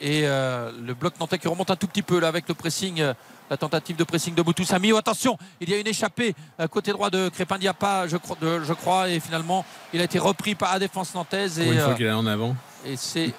[0.00, 3.12] Et le bloc nantais qui remonte un tout petit peu là avec le pressing.
[3.50, 4.92] La tentative de pressing de Boutoussami.
[4.92, 6.34] Oh, attention, il y a une échappée
[6.70, 10.18] côté droit de Crépin Diapa, je crois, de- je crois, et finalement il a été
[10.18, 11.54] repris par la défense nantaise.
[11.54, 12.56] Pour Et, une fois euh, qu'il est en avant.
[12.84, 13.32] Et c'est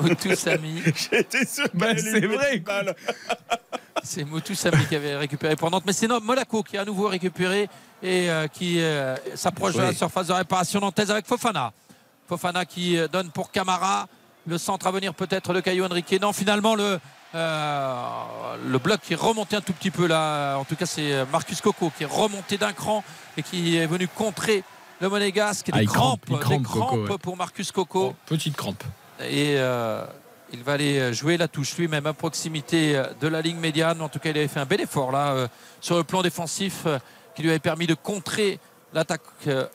[0.00, 0.82] Moutou Sami.
[1.10, 2.62] J'étais sûr Bah, qu'elle c'est vrai.
[4.04, 5.82] C'est Moutou Sami qui avait récupéré pour Nantes.
[5.84, 7.68] Mais c'est Monaco qui a à nouveau récupéré
[8.02, 11.72] et euh, qui euh, s'approche de la surface de réparation nantaise avec Fofana.
[12.28, 14.06] Fofana qui donne pour Camara.
[14.46, 16.16] Le centre à venir peut-être de Caio Henrique.
[16.22, 16.98] Non, finalement, le,
[17.34, 20.56] euh, le bloc qui est remonté un tout petit peu là.
[20.56, 23.04] En tout cas, c'est Marcus Coco qui est remonté d'un cran
[23.36, 24.64] et qui est venu contrer
[25.00, 25.68] le Monégasque.
[25.72, 27.18] Ah, Des crampe, crampes, crampe, des Coco, crampes ouais.
[27.18, 28.14] pour Marcus Coco.
[28.26, 28.82] Petite crampe.
[29.20, 30.04] Et euh,
[30.52, 34.00] il va aller jouer la touche lui-même à proximité de la ligne médiane.
[34.00, 35.48] En tout cas, il avait fait un bel effort là euh,
[35.82, 36.86] sur le plan défensif
[37.34, 38.58] qui lui avait permis de contrer
[38.94, 39.20] l'attaque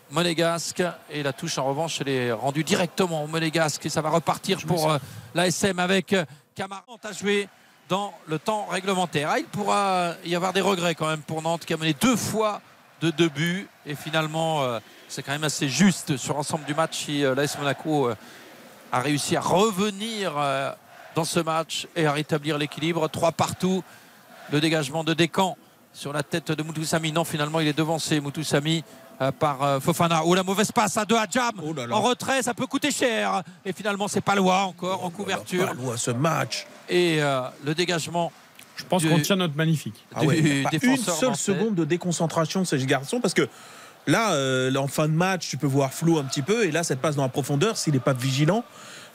[0.09, 0.81] monégasque.
[1.11, 3.85] Et la touche en revanche, elle est rendue directement au monégasque.
[3.85, 4.91] Et ça va repartir pour
[5.35, 6.15] l'ASM avec
[6.53, 7.49] Camara à jouer
[7.89, 9.29] dans le temps réglementaire.
[9.31, 12.15] Ah, il pourra y avoir des regrets quand même pour Nantes qui a mené deux
[12.15, 12.61] fois
[13.01, 13.67] de deux buts.
[13.85, 17.57] Et finalement, euh, c'est quand même assez juste sur l'ensemble du match si euh, l'AS
[17.57, 18.15] Monaco euh,
[18.91, 20.33] a réussi à revenir
[21.15, 23.07] dans ce match et à rétablir l'équilibre.
[23.07, 23.83] Trois partout.
[24.51, 25.57] Le dégagement de Descamps
[25.91, 27.11] sur la tête de Moutoussami.
[27.11, 28.83] Non, finalement, il est devancé, Moutoussami,
[29.39, 30.21] par euh, Fofana.
[30.25, 31.51] Oh, la mauvaise passe à deux à Jam.
[31.91, 33.43] En retrait, ça peut coûter cher.
[33.65, 35.67] Et finalement, c'est Palois encore en couverture.
[35.67, 36.65] Palois, ce match.
[36.89, 38.31] Et euh, le dégagement.
[38.75, 40.03] Je pense du- qu'on tient notre magnifique.
[40.15, 41.37] Ah ouais, du pas une seule nantais.
[41.37, 43.47] seconde de déconcentration de ces garçons parce que
[44.07, 46.83] là, euh, en fin de match, tu peux voir flou un petit peu et là,
[46.83, 48.63] cette passe dans la profondeur, s'il n'est pas vigilant,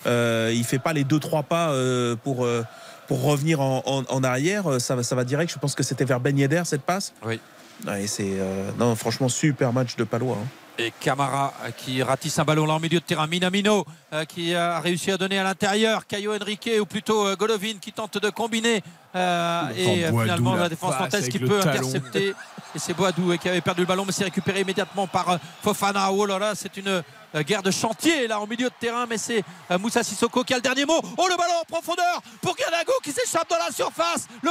[0.06, 2.62] euh, il fait pas les deux trois pas euh, pour euh,
[3.08, 5.52] pour revenir en, en- en arrière, euh, ça va ça va direct.
[5.52, 7.12] Je pense que c'était vers Ben Yedder cette passe.
[7.24, 7.40] Oui.
[7.86, 10.36] Ouais, c'est euh, non franchement super match de Palois.
[10.40, 10.46] hein.
[10.80, 13.26] Et Camara euh, qui ratisse un ballon là en milieu de terrain.
[13.26, 16.06] Minamino euh, qui a réussi à donner à l'intérieur.
[16.06, 18.82] Caio Henrique ou plutôt euh, Golovin qui tente de combiner.
[19.16, 21.78] euh, et euh, finalement la la défense passe nantaise qui peut talon.
[21.88, 22.28] intercepter.
[22.74, 26.12] Et c'est Boadou qui avait perdu le ballon mais c'est récupéré immédiatement par euh, Fofana.
[26.12, 27.02] Oh là là, c'est une euh,
[27.42, 29.06] guerre de chantier là en milieu de terrain.
[29.06, 31.00] Mais c'est euh, Moussa Sissoko qui a le dernier mot.
[31.16, 34.26] Oh le ballon en profondeur pour Ganago qui s'échappe dans la surface.
[34.46, 34.50] Oh,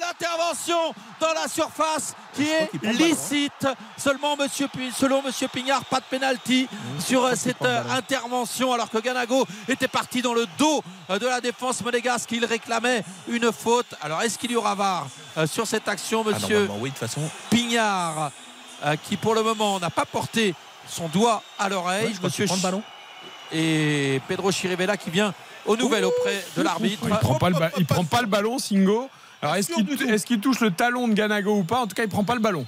[0.00, 2.92] l'intervention dans la surface qui est hein.
[2.92, 3.66] licite.
[3.96, 6.68] Seulement Monsieur, selon Monsieur Pignard, pas de pénalty
[6.98, 11.26] sur euh, cette euh, intervention alors que Ganago était parti dans le dos euh, de
[11.26, 12.30] la défense monégasque.
[12.32, 13.94] Il réclamait une faute.
[14.00, 16.94] Alors est-ce qu'il y aura VAR euh, sur cette action, Ah, Monsieur normalement, oui de
[16.94, 17.22] toute façon.
[17.50, 18.30] Pignard,
[18.84, 20.54] euh, qui pour le moment n'a pas porté
[20.88, 22.06] son doigt à l'oreille.
[22.08, 22.82] Ouais, je Monsieur le ballon.
[23.52, 25.34] et Pedro Chirivella qui vient
[25.66, 27.02] aux nouvelles auprès de l'arbitre.
[27.08, 29.08] Il prend pas le, ba- il prend pas le ballon, Singo.
[29.40, 31.80] Alors est-ce qu'il touche le talon de Ganago ou pas?
[31.80, 32.66] En tout cas, il prend pas le ballon.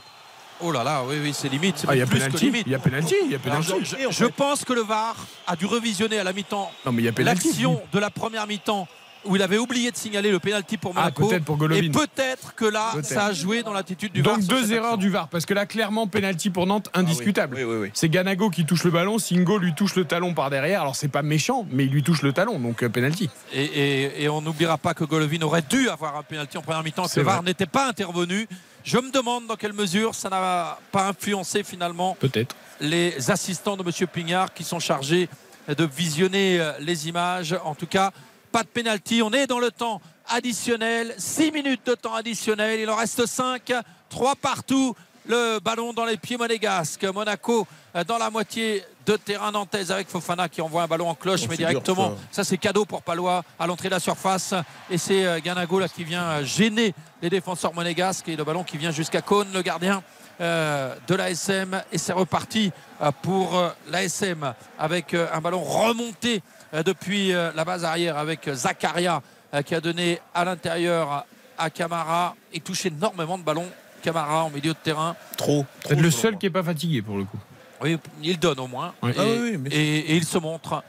[0.60, 1.78] Oh là là, oui, oui, c'est limite.
[1.78, 2.44] c'est Ah, il y a plus que penalty.
[2.46, 2.62] limite.
[2.66, 3.14] Il y a penalty.
[3.24, 3.84] Il y a Alors, penalty.
[3.84, 5.16] je, je pense que le VAR
[5.48, 7.48] a dû revisionner à la mi-temps Non, mais il y a penalty.
[7.48, 8.86] l'action de la première mi-temps
[9.26, 11.28] où il avait oublié de signaler le pénalty pour Ah, Monaco.
[11.28, 11.82] peut-être pour Golovin.
[11.82, 13.06] Et peut-être que là, Peut-être.
[13.06, 14.36] ça a joué dans l'attitude du VAR.
[14.38, 14.96] Donc deux erreurs action.
[14.98, 17.56] du VAR parce que là clairement penalty pour Nantes indiscutable.
[17.56, 17.90] Oui, oui, oui.
[17.94, 20.80] C'est Ganago qui touche le ballon, Singo lui touche le talon par derrière.
[20.82, 23.30] Alors c'est pas méchant, mais il lui touche le talon donc euh, penalty.
[23.52, 26.82] Et, et- et on n'oubliera pas que Golovin aurait dû avoir un pénalty en première
[26.82, 28.46] mi-temps, que le VAR n'était pas intervenu.
[28.84, 32.54] Je me demande dans quelle mesure ça n'a pas influencé finalement Peut-être.
[32.80, 34.06] les assistants de M.
[34.12, 35.28] Pignard qui sont chargés
[35.68, 37.56] de visionner euh, les images.
[37.64, 38.10] En tout cas,
[38.54, 39.20] pas de pénalty.
[39.20, 41.12] On est dans le temps additionnel.
[41.18, 42.78] 6 minutes de temps additionnel.
[42.78, 43.72] Il en reste 5.
[44.08, 44.94] 3 partout.
[45.26, 47.02] Le ballon dans les pieds monégasques.
[47.02, 47.66] Monaco
[47.96, 51.40] euh, dans la moitié de terrain nantaise avec Fofana qui envoie un ballon en cloche,
[51.42, 52.14] Oh, mais dur, directement.
[52.30, 52.44] ça.
[52.44, 54.54] C'est cadeau pour Palois à l'entrée de la surface.
[54.88, 58.28] Et c'est euh, Ganago là, qui vient euh, gêner les défenseurs monégasques.
[58.28, 60.04] Et le ballon qui vient jusqu'à Cône, le gardien
[60.40, 61.80] euh, de l'ASM.
[61.92, 66.42] Et c'est reparti euh, pour euh, l'ASM avec un ballon remonté
[66.82, 69.22] depuis euh, la base arrière avec euh, Zakaria
[69.54, 71.24] euh, qui a donné à l'intérieur
[71.56, 72.34] à Camara.
[72.52, 73.68] Il touche énormément de ballons.
[74.02, 75.16] Camara en milieu de terrain.
[75.36, 75.64] Trop.
[75.82, 77.38] Peut-être le seul qui est pas fatigué pour le coup.
[77.80, 78.92] Oui, il donne au moins.
[79.02, 79.10] Oui.
[79.12, 80.82] Et, Ah oui, oui, mais- et- et il se montre.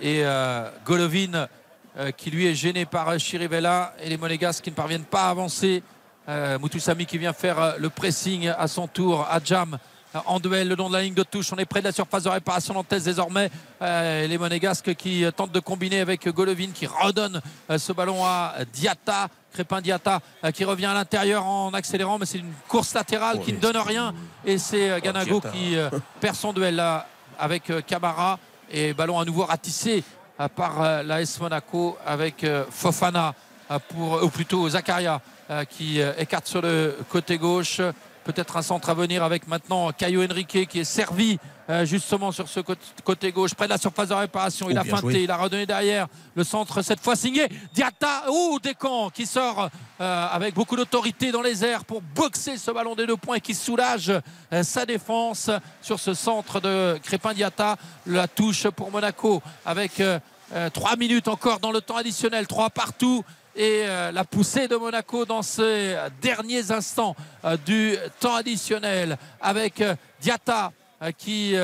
[0.00, 1.48] Et euh, Golovin,
[1.98, 5.26] euh, qui lui est gêné par euh, Chirivella, et les Monégasques qui ne parviennent pas
[5.26, 5.82] à avancer.
[6.28, 9.26] Euh, Moutoussami qui vient faire euh, le pressing à son tour.
[9.30, 9.76] Adjam euh,
[10.26, 11.52] en duel le long de la ligne de touche.
[11.52, 13.50] On est près de la surface de réparation nantaise désormais.
[13.82, 18.24] Euh, les Monégasques qui euh, tentent de combiner avec Golovin qui redonne euh, ce ballon
[18.24, 19.28] à Diata.
[19.52, 23.52] Crépin Diata euh, qui revient à l'intérieur en accélérant, mais c'est une course latérale qui
[23.52, 24.14] ne donne rien.
[24.44, 27.06] Et c'est euh, Ganago qui euh, perd son duel là
[27.38, 28.38] avec euh, Camara.
[28.70, 30.02] Et ballon à nouveau ratissé
[30.40, 33.34] euh, par euh, l'AS Monaco avec euh, Fofana
[33.70, 35.20] euh, pour, ou plutôt Zakaria
[35.50, 37.80] euh, qui euh, écarte sur le côté gauche.
[38.26, 41.38] Peut-être un centre à venir avec maintenant Caio Henrique qui est servi
[41.70, 42.58] euh, justement sur ce
[43.04, 44.68] côté- gauche, près de la surface de réparation.
[44.68, 45.22] Il Oh, a feinté, joué.
[45.22, 46.08] il a redonné derrière.
[46.34, 47.48] Le centre cette fois signé.
[47.72, 52.72] Diata, ou Descamps qui sort euh, avec beaucoup d'autorité dans les airs pour boxer ce
[52.72, 54.10] ballon des deux points et qui soulage
[54.52, 55.48] euh, sa défense
[55.80, 57.76] sur ce centre de Crépin Diata.
[58.06, 60.18] La touche pour Monaco avec euh,
[60.54, 63.24] Euh, trois minutes encore dans le temps additionnel, trois partout.
[63.56, 69.80] Et euh, la poussée de Monaco dans ces derniers instants euh, du temps additionnel avec
[69.80, 70.72] euh, Diata
[71.18, 71.54] qui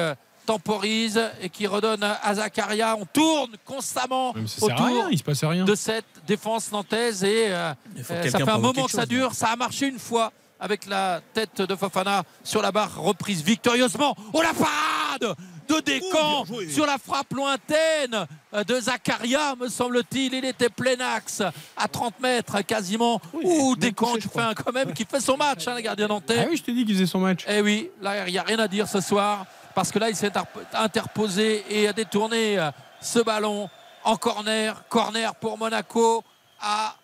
[0.47, 2.97] temporise et qui redonne à Zakaria.
[2.97, 5.65] On tourne constamment autour rien, il se passe rien.
[5.65, 7.73] de cette défense nantaise et euh,
[8.03, 9.35] ça fait un moment que ça dure.
[9.35, 14.17] Ça a marché une fois avec la tête de Fofana sur la barre reprise victorieusement.
[14.33, 15.37] Oh la parade
[15.81, 20.35] de Descamps sur la frappe lointaine euh, de Zakaria, me semble-t-il.
[20.35, 21.43] Il était plein axe
[21.77, 23.21] à 30 mètres quasiment.
[23.33, 26.37] Ouh, Descamps qui fait un- quand même qui fait son match, hein, le gardien nantais.
[26.41, 27.45] Ah oui, je t'ai dit qu'il faisait son match.
[27.49, 30.17] Eh oui, là, il n'y a rien à dire ce soir parce que là, il
[30.17, 32.71] s'est interp- interposé et a détourné euh,
[33.01, 33.69] ce ballon
[34.05, 34.83] en corner.
[34.89, 36.23] Corner pour Monaco
[36.61, 36.95] à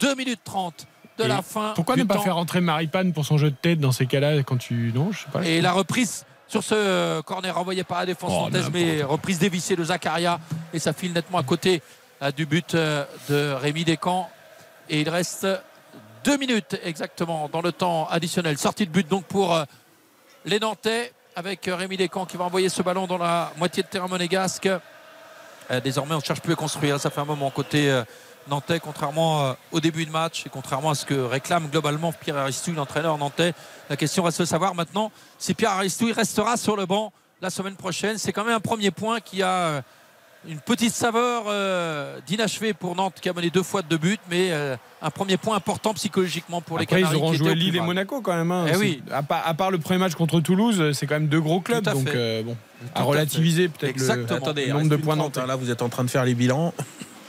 [0.00, 0.86] 2 minutes 30
[1.18, 1.72] de Et la fin.
[1.76, 2.22] Pourquoi du ne pas temps.
[2.22, 4.92] faire rentrer Maripane pour son jeu de tête dans ces cas-là quand tu.
[4.94, 5.44] Non, je sais pas.
[5.44, 6.24] Et la reprise
[6.54, 10.38] sur ce euh, corner envoyé par la défense Oh, nantaise, mais reprise dévissée de Zakaria
[10.72, 11.82] et ça file nettement à côté
[12.22, 14.30] euh, du but euh, de Rémi Descamps.
[14.88, 15.48] Et il reste
[16.22, 18.56] deux minutes exactement dans le temps additionnel.
[18.56, 19.64] Sortie de but donc pour
[20.44, 24.06] les Nantais avec Rémi Descamps qui va envoyer ce ballon dans la moitié de terrain
[24.06, 24.68] monégasque.
[25.82, 27.00] Désormais, on ne cherche plus à construire.
[27.00, 27.90] Ça fait un moment côté
[28.48, 32.36] nantais, contrairement euh, au début de match et contrairement à ce que réclame globalement Pierre
[32.38, 33.52] Aristouille, l'entraîneur nantais.
[33.90, 37.76] La question reste de savoir maintenant si Pierre Aristouille restera sur le banc la semaine
[37.76, 38.18] prochaine.
[38.18, 39.80] C'est quand même un premier point qui a euh,
[40.46, 44.18] une petite saveur euh, d'inachevé pour Nantes qui a mené deux fois de deux buts,
[44.30, 47.16] mais euh, un premier point important psychologiquement pour les Après, Canaries.
[47.16, 47.80] ils auront qui joué Lille et.
[47.80, 48.50] Monaco quand même.
[48.52, 48.66] hein.
[48.70, 49.02] Eh oui.
[49.10, 51.82] à, part, à part le premier match contre Toulouse, c'est quand même deux gros clubs.
[51.84, 52.56] Donc, euh, bon,
[52.94, 54.32] à à relativiser peut-être le.
[54.34, 55.40] Attendez, le nombre de points nantais.
[55.40, 55.46] hein.
[55.46, 56.74] Là, vous êtes en train de faire les bilans.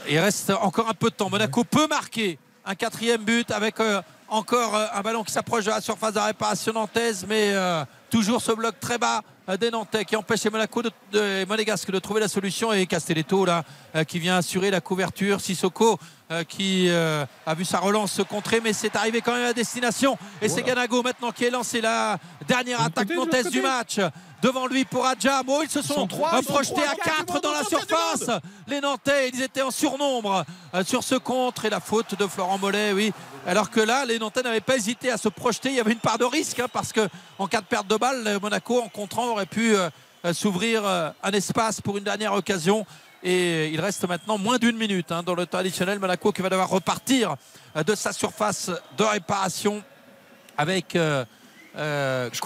[0.08, 1.30] Il reste encore un peu de temps.
[1.30, 5.70] Monaco peut marquer un quatrième but avec euh, encore euh, un ballon qui s'approche de
[5.70, 9.22] la surface de réparation nantaise, mais euh, toujours ce bloc très bas
[9.60, 13.44] des Nantais qui empêche les Monaco de, de- Monégasque de trouver la solution et Castelletto
[13.44, 13.62] là
[14.08, 15.40] qui vient assurer la couverture.
[15.40, 15.98] Sissoko
[16.48, 20.18] qui euh, a vu sa relance se contrer, mais c'est arrivé quand même à destination.
[20.42, 24.00] Et c'est Ganago maintenant qui est lancé la dernière attaque nantaise du match.
[24.42, 25.46] Devant lui pour Adjam.
[25.48, 28.30] Oh, ils se sont, euh, ils sont projetés à quatre, 4 dans la surface.
[28.68, 32.58] Les Nantais, ils étaient en surnombre euh, sur ce contre et la faute de Florent
[32.58, 33.12] Mollet, oui.
[33.46, 35.70] Alors que là, les Nantais n'avaient pas hésité à se projeter.
[35.70, 37.96] Il y avait une part de risque hein, parce que en cas de perte de
[37.96, 39.88] balle, euh, Monaco en contrant aurait pu euh,
[40.26, 42.84] euh, s'ouvrir euh, un espace pour une dernière occasion.
[43.28, 45.98] Et il reste maintenant moins d'une minute hein, dans le temps additionnel.
[45.98, 47.34] Monaco qui va devoir repartir
[47.76, 49.82] euh, de sa surface de réparation
[50.56, 51.24] avec euh,
[51.76, 52.30] euh.
[52.32, 52.40] Je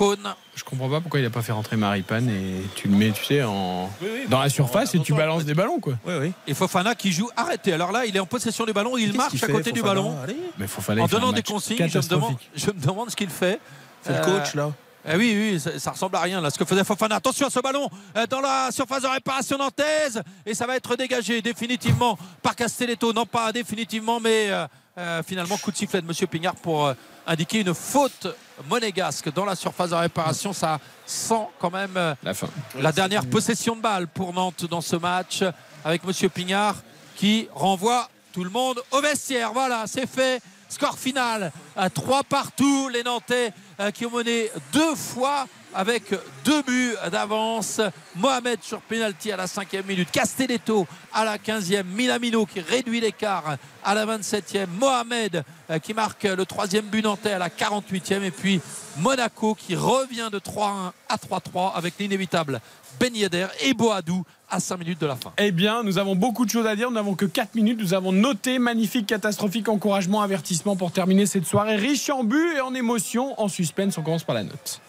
[0.65, 3.43] comprends pas pourquoi il a pas fait rentrer Maripane et tu le mets, tu sais,
[3.43, 3.91] en...
[4.29, 5.95] dans la surface et tu balances des ballons, quoi.
[6.07, 6.33] Oui, oui.
[6.47, 7.75] Et Fofana qui joue arrêté.
[7.75, 10.17] Alors là, il est en possession du ballon, il marche à côté du ballon.
[10.25, 10.37] Allez.
[10.59, 13.61] Mais Fofana, En donnant des consignes, je me, demande, je me demande ce qu'il fait.
[14.03, 14.73] C'est le Euh, coach, là.
[15.09, 16.51] Eh oui, oui, ça, ça ressemble à rien là.
[16.51, 17.17] Ce que faisait Fofana.
[17.17, 20.23] Attention à ce ballon euh, dans la surface de réparation nantaise.
[20.45, 23.13] Et ça va être dégagé définitivement par Castelletto.
[23.13, 24.67] Non pas définitivement, mais euh,
[24.99, 26.93] euh, finalement coup de sifflet de Monsieur Pignard pour
[27.27, 28.27] indiquer une faute
[28.69, 30.53] monégasque dans la surface de réparation.
[30.53, 32.49] Ça sent quand même La fin.
[32.79, 35.43] la dernière possession de balle pour Nantes dans ce match
[35.83, 36.77] avec Monsieur Pignard
[37.17, 39.53] qui renvoie tout le monde au vestiaire.
[39.53, 40.43] Voilà, c'est fait.
[40.71, 42.89] Score final à 3 partout.
[42.89, 43.53] Les Nantais
[43.95, 47.81] qui ont mené deux fois avec deux buts d'avance.
[48.17, 50.11] Mohamed sur penalty à la cinquième minute.
[50.11, 51.85] Castelletto à la 15e.
[51.85, 54.67] Milamino qui réduit l'écart à la 27e.
[54.79, 58.23] Mohamed euh, qui marque le troisième but nantais à la 48e.
[58.23, 58.61] Et puis
[58.99, 62.61] Monaco qui revient de 3-1 à 3-3 avec l'inévitable
[62.99, 65.33] Ben Yedder et Boadou à 5 minutes de la fin.
[65.39, 66.89] Eh bien, nous avons beaucoup de choses à dire.
[66.91, 67.79] Nous n'avons que 4 minutes.
[67.81, 72.61] Nous avons noté magnifique, catastrophique, encouragement, avertissement pour terminer cette soirée riche en buts et
[72.61, 73.97] en émotions, en suspense.
[73.99, 74.81] On commence par la note.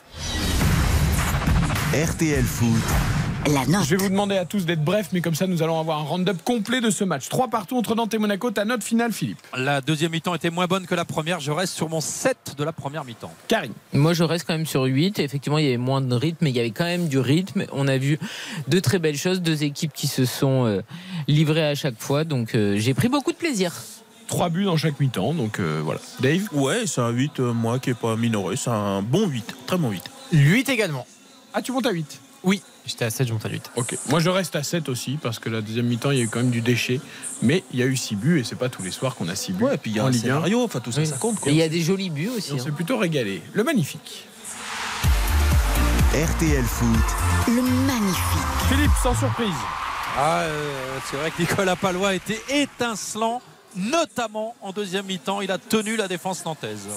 [1.94, 3.52] RTL Foot.
[3.54, 3.84] La note.
[3.84, 6.04] Je vais vous demander à tous d'être brefs, mais comme ça, nous allons avoir un
[6.04, 7.28] round-up complet de ce match.
[7.28, 8.50] 3 partout entre Nantes et Monaco.
[8.50, 9.40] Ta note finale, Philippe.
[9.58, 11.42] La deuxième mi-temps était moins bonne que la première.
[11.42, 13.34] Je reste sur mon 7 de la première mi-temps.
[13.50, 13.74] Karine.
[13.92, 15.20] Moi, je reste quand même sur 8.
[15.20, 17.66] Effectivement, il y avait moins de rythme, mais il y avait quand même du rythme.
[17.74, 18.20] On a vu
[18.70, 20.82] de très belles choses, deux équipes qui se sont euh,
[21.28, 22.24] livrées à chaque fois.
[22.24, 23.74] Donc, euh, j'ai pris beaucoup de plaisir.
[24.28, 25.34] 3 buts dans chaque mi-temps.
[25.34, 26.00] Donc euh, voilà.
[26.22, 26.48] Dave?
[26.54, 28.56] Ouais, c'est un 8, euh, moi, qui est pas minoré.
[28.56, 29.56] C'est un bon 8.
[29.68, 30.04] Très bon 8.
[30.32, 31.06] 8 également.
[31.54, 33.72] Ah, tu montes à 8 Oui, j'étais à 7, je monte à 8.
[33.76, 33.98] Ok.
[34.10, 36.30] Moi, je reste à 7 aussi, parce que la deuxième mi-temps, il y a eu
[36.30, 37.02] quand même du déchet.
[37.42, 39.36] Mais il y a eu 6 buts, et c'est pas tous les soirs qu'on a
[39.36, 39.64] 6 buts.
[39.66, 40.24] Ouais, et puis il y a en un Ligue 1.
[40.24, 40.64] scénario.
[40.64, 41.08] Enfin, tout ça, Oui.
[41.08, 41.38] ça compte.
[41.38, 41.52] Et Quoi.
[41.52, 42.54] il y a des jolis buts aussi.
[42.54, 42.60] On hein.
[42.64, 43.42] s'est plutôt régalé.
[43.54, 44.28] Le magnifique.
[46.14, 46.88] RTL Foot.
[47.48, 48.70] Le magnifique.
[48.70, 49.54] Philippe, sans surprise.
[50.18, 53.42] Ah, euh, c'est vrai que Nicolas Palois était étincelant,
[53.78, 55.40] notamment en deuxième mi-temps.
[55.42, 56.88] Il a tenu la défense nantaise.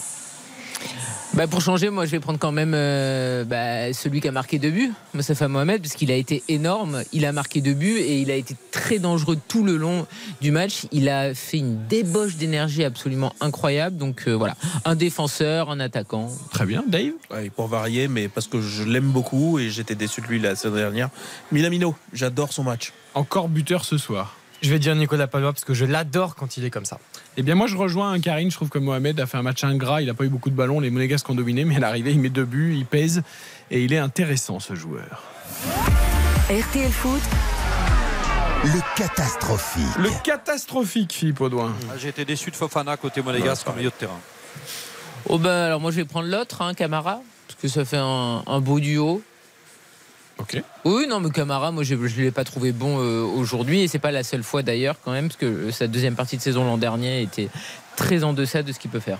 [1.35, 4.61] Bah pour changer, moi je vais prendre quand même euh, bah, celui qui a marqué
[4.61, 7.03] deux buts, Mostafa Mohamed, parce qu'il a été énorme.
[7.13, 10.07] Il a marqué deux buts et il a été très dangereux tout le long
[10.41, 10.87] du match.
[10.93, 13.97] Il a fait une débauche d'énergie absolument incroyable.
[13.97, 14.55] Donc euh, voilà,
[14.85, 16.31] un défenseur, un attaquant.
[16.53, 17.15] Très bien, Dave.
[17.33, 20.55] Ouais, pour varier, mais parce que je l'aime beaucoup et j'étais déçu de lui la
[20.55, 21.11] saison dernière.
[21.51, 22.93] Minamino, j'adore son match.
[23.15, 24.37] Encore buteur ce soir.
[24.63, 26.99] Je vais dire Nicolas Palois parce que je l'adore quand il est comme ça.
[27.37, 28.51] Eh bien, moi, je rejoins Karine.
[28.51, 30.03] Je trouve que Mohamed a fait un match ingrat.
[30.03, 30.79] Il n'a pas eu beaucoup de ballons.
[30.81, 33.23] Les Monégasques ont dominé, mais à l'arrivée, il met deux buts, il pèse
[33.71, 35.23] et il est intéressant, ce joueur.
[36.49, 37.23] RTL Foot,
[38.65, 39.97] Le catastrophique.
[39.99, 41.73] Le catastrophique, Philippe Audouin.
[41.91, 44.21] Ah, J'ai été déçu de Fofana côté monégasque en milieu de terrain.
[45.29, 48.43] Oh ben alors moi je vais prendre l'autre, hein, Camara, parce que ça fait un,
[48.47, 49.23] un beau duo.
[50.85, 53.99] Oui, non, mais Camara, moi je ne l'ai pas trouvé bon euh, aujourd'hui, et c'est
[53.99, 56.65] pas la seule fois d'ailleurs quand même, parce que euh, sa deuxième partie de saison
[56.65, 57.49] l'an dernier était
[57.97, 59.19] très en deçà de ce qu'il peut faire.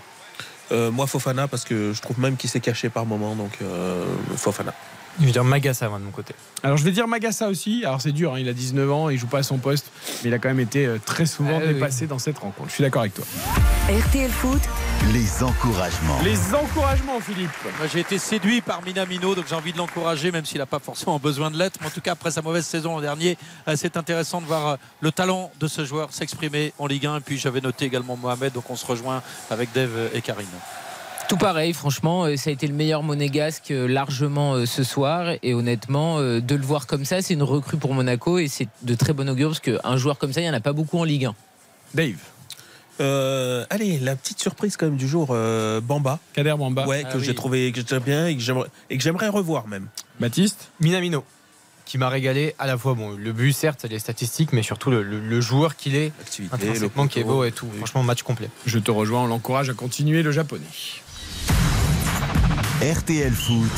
[0.71, 4.05] Euh, moi, Fofana, parce que je trouve même qu'il s'est caché par moment, donc euh,
[4.35, 4.73] Fofana.
[5.19, 6.35] Je vais dire Magassa moi de mon côté.
[6.61, 7.83] Alors, je vais dire Magassa aussi.
[7.85, 9.91] Alors, c'est dur, hein, il a 19 ans, il joue pas à son poste,
[10.23, 12.69] mais il a quand même été euh, très souvent Ah oui, dépassé dans cette rencontre.
[12.69, 13.23] Je suis d'accord avec toi.
[13.87, 14.61] RTL Foot,
[15.13, 16.19] Les encouragements.
[16.23, 17.51] Les encouragements, Philippe.
[17.77, 20.79] Moi, J'ai été séduit par Minamino, donc j'ai envie de l'encourager, même s'il n'a pas
[20.79, 21.79] forcément besoin de l'être.
[21.81, 23.37] Mais en tout cas, après sa mauvaise saison l'an dernier,
[23.67, 27.17] euh, c'est intéressant de voir euh, le talent de ce joueur s'exprimer en Ligue 1.
[27.17, 30.45] Et puis j'avais noté également Mohamed, donc on se rejoint avec Dave et Karine.
[31.27, 35.33] Tout pareil, franchement, euh, ça a été le meilleur monégasque euh, largement euh, ce soir.
[35.41, 38.93] Et honnêtement, de le voir comme ça, c'est une recrue pour Monaco et c'est de
[38.95, 41.03] très bon augure parce qu'un joueur comme ça, il n'y en a pas beaucoup en
[41.03, 41.35] Ligue 1.
[41.95, 42.15] Dave.
[43.01, 46.19] Euh, allez, la petite surprise quand même du jour, euh, Bamba.
[46.33, 46.85] Kader Bamba.
[46.87, 47.23] Ouais, Ah que oui.
[47.25, 49.87] j'ai trouvé que j'aime bien et que j'aimerais et que j'aimerais revoir même.
[50.19, 50.69] Baptiste.
[50.79, 51.23] Minamino
[51.85, 55.03] qui m'a régalé à la fois bon le but certes les statistiques mais surtout le,
[55.03, 58.49] le- le joueur qu'il est Activité, intrinsèquement qui est beau et tout franchement match complet
[58.65, 60.63] Je te rejoins, on l'encourage à continuer le japonais.
[62.81, 63.71] RTL Foot.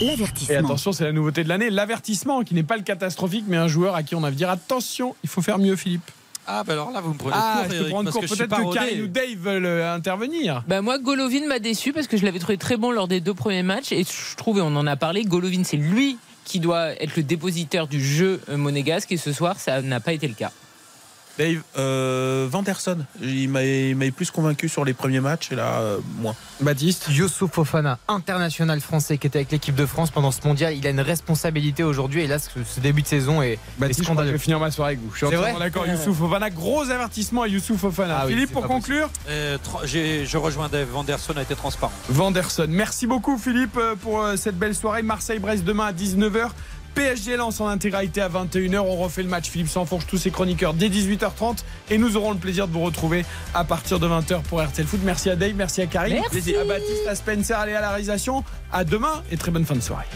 [0.00, 0.58] Et l'avertissement.
[0.58, 3.94] attention, c'est la nouveauté de l'année, l'avertissement, qui n'est pas le catastrophique, mais un joueur
[3.94, 6.10] à qui on va dire attention, il faut faire mieux, Philippe.
[6.46, 8.20] Ah, ben alors là, vous me prenez Ah, court, Eric, parce court.
[8.22, 10.64] que je suis Peut-être pas que Karine ou Dave veulent euh, intervenir.
[10.66, 13.34] Bah moi, Golovin m'a déçu parce que je l'avais trouvé très bon lors des deux
[13.34, 17.00] premiers matchs et je trouve, et on en a parlé, Golovin, c'est lui qui doit
[17.00, 20.50] être le dépositeur du jeu monégasque et ce soir, ça n'a pas été le cas.
[21.38, 25.80] Dave, euh, Vanderson, il m'a il m'avait plus convaincu sur les premiers matchs et là,
[25.80, 26.34] euh, moins.
[26.60, 27.06] Baptiste.
[27.10, 30.90] Youssouf Fofana international français qui était avec l'équipe de France pendant ce mondial il a
[30.90, 33.88] une responsabilité aujourd'hui et là ce, ce début de saison est, est Baptiste, je crois
[33.88, 35.10] que je scandaleux vais finir ma soirée avec vous.
[35.12, 35.86] Je suis C'est entièrement vrai d'accord.
[35.86, 38.20] Youssouf Fofana, gros avertissement à Youssouf Fofana.
[38.22, 40.88] Ah Philippe, pour conclure, Euh, je rejoins Dave.
[40.88, 41.92] Vanderson a été transparent.
[42.08, 42.66] Vanderson.
[42.68, 45.02] Merci beaucoup, Philippe, euh, pour euh, cette belle soirée.
[45.02, 46.50] Marseille-Brest demain à 19h.
[46.94, 48.78] PSG lance en intégralité à 21h.
[48.78, 49.48] On refait le match.
[49.50, 51.58] Philippe s'enfourche tous ses chroniqueurs dès 18h30.
[51.90, 55.00] Et nous aurons le plaisir de vous retrouver à partir de 20h pour RTL Foot.
[55.04, 56.56] Merci à Dave, merci à Karine, Merci.
[56.56, 58.44] à Baptiste, à Spencer, allez à la réalisation.
[58.72, 60.06] À demain et très bonne fin de soirée.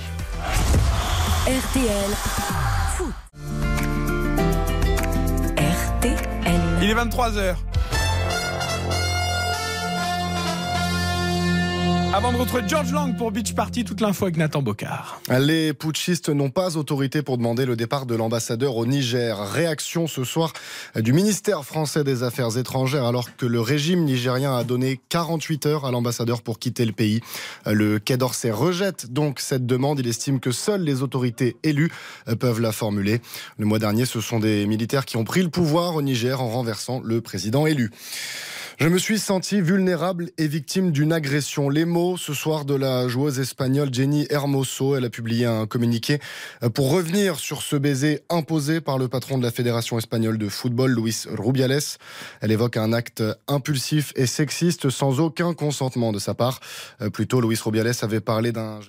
[1.46, 2.10] RTL
[2.96, 3.12] Foot.
[5.56, 6.16] RTL.
[6.82, 7.54] Il est 23h.
[12.14, 15.20] Avant de retrouver George Lang pour Beach Party, toute l'info avec Nathan Bocard.
[15.38, 19.38] Les putschistes n'ont pas autorité pour demander le départ de l'ambassadeur au Niger.
[19.38, 20.52] Réaction ce soir
[20.94, 25.84] du ministère français des Affaires étrangères alors que le régime nigérien a donné 48 heures
[25.84, 27.20] à l'ambassadeur pour quitter le pays.
[27.66, 30.00] Le Quai d'Orsay rejette donc cette demande.
[30.00, 31.92] Il estime que seules les autorités élues
[32.40, 33.20] peuvent la formuler.
[33.58, 36.48] Le mois dernier, ce sont des militaires qui ont pris le pouvoir au Niger en
[36.48, 37.90] renversant le président élu.
[38.78, 41.70] Je me suis senti vulnérable et victime d'une agression.
[41.70, 44.94] Les mots ce soir de la joueuse espagnole Jenny Hermoso.
[44.94, 46.18] Elle a publié un communiqué
[46.74, 50.92] pour revenir sur ce baiser imposé par le patron de la Fédération espagnole de football,
[50.92, 51.80] Luis Rubiales.
[52.42, 56.60] Elle évoque un acte impulsif et sexiste sans aucun consentement de sa part.
[57.00, 58.80] Euh, Plus tôt, Luis Rubiales avait parlé d'un